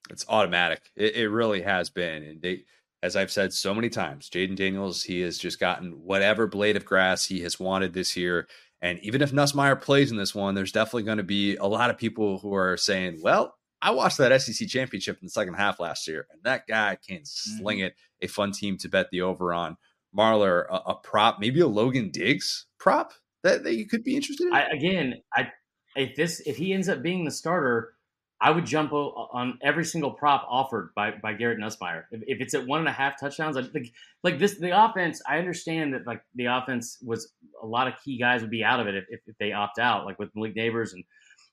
It's 0.10 0.26
automatic. 0.30 0.84
It, 0.96 1.16
it, 1.18 1.30
really 1.30 1.64
has 1.64 1.90
been, 1.90 2.24
and 2.24 2.42
they, 2.42 2.64
as 3.04 3.18
I've 3.18 3.32
said 3.32 3.52
so 3.52 3.74
many 3.74 3.90
times, 3.90 4.30
Jayden 4.30 4.56
Daniels, 4.56 5.04
he 5.04 5.20
has 5.22 5.38
just 5.38 5.60
gotten 5.60 6.04
whatever 6.04 6.48
blade 6.48 6.78
of 6.78 6.86
grass 6.86 7.26
he 7.26 7.42
has 7.42 7.60
wanted 7.60 7.92
this 7.94 8.16
year. 8.16 8.48
And 8.82 9.00
even 9.00 9.22
if 9.22 9.34
Nussmeier 9.34 9.82
plays 9.82 10.12
in 10.12 10.18
this 10.18 10.36
one, 10.36 10.56
there's 10.56 10.72
definitely 10.72 11.04
going 11.04 11.18
to 11.18 11.24
be 11.24 11.58
a 11.58 11.66
lot 11.66 11.90
of 11.90 11.98
people 11.98 12.40
who 12.40 12.54
are 12.54 12.78
saying, 12.78 13.20
well, 13.22 13.55
I 13.82 13.92
watched 13.92 14.18
that 14.18 14.42
SEC 14.42 14.68
championship 14.68 15.18
in 15.22 15.26
the 15.28 15.32
second 15.32 15.56
half 15.56 15.80
last 15.80 16.08
year, 16.08 16.28
and 16.32 16.42
that 16.44 16.68
guy 16.68 16.98
can 17.08 17.22
sling 17.24 17.80
mm-hmm. 17.80 17.88
it. 17.88 17.96
A 18.22 18.28
fun 18.28 18.52
team 18.52 18.78
to 18.78 18.90
bet 18.90 19.08
the 19.12 19.22
over 19.22 19.54
on. 19.54 19.78
Marler, 20.18 20.66
a, 20.70 20.92
a, 20.92 20.96
prop, 20.96 21.40
maybe 21.40 21.60
a 21.60 21.68
Logan 21.68 22.10
Diggs 22.10 22.68
prop 22.80 23.12
that, 23.44 23.64
that 23.66 23.76
you 23.76 23.86
could 23.86 24.04
be 24.04 24.16
interested 24.16 24.48
in. 24.48 24.54
I, 24.54 24.70
again, 24.70 25.16
I 25.34 25.50
if 25.96 26.16
this 26.16 26.42
if 26.46 26.58
he 26.58 26.74
ends 26.74 26.88
up 26.88 27.02
being 27.02 27.26
the 27.26 27.32
starter, 27.32 27.96
I 28.42 28.52
would 28.52 28.66
jump 28.66 28.92
on 28.92 29.58
every 29.64 29.86
single 29.86 30.12
prop 30.12 30.46
offered 30.50 30.92
by, 30.96 31.12
by 31.22 31.34
Garrett 31.34 31.60
Nussmeier. 31.60 32.04
If, 32.12 32.22
if 32.28 32.42
it's 32.42 32.54
at 32.54 32.68
one 32.68 32.80
and 32.80 32.88
a 32.88 32.92
half 32.92 33.20
touchdowns, 33.20 33.56
like, 33.56 33.94
like 34.24 34.40
this, 34.40 34.58
the 34.60 34.78
offense. 34.78 35.22
I 35.28 35.38
understand 35.40 35.94
that 35.94 36.06
like 36.06 36.22
the 36.36 36.46
offense 36.46 36.98
was 37.02 37.32
a 37.62 37.66
lot 37.66 37.88
of 37.88 37.94
key 38.04 38.20
guys 38.20 38.42
would 38.42 38.52
be 38.52 38.64
out 38.64 38.80
of 38.80 38.88
it 38.88 38.96
if, 39.10 39.22
if 39.26 39.38
they 39.40 39.54
opt 39.54 39.80
out, 39.80 40.06
like 40.06 40.20
with 40.20 40.30
Malik 40.36 40.56
Nabers 40.56 40.94
and 40.94 41.04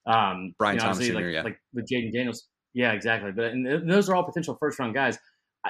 um, 0.07 0.55
Brian 0.59 0.77
you 0.77 0.81
know, 0.81 0.93
Thomas 0.93 1.07
Jr. 1.07 1.15
Like, 1.15 1.25
yeah. 1.27 1.43
like 1.43 1.59
with 1.75 1.89
Jayden 1.89 2.13
Daniels. 2.13 2.49
Yeah, 2.75 2.93
exactly. 2.93 3.33
But 3.33 3.47
and 3.47 3.91
those 3.91 4.09
are 4.09 4.17
all 4.17 4.25
potential 4.25 4.57
first 4.59 4.79
round 4.79 4.95
guys. 4.95 5.19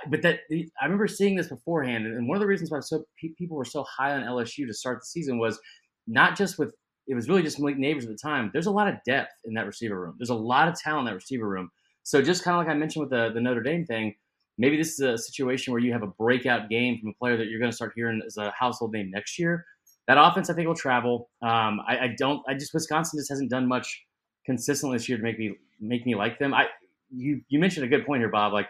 But 0.08 0.22
that 0.22 0.40
I 0.50 0.84
remember 0.84 1.06
seeing 1.06 1.36
this 1.36 1.48
beforehand, 1.48 2.06
and 2.06 2.26
one 2.26 2.36
of 2.36 2.40
the 2.40 2.46
reasons 2.46 2.70
why 2.70 2.80
so 2.80 3.04
people 3.36 3.56
were 3.56 3.64
so 3.64 3.84
high 3.84 4.12
on 4.12 4.22
LSU 4.22 4.66
to 4.66 4.72
start 4.72 5.00
the 5.00 5.06
season 5.06 5.38
was 5.38 5.60
not 6.06 6.36
just 6.36 6.58
with 6.58 6.74
it 7.08 7.14
was 7.14 7.28
really 7.28 7.42
just 7.42 7.58
Malik 7.58 7.76
Nabers 7.76 8.02
at 8.02 8.08
the 8.08 8.18
time. 8.22 8.50
There's 8.52 8.66
a 8.66 8.70
lot 8.70 8.88
of 8.88 8.94
depth 9.04 9.32
in 9.44 9.54
that 9.54 9.66
receiver 9.66 10.00
room. 10.00 10.14
There's 10.18 10.30
a 10.30 10.34
lot 10.34 10.68
of 10.68 10.74
talent 10.78 11.08
in 11.08 11.12
that 11.12 11.16
receiver 11.16 11.48
room. 11.48 11.70
So 12.04 12.22
just 12.22 12.44
kind 12.44 12.56
of 12.56 12.64
like 12.64 12.74
I 12.74 12.78
mentioned 12.78 13.02
with 13.02 13.10
the, 13.10 13.30
the 13.32 13.40
Notre 13.40 13.62
Dame 13.62 13.84
thing, 13.84 14.14
maybe 14.58 14.76
this 14.76 14.92
is 14.92 15.00
a 15.00 15.18
situation 15.18 15.72
where 15.72 15.80
you 15.80 15.92
have 15.92 16.02
a 16.02 16.08
breakout 16.08 16.68
game 16.68 16.98
from 17.00 17.10
a 17.10 17.12
player 17.14 17.36
that 17.36 17.48
you're 17.48 17.58
going 17.58 17.70
to 17.70 17.76
start 17.76 17.92
hearing 17.94 18.22
as 18.26 18.36
a 18.36 18.52
household 18.58 18.92
name 18.92 19.10
next 19.10 19.38
year. 19.38 19.64
That 20.08 20.18
offense, 20.18 20.50
I 20.50 20.54
think, 20.54 20.66
will 20.66 20.74
travel. 20.74 21.30
Um, 21.42 21.80
I, 21.86 21.98
I, 21.98 22.14
don't. 22.18 22.42
I 22.48 22.54
just 22.54 22.74
Wisconsin 22.74 23.18
just 23.20 23.30
hasn't 23.30 23.50
done 23.50 23.68
much 23.68 24.02
consistently 24.44 24.96
this 24.96 25.08
year 25.08 25.18
to 25.18 25.24
make 25.24 25.38
me 25.38 25.54
make 25.80 26.06
me 26.06 26.14
like 26.14 26.38
them. 26.38 26.54
I 26.54 26.66
you 27.10 27.42
you 27.48 27.58
mentioned 27.58 27.84
a 27.84 27.88
good 27.88 28.06
point 28.06 28.20
here, 28.20 28.28
Bob. 28.28 28.52
Like 28.52 28.68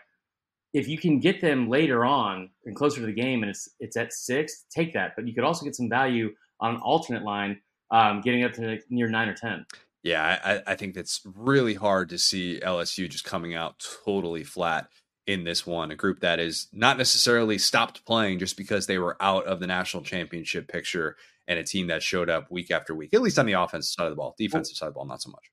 if 0.73 0.89
you 0.89 0.99
can 0.99 1.21
get 1.21 1.41
them 1.41 1.69
later 1.69 2.05
on 2.05 2.51
and 2.65 2.75
closer 2.75 3.01
to 3.01 3.07
the 3.07 3.13
game, 3.13 3.43
and 3.43 3.51
it's 3.51 3.69
it's 3.81 3.97
at 3.97 4.13
six, 4.13 4.65
take 4.71 4.93
that. 4.95 5.13
But 5.17 5.27
you 5.27 5.35
could 5.35 5.45
also 5.45 5.65
get 5.65 5.77
some 5.77 5.89
value 5.89 6.31
on 6.61 6.75
an 6.77 6.81
alternate 6.81 7.23
line 7.23 7.61
um, 7.91 8.21
getting 8.21 8.45
up 8.45 8.53
to 8.55 8.79
near 8.91 9.09
nine 9.09 9.29
or 9.29 9.35
ten. 9.35 9.67
Yeah, 10.03 10.41
I, 10.45 10.73
I 10.73 10.75
think 10.75 10.95
that's 10.95 11.21
really 11.25 11.75
hard 11.75 12.09
to 12.09 12.19
see 12.19 12.61
LSU 12.61 13.09
just 13.09 13.25
coming 13.25 13.55
out 13.55 13.85
totally 14.05 14.43
flat 14.43 14.89
in 15.29 15.45
this 15.45 15.65
one. 15.65 15.93
A 15.93 15.97
group 15.97 16.21
that 16.21 16.41
is 16.41 16.67
not 16.73 16.99
necessarily 16.99 17.57
stopped 17.57 18.05
playing 18.05 18.41
just 18.41 18.57
because 18.57 18.87
they 18.87 18.99
were 18.99 19.17
out 19.21 19.47
of 19.47 19.61
the 19.61 19.67
national 19.69 20.03
championship 20.03 20.67
picture, 20.67 21.17
and 21.47 21.59
a 21.59 21.65
team 21.65 21.89
that 21.89 22.03
showed 22.03 22.31
up 22.31 22.51
week 22.51 22.71
after 22.71 22.95
week, 22.95 23.15
at 23.15 23.23
least 23.23 23.39
on 23.39 23.47
the 23.47 23.53
offensive 23.53 23.93
side 23.93 24.05
of 24.05 24.11
the 24.11 24.17
ball. 24.17 24.35
Defensive 24.39 24.77
side 24.77 24.87
of 24.87 24.95
the 24.95 24.97
ball, 24.97 25.07
not 25.07 25.23
so 25.23 25.31
much. 25.31 25.51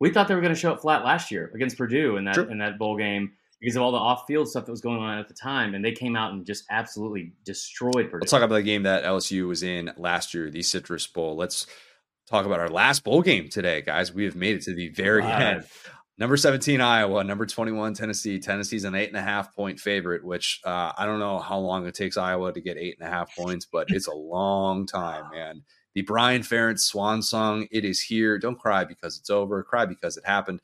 We 0.00 0.10
thought 0.10 0.28
they 0.28 0.34
were 0.34 0.40
going 0.40 0.54
to 0.54 0.58
show 0.58 0.72
up 0.72 0.80
flat 0.80 1.04
last 1.04 1.30
year 1.30 1.50
against 1.54 1.76
Purdue 1.76 2.16
in 2.16 2.24
that 2.24 2.36
in 2.36 2.58
that 2.58 2.78
bowl 2.78 2.96
game 2.96 3.32
because 3.60 3.74
of 3.74 3.82
all 3.82 3.90
the 3.90 3.98
off-field 3.98 4.48
stuff 4.48 4.66
that 4.66 4.70
was 4.70 4.80
going 4.80 4.98
on 4.98 5.18
at 5.18 5.26
the 5.26 5.34
time, 5.34 5.74
and 5.74 5.84
they 5.84 5.90
came 5.90 6.14
out 6.14 6.32
and 6.32 6.46
just 6.46 6.64
absolutely 6.70 7.32
destroyed 7.44 8.10
Purdue. 8.10 8.20
Let's 8.20 8.30
talk 8.30 8.42
about 8.42 8.54
the 8.54 8.62
game 8.62 8.84
that 8.84 9.02
LSU 9.04 9.48
was 9.48 9.62
in 9.62 9.90
last 9.96 10.32
year, 10.32 10.50
the 10.50 10.62
Citrus 10.62 11.06
Bowl. 11.08 11.36
Let's 11.36 11.66
talk 12.28 12.46
about 12.46 12.60
our 12.60 12.68
last 12.68 13.02
bowl 13.02 13.22
game 13.22 13.48
today, 13.48 13.82
guys. 13.82 14.12
We 14.12 14.24
have 14.24 14.36
made 14.36 14.56
it 14.56 14.62
to 14.62 14.74
the 14.74 14.90
very 14.90 15.22
wow. 15.22 15.38
end. 15.38 15.64
Number 16.18 16.36
17, 16.36 16.80
Iowa. 16.80 17.22
Number 17.22 17.46
21, 17.46 17.94
Tennessee. 17.94 18.40
Tennessee's 18.40 18.84
an 18.84 18.96
eight 18.96 19.08
and 19.08 19.16
a 19.16 19.22
half 19.22 19.54
point 19.54 19.78
favorite, 19.78 20.24
which 20.24 20.60
uh, 20.64 20.92
I 20.98 21.06
don't 21.06 21.20
know 21.20 21.38
how 21.38 21.58
long 21.58 21.86
it 21.86 21.94
takes 21.94 22.16
Iowa 22.16 22.52
to 22.52 22.60
get 22.60 22.76
eight 22.76 22.96
and 22.98 23.08
a 23.08 23.10
half 23.10 23.34
points, 23.36 23.66
but 23.70 23.86
it's 23.90 24.08
a 24.08 24.14
long 24.14 24.86
time, 24.86 25.30
man. 25.32 25.62
The 25.98 26.02
Brian 26.02 26.42
Ferentz 26.42 26.82
swan 26.82 27.22
song, 27.22 27.66
it 27.72 27.84
is 27.84 28.00
here. 28.00 28.38
Don't 28.38 28.56
cry 28.56 28.84
because 28.84 29.18
it's 29.18 29.30
over. 29.30 29.64
Cry 29.64 29.84
because 29.84 30.16
it 30.16 30.24
happened 30.24 30.60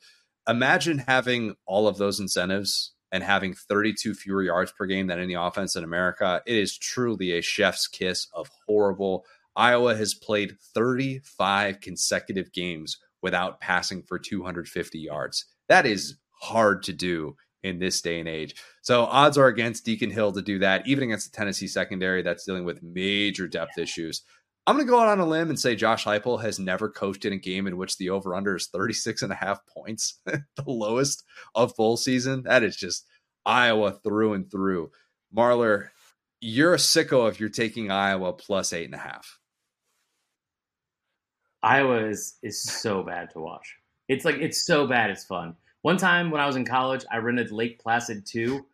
imagine 0.47 0.99
having 0.99 1.55
all 1.65 1.89
of 1.89 1.97
those 1.97 2.21
incentives 2.21 2.93
and 3.11 3.21
having 3.21 3.53
32 3.53 4.13
fewer 4.13 4.43
yards 4.43 4.71
per 4.71 4.85
game 4.85 5.07
than 5.07 5.19
any 5.19 5.33
offense 5.33 5.75
in 5.75 5.83
America. 5.83 6.41
It 6.45 6.55
is 6.55 6.77
truly 6.77 7.33
a 7.33 7.41
chef's 7.41 7.85
kiss 7.85 8.29
of 8.33 8.49
horrible. 8.65 9.25
Iowa 9.57 9.97
has 9.97 10.13
played 10.13 10.55
35 10.73 11.81
consecutive 11.81 12.53
games 12.53 12.97
without 13.21 13.59
passing 13.59 14.03
for 14.03 14.17
250 14.17 14.99
yards. 14.99 15.43
That 15.67 15.85
is 15.85 16.15
hard 16.29 16.81
to 16.83 16.93
do 16.93 17.35
in 17.61 17.79
this 17.79 17.99
day 17.99 18.21
and 18.21 18.29
age. 18.29 18.55
So 18.83 19.03
odds 19.03 19.37
are 19.37 19.47
against 19.47 19.83
Deacon 19.83 20.11
Hill 20.11 20.31
to 20.31 20.41
do 20.41 20.59
that, 20.59 20.87
even 20.87 21.03
against 21.03 21.29
the 21.29 21.35
Tennessee 21.35 21.67
secondary 21.67 22.21
that's 22.21 22.45
dealing 22.45 22.63
with 22.63 22.81
major 22.81 23.49
depth 23.49 23.77
issues. 23.77 24.23
I'm 24.67 24.75
going 24.75 24.87
to 24.87 24.89
go 24.89 24.99
out 24.99 25.09
on 25.09 25.19
a 25.19 25.25
limb 25.25 25.49
and 25.49 25.59
say 25.59 25.75
Josh 25.75 26.05
Heupel 26.05 26.41
has 26.41 26.57
never 26.57 26.89
coached 26.89 27.25
in 27.25 27.33
a 27.33 27.37
game 27.37 27.67
in 27.67 27.77
which 27.77 27.97
the 27.97 28.09
over-under 28.09 28.55
is 28.55 28.67
36 28.67 29.21
and 29.21 29.31
a 29.31 29.35
half 29.35 29.65
points, 29.67 30.19
the 30.25 30.43
lowest 30.65 31.23
of 31.53 31.75
full 31.75 31.97
season. 31.97 32.43
That 32.43 32.63
is 32.63 32.75
just 32.75 33.05
Iowa 33.45 33.91
through 33.91 34.33
and 34.33 34.49
through. 34.49 34.91
Marler, 35.35 35.89
you're 36.41 36.73
a 36.73 36.77
sicko 36.77 37.29
if 37.29 37.39
you're 37.39 37.49
taking 37.49 37.91
Iowa 37.91 38.33
plus 38.33 38.73
eight 38.73 38.85
and 38.85 38.95
a 38.95 38.99
half. 38.99 39.39
Iowa 41.61 42.05
is 42.05 42.37
is 42.43 42.61
so 42.61 43.01
bad 43.01 43.31
to 43.31 43.39
watch. 43.39 43.75
It's 44.07 44.25
like 44.25 44.35
it's 44.35 44.65
so 44.65 44.85
bad. 44.85 45.09
It's 45.09 45.25
fun. 45.25 45.55
One 45.81 45.97
time 45.97 46.31
when 46.31 46.41
I 46.41 46.45
was 46.45 46.55
in 46.55 46.65
college, 46.65 47.03
I 47.11 47.17
rented 47.17 47.51
Lake 47.51 47.79
Placid 47.79 48.25
2, 48.25 48.65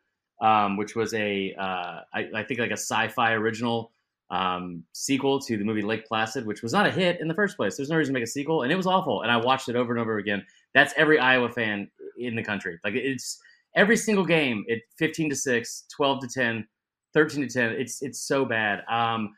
um, 0.41 0.77
which 0.77 0.95
was 0.95 1.13
a 1.13 1.53
uh, 1.57 2.01
I, 2.13 2.29
I 2.35 2.43
think 2.43 2.59
like 2.59 2.71
a 2.71 2.73
sci-fi 2.73 3.33
original 3.33 3.91
um, 4.31 4.83
sequel 4.93 5.39
to 5.41 5.57
the 5.57 5.63
movie 5.63 5.81
Lake 5.81 6.07
Placid, 6.07 6.45
which 6.45 6.63
was 6.63 6.71
not 6.71 6.87
a 6.87 6.91
hit 6.91 7.19
in 7.19 7.27
the 7.27 7.33
first 7.33 7.57
place. 7.57 7.75
There's 7.75 7.89
no 7.89 7.97
reason 7.97 8.13
to 8.13 8.19
make 8.19 8.27
a 8.27 8.31
sequel, 8.31 8.63
and 8.63 8.71
it 8.71 8.75
was 8.75 8.87
awful. 8.87 9.21
And 9.21 9.31
I 9.31 9.37
watched 9.37 9.67
it 9.67 9.75
over 9.75 9.91
and 9.91 10.01
over 10.01 10.17
again. 10.17 10.43
That's 10.73 10.93
every 10.95 11.19
Iowa 11.19 11.49
fan 11.49 11.91
in 12.17 12.35
the 12.35 12.43
country. 12.43 12.79
Like 12.83 12.95
it's 12.95 13.39
every 13.75 13.97
single 13.97 14.25
game. 14.25 14.63
It 14.67 14.83
15 14.97 15.29
to 15.29 15.35
six, 15.35 15.83
12 15.95 16.21
to 16.21 16.27
10, 16.27 16.67
13 17.13 17.47
to 17.47 17.53
10. 17.53 17.71
It's 17.73 18.01
it's 18.01 18.19
so 18.19 18.45
bad. 18.45 18.83
Um, 18.89 19.35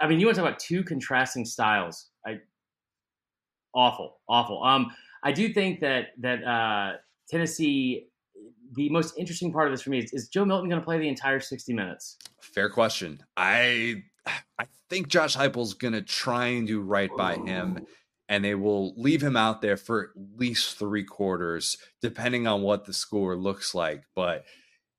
I 0.00 0.06
mean, 0.06 0.20
you 0.20 0.26
want 0.26 0.36
to 0.36 0.42
talk 0.42 0.50
about 0.50 0.60
two 0.60 0.84
contrasting 0.84 1.46
styles? 1.46 2.10
I 2.26 2.40
awful, 3.74 4.18
awful. 4.28 4.62
Um, 4.62 4.92
I 5.24 5.32
do 5.32 5.50
think 5.52 5.80
that 5.80 6.08
that 6.20 6.44
uh, 6.44 6.96
Tennessee. 7.28 8.06
The 8.76 8.88
most 8.88 9.18
interesting 9.18 9.52
part 9.52 9.66
of 9.66 9.72
this 9.72 9.82
for 9.82 9.90
me 9.90 9.98
is, 9.98 10.12
is 10.12 10.28
Joe 10.28 10.44
Milton 10.44 10.68
going 10.68 10.80
to 10.80 10.84
play 10.84 10.96
the 10.96 11.08
entire 11.08 11.40
60 11.40 11.72
minutes? 11.72 12.16
Fair 12.40 12.70
question. 12.70 13.20
I 13.36 14.04
I 14.26 14.66
think 14.88 15.08
Josh 15.08 15.36
Heupel's 15.36 15.74
going 15.74 15.94
to 15.94 16.02
try 16.02 16.46
and 16.46 16.66
do 16.66 16.80
right 16.80 17.10
by 17.16 17.36
him, 17.36 17.86
and 18.28 18.44
they 18.44 18.54
will 18.54 18.94
leave 18.96 19.22
him 19.22 19.36
out 19.36 19.62
there 19.62 19.76
for 19.76 20.04
at 20.04 20.10
least 20.38 20.78
three 20.78 21.04
quarters, 21.04 21.76
depending 22.02 22.46
on 22.46 22.62
what 22.62 22.84
the 22.84 22.92
score 22.92 23.36
looks 23.36 23.74
like. 23.74 24.04
But 24.14 24.44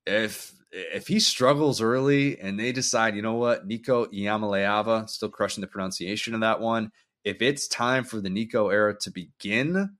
if 0.06 0.52
if 0.72 1.06
he 1.06 1.20
struggles 1.20 1.80
early 1.80 2.40
and 2.40 2.58
they 2.58 2.72
decide, 2.72 3.14
you 3.14 3.22
know 3.22 3.34
what, 3.34 3.66
Nico 3.66 4.06
Iamaleava, 4.06 5.08
still 5.08 5.28
crushing 5.28 5.60
the 5.60 5.66
pronunciation 5.66 6.34
of 6.34 6.40
that 6.40 6.60
one. 6.60 6.90
If 7.24 7.42
it's 7.42 7.68
time 7.68 8.04
for 8.04 8.20
the 8.20 8.30
Nico 8.30 8.70
era 8.70 8.96
to 9.00 9.10
begin, 9.10 9.96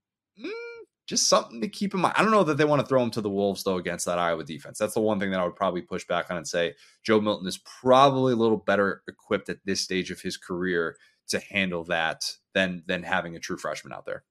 just 1.13 1.29
something 1.29 1.61
to 1.61 1.69
keep 1.69 1.93
in 1.93 2.01
mind. 2.01 2.15
I 2.17 2.23
don't 2.23 2.31
know 2.31 2.43
that 2.43 2.57
they 2.57 2.65
want 2.65 2.81
to 2.81 2.87
throw 2.87 3.03
him 3.03 3.11
to 3.11 3.21
the 3.21 3.29
Wolves 3.29 3.63
though 3.65 3.77
against 3.77 4.07
that 4.07 4.19
Iowa 4.19 4.45
defense. 4.45 4.79
That's 4.79 4.95
the 4.95 5.01
one 5.03 5.21
thing 5.21 5.31
that 5.31 5.41
I 5.41 5.45
would 5.45 5.55
probably 5.55 5.83
push 5.83 6.07
back 6.07 6.31
on 6.31 6.39
and 6.39 6.49
say 6.49 6.75
Joe 7.03 7.21
Milton 7.21 7.47
is 7.47 7.59
probably 7.59 8.33
a 8.33 8.37
little 8.37 8.57
better 8.57 9.03
equipped 9.07 9.51
at 9.51 9.59
this 9.67 9.83
stage 9.83 10.11
of 10.11 10.23
his 10.23 10.39
career 10.39 10.97
to 11.29 11.39
handle 11.39 11.85
that 11.85 12.25
than 12.55 12.83
than 12.87 13.03
having 13.03 13.37
a 13.37 13.39
true 13.39 13.59
freshman 13.59 13.93
out 13.93 14.07
there. 14.07 14.25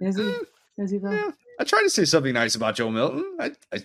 Is 0.00 0.16
he? 0.16 0.30
Eh, 0.30 0.38
is 0.78 0.90
he 0.90 0.98
though? 0.98 1.12
Yeah, 1.12 1.30
I 1.60 1.64
tried 1.64 1.82
to 1.82 1.90
say 1.90 2.04
something 2.04 2.34
nice 2.34 2.56
about 2.56 2.74
Joe 2.74 2.90
Milton. 2.90 3.36
I, 3.38 3.52
I 3.72 3.84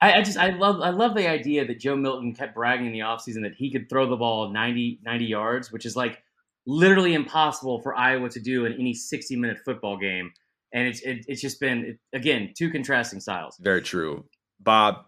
I, 0.00 0.22
just 0.22 0.38
I 0.38 0.48
love 0.48 0.80
I 0.80 0.88
love 0.88 1.14
the 1.14 1.28
idea 1.28 1.66
that 1.66 1.78
Joe 1.78 1.94
Milton 1.94 2.34
kept 2.34 2.54
bragging 2.54 2.86
in 2.86 2.92
the 2.92 3.00
offseason 3.00 3.42
that 3.42 3.54
he 3.54 3.70
could 3.70 3.90
throw 3.90 4.08
the 4.08 4.16
ball 4.16 4.48
90, 4.48 5.00
90 5.04 5.24
yards, 5.26 5.70
which 5.70 5.84
is 5.84 5.94
like 5.94 6.22
literally 6.64 7.12
impossible 7.12 7.82
for 7.82 7.94
Iowa 7.94 8.30
to 8.30 8.40
do 8.40 8.64
in 8.64 8.72
any 8.72 8.94
60 8.94 9.36
minute 9.36 9.58
football 9.62 9.98
game 9.98 10.32
and 10.72 10.88
it's 10.88 11.00
it, 11.00 11.24
it's 11.28 11.40
just 11.40 11.60
been 11.60 11.84
it, 11.84 11.98
again 12.12 12.52
two 12.56 12.70
contrasting 12.70 13.20
styles. 13.20 13.56
Very 13.58 13.82
true, 13.82 14.24
Bob. 14.58 15.06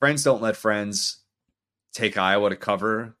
Friends 0.00 0.24
don't 0.24 0.42
let 0.42 0.56
friends 0.56 1.22
take 1.94 2.16
Iowa 2.16 2.50
to 2.50 2.56
cover. 2.56 3.16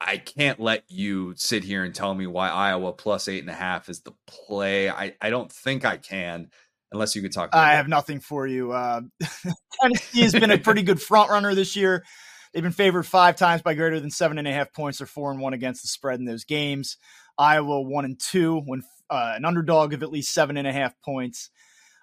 I 0.00 0.16
can't 0.16 0.58
let 0.58 0.84
you 0.88 1.34
sit 1.36 1.62
here 1.62 1.84
and 1.84 1.94
tell 1.94 2.14
me 2.14 2.26
why 2.26 2.48
Iowa 2.48 2.92
plus 2.92 3.28
eight 3.28 3.40
and 3.40 3.50
a 3.50 3.54
half 3.54 3.88
is 3.88 4.00
the 4.00 4.12
play. 4.26 4.90
I, 4.90 5.14
I 5.20 5.30
don't 5.30 5.50
think 5.50 5.84
I 5.84 5.96
can 5.96 6.50
unless 6.90 7.14
you 7.14 7.22
could 7.22 7.32
talk. 7.32 7.50
I 7.54 7.74
have 7.74 7.88
nothing 7.88 8.20
for 8.20 8.46
you. 8.46 8.72
Uh, 8.72 9.02
Tennessee 9.80 10.22
has 10.22 10.32
been 10.32 10.50
a 10.50 10.58
pretty 10.58 10.82
good 10.82 11.00
front 11.00 11.30
runner 11.30 11.54
this 11.54 11.76
year. 11.76 12.04
They've 12.52 12.62
been 12.62 12.72
favored 12.72 13.04
five 13.04 13.36
times 13.36 13.62
by 13.62 13.74
greater 13.74 13.98
than 13.98 14.10
seven 14.10 14.38
and 14.38 14.46
a 14.46 14.52
half 14.52 14.72
points. 14.72 14.98
They're 14.98 15.06
four 15.06 15.30
and 15.30 15.40
one 15.40 15.54
against 15.54 15.82
the 15.82 15.88
spread 15.88 16.18
in 16.18 16.26
those 16.26 16.44
games. 16.44 16.98
Iowa 17.38 17.80
one 17.80 18.04
and 18.04 18.20
two 18.20 18.60
when 18.60 18.82
uh, 19.12 19.34
an 19.36 19.44
underdog 19.44 19.92
of 19.92 20.02
at 20.02 20.10
least 20.10 20.32
seven 20.32 20.56
and 20.56 20.66
a 20.66 20.72
half 20.72 20.98
points. 21.02 21.50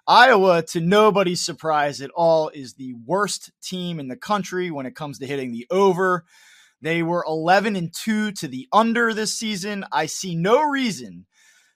Iowa, 0.07 0.61
to 0.67 0.79
nobody's 0.79 1.41
surprise 1.41 2.01
at 2.01 2.11
all, 2.11 2.49
is 2.49 2.75
the 2.75 2.93
worst 3.05 3.51
team 3.61 3.99
in 3.99 4.07
the 4.07 4.15
country 4.15 4.69
when 4.69 4.85
it 4.85 4.95
comes 4.95 5.17
to 5.19 5.27
hitting 5.27 5.51
the 5.51 5.65
over. 5.71 6.25
They 6.81 7.01
were 7.01 7.25
11 7.27 7.75
and 7.75 7.93
2 7.93 8.31
to 8.33 8.47
the 8.47 8.67
under 8.71 9.13
this 9.13 9.33
season. 9.35 9.85
I 9.91 10.05
see 10.05 10.35
no 10.35 10.61
reason 10.61 11.25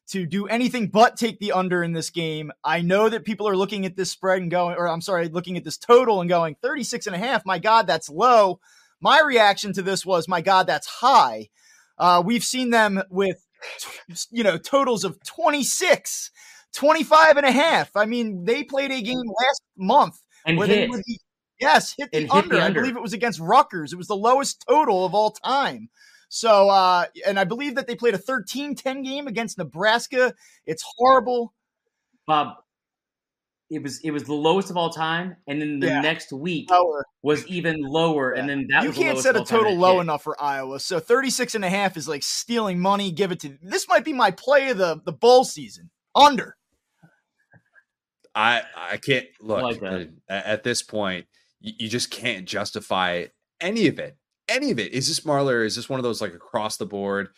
to 0.10 0.26
do 0.26 0.48
anything 0.48 0.88
but 0.88 1.18
take 1.18 1.40
the 1.40 1.52
under 1.52 1.84
in 1.84 1.94
this 1.94 2.12
game. 2.12 2.52
I 2.64 2.82
know 2.82 3.10
that 3.10 3.26
people 3.26 3.48
are 3.48 3.58
looking 3.58 3.86
at 3.86 3.96
this 3.96 4.12
spread 4.12 4.42
and 4.42 4.52
going, 4.52 4.76
or 4.78 4.88
I'm 4.88 5.02
sorry, 5.02 5.30
looking 5.30 5.58
at 5.58 5.64
this 5.64 5.78
total 5.78 6.22
and 6.22 6.30
going 6.30 6.56
36 6.62 7.08
and 7.08 7.16
a 7.16 7.20
half. 7.20 7.46
My 7.46 7.60
God, 7.60 7.88
that's 7.88 8.10
low. 8.10 8.60
My 9.02 9.22
reaction 9.22 9.74
to 9.74 9.82
this 9.82 10.06
was, 10.06 10.28
my 10.28 10.42
God, 10.42 10.68
that's 10.68 10.88
high. 10.88 11.50
Uh, 11.98 12.22
we've 12.26 12.44
seen 12.44 12.70
them 12.70 13.02
with 13.10 13.43
you 14.32 14.44
know, 14.44 14.58
totals 14.58 15.04
of 15.04 15.18
26, 15.24 16.32
25 16.74 17.38
and 17.38 17.46
a 17.46 17.52
half. 17.52 17.96
I 17.96 18.06
mean, 18.06 18.46
they 18.46 18.64
played 18.64 18.92
a 18.92 19.02
game 19.02 19.18
last 19.18 19.62
month 19.78 20.20
and 20.46 20.58
where 20.58 20.68
hit. 20.68 20.92
they 20.92 20.98
the, 20.98 21.18
yes, 21.60 21.96
hit 21.98 22.12
the, 22.12 22.22
hit 22.22 22.32
under. 22.32 22.58
I 22.58 22.66
under. 22.66 22.82
believe 22.82 22.96
it 22.96 23.02
was 23.02 23.14
against 23.14 23.40
Rutgers. 23.40 23.94
It 23.94 23.98
was 23.98 24.08
the 24.08 24.16
lowest 24.16 24.64
total 24.68 25.06
of 25.06 25.14
all 25.14 25.32
time. 25.32 25.90
So, 26.30 26.70
uh, 26.70 27.06
and 27.28 27.40
I 27.40 27.44
believe 27.44 27.76
that 27.76 27.86
they 27.86 27.96
played 27.96 28.16
a 28.16 28.18
13 28.18 28.76
10 28.76 29.04
game 29.04 29.28
against 29.28 29.58
Nebraska. 29.58 30.34
It's 30.66 30.84
horrible. 30.98 31.54
Bob, 32.26 32.56
it 33.74 33.84
was 33.84 34.00
it 34.04 34.12
was 34.12 34.24
the 34.24 34.34
lowest 34.34 34.70
of 34.70 34.78
all 34.78 34.90
time, 34.92 35.36
and 35.48 35.62
then 35.62 35.80
the 35.80 35.88
Yeah. 35.88 36.02
next 36.02 36.32
week 36.32 36.70
Lower. 36.70 37.06
was 37.22 37.46
even 37.48 37.82
lower, 37.82 38.32
and 38.32 38.48
then 38.48 38.68
that 38.70 38.84
you 38.84 38.90
was 38.90 38.98
can't 38.98 39.10
lowest 39.10 39.24
set 39.24 39.36
a 39.36 39.44
total 39.44 39.76
low 39.76 39.94
hit. 39.96 40.02
enough 40.02 40.24
for 40.24 40.42
Iowa. 40.42 40.80
So 40.80 41.00
36 41.00 41.56
and 41.56 41.66
a 41.66 41.70
half 41.70 41.98
is 41.98 42.08
like 42.08 42.24
stealing 42.24 42.80
money. 42.80 43.12
Give 43.12 43.32
it 43.32 43.40
to 43.42 43.58
this 43.62 43.88
might 43.88 44.06
be 44.06 44.14
my 44.14 44.32
play 44.32 44.70
of 44.70 44.78
the, 44.78 45.02
the 45.06 45.12
bowl 45.14 45.44
season. 45.44 45.90
Under. 46.16 46.56
I 48.36 48.64
I 48.76 48.98
can't 48.98 49.28
look 49.42 49.62
like 49.62 49.80
that. 49.82 49.94
uh, 49.94 50.06
at, 50.34 50.46
at 50.46 50.64
this 50.64 50.82
point. 50.82 51.26
You, 51.60 51.74
you 51.80 51.90
just 51.90 52.10
can't 52.12 52.46
justify 52.48 53.26
any 53.62 53.88
of 53.88 54.00
it. 54.00 54.18
Any 54.50 54.72
of 54.72 54.80
it. 54.80 54.92
Is 54.92 55.08
this 55.08 55.22
Marler? 55.22 55.66
Is 55.66 55.76
this 55.76 55.88
one 55.90 56.00
of 56.00 56.04
those 56.04 56.22
like 56.22 56.34
across 56.34 56.78
the 56.78 56.86
board? 56.86 57.30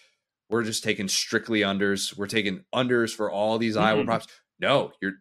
We're 0.49 0.64
just 0.64 0.84
taking 0.84 1.07
strictly 1.07 1.62
unders. 1.62 2.16
We're 2.18 2.28
taking 2.28 2.64
unders 2.74 3.14
for 3.16 3.32
all 3.32 3.57
these 3.57 3.76
Iowa 3.78 4.03
Mm-mm. 4.03 4.06
props. 4.06 4.28
No, 4.60 4.91
you're 5.02 5.14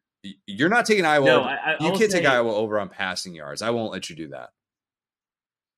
you're 0.47 0.69
not 0.69 0.87
taking 0.87 1.05
Iowa. 1.05 1.27
No, 1.27 1.41
over. 1.41 1.49
I, 1.49 1.73
I, 1.73 1.85
you 1.85 1.93
can't 1.93 2.11
take 2.11 2.27
Iowa 2.27 2.55
over 2.55 2.79
on 2.79 2.89
passing 2.89 3.35
yards. 3.35 3.63
I 3.63 3.71
won't 3.71 3.93
let 3.93 4.09
you 4.11 4.17
do 4.17 4.29
that. 4.29 4.51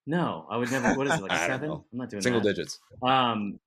No, 0.06 0.47
I 0.51 0.56
would 0.56 0.70
never. 0.70 0.94
What 0.94 1.06
is 1.09 1.14
it 1.14 1.23
like 1.28 1.32
seven? 1.32 1.70
I'm 1.70 1.82
not 1.93 2.10
doing 2.10 2.23
Single 2.23 2.40
that. 2.40 2.55
digits. 2.55 2.78
Um, 3.02 3.59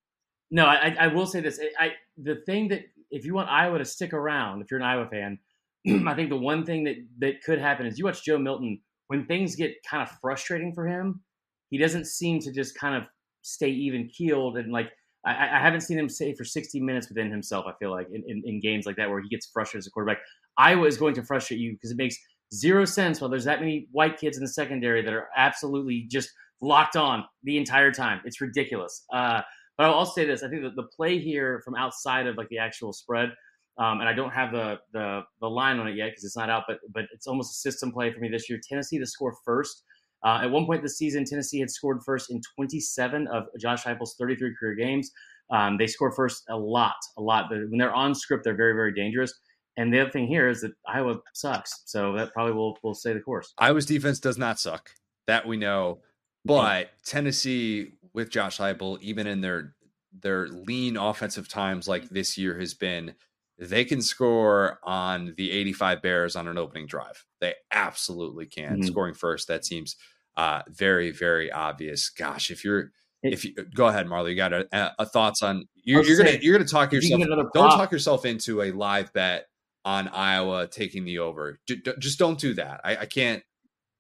no, 0.52 0.66
I, 0.66 0.96
I 1.00 1.08
will 1.08 1.26
say 1.26 1.42
this. 1.42 1.60
I, 1.80 1.86
I 1.86 1.92
the 2.18 2.36
thing 2.46 2.70
that 2.70 2.82
if 3.12 3.26
you 3.26 3.34
want 3.34 3.50
Iowa 3.50 3.78
to 3.78 3.86
stick 3.86 4.14
around, 4.14 4.62
if 4.62 4.72
you're 4.72 4.80
an 4.80 4.86
Iowa 4.86 5.08
fan, 5.10 5.40
I 6.08 6.16
think 6.16 6.30
the 6.30 6.38
one 6.38 6.66
thing 6.66 6.86
that 6.86 6.96
that 7.20 7.44
could 7.44 7.60
happen 7.60 7.86
is 7.86 8.00
you 8.00 8.06
watch 8.06 8.24
Joe 8.24 8.38
Milton 8.38 8.80
when 9.08 9.26
things 9.26 9.56
get 9.56 9.76
kind 9.90 10.02
of 10.02 10.16
frustrating 10.22 10.74
for 10.74 10.88
him. 10.88 11.22
He 11.70 11.78
doesn't 11.78 12.08
seem 12.08 12.40
to 12.40 12.52
just 12.52 12.78
kind 12.78 12.96
of 12.96 13.04
stay 13.42 13.70
even 13.70 14.08
keeled 14.08 14.58
and 14.58 14.72
like 14.72 14.90
I, 15.26 15.32
I 15.32 15.60
haven't 15.60 15.82
seen 15.82 16.00
him 16.00 16.10
say 16.10 16.34
for 16.34 16.46
60 16.46 16.80
minutes 16.80 17.10
within 17.10 17.30
himself. 17.30 17.66
I 17.68 17.74
feel 17.80 17.92
like 17.92 18.08
in, 18.12 18.24
in, 18.28 18.42
in 18.46 18.60
games 18.60 18.86
like 18.86 18.96
that 18.98 19.10
where 19.10 19.22
he 19.22 19.30
gets 19.30 19.48
frustrated 19.48 19.84
as 19.84 19.88
a 19.88 19.92
quarterback. 19.92 20.20
Iowa 20.58 20.86
is 20.86 20.98
going 20.98 21.14
to 21.16 21.24
frustrate 21.24 21.60
you 21.60 21.74
because 21.74 21.92
it 21.92 21.98
makes 21.98 22.18
zero 22.54 22.86
sense 22.86 23.22
while 23.22 23.30
there's 23.30 23.46
that 23.46 23.60
many 23.60 23.88
white 23.92 24.18
kids 24.18 24.38
in 24.38 24.44
the 24.44 24.50
secondary 24.50 25.02
that 25.02 25.14
are 25.14 25.30
absolutely 25.36 26.08
just 26.10 26.30
locked 26.62 26.96
on 26.96 27.24
the 27.44 27.58
entire 27.58 27.92
time. 27.92 28.22
It's 28.26 28.42
ridiculous. 28.42 29.06
Uh, 29.14 29.42
but 29.78 29.86
I'll 29.86 30.06
say 30.06 30.26
this: 30.26 30.44
I 30.44 30.50
think 30.50 30.64
that 30.64 30.76
the 30.76 30.84
play 30.96 31.20
here 31.20 31.62
from 31.64 31.76
outside 31.76 32.28
of 32.28 32.38
like 32.38 32.50
the 32.50 32.58
actual 32.58 32.92
spread, 32.92 33.30
um, 33.78 34.02
and 34.02 34.10
I 34.10 34.14
don't 34.14 34.32
have 34.32 34.52
the 34.52 34.80
the 34.92 35.22
the 35.40 35.50
line 35.50 35.80
on 35.80 35.88
it 35.88 35.96
yet 35.96 36.10
because 36.10 36.26
it's 36.26 36.36
not 36.36 36.50
out, 36.50 36.64
but 36.68 36.80
but 36.94 37.06
it's 37.14 37.28
almost 37.28 37.52
a 37.52 37.56
system 37.56 37.92
play 37.92 38.12
for 38.12 38.20
me 38.20 38.28
this 38.28 38.50
year. 38.50 38.60
Tennessee 38.62 39.00
to 39.00 39.06
score 39.06 39.36
first. 39.46 39.84
Uh, 40.24 40.42
at 40.44 40.52
one 40.52 40.66
point 40.66 40.82
this 40.82 40.98
season, 40.98 41.26
Tennessee 41.26 41.60
had 41.60 41.70
scored 41.70 42.02
first 42.06 42.32
in 42.32 42.42
27 42.56 43.28
of 43.28 43.46
Josh 43.60 43.84
Heupel's 43.84 44.16
33 44.20 44.56
career 44.60 44.76
games. 44.76 45.12
Um, 45.52 45.78
they 45.78 45.88
score 45.88 46.12
first 46.12 46.44
a 46.50 46.58
lot, 46.58 46.98
a 47.18 47.22
lot. 47.22 47.46
But 47.50 47.60
when 47.70 47.78
they're 47.78 47.94
on 47.94 48.14
script, 48.14 48.44
they're 48.44 48.56
very, 48.56 48.74
very 48.74 48.94
dangerous. 48.94 49.34
And 49.78 49.94
the 49.94 50.02
other 50.02 50.12
thing 50.12 50.28
here 50.28 50.50
is 50.50 50.62
that 50.62 50.74
Iowa 50.88 51.20
sucks, 51.34 51.84
so 51.86 52.14
that 52.14 52.34
probably 52.34 52.54
will 52.54 52.78
will 52.84 52.94
stay 52.94 53.14
the 53.14 53.22
course. 53.22 53.54
Iowa's 53.58 53.86
defense 53.86 54.20
does 54.20 54.38
not 54.38 54.60
suck. 54.60 54.90
That 55.26 55.48
we 55.48 55.58
know. 55.58 56.00
But 56.44 56.90
Tennessee 57.06 57.94
with 58.14 58.30
Josh 58.30 58.58
Heupel, 58.58 59.00
even 59.02 59.26
in 59.26 59.42
their 59.42 59.76
their 60.22 60.48
lean 60.48 60.98
offensive 60.98 61.48
times 61.48 61.88
like 61.88 62.10
this 62.10 62.38
year 62.38 62.60
has 62.60 62.74
been, 62.74 63.16
they 63.60 63.84
can 63.86 64.02
score 64.02 64.80
on 64.84 65.34
the 65.38 65.52
85 65.52 66.02
Bears 66.02 66.36
on 66.36 66.48
an 66.48 66.58
opening 66.58 66.88
drive. 66.88 67.26
They 67.42 67.56
absolutely 67.74 68.46
can. 68.46 68.82
Mhm. 68.82 68.86
Scoring 68.86 69.14
first, 69.14 69.48
that 69.50 69.66
seems 69.66 69.96
uh, 70.38 70.62
very, 70.70 71.12
very 71.12 71.52
obvious. 71.52 72.10
Gosh, 72.10 72.52
if 72.52 72.64
you're 72.64 72.92
if 73.22 73.44
you 73.44 73.54
go 73.76 73.88
ahead, 73.88 74.08
Marler, 74.08 74.30
you 74.30 74.36
got 74.36 74.54
a, 74.54 74.94
a, 74.98 75.06
thoughts 75.06 75.44
on 75.44 75.68
you're, 75.84 76.04
you're 76.06 76.18
gonna 76.18 76.38
you're 76.42 76.58
gonna 76.58 76.68
talk 76.68 76.94
if 76.94 77.04
you 77.04 77.10
can 77.10 77.20
yourself. 77.20 77.48
Don't 77.54 77.72
talk 77.72 77.92
yourself 77.92 78.26
into 78.26 78.62
a 78.62 78.72
live 78.72 79.12
bet 79.12 79.48
on 79.84 80.08
Iowa 80.08 80.68
taking 80.68 81.04
the 81.04 81.20
over. 81.20 81.60
Ju- 81.68 81.82
ju- 81.82 81.96
Just 82.00 82.18
don't 82.18 82.40
do 82.40 82.54
that. 82.54 82.80
I, 82.86 82.98
I 82.98 83.06
can't. 83.06 83.44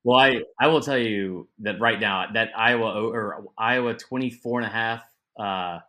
Well, 0.06 0.18
I, 0.18 0.44
I 0.58 0.68
will 0.68 0.80
tell 0.80 0.98
you 0.98 1.50
that 1.60 1.82
right 1.82 2.00
now 2.00 2.28
that 2.34 2.52
Iowa 2.58 3.10
or 3.10 3.46
Iowa 3.58 3.94
24 3.96 4.62
and 4.62 4.68
a 4.68 4.72
half, 4.72 5.04
uh, 5.38 5.80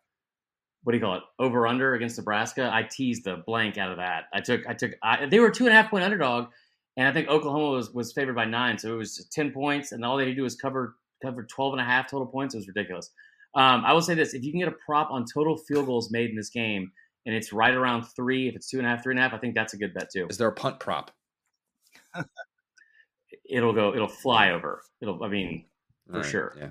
what 0.82 0.92
do 0.92 0.98
you 0.98 1.04
call 1.04 1.16
it? 1.16 1.22
Over 1.38 1.66
under 1.66 1.94
against 1.94 2.16
Nebraska. 2.16 2.70
I 2.72 2.82
teased 2.82 3.24
the 3.24 3.42
blank 3.46 3.78
out 3.78 3.90
of 3.90 3.98
that. 3.98 4.24
I 4.32 4.40
took, 4.40 4.66
I 4.66 4.74
took, 4.74 4.92
I, 5.02 5.26
they 5.26 5.38
were 5.38 5.50
two 5.50 5.66
and 5.66 5.74
a 5.74 5.80
half 5.80 5.90
point 5.90 6.04
underdog 6.04 6.48
and 6.96 7.06
I 7.06 7.12
think 7.12 7.28
Oklahoma 7.28 7.70
was, 7.70 7.92
was 7.92 8.12
favored 8.12 8.34
by 8.34 8.46
nine. 8.46 8.78
So 8.78 8.92
it 8.94 8.96
was 8.96 9.26
10 9.32 9.52
points 9.52 9.92
and 9.92 10.04
all 10.04 10.16
they 10.16 10.24
had 10.24 10.30
to 10.30 10.34
do 10.34 10.42
was 10.42 10.56
cover, 10.56 10.96
cover 11.22 11.44
12 11.44 11.74
and 11.74 11.80
a 11.80 11.84
half 11.84 12.10
total 12.10 12.26
points. 12.26 12.54
It 12.54 12.58
was 12.58 12.68
ridiculous. 12.68 13.10
Um, 13.54 13.84
I 13.84 13.92
will 13.92 14.02
say 14.02 14.14
this, 14.14 14.32
if 14.32 14.42
you 14.42 14.52
can 14.52 14.60
get 14.60 14.68
a 14.68 14.76
prop 14.86 15.10
on 15.10 15.24
total 15.32 15.56
field 15.56 15.86
goals 15.86 16.10
made 16.10 16.30
in 16.30 16.36
this 16.36 16.50
game 16.50 16.92
and 17.26 17.34
it's 17.34 17.52
right 17.52 17.74
around 17.74 18.04
three, 18.04 18.48
if 18.48 18.56
it's 18.56 18.70
two 18.70 18.78
and 18.78 18.86
a 18.86 18.90
half, 18.90 19.02
three 19.02 19.12
and 19.12 19.18
a 19.18 19.22
half, 19.22 19.34
I 19.34 19.38
think 19.38 19.54
that's 19.54 19.74
a 19.74 19.76
good 19.76 19.92
bet 19.92 20.10
too. 20.10 20.26
Is 20.30 20.38
there 20.38 20.48
a 20.48 20.52
punt 20.52 20.80
prop? 20.80 21.10
It'll 23.48 23.72
go, 23.72 23.92
it'll 23.92 24.08
fly 24.08 24.52
over. 24.52 24.82
It'll, 25.00 25.22
I 25.24 25.28
mean, 25.28 25.64
For 26.06 26.18
right, 26.18 26.24
sure. 26.24 26.54
Yeah. 26.56 26.68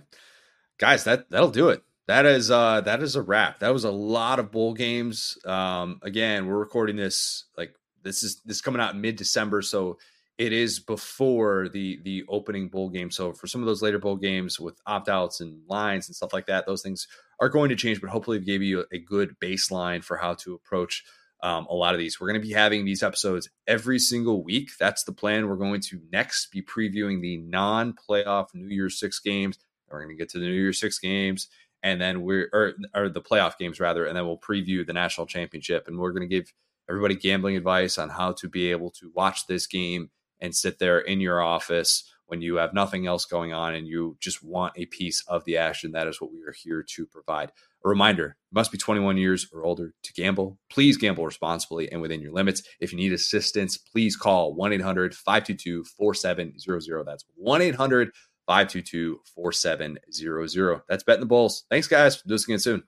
Guys, 0.77 1.03
that 1.03 1.29
that'll 1.29 1.51
do 1.51 1.69
it. 1.69 1.83
That 2.09 2.25
is 2.25 2.49
uh 2.49 2.81
that 2.81 3.03
is 3.03 3.15
a 3.15 3.21
wrap. 3.21 3.59
That 3.59 3.71
was 3.71 3.83
a 3.83 3.91
lot 3.91 4.39
of 4.39 4.51
bowl 4.51 4.73
games. 4.73 5.37
Um 5.45 5.99
again, 6.01 6.47
we're 6.47 6.57
recording 6.57 6.95
this 6.95 7.45
like 7.55 7.75
this 8.03 8.23
is 8.23 8.41
this 8.45 8.57
is 8.57 8.61
coming 8.61 8.81
out 8.81 8.97
mid 8.97 9.15
December, 9.15 9.61
so 9.61 9.99
it 10.39 10.51
is 10.51 10.79
before 10.79 11.69
the 11.69 11.99
the 12.03 12.23
opening 12.27 12.67
bowl 12.67 12.89
game. 12.89 13.11
So 13.11 13.31
for 13.33 13.45
some 13.45 13.61
of 13.61 13.67
those 13.67 13.83
later 13.83 13.99
bowl 13.99 14.15
games 14.15 14.59
with 14.59 14.81
opt 14.87 15.07
outs 15.07 15.39
and 15.39 15.61
lines 15.67 16.09
and 16.09 16.15
stuff 16.15 16.33
like 16.33 16.47
that, 16.47 16.65
those 16.65 16.81
things 16.81 17.07
are 17.39 17.47
going 17.47 17.69
to 17.69 17.75
change. 17.75 18.01
But 18.01 18.09
hopefully, 18.09 18.39
we 18.39 18.45
gave 18.45 18.63
you 18.63 18.85
a 18.91 18.97
good 18.97 19.35
baseline 19.39 20.03
for 20.03 20.17
how 20.17 20.33
to 20.33 20.55
approach 20.55 21.03
um, 21.43 21.67
a 21.69 21.75
lot 21.75 21.93
of 21.93 21.99
these. 21.99 22.19
We're 22.19 22.29
going 22.29 22.41
to 22.41 22.47
be 22.47 22.53
having 22.55 22.85
these 22.85 23.03
episodes 23.03 23.49
every 23.67 23.99
single 23.99 24.43
week. 24.43 24.71
That's 24.79 25.03
the 25.03 25.13
plan. 25.13 25.47
We're 25.47 25.57
going 25.57 25.81
to 25.81 26.01
next 26.11 26.51
be 26.51 26.63
previewing 26.63 27.21
the 27.21 27.37
non 27.37 27.93
playoff 27.93 28.47
New 28.55 28.73
Year's 28.73 28.99
Six 28.99 29.19
games. 29.19 29.59
We're 29.91 30.03
going 30.03 30.15
to 30.15 30.19
get 30.19 30.29
to 30.29 30.39
the 30.39 30.47
New 30.47 30.53
Year's 30.53 30.79
Six 30.79 30.97
games, 30.97 31.49
and 31.83 32.01
then 32.01 32.21
we're 32.21 32.49
or, 32.53 32.73
or 32.93 33.09
the 33.09 33.21
playoff 33.21 33.57
games 33.57 33.79
rather, 33.79 34.05
and 34.05 34.15
then 34.15 34.25
we'll 34.25 34.37
preview 34.37 34.85
the 34.85 34.93
national 34.93 35.27
championship. 35.27 35.87
And 35.87 35.97
we're 35.97 36.11
going 36.11 36.27
to 36.27 36.35
give 36.35 36.51
everybody 36.89 37.15
gambling 37.15 37.55
advice 37.55 37.97
on 37.97 38.09
how 38.09 38.33
to 38.33 38.49
be 38.49 38.71
able 38.71 38.91
to 38.91 39.11
watch 39.13 39.47
this 39.47 39.67
game 39.67 40.09
and 40.41 40.55
sit 40.55 40.79
there 40.79 40.99
in 40.99 41.19
your 41.19 41.41
office 41.41 42.03
when 42.29 42.41
you 42.41 42.55
have 42.55 42.73
nothing 42.73 43.07
else 43.07 43.25
going 43.25 43.53
on 43.53 43.73
and 43.73 43.87
you 43.87 44.15
just 44.19 44.43
want 44.43 44.73
a 44.75 44.85
piece 44.85 45.23
of 45.27 45.43
the 45.45 45.57
action. 45.57 45.91
That 45.91 46.07
is 46.07 46.21
what 46.21 46.31
we 46.31 46.41
are 46.43 46.53
here 46.53 46.83
to 46.83 47.05
provide. 47.07 47.51
A 47.83 47.89
reminder 47.89 48.35
must 48.51 48.71
be 48.71 48.77
21 48.77 49.17
years 49.17 49.47
or 49.53 49.63
older 49.63 49.93
to 50.03 50.13
gamble. 50.13 50.59
Please 50.69 50.97
gamble 50.97 51.25
responsibly 51.25 51.91
and 51.91 52.01
within 52.01 52.21
your 52.21 52.31
limits. 52.31 52.61
If 52.79 52.91
you 52.91 52.97
need 52.97 53.13
assistance, 53.13 53.77
please 53.77 54.15
call 54.15 54.53
1 54.53 54.73
800 54.73 55.15
522 55.15 55.85
4700. 55.85 57.03
That's 57.03 57.25
1 57.35 57.61
800 57.61 58.09
522 58.09 58.28
4700. 58.49 60.81
That's 60.89 61.03
betting 61.03 61.19
the 61.19 61.25
Bowls. 61.25 61.65
Thanks, 61.69 61.87
guys. 61.87 62.21
Do 62.21 62.33
this 62.33 62.45
again 62.45 62.59
soon. 62.59 62.83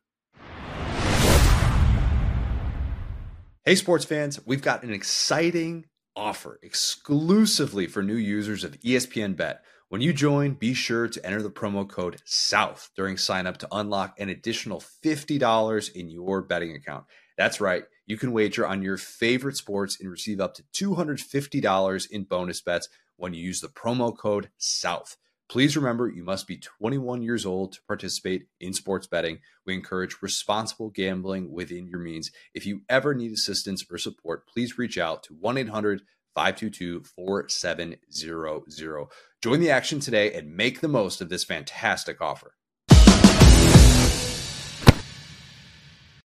Hey, 3.63 3.75
sports 3.75 4.05
fans, 4.05 4.39
we've 4.45 4.63
got 4.63 4.81
an 4.81 4.91
exciting 4.91 5.85
offer 6.15 6.59
exclusively 6.63 7.85
for 7.85 8.01
new 8.01 8.15
users 8.15 8.63
of 8.63 8.79
ESPN 8.79 9.35
Bet. 9.35 9.61
When 9.89 10.01
you 10.01 10.13
join, 10.13 10.53
be 10.53 10.73
sure 10.73 11.07
to 11.07 11.25
enter 11.25 11.43
the 11.43 11.51
promo 11.51 11.87
code 11.87 12.19
SOUTH 12.25 12.89
during 12.95 13.17
sign 13.17 13.45
up 13.45 13.57
to 13.57 13.67
unlock 13.71 14.19
an 14.19 14.29
additional 14.29 14.83
$50 15.03 15.93
in 15.93 16.09
your 16.09 16.41
betting 16.41 16.75
account. 16.75 17.05
That's 17.37 17.61
right, 17.61 17.83
you 18.07 18.17
can 18.17 18.31
wager 18.31 18.65
on 18.65 18.81
your 18.81 18.97
favorite 18.97 19.57
sports 19.57 19.99
and 19.99 20.09
receive 20.09 20.39
up 20.39 20.55
to 20.55 20.63
$250 20.73 22.09
in 22.09 22.23
bonus 22.23 22.61
bets 22.61 22.89
when 23.17 23.35
you 23.35 23.43
use 23.43 23.61
the 23.61 23.67
promo 23.67 24.17
code 24.17 24.49
SOUTH. 24.57 25.17
Please 25.51 25.75
remember 25.75 26.07
you 26.07 26.23
must 26.23 26.47
be 26.47 26.55
21 26.55 27.23
years 27.23 27.45
old 27.45 27.73
to 27.73 27.81
participate 27.85 28.45
in 28.61 28.71
sports 28.71 29.05
betting. 29.05 29.39
We 29.65 29.73
encourage 29.73 30.21
responsible 30.21 30.89
gambling 30.89 31.51
within 31.51 31.89
your 31.89 31.99
means. 31.99 32.31
If 32.53 32.65
you 32.65 32.83
ever 32.87 33.13
need 33.13 33.33
assistance 33.33 33.83
or 33.91 33.97
support, 33.97 34.47
please 34.47 34.77
reach 34.77 34.97
out 34.97 35.23
to 35.23 35.33
1 35.33 35.57
800 35.57 36.03
522 36.33 37.03
4700. 37.03 39.07
Join 39.43 39.59
the 39.59 39.69
action 39.69 39.99
today 39.99 40.31
and 40.31 40.55
make 40.55 40.79
the 40.79 40.87
most 40.87 41.19
of 41.19 41.27
this 41.27 41.43
fantastic 41.43 42.21
offer. 42.21 42.53